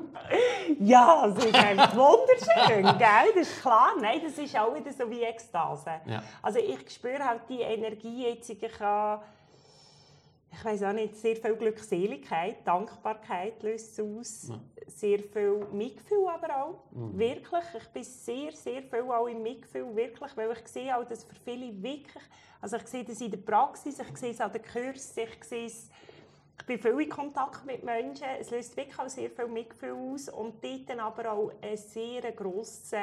Ja, 0.80 1.26
es 1.28 1.46
ist 1.46 1.56
einfach 1.56 1.96
wunderschön, 1.96 2.84
gell? 2.98 3.34
Das 3.36 3.48
ist 3.48 3.62
klar. 3.62 3.94
Nein, 4.00 4.22
das 4.24 4.38
ist 4.38 4.58
auch 4.58 4.76
wieder 4.76 4.92
so 4.92 5.10
wie 5.10 5.22
Ekstase. 5.22 6.02
Ja. 6.06 6.22
Also 6.42 6.60
ich 6.60 6.90
spüre 6.94 7.24
halt 7.24 7.42
die 7.50 7.62
Energie 7.62 8.28
jetzt, 8.28 8.50
ich 8.50 8.60
kann 8.60 9.22
ich 10.54 10.66
weiß 10.66 10.84
auch 10.84 10.94
nicht, 10.94 11.16
sehr 11.16 11.38
viel 11.38 11.56
Glückseligkeit, 11.56 12.68
Dankbarkeit 12.68 13.64
löst 13.64 13.98
es 13.98 14.00
aus, 14.00 14.50
ja. 14.50 14.60
sehr 14.86 15.20
viel 15.20 15.66
Mitgefühl 15.72 16.28
aber 16.28 16.64
auch, 16.64 16.92
mhm. 16.92 17.18
wirklich. 17.18 17.64
Ich 17.78 17.88
bin 17.90 18.04
sehr, 18.04 18.52
sehr 18.52 18.84
viel 18.84 19.02
auch 19.02 19.28
im 19.28 19.42
Mitgefühl, 19.42 19.96
wirklich, 19.96 20.36
weil 20.36 20.52
ich 20.52 20.68
sehe 20.68 20.96
auch, 20.96 21.06
dass 21.06 21.24
für 21.24 21.36
viele 21.36 21.82
wirklich, 21.82 22.24
also 22.60 22.76
ich 22.78 22.88
sehe 22.88 23.04
das 23.04 23.22
in 23.22 23.32
der 23.32 23.38
Praxis, 23.38 23.98
ich 24.00 24.18
sehe 24.18 24.32
es 24.32 24.42
an 24.42 24.52
den 24.52 24.62
Kursen, 24.62 25.24
ich 25.24 25.44
sehe 25.44 25.66
es, 25.66 25.90
ich 26.60 26.66
bin 26.66 26.80
viel 26.80 27.00
in 27.00 27.10
Kontakt 27.10 27.66
mit 27.66 27.84
Menschen, 27.84 28.28
es 28.40 28.52
löst 28.52 28.76
wirklich 28.76 29.00
auch 29.00 29.10
sehr 29.10 29.30
viel 29.30 29.48
Mitgefühl 29.48 29.94
aus 29.94 30.28
und 30.30 30.64
dort 30.64 30.90
dann 30.90 31.00
aber 31.00 31.32
auch 31.32 31.52
eine 31.62 31.78
sehr 31.78 32.30
grosse, 32.34 32.98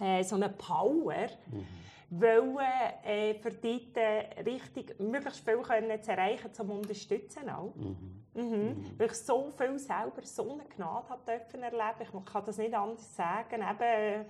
äh, 0.00 0.22
so 0.22 0.36
eine 0.36 0.50
Power, 0.50 1.28
mhm 1.50 1.66
wollen, 2.10 2.58
äh, 3.04 3.34
für 3.34 3.50
dort 3.50 3.96
äh, 3.96 4.40
richtig 4.42 4.98
möglichst 5.00 5.44
viel 5.44 5.58
können 5.58 6.02
zu 6.02 6.10
erreichen, 6.10 6.52
zum 6.52 6.70
unterstützen 6.70 7.48
auch. 7.50 7.74
Mhm. 7.74 8.24
Mhm. 8.34 8.42
Mhm. 8.42 8.98
Weil 8.98 9.06
ich 9.08 9.14
so 9.14 9.50
viel 9.50 9.78
selber, 9.78 10.22
so 10.22 10.52
eine 10.52 10.64
Gnade 10.64 11.08
habe 11.08 11.22
dürfen 11.26 11.62
erleben. 11.62 12.02
Ich 12.02 12.32
kann 12.32 12.44
das 12.44 12.58
nicht 12.58 12.74
anders 12.74 13.16
sagen. 13.16 13.62
Eben, 13.62 14.26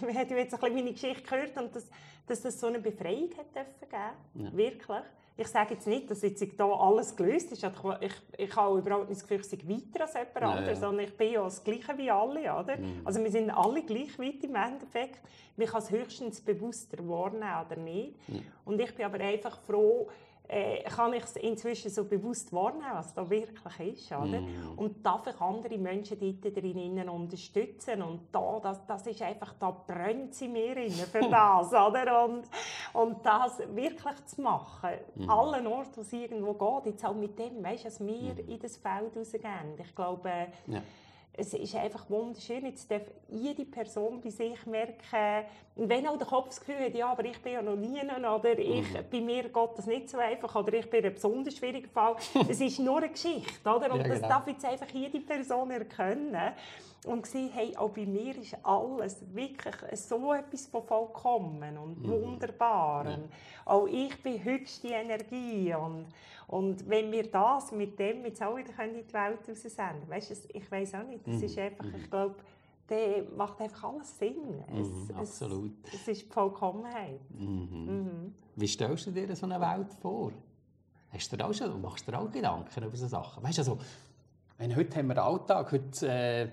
wir 0.00 0.14
haben 0.14 0.36
jetzt 0.36 0.54
ein 0.54 0.60
bisschen 0.60 0.74
meine 0.74 0.92
Geschichte 0.92 1.22
gehört 1.22 1.56
und 1.56 1.74
das, 1.74 1.88
dass 2.26 2.42
das 2.42 2.60
so 2.60 2.68
eine 2.68 2.78
Befreiung 2.78 3.30
hat 3.36 3.54
dürfen 3.54 3.88
geben. 3.88 4.44
Ja. 4.44 4.56
Wirklich 4.56 5.04
ich 5.38 5.48
sage 5.48 5.74
jetzt 5.74 5.86
nicht, 5.86 6.10
dass 6.10 6.22
jetzt 6.22 6.42
hier 6.42 6.64
alles 6.64 7.14
gelöst 7.14 7.52
ist. 7.52 7.62
Ich, 8.00 8.12
ich 8.38 8.56
habe 8.56 8.78
überhaupt 8.78 9.08
nicht 9.08 9.20
das 9.20 9.28
Gefühl, 9.28 9.40
ich 9.40 9.46
sei 9.46 9.58
weiter 9.68 10.04
als 10.04 10.14
jemand 10.14 10.40
ja, 10.40 10.50
anderes, 10.50 10.80
sondern 10.80 11.04
ich 11.04 11.16
bin 11.16 11.32
ja 11.32 11.44
das 11.44 11.62
Gleiche 11.62 11.98
wie 11.98 12.10
alle. 12.10 12.40
Oder? 12.40 12.76
Mhm. 12.78 13.02
Also 13.04 13.22
wir 13.22 13.30
sind 13.30 13.50
alle 13.50 13.82
gleich 13.82 14.18
weit 14.18 14.42
im 14.42 14.54
Endeffekt. 14.54 15.20
Man 15.56 15.66
kann 15.66 15.82
es 15.82 15.90
höchstens 15.90 16.40
bewusster 16.40 17.06
wahrnehmen 17.06 17.66
oder 17.66 17.76
nicht. 17.76 18.28
Mhm. 18.28 18.42
Und 18.64 18.80
ich 18.80 18.94
bin 18.94 19.04
aber 19.04 19.20
einfach 19.20 19.60
froh, 19.60 20.08
äh, 20.48 20.82
kann 20.84 21.12
ich 21.12 21.24
es 21.24 21.36
inzwischen 21.36 21.90
so 21.90 22.04
bewusst 22.04 22.52
wahrnehmen, 22.52 22.92
was 22.92 23.12
da 23.14 23.28
wirklich 23.28 24.00
ist. 24.00 24.12
Oder? 24.12 24.40
Mm. 24.40 24.78
Und 24.78 25.04
darf 25.04 25.26
ich 25.26 25.40
andere 25.40 25.78
Menschen 25.78 26.18
dort 26.18 26.56
drinnen 26.56 27.08
unterstützen. 27.08 28.02
Und 28.02 28.28
da, 28.32 28.60
das, 28.62 28.86
das 28.86 29.06
ist 29.06 29.22
einfach, 29.22 29.54
da 29.58 29.70
brennt 29.70 30.34
sie 30.34 30.48
mir 30.48 30.76
für 30.90 31.20
das. 31.30 31.72
oder? 31.72 32.24
Und, 32.24 32.48
und 32.92 33.24
das 33.24 33.58
wirklich 33.74 34.24
zu 34.26 34.40
machen, 34.42 34.90
mm. 35.14 35.30
allen 35.30 35.66
Orten, 35.66 35.96
wo 35.96 36.00
es 36.00 36.12
irgendwo 36.12 36.54
geht, 36.54 36.92
jetzt 36.92 37.04
auch 37.04 37.14
mit 37.14 37.38
dem, 37.38 37.62
weißt, 37.62 37.86
dass 37.86 38.00
wir 38.00 38.34
mm. 38.34 38.48
in 38.48 38.58
das 38.58 38.76
Feld 38.76 39.16
rausgehen. 39.16 39.78
Ich 39.78 39.94
glaube, 39.94 40.30
ja 40.66 40.82
es 41.36 41.54
ist 41.54 41.74
einfach 41.74 42.08
wunderschön. 42.08 42.64
Jetzt 42.66 42.90
darf 42.90 43.02
jede 43.28 43.64
Person 43.64 44.20
bei 44.20 44.30
sich 44.30 44.64
merken, 44.66 45.46
wenn 45.76 46.06
auch 46.06 46.16
der 46.16 46.26
Kopf 46.26 46.48
das 46.48 46.60
Gefühl 46.60 46.86
hat, 46.86 46.94
ja, 46.94 47.10
aber 47.10 47.24
ich 47.24 47.40
bin 47.40 47.52
ja 47.52 47.62
noch 47.62 47.76
nie, 47.76 48.00
oder 48.00 48.58
ich, 48.58 48.82
mhm. 48.90 48.98
bei 49.10 49.20
mir 49.20 49.42
geht 49.44 49.70
das 49.76 49.86
nicht 49.86 50.08
so 50.08 50.18
einfach, 50.18 50.54
oder 50.54 50.72
ich 50.72 50.88
bin 50.88 51.04
ein 51.04 51.14
besonders 51.14 51.56
schwieriger 51.56 51.88
Fall. 51.88 52.16
Es 52.48 52.60
ist 52.60 52.78
nur 52.78 52.98
eine 52.98 53.10
Geschichte, 53.10 53.68
oder? 53.68 53.92
Und 53.92 54.00
ja, 54.00 54.08
das 54.08 54.16
genau. 54.16 54.28
darf 54.28 54.46
jetzt 54.46 54.64
einfach 54.64 54.88
jede 54.88 55.20
Person 55.20 55.70
erkennen 55.70 56.52
und 57.06 57.22
gesehen, 57.22 57.50
hey, 57.52 57.76
auch 57.76 57.90
bei 57.90 58.04
mir 58.04 58.36
ist 58.36 58.56
alles 58.62 59.22
wirklich 59.32 59.74
so 59.94 60.32
etwas 60.32 60.66
von 60.66 60.82
vollkommen 60.84 61.78
und 61.78 62.02
mhm. 62.02 62.10
wunderbar. 62.10 63.08
Ja. 63.08 63.18
auch 63.64 63.86
ich 63.86 64.22
bin 64.22 64.42
höchste 64.42 64.88
Energie 64.88 65.74
und 65.74 66.06
und 66.48 66.88
wenn 66.88 67.10
wir 67.10 67.28
das 67.28 67.72
mit 67.72 67.98
dem 67.98 68.24
jetzt 68.24 68.42
auch 68.42 68.56
wieder 68.56 68.70
in 68.84 68.94
die 68.94 69.12
Welt 69.12 69.40
raussenden 69.48 70.08
weißt 70.08 70.30
du, 70.30 70.34
ich 70.54 70.70
weiß 70.70 70.94
auch 70.94 71.02
nicht, 71.02 71.26
das 71.26 71.36
mhm. 71.36 71.42
ist 71.42 71.58
einfach, 71.58 71.86
ich 71.86 72.10
glaube, 72.10 72.36
der 72.88 73.24
macht 73.36 73.60
einfach 73.60 73.92
alles 73.92 74.16
Sinn. 74.16 74.62
Es, 74.68 74.88
mhm, 74.88 75.16
absolut. 75.16 75.72
Es, 75.88 75.94
es, 75.94 76.08
ist 76.08 76.22
die 76.22 76.32
Vollkommenheit. 76.32 77.20
Mhm. 77.30 77.68
Mhm. 77.70 78.34
Wie 78.54 78.68
stellst 78.68 79.06
du 79.06 79.10
dir 79.10 79.34
so 79.34 79.46
eine 79.46 79.60
Welt 79.60 79.92
vor? 80.00 80.32
Hast 81.10 81.32
du 81.32 81.44
auch 81.44 81.52
schon, 81.52 81.80
machst 81.80 82.06
du 82.06 82.12
dir 82.12 82.20
auch 82.20 82.30
Gedanken 82.30 82.84
über 82.84 82.96
so 82.96 83.08
Sachen? 83.08 83.42
Weißt 83.42 83.58
du, 83.58 83.62
also, 83.62 83.78
wenn, 84.58 84.74
heute 84.76 84.96
haben 84.98 85.08
wir 85.08 85.14
den 85.14 85.24
Alltag, 85.24 85.72
heute, 85.72 86.08
äh, 86.08 86.48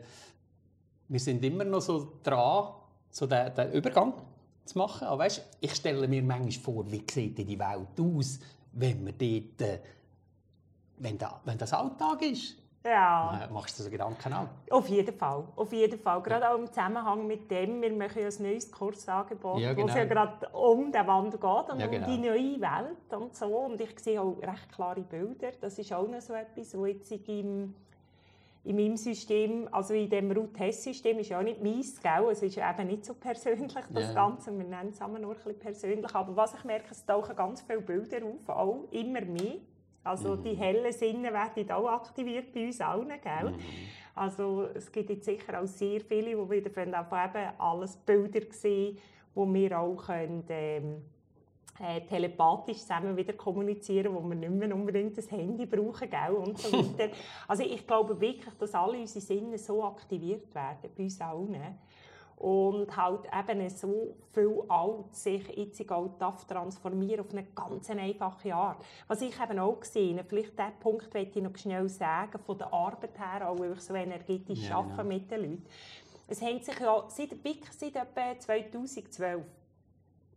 wir 1.14 1.20
sind 1.20 1.46
immer 1.46 1.64
noch 1.64 1.82
so 1.82 2.14
dran, 2.24 2.74
so 3.12 3.28
den, 3.28 3.54
den 3.54 3.72
Übergang 3.72 4.14
zu 4.66 4.78
machen. 4.80 5.08
Aber 5.08 5.20
weißt, 5.20 5.58
ich 5.62 5.76
stelle 5.76 6.08
mir 6.08 6.24
manchmal 6.24 6.52
vor, 6.52 6.92
wie 6.92 7.04
sieht 7.10 7.38
die 7.38 7.60
Welt 7.60 8.00
aus, 8.00 8.40
wenn 8.72 9.04
man 9.04 9.14
dort, 9.16 9.62
äh, 9.62 9.80
wenn, 10.98 11.18
da, 11.20 11.40
wenn 11.46 11.58
das 11.60 11.72
Alltag 11.72 12.24
ist. 12.24 12.56
Ja. 12.84 13.48
Machst 13.54 13.78
du 13.78 13.84
so 13.84 13.92
Gedanken 13.92 14.34
auch? 14.34 14.48
Auf 14.72 14.90
jeden 14.90 15.16
Fall. 15.16 15.44
Auf 15.56 15.72
jeden 15.72 16.00
Fall. 16.00 16.22
Gerade 16.22 16.50
auch 16.50 16.58
im 16.58 16.68
Zusammenhang 16.68 17.28
mit 17.28 17.50
dem, 17.50 17.80
wir 17.82 17.94
machen 17.94 18.22
ja 18.22 18.28
ein 18.28 18.44
neues 18.44 18.72
Kursangebot, 18.72 19.60
ja, 19.60 19.74
genau. 19.74 19.86
wo 19.86 19.90
es 19.92 19.96
ja 19.96 20.06
gerade 20.06 20.50
um 20.50 20.92
den 20.92 21.08
Wandel 21.08 21.40
geht 21.40 21.70
und 21.72 21.80
ja, 21.80 21.88
genau. 21.88 22.08
um 22.08 22.12
die 22.12 22.28
neue 22.28 22.60
Welt 22.60 23.14
und 23.22 23.36
so. 23.36 23.46
Und 23.46 23.80
ich 23.80 23.98
sehe 24.00 24.20
auch 24.20 24.36
recht 24.42 24.70
klare 24.74 25.02
Bilder. 25.02 25.52
Das 25.62 25.78
ist 25.78 25.94
auch 25.94 26.08
noch 26.08 26.22
so 26.22 26.34
etwas, 26.34 26.76
wo 26.76 26.88
jetzt 26.88 27.12
im 27.12 27.76
in 28.66 28.76
meinem 28.78 28.96
System, 28.96 29.68
also 29.72 29.94
in 29.94 30.10
dem 30.10 30.32
Root-Test-System 30.32 31.20
ist 31.20 31.30
ja 31.30 31.40
auch 31.40 31.44
nicht 31.44 31.62
meins, 31.62 32.02
gell? 32.02 32.30
es 32.32 32.42
ist 32.42 32.58
eben 32.58 32.88
nicht 32.88 33.04
so 33.04 33.14
persönlich, 33.14 33.74
das 33.74 34.04
yeah. 34.06 34.14
Ganze, 34.14 34.58
wir 34.58 34.64
nennen 34.64 34.90
es 34.90 35.00
nur 35.00 35.10
ein 35.10 35.36
bisschen 35.36 35.60
persönlich, 35.60 36.16
aber 36.16 36.36
was 36.36 36.54
ich 36.54 36.64
merke, 36.64 36.92
es 36.92 37.06
tauchen 37.06 37.36
ganz 37.36 37.62
viele 37.62 37.82
Bilder 37.82 38.26
auf, 38.26 38.48
auch 38.48 38.88
immer 38.92 39.22
mehr. 39.22 39.56
Also 40.04 40.36
mhm. 40.36 40.44
die 40.44 40.54
hellen 40.54 40.92
Sinne 40.94 41.34
werden 41.34 41.72
auch 41.72 41.90
aktiviert 41.90 42.54
bei 42.54 42.66
uns 42.66 42.80
allen, 42.80 43.10
gell? 43.10 43.52
Mhm. 43.52 43.60
Also 44.16 44.68
es 44.74 44.92
gibt 44.92 45.10
jetzt 45.10 45.26
sicher 45.26 45.62
auch 45.62 45.66
sehr 45.66 46.00
viele, 46.02 46.32
die 46.32 46.50
wieder 46.50 46.82
eben 46.82 46.96
alles 47.58 47.98
Bilder 47.98 48.42
sehen, 48.52 48.98
wo 49.34 49.52
wir 49.52 49.80
auch 49.80 50.06
können, 50.06 50.44
ähm, 50.50 51.02
äh, 51.80 52.02
telepathisch 52.02 52.80
zusammen 52.80 53.18
wieder 53.18 53.34
kommunizieren, 53.34 54.14
wo 54.14 54.22
wir 54.22 54.36
nicht 54.36 54.52
mehr 54.52 54.74
unbedingt 54.74 55.18
das 55.18 55.30
Handy 55.32 55.66
brauchen 55.66 56.10
gell, 56.10 56.34
und 56.36 56.58
so 56.58 56.72
weiter. 56.72 57.12
also 57.48 57.64
ich 57.64 57.86
glaube 57.88 58.20
wirklich, 58.20 58.54
dass 58.60 58.76
alle 58.76 59.00
unsere 59.00 59.22
Sinne 59.26 59.58
so 59.58 59.84
aktiviert 59.84 60.54
werden, 60.54 60.90
bei 60.96 61.04
uns 61.04 61.20
allen. 61.20 61.80
Und 62.36 62.98
halt 62.98 63.22
eben 63.40 63.70
so 63.70 64.16
viel 64.34 64.64
alt 64.68 65.16
sich 65.16 65.48
jetzt 65.56 65.92
auch 65.92 66.10
darf 66.20 66.46
transformieren 66.46 67.22
auf 67.22 67.32
eine 67.32 67.46
ganz 67.56 67.90
einfache 67.90 68.54
Art. 68.54 68.84
Was 69.08 69.22
ich 69.22 69.40
eben 69.40 69.60
auch 69.60 69.80
gesehen 69.80 70.20
vielleicht 70.28 70.60
diesen 70.60 70.80
Punkt 70.80 71.14
möchte 71.14 71.40
ich 71.40 71.46
noch 71.46 71.56
schnell 71.56 71.88
sagen, 71.88 72.40
von 72.40 72.58
der 72.58 72.74
Arbeit 72.74 73.18
her, 73.18 73.50
auch 73.50 73.58
weil 73.60 73.74
ich 73.74 73.82
so 73.82 73.94
energetisch 73.94 74.68
ja, 74.68 74.78
arbeite 74.78 75.04
genau. 75.04 75.10
mit 75.10 75.32
den 75.32 75.42
Leuten. 75.42 75.66
Es 76.28 76.42
hängt 76.42 76.66
sich 76.66 76.80
ja 76.80 77.06
seit, 77.08 77.30
seit 77.72 77.96
etwa 77.96 78.40
2012 78.40 79.44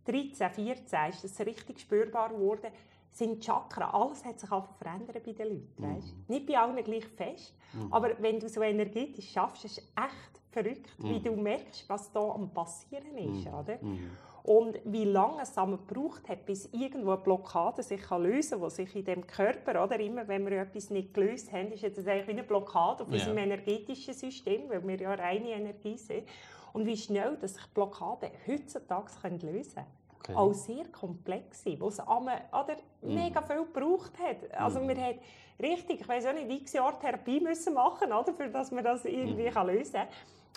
13, 0.06 0.50
14 0.50 1.10
ist 1.10 1.24
das 1.24 1.46
richtig 1.46 1.80
spürbar 1.80 2.30
geworden, 2.30 2.70
sind 3.10 3.42
Chakren, 3.44 3.84
alles 3.84 4.24
hat 4.24 4.38
sich 4.38 4.52
auch 4.52 4.68
verändert 4.76 5.24
bei 5.24 5.32
den 5.32 5.48
Leuten. 5.48 5.68
Mhm. 5.78 6.02
Nicht 6.28 6.46
bei 6.46 6.58
allen 6.58 6.76
gleich 6.84 7.06
fest, 7.06 7.54
mhm. 7.72 7.92
aber 7.92 8.10
wenn 8.20 8.38
du 8.38 8.48
so 8.48 8.60
energetisch 8.62 9.32
schaffst, 9.32 9.64
ist 9.64 9.78
es 9.78 9.84
echt 9.96 10.40
verrückt, 10.50 10.98
mhm. 10.98 11.10
wie 11.10 11.20
du 11.20 11.34
merkst, 11.34 11.88
was 11.88 12.12
da 12.12 12.20
am 12.20 12.50
passieren 12.50 13.16
ist. 13.16 13.46
Mhm. 13.46 13.54
Oder? 13.54 13.78
Mhm. 13.80 14.10
Und 14.46 14.78
wie 14.84 15.04
lange 15.04 15.42
es 15.42 15.54
dann 15.54 15.72
gebraucht 15.72 16.28
hat, 16.28 16.46
bis 16.46 16.66
irgendwo 16.66 17.10
eine 17.10 17.20
Blockade 17.20 17.82
sich 17.82 18.00
kann 18.00 18.22
lösen 18.22 18.60
kann, 18.60 18.68
die 18.68 18.74
sich 18.74 18.94
in 18.94 19.04
dem 19.04 19.26
Körper, 19.26 19.82
oder 19.82 19.98
immer 19.98 20.28
wenn 20.28 20.46
wir 20.46 20.60
etwas 20.60 20.88
nicht 20.90 21.14
gelöst 21.14 21.50
haben, 21.52 21.72
ist 21.72 21.82
das 21.82 22.06
eigentlich 22.06 22.28
wie 22.28 22.30
eine 22.30 22.44
Blockade 22.44 23.02
auf 23.02 23.08
ja. 23.08 23.14
unserem 23.14 23.38
energetischen 23.38 24.14
System, 24.14 24.68
weil 24.68 24.86
wir 24.86 25.00
ja 25.00 25.14
reine 25.14 25.50
Energie 25.50 25.98
sind. 25.98 26.28
Und 26.76 26.84
wie 26.84 26.96
schnell 26.98 27.38
dass 27.40 27.54
sich 27.54 27.66
Blockaden 27.68 28.28
heutzutage 28.46 29.10
lösen 29.46 29.74
können. 29.76 29.86
Okay. 30.18 30.34
Auch 30.34 30.52
sehr 30.52 30.84
komplexe, 30.88 31.80
wo 31.80 31.88
es 31.88 31.98
oder, 31.98 32.76
mm. 33.00 33.14
mega 33.14 33.40
viel 33.40 33.64
gebraucht 33.64 34.12
hat. 34.18 34.52
Also 34.54 34.80
mm. 34.80 34.88
wir 34.88 34.96
haben 34.96 35.18
richtig, 35.58 36.02
ich 36.02 36.06
weiß 36.06 36.26
auch 36.26 36.34
nicht, 36.34 36.50
x 36.50 36.74
Jahre 36.74 36.98
Therapie 36.98 37.40
müssen 37.40 37.72
machen, 37.72 38.12
oder, 38.12 38.34
für 38.34 38.50
dass 38.50 38.70
man 38.72 38.84
das 38.84 39.06
irgendwie 39.06 39.48
kann 39.48 39.68
lösen 39.68 39.94
kann. 39.94 40.08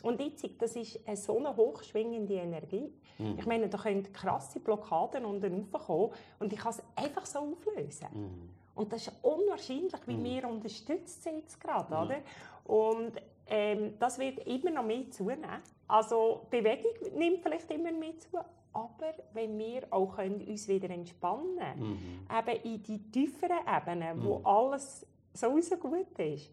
Und 0.04 0.20
jetzt, 0.20 0.46
das 0.62 0.76
ist 0.76 1.00
eine 1.08 1.16
so 1.16 1.38
eine 1.38 1.56
hochschwingende 1.56 2.34
Energie. 2.34 2.91
Mm. 3.18 3.36
Ich 3.38 3.46
meine, 3.46 3.70
da 3.70 3.78
können 3.78 4.12
krasse 4.12 4.60
Blockaden 4.60 5.24
unten 5.24 5.66
raufkommen 5.72 6.12
und 6.40 6.52
ich 6.52 6.60
kann 6.60 6.74
es 6.74 6.84
einfach 6.98 7.26
so 7.26 7.40
auflösen. 7.40 8.08
Mm. 8.12 8.50
Und 8.78 8.91
das 8.91 9.08
ist 9.08 9.14
unwahrscheinlich, 9.22 10.02
wie 10.06 10.18
mm. 10.18 10.24
wir 10.26 10.50
unterstützt 10.50 11.24
sind 11.24 11.38
jetzt 11.38 11.62
gerade, 11.62 11.96
oder? 11.96 12.18
Und 12.66 13.14
ähm, 13.48 13.94
das 14.00 14.20
wird 14.20 14.46
immer 14.46 14.72
noch 14.72 14.84
mehr 14.84 15.10
zunehmen. 15.12 15.62
Also 15.90 16.45
Bewegung 16.52 16.94
nimmt 17.18 17.41
vielleicht 17.41 17.70
immer 17.72 17.91
mehr 17.91 18.18
zu, 18.20 18.38
aber 18.72 19.14
wenn 19.34 19.57
wir 19.57 19.82
auch 19.90 20.16
können 20.16 20.40
uns 20.48 20.68
wieder 20.68 20.90
entspannen 20.91 21.80
mhm. 21.80 22.28
eben 22.32 22.64
in 22.64 22.84
die 22.84 23.11
tieferen 23.11 23.57
Ebenen, 23.68 24.24
wo 24.24 24.38
mhm. 24.38 24.45
alles 24.45 25.06
sowieso 25.34 25.78
gut 25.78 26.18
ist, 26.20 26.52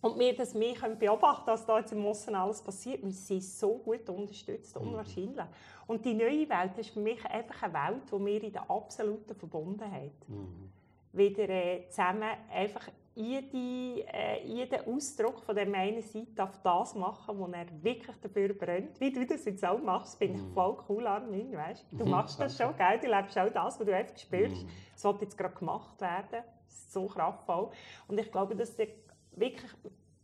und 0.00 0.18
wir 0.18 0.36
das 0.36 0.54
mehr 0.54 0.74
können 0.74 0.96
beobachten 0.96 1.48
was 1.48 1.66
da 1.66 1.78
jetzt 1.80 1.90
im 1.90 2.04
Osten 2.06 2.36
alles 2.36 2.62
passiert, 2.62 3.02
wir 3.02 3.10
sind 3.10 3.42
so 3.42 3.78
gut 3.78 4.08
unterstützt, 4.08 4.78
mhm. 4.78 4.88
unwahrscheinlich. 4.88 5.46
Und 5.88 6.04
die 6.04 6.14
neue 6.14 6.48
Welt 6.48 6.78
ist 6.78 6.90
für 6.90 7.00
mich 7.00 7.24
einfach 7.26 7.64
eine 7.64 7.74
Welt, 7.74 8.02
wo 8.12 8.24
wir 8.24 8.42
in 8.42 8.52
der 8.52 8.70
absoluten 8.70 9.34
Verbundenheit 9.34 10.28
mhm. 10.28 10.70
wieder 11.12 11.48
äh, 11.48 11.88
zusammen 11.88 12.30
einfach 12.52 12.88
jede, 13.16 14.06
äh, 14.12 14.44
jeder 14.44 14.86
Ausdruck 14.86 15.40
von 15.40 15.56
der 15.56 15.66
einen 15.72 16.02
Seite 16.02 16.32
darf 16.34 16.60
das 16.62 16.94
machen, 16.94 17.38
wo 17.38 17.46
er 17.46 17.66
wirklich 17.82 18.16
dafür 18.18 18.52
brennt. 18.52 19.00
Wie 19.00 19.10
du 19.10 19.24
das 19.24 19.46
jetzt 19.46 19.64
auch 19.64 19.80
machst, 19.80 20.18
bin 20.18 20.34
ich 20.34 20.42
mhm. 20.42 20.52
voll 20.52 20.76
cool 20.88 21.06
an 21.06 21.30
weißt? 21.30 21.86
Du 21.92 22.04
machst 22.04 22.38
das 22.38 22.58
schon, 22.58 22.76
gell? 22.76 22.98
du 23.00 23.08
lebst 23.08 23.38
auch 23.38 23.48
das, 23.48 23.80
was 23.80 23.86
du 23.86 23.96
einfach 23.96 24.18
spürst. 24.18 24.66
Es 24.94 25.02
mm. 25.02 25.08
wird 25.08 25.22
jetzt 25.22 25.38
gerade 25.38 25.54
gemacht 25.54 25.98
werden. 26.00 26.44
so 26.68 27.06
kraftvoll. 27.06 27.70
Und 28.06 28.20
ich 28.20 28.30
glaube, 28.30 28.54
dass 28.54 28.76
wirklich 28.76 29.70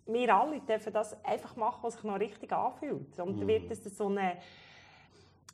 wir 0.05 0.35
alle 0.35 0.60
dürfen 0.60 0.93
das 0.93 1.24
einfach 1.24 1.56
machen, 1.56 1.78
was 1.82 1.94
sich 1.94 2.05
noch 2.05 2.20
richtig 2.20 2.52
anfühlt. 2.52 3.19
Und 3.19 3.40
dann 3.40 3.48
wird 3.48 3.70
es 3.70 3.85
so 3.97 4.09
eine, 4.09 4.36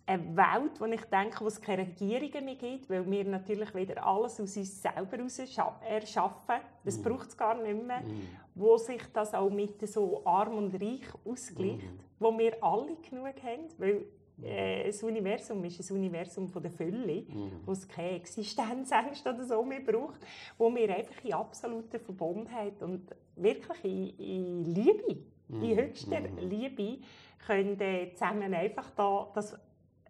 eine 0.09 0.37
Welt, 0.37 0.81
wo 0.81 0.87
ich 0.87 1.05
denke, 1.05 1.41
wo 1.41 1.49
es 1.49 1.61
keine 1.61 1.83
Regierungen 1.83 2.45
mehr 2.45 2.55
gibt, 2.55 2.89
weil 2.89 3.09
wir 3.11 3.25
natürlich 3.25 3.75
wieder 3.75 4.05
alles 4.05 4.41
aus 4.41 4.57
uns 4.57 4.83
selber 4.83 5.19
heraus 5.19 5.39
erschaffen. 5.39 6.57
Das 6.85 6.99
mm. 6.99 7.03
braucht 7.03 7.29
es 7.29 7.37
gar 7.37 7.55
nicht 7.61 7.87
mehr. 7.87 8.01
Mm. 8.01 8.23
Wo 8.55 8.79
sich 8.79 9.03
das 9.13 9.35
auch 9.35 9.51
mit 9.51 9.87
so 9.87 10.25
arm 10.25 10.57
und 10.57 10.75
reich 10.75 11.07
ausgleicht, 11.27 11.85
mm. 11.85 12.01
wo 12.19 12.37
wir 12.39 12.57
alle 12.65 12.97
genug 12.97 13.35
haben. 13.43 13.69
Weil 13.77 14.07
äh, 14.43 14.87
das 14.87 15.03
Universum 15.03 15.63
ist 15.65 15.91
ein 15.91 15.97
Universum 15.97 16.49
von 16.49 16.63
der 16.63 16.71
Fülle, 16.71 17.23
mhm. 17.23 17.51
wo 17.67 17.73
es 17.73 17.89
keine 17.89 18.13
Existenzängste 18.13 19.35
oder 19.35 19.45
so 19.45 19.63
mehr 19.65 19.81
braucht, 19.81 20.21
wo 20.57 20.73
wir 20.75 20.95
einfach 20.95 21.25
in 21.25 21.33
absoluter 21.33 21.99
Verbundenheit 21.99 22.81
und 22.83 23.03
wirklich 23.35 23.85
in, 23.85 24.17
in 24.19 24.65
Liebe, 24.65 25.19
mhm. 25.49 25.63
in 25.63 25.77
höchster 25.77 26.21
mhm. 26.21 26.39
Liebe, 26.49 26.99
können 27.47 27.81
äh, 27.81 28.13
zusammen 28.15 28.55
einfach 28.55 28.91
da, 28.91 29.29
das, 29.35 29.59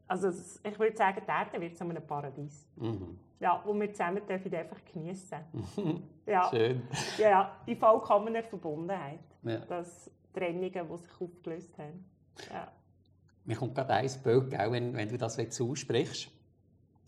also 0.08 0.30
ich 0.64 0.78
würde 0.78 0.96
sagen, 0.96 1.22
die 1.24 1.30
Erde 1.30 1.60
wird 1.60 1.76
zu 1.76 1.84
einem 1.84 2.04
Paradies. 2.04 2.66
Mhm. 2.76 3.18
Ja, 3.40 3.62
wo 3.64 3.72
wir 3.78 3.92
zusammen 3.92 4.26
dürfen 4.26 4.52
einfach 4.54 4.78
geniessen. 4.92 5.38
ja. 6.26 6.48
Schön. 6.50 6.82
Ja, 7.18 7.56
in 7.66 7.76
vollkommener 7.76 8.42
Verbundenheit. 8.42 9.20
Ja. 9.42 9.58
Das 9.58 10.10
Trennungen, 10.32 10.72
die 10.72 10.96
sich 10.96 11.20
aufgelöst 11.20 11.78
haben. 11.78 12.04
Ja. 12.50 12.72
Mir 13.44 13.56
kommt 13.56 13.74
gerade 13.74 13.94
ein 13.94 14.10
Bild, 14.22 14.50
wenn, 14.50 14.94
wenn 14.94 15.08
du 15.08 15.16
das 15.16 15.36
jetzt 15.36 15.60
aussprichst. 15.60 16.28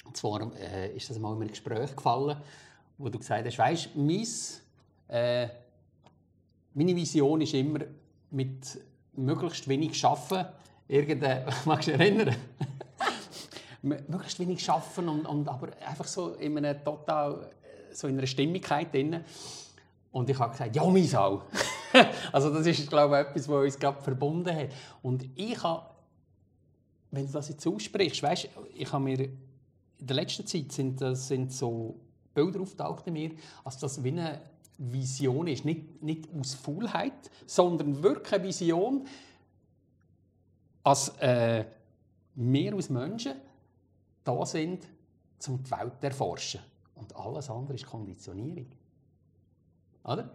Und 0.05 0.17
zwar 0.17 0.53
äh, 0.57 0.95
ist 0.95 1.11
das 1.11 1.19
mal 1.19 1.33
in 1.35 1.41
einem 1.41 1.49
Gespräch 1.49 1.95
gefallen, 1.95 2.37
wo 2.99 3.09
du 3.09 3.19
gesagt 3.19 3.47
hast, 3.47 3.59
weißt, 3.59 3.97
mein, 3.97 4.27
äh, 5.09 5.49
meine 6.75 6.97
Vision 6.97 7.41
ist 7.41 7.55
immer, 7.55 7.81
mit 8.31 8.81
möglichst 9.15 9.69
wenig 9.69 10.05
arbeiten, 10.05 10.49
irgendeine, 10.89 11.47
magst 11.65 11.89
du 11.89 11.93
dich 11.93 12.01
erinnern? 12.01 12.37
Möglichst 13.83 14.39
wenig 14.39 14.69
arbeiten 14.71 15.09
und, 15.09 15.27
und 15.27 15.49
aber 15.49 15.69
einfach 15.87 16.07
so 16.07 16.35
in 16.35 16.59
einer 16.59 16.83
total 16.83 17.51
so 17.93 18.07
in 18.07 18.19
einer 18.19 18.27
Stimmigkeit 18.27 18.93
drin. 18.93 19.25
Und 20.13 20.29
ich 20.29 20.39
habe 20.39 20.53
gesagt, 20.53 20.75
ja, 20.77 20.85
mein 20.85 21.15
auch. 21.17 21.43
also 22.33 22.53
das 22.53 22.67
ist, 22.67 22.89
glaube 22.89 23.21
ich, 23.21 23.27
etwas, 23.27 23.49
was 23.49 23.65
uns 23.65 23.79
gerade 23.79 24.01
verbunden 24.01 24.55
hat. 24.55 24.69
Und 25.03 25.29
ich 25.37 25.61
habe 25.63 25.83
wenn 27.11 27.27
du 27.27 27.33
das 27.33 27.49
jetzt 27.49 27.67
aussprichst, 27.67 28.23
weißt, 28.23 28.49
ich 28.75 28.93
habe 28.93 29.05
mir 29.05 29.19
in 29.19 29.39
der 29.99 30.17
letzten 30.17 30.47
Zeit 30.47 30.73
sind, 30.73 31.01
sind 31.17 31.53
so 31.53 31.97
Bilder 32.35 32.61
auftaucht 32.61 33.07
in 33.09 33.15
mir, 33.15 33.31
als 33.65 33.79
das 33.79 34.03
wie 34.03 34.09
eine 34.09 34.41
Vision 34.79 35.47
ist, 35.47 35.65
nicht, 35.65 36.03
nicht 36.03 36.29
aus 36.39 36.55
Faulheit, 36.55 37.31
sondern 37.47 38.03
wirklich 38.03 38.33
eine 38.33 38.45
Vision, 38.45 39.07
als 40.83 41.11
äh, 41.19 41.65
wir 42.35 42.75
als 42.75 42.89
Menschen 42.89 43.33
da 44.25 44.45
sind, 44.47 44.87
um 45.47 45.63
die 45.63 45.71
Welt 45.71 45.93
zu 46.01 46.07
erforschen. 46.07 46.61
Und 46.95 47.17
alles 47.17 47.49
andere 47.51 47.75
ist 47.75 47.87
Konditionierung. 47.87 48.67
Oder? 50.05 50.31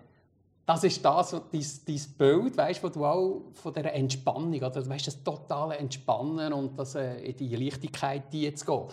das 0.66 0.84
ist 0.84 1.06
das, 1.06 1.32
dein, 1.32 1.66
dein 1.86 2.02
Bild, 2.18 2.58
weißt, 2.58 2.84
wo 2.84 2.90
du 2.90 3.06
auch 3.06 3.42
von 3.54 3.74
dieser 3.74 3.94
Entspannung, 3.94 4.54
oder 4.56 4.90
weißt, 4.90 5.08
das 5.08 5.24
totale 5.24 5.78
Entspannen 5.78 6.54
und 6.54 6.78
das, 6.78 6.96
äh, 6.96 7.18
in 7.18 7.38
die 7.38 7.56
Leichtigkeit 7.56 8.24
die 8.34 8.52
zu 8.54 8.66
gehen. 8.66 8.84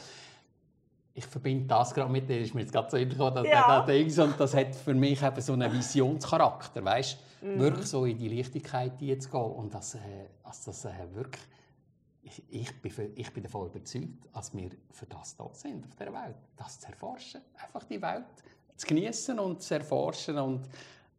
Ich 1.15 1.27
verbinde 1.27 1.67
das 1.67 1.93
gerade 1.95 2.11
mit 2.11 2.29
dir, 2.29 2.41
ist 2.41 2.55
mir 2.55 2.63
jetzt 2.63 2.73
gerade 2.73 2.91
so 2.91 2.97
gekommen, 2.97 3.45
ja. 3.45 3.85
das, 3.87 4.19
und 4.19 4.39
das 4.39 4.55
hat 4.55 4.75
für 4.75 4.95
mich 4.95 5.23
eben 5.23 5.41
so 5.41 5.53
einen 5.55 5.73
Visionscharakter, 5.73 6.85
weißt, 6.85 7.19
mhm. 7.43 7.59
wirklich 7.59 7.87
so 7.87 8.05
in 8.05 8.19
die 8.19 8.29
Leichtigkeit 8.29 9.01
die 9.01 9.19
zu 9.19 9.31
gehen 9.31 9.41
und 9.41 9.73
das, 9.73 9.95
äh, 9.95 9.99
also 10.43 10.71
das 10.71 10.85
äh, 10.85 10.91
wirklich, 11.15 11.43
ich, 12.23 12.81
bin 12.81 12.91
für, 12.91 13.05
ich 13.15 13.33
bin 13.33 13.43
davon 13.43 13.67
überzeugt, 13.67 14.27
dass 14.33 14.55
wir 14.55 14.71
für 14.91 15.07
das 15.07 15.37
da 15.37 15.49
sind 15.53 15.85
auf 15.87 15.97
der 15.97 16.13
Welt, 16.13 16.37
das 16.57 16.79
zu 16.81 16.89
erforschen, 16.89 17.41
einfach 17.61 17.85
die 17.85 18.01
Welt 18.01 18.25
zu 18.77 18.87
genießen 18.87 19.39
und 19.39 19.63
zu 19.63 19.75
erforschen 19.75 20.39
und 20.39 20.69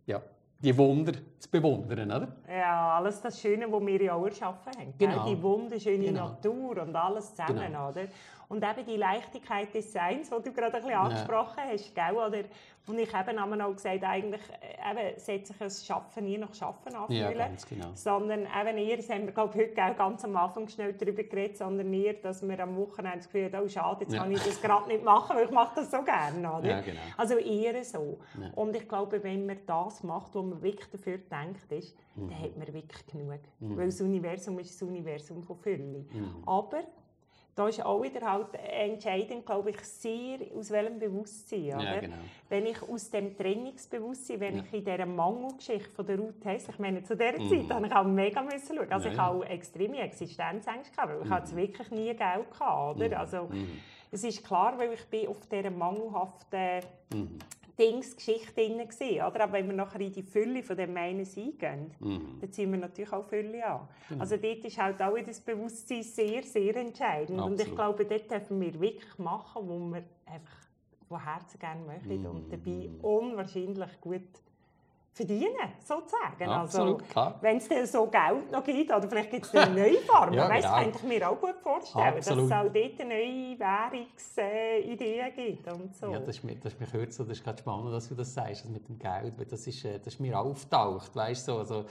ja, 0.06 0.22
die 0.60 0.78
Wunder 0.78 1.14
zu 1.40 1.50
bewundern, 1.50 2.10
oder? 2.10 2.36
Ja, 2.48 2.96
alles 2.98 3.22
das 3.22 3.40
Schöne, 3.40 3.70
was 3.70 3.86
wir 3.86 4.02
ja 4.02 4.14
auch 4.14 4.26
erschaffen 4.26 4.72
haben. 4.78 4.94
Genau. 4.98 5.26
Die 5.26 5.42
wunderschöne 5.42 6.06
genau. 6.06 6.30
Natur 6.30 6.82
und 6.82 6.96
alles 6.96 7.32
zusammen, 7.32 7.66
genau. 7.68 7.90
oder? 7.90 8.08
Und 8.49 8.64
eben 8.64 8.86
die 8.86 8.98
Leichtigkeit 8.98 9.74
des 9.74 9.91
Seins, 9.91 10.30
die 10.30 10.44
du 10.44 10.53
gerade 10.53 10.76
ein 10.76 10.82
bisschen 10.82 10.98
angesprochen 10.98 11.64
ja. 11.65 11.74
hast, 11.74 11.95
gell? 11.95 12.15
Oder, 12.15 12.44
und 12.86 12.99
ich 12.99 13.14
habe 13.14 13.32
auch 13.65 13.74
gesagt, 13.74 14.03
eigentlich 14.03 14.41
äh, 14.61 14.91
eben, 14.91 15.20
sollte 15.20 15.45
sich 15.45 15.57
das 15.57 15.86
Schaffen 15.86 16.26
nie 16.26 16.38
noch 16.38 16.53
Schaffen 16.53 16.94
anfühlen. 16.94 17.38
Ja, 17.38 17.48
ganz 17.48 17.65
genau. 17.65 17.88
Sondern 17.94 18.41
eben 18.41 18.78
eher, 18.78 18.98
das 18.98 19.10
haben 19.10 19.26
wir 19.26 19.32
glaube 19.32 19.57
heute 19.57 19.82
auch 19.82 19.95
ganz 19.95 20.26
am 20.26 20.36
Anfang 20.36 20.68
schnell 20.68 20.94
darüber 20.94 21.24
geredet, 21.24 21.57
sondern 21.57 21.94
eher, 21.94 22.15
dass 22.15 22.48
wir 22.48 22.60
am 22.60 22.76
Wochenende 22.76 23.20
das 23.20 23.28
Gefühl 23.28 23.52
haben, 23.52 23.65
oh 23.65 23.70
schade, 23.70 24.02
jetzt 24.02 24.14
ja. 24.14 24.22
kann 24.22 24.32
ich 24.32 24.44
das 24.44 24.61
gerade 24.61 24.88
nicht 24.90 25.03
machen, 25.03 25.36
weil 25.38 25.45
ich 25.45 25.52
mache 25.52 25.76
das 25.76 25.91
so 25.91 26.02
gerne. 26.03 26.53
Oder? 26.53 26.68
Ja, 26.68 26.82
genau. 26.82 26.99
Also 27.18 27.38
eher 27.38 27.84
so. 27.84 28.20
Und 28.56 28.76
ich 28.76 28.88
glaube, 28.88 29.24
wenn 29.24 29.45
man 29.45 29.60
das 29.65 30.03
macht, 30.03 30.36
was 30.36 30.44
man 30.44 30.61
wirklich 30.61 30.90
dafür 30.90 31.20
denkt, 31.20 31.72
ist, 31.72 31.98
mhm. 32.15 32.30
dann 32.30 32.41
hat 32.41 32.57
man 32.57 32.74
wirklich 32.74 33.06
genug. 33.07 33.40
Mhm. 33.60 33.78
Weil 33.78 33.86
das 33.86 34.02
Universum 34.02 34.60
ist 34.60 34.74
das 34.74 34.82
Universum 34.88 35.41
von 35.41 35.56
Fülle. 35.56 36.06
Mhm. 36.11 36.44
Aber 36.45 36.84
da 37.56 37.68
ist 37.68 37.86
auch 37.86 38.02
wieder 38.02 38.22
halt 38.22 38.48
entscheidend, 38.56 39.46
glaube 39.46 39.70
ich, 39.70 39.80
sehr 39.82 40.40
aus 40.58 40.72
welchem 40.72 40.98
Bewusstsein. 40.98 41.66
Ja, 41.66 42.00
genau. 42.00 42.16
Wenn 42.50 42.66
ich 42.66 42.82
aus 42.82 43.12
dem 43.12 43.38
Trainingsbewusstsein, 43.38 44.40
wenn 44.40 44.58
ja. 44.58 44.64
ich 44.64 44.74
in 44.74 44.86
dieser 44.86 45.06
Mangelgeschichte 45.06 45.92
von 45.92 46.06
der 46.06 46.18
Route 46.18 46.50
Hess, 46.50 46.68
ich 46.68 46.80
meine, 46.80 47.04
zu 47.04 47.16
dieser 47.16 47.40
mhm. 47.40 47.50
Zeit 47.50 47.76
habe 47.76 47.88
ich 47.88 47.94
auch 47.94 48.06
mega 48.06 48.42
müssen 48.42 48.76
schauen. 48.76 48.92
Also 48.92 49.08
ja, 49.08 49.14
ich 49.14 49.20
habe 49.20 49.46
extreme 49.46 50.00
Existenzängste 50.00 50.96
gehabt, 50.96 51.14
weil 51.14 51.22
ich 51.22 51.26
mhm. 51.26 51.34
hatte 51.34 51.56
wirklich 51.56 51.92
nie 51.92 52.14
Geld 52.14 52.60
hatte, 52.60 52.98
oder? 52.98 53.08
Mhm. 53.08 53.14
Also, 53.14 53.44
mhm. 53.44 53.80
es 54.12 54.24
ist 54.24 54.44
klar, 54.44 54.78
weil 54.80 54.94
ich 54.94 55.06
bin 55.06 55.28
auf 55.28 55.46
dieser 55.46 55.70
mangelhaften 55.70 56.80
mhm. 57.14 57.40
Dingsgeschichte 57.78 58.54
drin. 58.54 58.82
Oder? 58.82 59.44
Aber 59.44 59.54
wenn 59.54 59.68
wir 59.68 59.76
nachher 59.76 60.02
in 60.02 60.12
die 60.12 60.24
Fülle 60.24 60.64
von 60.64 60.78
dem 60.78 60.94
Meines 60.94 61.38
eingehen, 61.38 61.91
mhm. 62.00 62.38
dann 62.40 62.52
ziehen 62.52 62.72
wir 62.72 62.80
natürlich 62.80 63.12
auch 63.12 63.26
Fülle 63.26 63.66
an. 63.66 63.88
Genau. 64.10 64.22
Also 64.22 64.38
dort 64.38 64.66
ist 64.66 64.78
halt 64.78 65.02
auch 65.02 65.18
das 65.26 65.40
Bewusstsein 65.41 66.04
sehr, 66.04 66.44
sehr 66.44 66.76
entscheidend. 66.76 67.40
Absolut. 67.40 67.60
Und 67.60 67.68
ich 67.68 67.76
glaube, 67.76 68.06
dort 68.06 68.32
dürfen 68.32 68.62
wir 68.62 68.80
wirklich 68.80 69.18
machen, 69.18 69.68
wo 69.68 69.80
wir 69.94 70.04
einfach 70.26 70.64
von 71.08 71.24
Herzen 71.24 71.60
gerne 71.60 71.82
möchten 71.86 72.20
mhm. 72.22 72.26
und 72.26 72.52
dabei 72.52 72.90
unwahrscheinlich 73.02 74.02
gut 74.02 74.22
verdienen, 75.14 75.73
sozusagen. 75.80 76.49
Absolut, 76.49 77.02
also, 77.02 77.11
klar. 77.11 77.38
Wenn 77.41 77.57
es 77.57 77.69
dann 77.69 77.85
so 77.85 78.07
Geld 78.07 78.52
noch 78.52 78.64
gibt, 78.64 78.91
oder 78.91 79.07
vielleicht 79.07 79.30
gibt 79.30 79.45
es 79.45 79.56
eine 79.56 79.73
neue 79.73 79.99
Form, 79.99 80.34
ja, 80.34 80.49
weißt, 80.49 80.68
genau. 80.68 80.80
könnte 80.80 80.98
ich 80.98 81.03
mir 81.03 81.30
auch 81.30 81.40
gut 81.40 81.56
vorstellen, 81.61 82.18
Absolut. 82.18 82.52
dass 82.52 82.60
es 82.60 82.68
auch 82.68 82.73
dort 82.73 82.99
neue 83.07 83.60
Währungsideen 83.60 85.35
gibt 85.35 85.68
und 85.72 85.95
so. 85.95 86.07
Ja, 86.11 86.19
das 86.19 86.38
ist 86.38 86.44
mir, 86.44 86.56
das 86.56 86.73
ist 86.73 86.80
mir 86.80 87.11
so, 87.11 87.23
das 87.23 87.38
ist 87.38 87.44
gerade 87.44 87.60
spannend, 87.60 87.94
dass 87.94 88.10
du 88.10 88.15
das 88.15 88.34
sagst, 88.34 88.65
das 88.65 88.72
mit 88.72 88.88
dem 88.88 88.98
Geld, 88.98 89.38
weil 89.38 89.45
das 89.45 89.68
ist, 89.68 89.85
äh, 89.85 89.99
das 89.99 90.15
ist 90.15 90.19
mir 90.19 90.40
auftaucht, 90.40 91.15
weißt 91.15 91.48
du, 91.48 91.57
also 91.57 91.85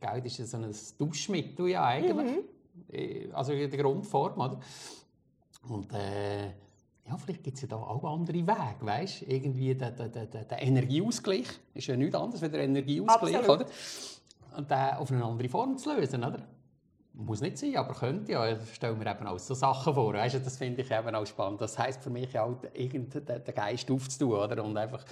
Geld 0.00 0.26
ist 0.26 0.36
so 0.36 0.56
ein 0.56 0.74
Duschmittel 0.98 1.68
ja 1.68 1.84
eigentlich, 1.84 2.36
mhm. 2.36 2.44
Äh, 2.92 3.28
also 3.32 3.52
in 3.52 3.70
der 3.70 3.82
Grundform, 3.82 4.38
oder? 4.40 4.60
Und 5.68 5.92
äh, 5.92 6.52
ja, 7.08 7.16
vielleicht 7.16 7.42
gibt 7.42 7.56
es 7.56 7.62
ja 7.62 7.68
da 7.68 7.76
auch 7.76 8.04
andere 8.04 8.36
Wege, 8.36 8.76
weißt? 8.80 9.22
Irgendwie 9.22 9.74
der, 9.74 9.92
der, 9.92 10.08
der, 10.08 10.26
der 10.26 10.62
Energieausgleich 10.62 11.46
ist 11.74 11.86
ja 11.86 11.96
nichts 11.96 12.14
anderes 12.14 12.42
als 12.42 12.52
der 12.52 12.62
Energieausgleich, 12.62 13.36
Absolut. 13.36 13.60
oder? 13.62 13.66
Und 14.56 14.70
den 14.70 14.94
auf 14.94 15.10
eine 15.10 15.24
andere 15.24 15.48
Form 15.48 15.78
zu 15.78 15.94
lösen, 15.94 16.22
oder? 16.22 16.42
Muss 17.14 17.40
nicht 17.40 17.58
sein, 17.58 17.76
aber 17.76 17.94
könnte 17.94 18.32
ja. 18.32 18.52
Ich 18.52 18.74
stelle 18.74 18.94
mir 18.94 19.10
eben 19.10 19.26
auch 19.26 19.38
so 19.38 19.54
Sachen 19.54 19.94
vor, 19.94 20.12
weißt 20.12 20.36
du? 20.36 20.40
Das 20.40 20.56
finde 20.56 20.82
ich 20.82 20.90
eben 20.90 21.14
auch 21.14 21.26
spannend. 21.26 21.60
Das 21.60 21.78
heisst 21.78 22.02
für 22.02 22.10
mich 22.10 22.38
auch, 22.38 22.56
den 22.60 23.54
Geist 23.54 23.90
aufzutun, 23.90 24.32
oder? 24.32 24.62
Und 24.62 24.76
einfach 24.76 25.04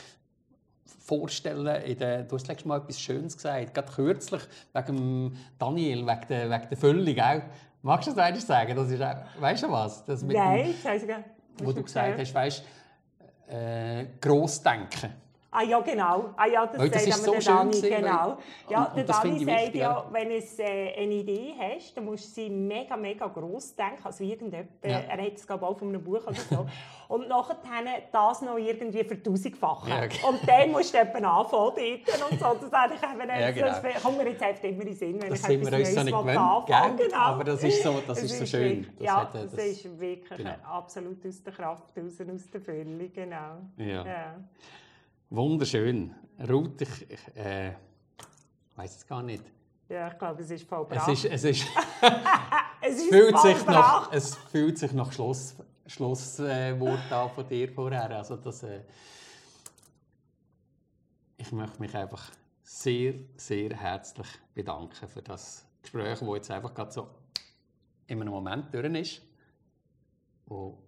vorstellen, 0.85 1.83
in 1.83 1.99
der, 1.99 2.25
du 2.25 2.37
hast 2.37 2.47
letztes 2.47 2.67
Mal 2.67 2.79
etwas 2.79 3.01
Schönes 3.01 3.37
gesagt, 3.37 3.75
gerade 3.75 3.93
kürzlich 3.93 4.43
wegen 4.73 5.37
Daniel, 5.59 6.07
wegen 6.07 6.29
der, 6.29 6.51
wegen 6.51 6.69
der 6.69 6.79
Füllung, 6.79 7.19
auch. 7.19 7.43
Magst 7.83 8.09
du 8.09 8.13
das 8.13 8.19
eigentlich 8.19 8.45
sagen? 8.45 8.77
Das 8.77 8.91
ist, 8.91 9.01
weißt 9.01 9.63
du 9.63 9.71
was? 9.71 10.05
Das 10.05 10.23
Nein, 10.23 10.75
das 10.83 10.93
heißt 10.93 11.09
gar 11.09 11.25
wo 11.63 11.73
du 11.73 11.83
gesagt 11.83 12.19
hast, 12.19 12.35
weißt, 12.35 12.65
äh, 13.49 14.07
Grossdenken. 14.21 15.26
Ah 15.59 15.63
ja, 15.63 15.81
genau. 15.81 16.35
Ah, 16.37 16.47
ja, 16.47 16.67
das, 16.67 16.91
das 16.91 17.07
ist 17.07 17.25
so 17.25 17.33
schön 17.33 17.43
Dani, 17.43 17.71
gewesen, 17.71 17.89
genau. 17.89 18.37
Ja, 18.69 18.85
und, 18.85 18.95
der 18.95 19.05
und 19.05 19.09
Dani 19.09 19.45
sagt 19.45 19.75
ja, 19.75 20.07
wenn 20.13 20.29
du 20.29 20.35
äh, 20.35 21.03
eine 21.03 21.15
Idee 21.15 21.55
hast, 21.59 21.97
dann 21.97 22.05
musst 22.05 22.27
du 22.27 22.43
sie 22.43 22.51
mega, 22.51 22.95
mega 22.95 23.27
gross 23.27 23.75
denken. 23.75 24.05
Also 24.05 24.23
irgendjemand, 24.23 24.69
ja. 24.85 24.99
er 24.99 25.25
hat 25.25 25.33
es 25.35 25.47
glaube 25.47 25.67
auch 25.67 25.79
von 25.79 25.89
einem 25.89 26.05
Buch 26.05 26.27
oder 26.27 26.35
so. 26.35 26.67
und 27.09 27.27
nachher 27.27 27.57
das 28.13 28.43
noch 28.43 28.59
irgendwie 28.59 29.03
vertausendfachen. 29.03 29.89
Ja, 29.89 30.05
okay. 30.05 30.19
Und 30.29 30.47
dann 30.47 30.73
musst 30.73 30.93
du 30.93 30.99
eben 30.99 31.25
anfangen 31.25 32.03
und 32.31 32.39
so. 32.39 32.57
Das, 32.61 32.73
eigentlich 32.75 33.03
eben, 33.03 33.29
ja, 33.31 33.51
genau. 33.51 33.67
das 33.67 34.03
kommt 34.03 34.19
mir 34.19 34.29
jetzt 34.29 34.43
einfach 34.43 34.65
immer 34.65 34.83
in 34.83 34.89
den 34.89 34.95
Sinn, 34.95 35.23
wenn 35.23 35.31
das 35.31 35.49
ich 35.49 35.57
etwas 35.57 35.71
Neues 35.71 35.97
anfange. 35.97 36.97
Genau. 36.99 37.17
Aber 37.17 37.45
das 37.45 37.65
ist 37.65 37.83
so, 37.83 38.03
das, 38.07 38.23
ist 38.23 38.39
so 38.39 38.45
schön. 38.45 38.87
Das 38.99 39.07
ja, 39.07 39.21
hat, 39.23 39.35
das, 39.35 39.53
das, 39.53 39.65
ist 39.65 39.99
wirklich 39.99 40.37
genau. 40.37 40.55
absolut 40.71 41.25
aus 41.25 41.43
der 41.43 41.53
Kraft, 41.55 41.97
raus, 41.97 42.21
aus 42.21 42.51
der 42.51 42.61
Fülle, 42.61 43.09
genau. 43.09 43.57
ja. 43.79 44.35
Wunderschön. 45.31 46.15
Ruth, 46.49 46.81
ich, 46.83 47.11
ich 47.11 47.37
äh, 47.37 47.75
weiß 48.77 48.97
es 48.97 49.07
gar 49.07 49.23
nicht. 49.23 49.45
Ja, 49.89 50.09
ich 50.09 50.19
glaube, 50.19 50.43
es 50.43 50.51
ist 50.51 50.69
voll 50.69 50.87
Es, 50.91 51.09
ist, 51.09 51.25
es, 51.25 51.45
ist, 51.45 51.67
es 52.81 52.95
es 53.01 53.03
fühlt 53.09 53.39
sich 53.39 53.67
nach, 53.67 54.13
es 54.13 54.35
fühlt 54.35 54.79
sich 54.79 54.93
nach 54.93 55.13
Schluss, 55.13 55.57
Schlusswort 55.87 57.13
an 57.13 57.31
von 57.31 57.49
dir 57.49 57.69
vorher. 57.69 58.11
Also 58.11 58.37
das, 58.37 58.63
äh, 58.63 58.83
ich 61.37 61.51
möchte 61.53 61.81
mich 61.81 61.95
einfach 61.95 62.31
sehr, 62.63 63.15
sehr 63.37 63.77
herzlich 63.77 64.29
bedanken 64.55 65.09
für 65.09 65.23
das 65.23 65.67
Gespräch, 65.83 66.19
das 66.19 66.29
jetzt 66.35 66.51
einfach 66.51 66.75
gerade 66.75 66.93
so 66.93 67.09
in 68.07 68.21
einem 68.21 68.33
Moment 68.33 68.73
durch 68.73 68.93
ist, 68.95 69.23
wo, 70.47 70.79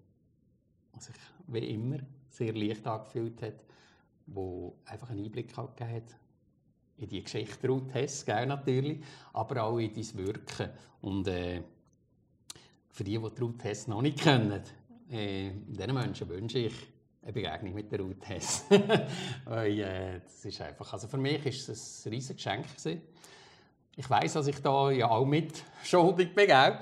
wo 0.93 1.01
sich 1.01 1.17
wie 1.47 1.75
immer 1.75 1.99
sehr 2.31 2.53
leicht 2.53 2.87
angefühlt 2.87 3.41
hat, 3.43 3.68
wo 4.33 4.77
einfach 4.85 5.11
einen 5.11 5.25
Einblick 5.25 5.55
gegeben 5.55 5.95
hat 5.95 6.17
in 6.99 7.09
die 7.09 7.23
Geschichte 7.23 7.69
Ruth 7.69 7.95
Hess, 7.95 8.25
gell, 8.25 8.47
natürlich, 8.47 9.01
aber 9.33 9.63
auch 9.63 9.79
in 9.79 9.93
dein 9.93 10.15
Wirken. 10.17 10.71
Und 11.01 11.29
äh, 11.29 11.63
für 12.91 13.05
die, 13.05 13.19
die 13.19 13.41
Ruth 13.41 13.63
Hess 13.63 13.87
noch 13.87 14.03
nicht 14.03 14.19
kennen, 14.19 14.63
äh, 15.11 15.51
diesen 15.67 15.95
Menschen 15.95 16.29
wünsche 16.29 16.59
ich 16.59 16.75
eine 17.23 17.33
Begegnung 17.33 17.75
mit 17.75 17.91
der 17.93 18.01
Ruth 18.01 18.29
Hess. 18.29 18.65
Weil, 19.45 19.81
äh, 19.81 20.21
das 20.25 20.45
ist 20.45 20.61
einfach, 20.61 20.93
also 20.93 21.07
für 21.07 21.19
mich 21.19 21.45
ist 21.47 21.69
es 21.69 22.07
ein 22.07 22.13
riesiges 22.13 22.37
Geschenk 22.37 22.67
gewesen. 22.77 23.03
Ich 23.97 24.09
weiß, 24.09 24.35
dass 24.35 24.47
ich 24.47 24.61
da 24.61 24.91
ja 24.91 25.09
auch 25.09 25.25
mit 25.25 25.63
schuldig 25.83 26.35
bin, 26.35 26.47
gell? 26.47 26.79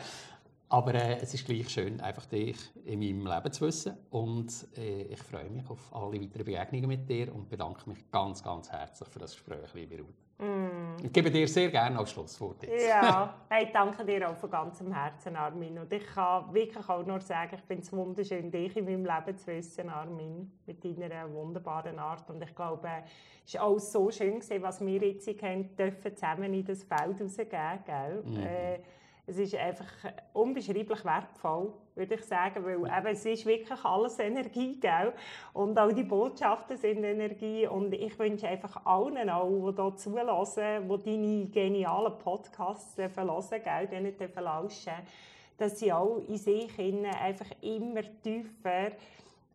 Aber 0.69 0.95
äh, 0.95 1.19
es 1.21 1.33
ist 1.33 1.47
gleich 1.47 1.69
schön, 1.69 2.01
einfach 2.01 2.27
dich 2.27 2.57
in 2.85 2.99
meinem 2.99 3.27
Leben 3.27 3.53
zu 3.53 3.67
wissen. 3.67 3.97
Und 4.11 4.67
äh, 4.77 5.03
ich 5.03 5.23
freue 5.23 5.49
mich 5.49 5.69
auf 5.71 5.95
alle 5.95 6.21
weiteren 6.21 6.45
Begegnungen 6.45 6.89
mit 6.89 7.09
dir 7.09 7.33
und 7.35 7.49
bedanke 7.49 7.89
mich 7.89 8.11
ganz, 8.11 8.43
ganz 8.43 8.71
herzlich 8.71 9.09
für 9.09 9.21
das 9.21 9.33
Gespräch, 9.33 9.73
liebe 9.75 9.99
Ruth. 9.99 10.27
Mm. 10.39 11.05
Ich 11.05 11.13
gebe 11.13 11.31
dir 11.31 11.47
sehr 11.47 11.71
gerne 11.71 11.99
als 11.99 12.11
Schlusswort 12.11 12.63
jetzt. 12.63 12.89
Ja, 12.89 13.35
hey, 13.49 13.71
danke 13.73 14.05
dir 14.05 14.29
auch 14.29 14.37
von 14.37 14.51
ganzem 14.51 14.93
Herzen, 14.93 15.37
Armin. 15.37 15.79
Und 15.79 15.93
ich 15.93 16.05
kann 16.05 16.53
wirklich 16.53 16.89
auch 16.89 17.07
nur 17.07 17.21
sagen, 17.21 17.55
ich 17.55 17.63
finde 17.63 17.83
es 17.83 17.93
wunderschön, 17.93 18.51
dich 18.51 18.77
in 18.77 18.85
meinem 18.85 19.05
Leben 19.05 19.39
zu 19.39 19.47
wissen, 19.47 19.89
Armin, 19.89 20.51
mit 20.67 20.85
deiner 20.85 21.33
wunderbaren 21.33 21.99
Art. 21.99 22.29
Und 22.29 22.43
ich 22.43 22.55
glaube, 22.55 22.89
es 23.47 23.55
war 23.55 23.63
auch 23.63 23.79
so 23.79 24.11
schön, 24.11 24.41
gewesen, 24.41 24.63
was 24.63 24.81
wir 24.85 25.01
jetzt 25.01 25.29
haben, 25.43 25.77
dürfen 25.77 26.17
zusammen 26.17 26.53
in 26.53 26.65
das 26.65 26.83
Feld 26.83 27.21
rausgeben. 27.21 27.85
Gell? 27.87 28.23
Mhm. 28.25 28.37
Äh, 28.39 28.79
es 29.29 29.39
ist 29.39 29.57
einfach 29.57 29.93
unbeschreiblich 30.35 31.05
wertvoll, 31.05 31.73
würde 31.97 32.15
ich 32.15 32.25
sagen, 32.25 32.65
weil 32.65 32.77
eben, 32.77 33.07
es 33.07 33.25
ist 33.27 33.45
wirklich 33.45 33.85
alles 33.85 34.19
Energie, 34.21 34.79
gell? 34.79 35.13
Und 35.53 35.77
auch 35.79 35.91
die 35.91 36.05
Botschaften 36.05 36.77
sind 36.77 37.03
Energie 37.03 37.67
und 37.67 37.93
ich 37.93 38.17
wünsche 38.19 38.47
einfach 38.47 38.87
allen 38.87 39.29
auch, 39.29 39.73
die 39.73 39.83
hier 39.83 39.97
zulassen, 39.97 40.89
die 40.89 41.05
deine 41.05 41.47
genialen 41.47 42.19
Podcasts 42.19 42.97
hören 42.97 43.63
gell, 43.65 43.89
denen 43.89 44.17
dürfen 44.17 44.45
lauschen, 44.45 44.95
dass 45.59 45.81
sie 45.81 45.93
auch 45.93 46.19
in 46.29 46.39
sich 46.39 46.79
innen 46.79 47.07
einfach 47.07 47.51
immer 47.63 48.03
tiefer 48.23 48.93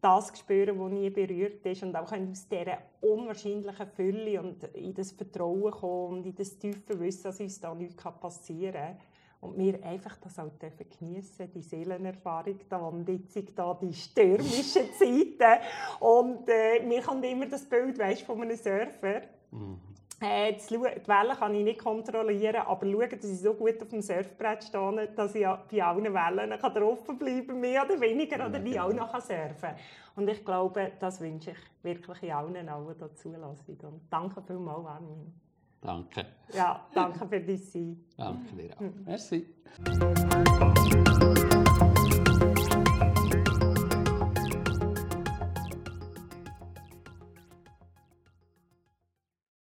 das 0.02 0.38
spüren, 0.38 0.80
was 0.80 0.92
nie 0.92 1.12
berührt 1.12 1.64
ist 1.66 1.84
und 1.84 1.96
auch 1.96 2.12
aus 2.12 2.48
dieser 2.50 2.80
unwahrscheinlichen 3.02 3.88
Fülle 3.88 4.42
und 4.42 4.64
in 4.74 4.96
das 4.96 5.12
Vertrauen 5.12 5.72
kommen 5.72 6.18
und 6.18 6.26
in 6.26 6.36
das 6.36 6.58
tiefe 6.58 7.00
Wissen, 7.00 7.24
dass 7.24 7.40
uns 7.40 7.60
da 7.60 7.74
nichts 7.76 8.04
passieren 8.20 8.74
kann. 8.74 8.98
Und 9.42 9.58
wir 9.58 9.84
einfach 9.84 10.18
das 10.18 10.38
auch 10.38 10.52
dürfen 10.60 10.86
geniessen, 11.00 11.52
die 11.52 11.64
Seelenerfahrung 11.64 12.60
da 12.70 12.78
und 12.78 13.10
jetzt 13.10 13.58
da 13.58 13.78
die 13.82 13.92
stürmischen 13.92 14.94
Zeiten. 15.00 15.64
Und 16.00 16.48
äh, 16.48 16.84
mir 16.86 17.02
kommt 17.02 17.26
immer 17.26 17.48
das 17.48 17.66
Bild 17.66 17.98
weißt, 17.98 18.22
von 18.22 18.40
einem 18.40 18.56
Surfer. 18.56 19.22
Mhm. 19.50 19.80
Äh, 20.24 20.54
die 20.70 20.80
Wellen 20.80 21.36
kann 21.36 21.56
ich 21.56 21.64
nicht 21.64 21.80
kontrollieren, 21.80 22.62
aber 22.68 22.86
schauen, 22.86 23.10
dass 23.10 23.26
ich 23.26 23.40
so 23.40 23.56
gut 23.56 23.82
auf 23.82 23.88
dem 23.88 24.04
Surfbrett 24.04 24.64
stehe, 24.64 25.08
dass 25.16 25.34
ich 25.34 25.48
bei 25.72 25.84
allen 25.84 26.14
Wellen 26.14 26.60
kann 26.60 26.74
drauf 26.76 27.00
bleiben 27.18 27.60
mehr 27.60 27.84
oder 27.84 28.00
weniger, 28.00 28.46
oder 28.46 28.60
die 28.60 28.80
auch 28.80 28.94
noch 28.94 29.20
surfen 29.20 29.56
kann. 29.60 29.76
Und 30.16 30.30
ich 30.30 30.46
glaube, 30.46 30.92
das 31.00 31.20
wünsche 31.20 31.52
ich 31.52 31.58
wirklich 31.82 32.32
allen, 32.32 32.54
die 32.54 32.96
hier 33.00 33.16
zulassen. 33.16 33.80
Und 33.82 34.02
danke 34.12 34.44
vielmals, 34.44 34.86
Armin. 34.86 35.34
Danke. 35.82 36.26
Ja, 36.54 36.86
danke 36.94 37.28
für 37.28 37.40
dein 37.40 37.58
Sein. 37.58 38.06
Danke 38.16 38.56
dir 38.56 38.78
auch. 38.78 38.82
Merci. 39.06 39.48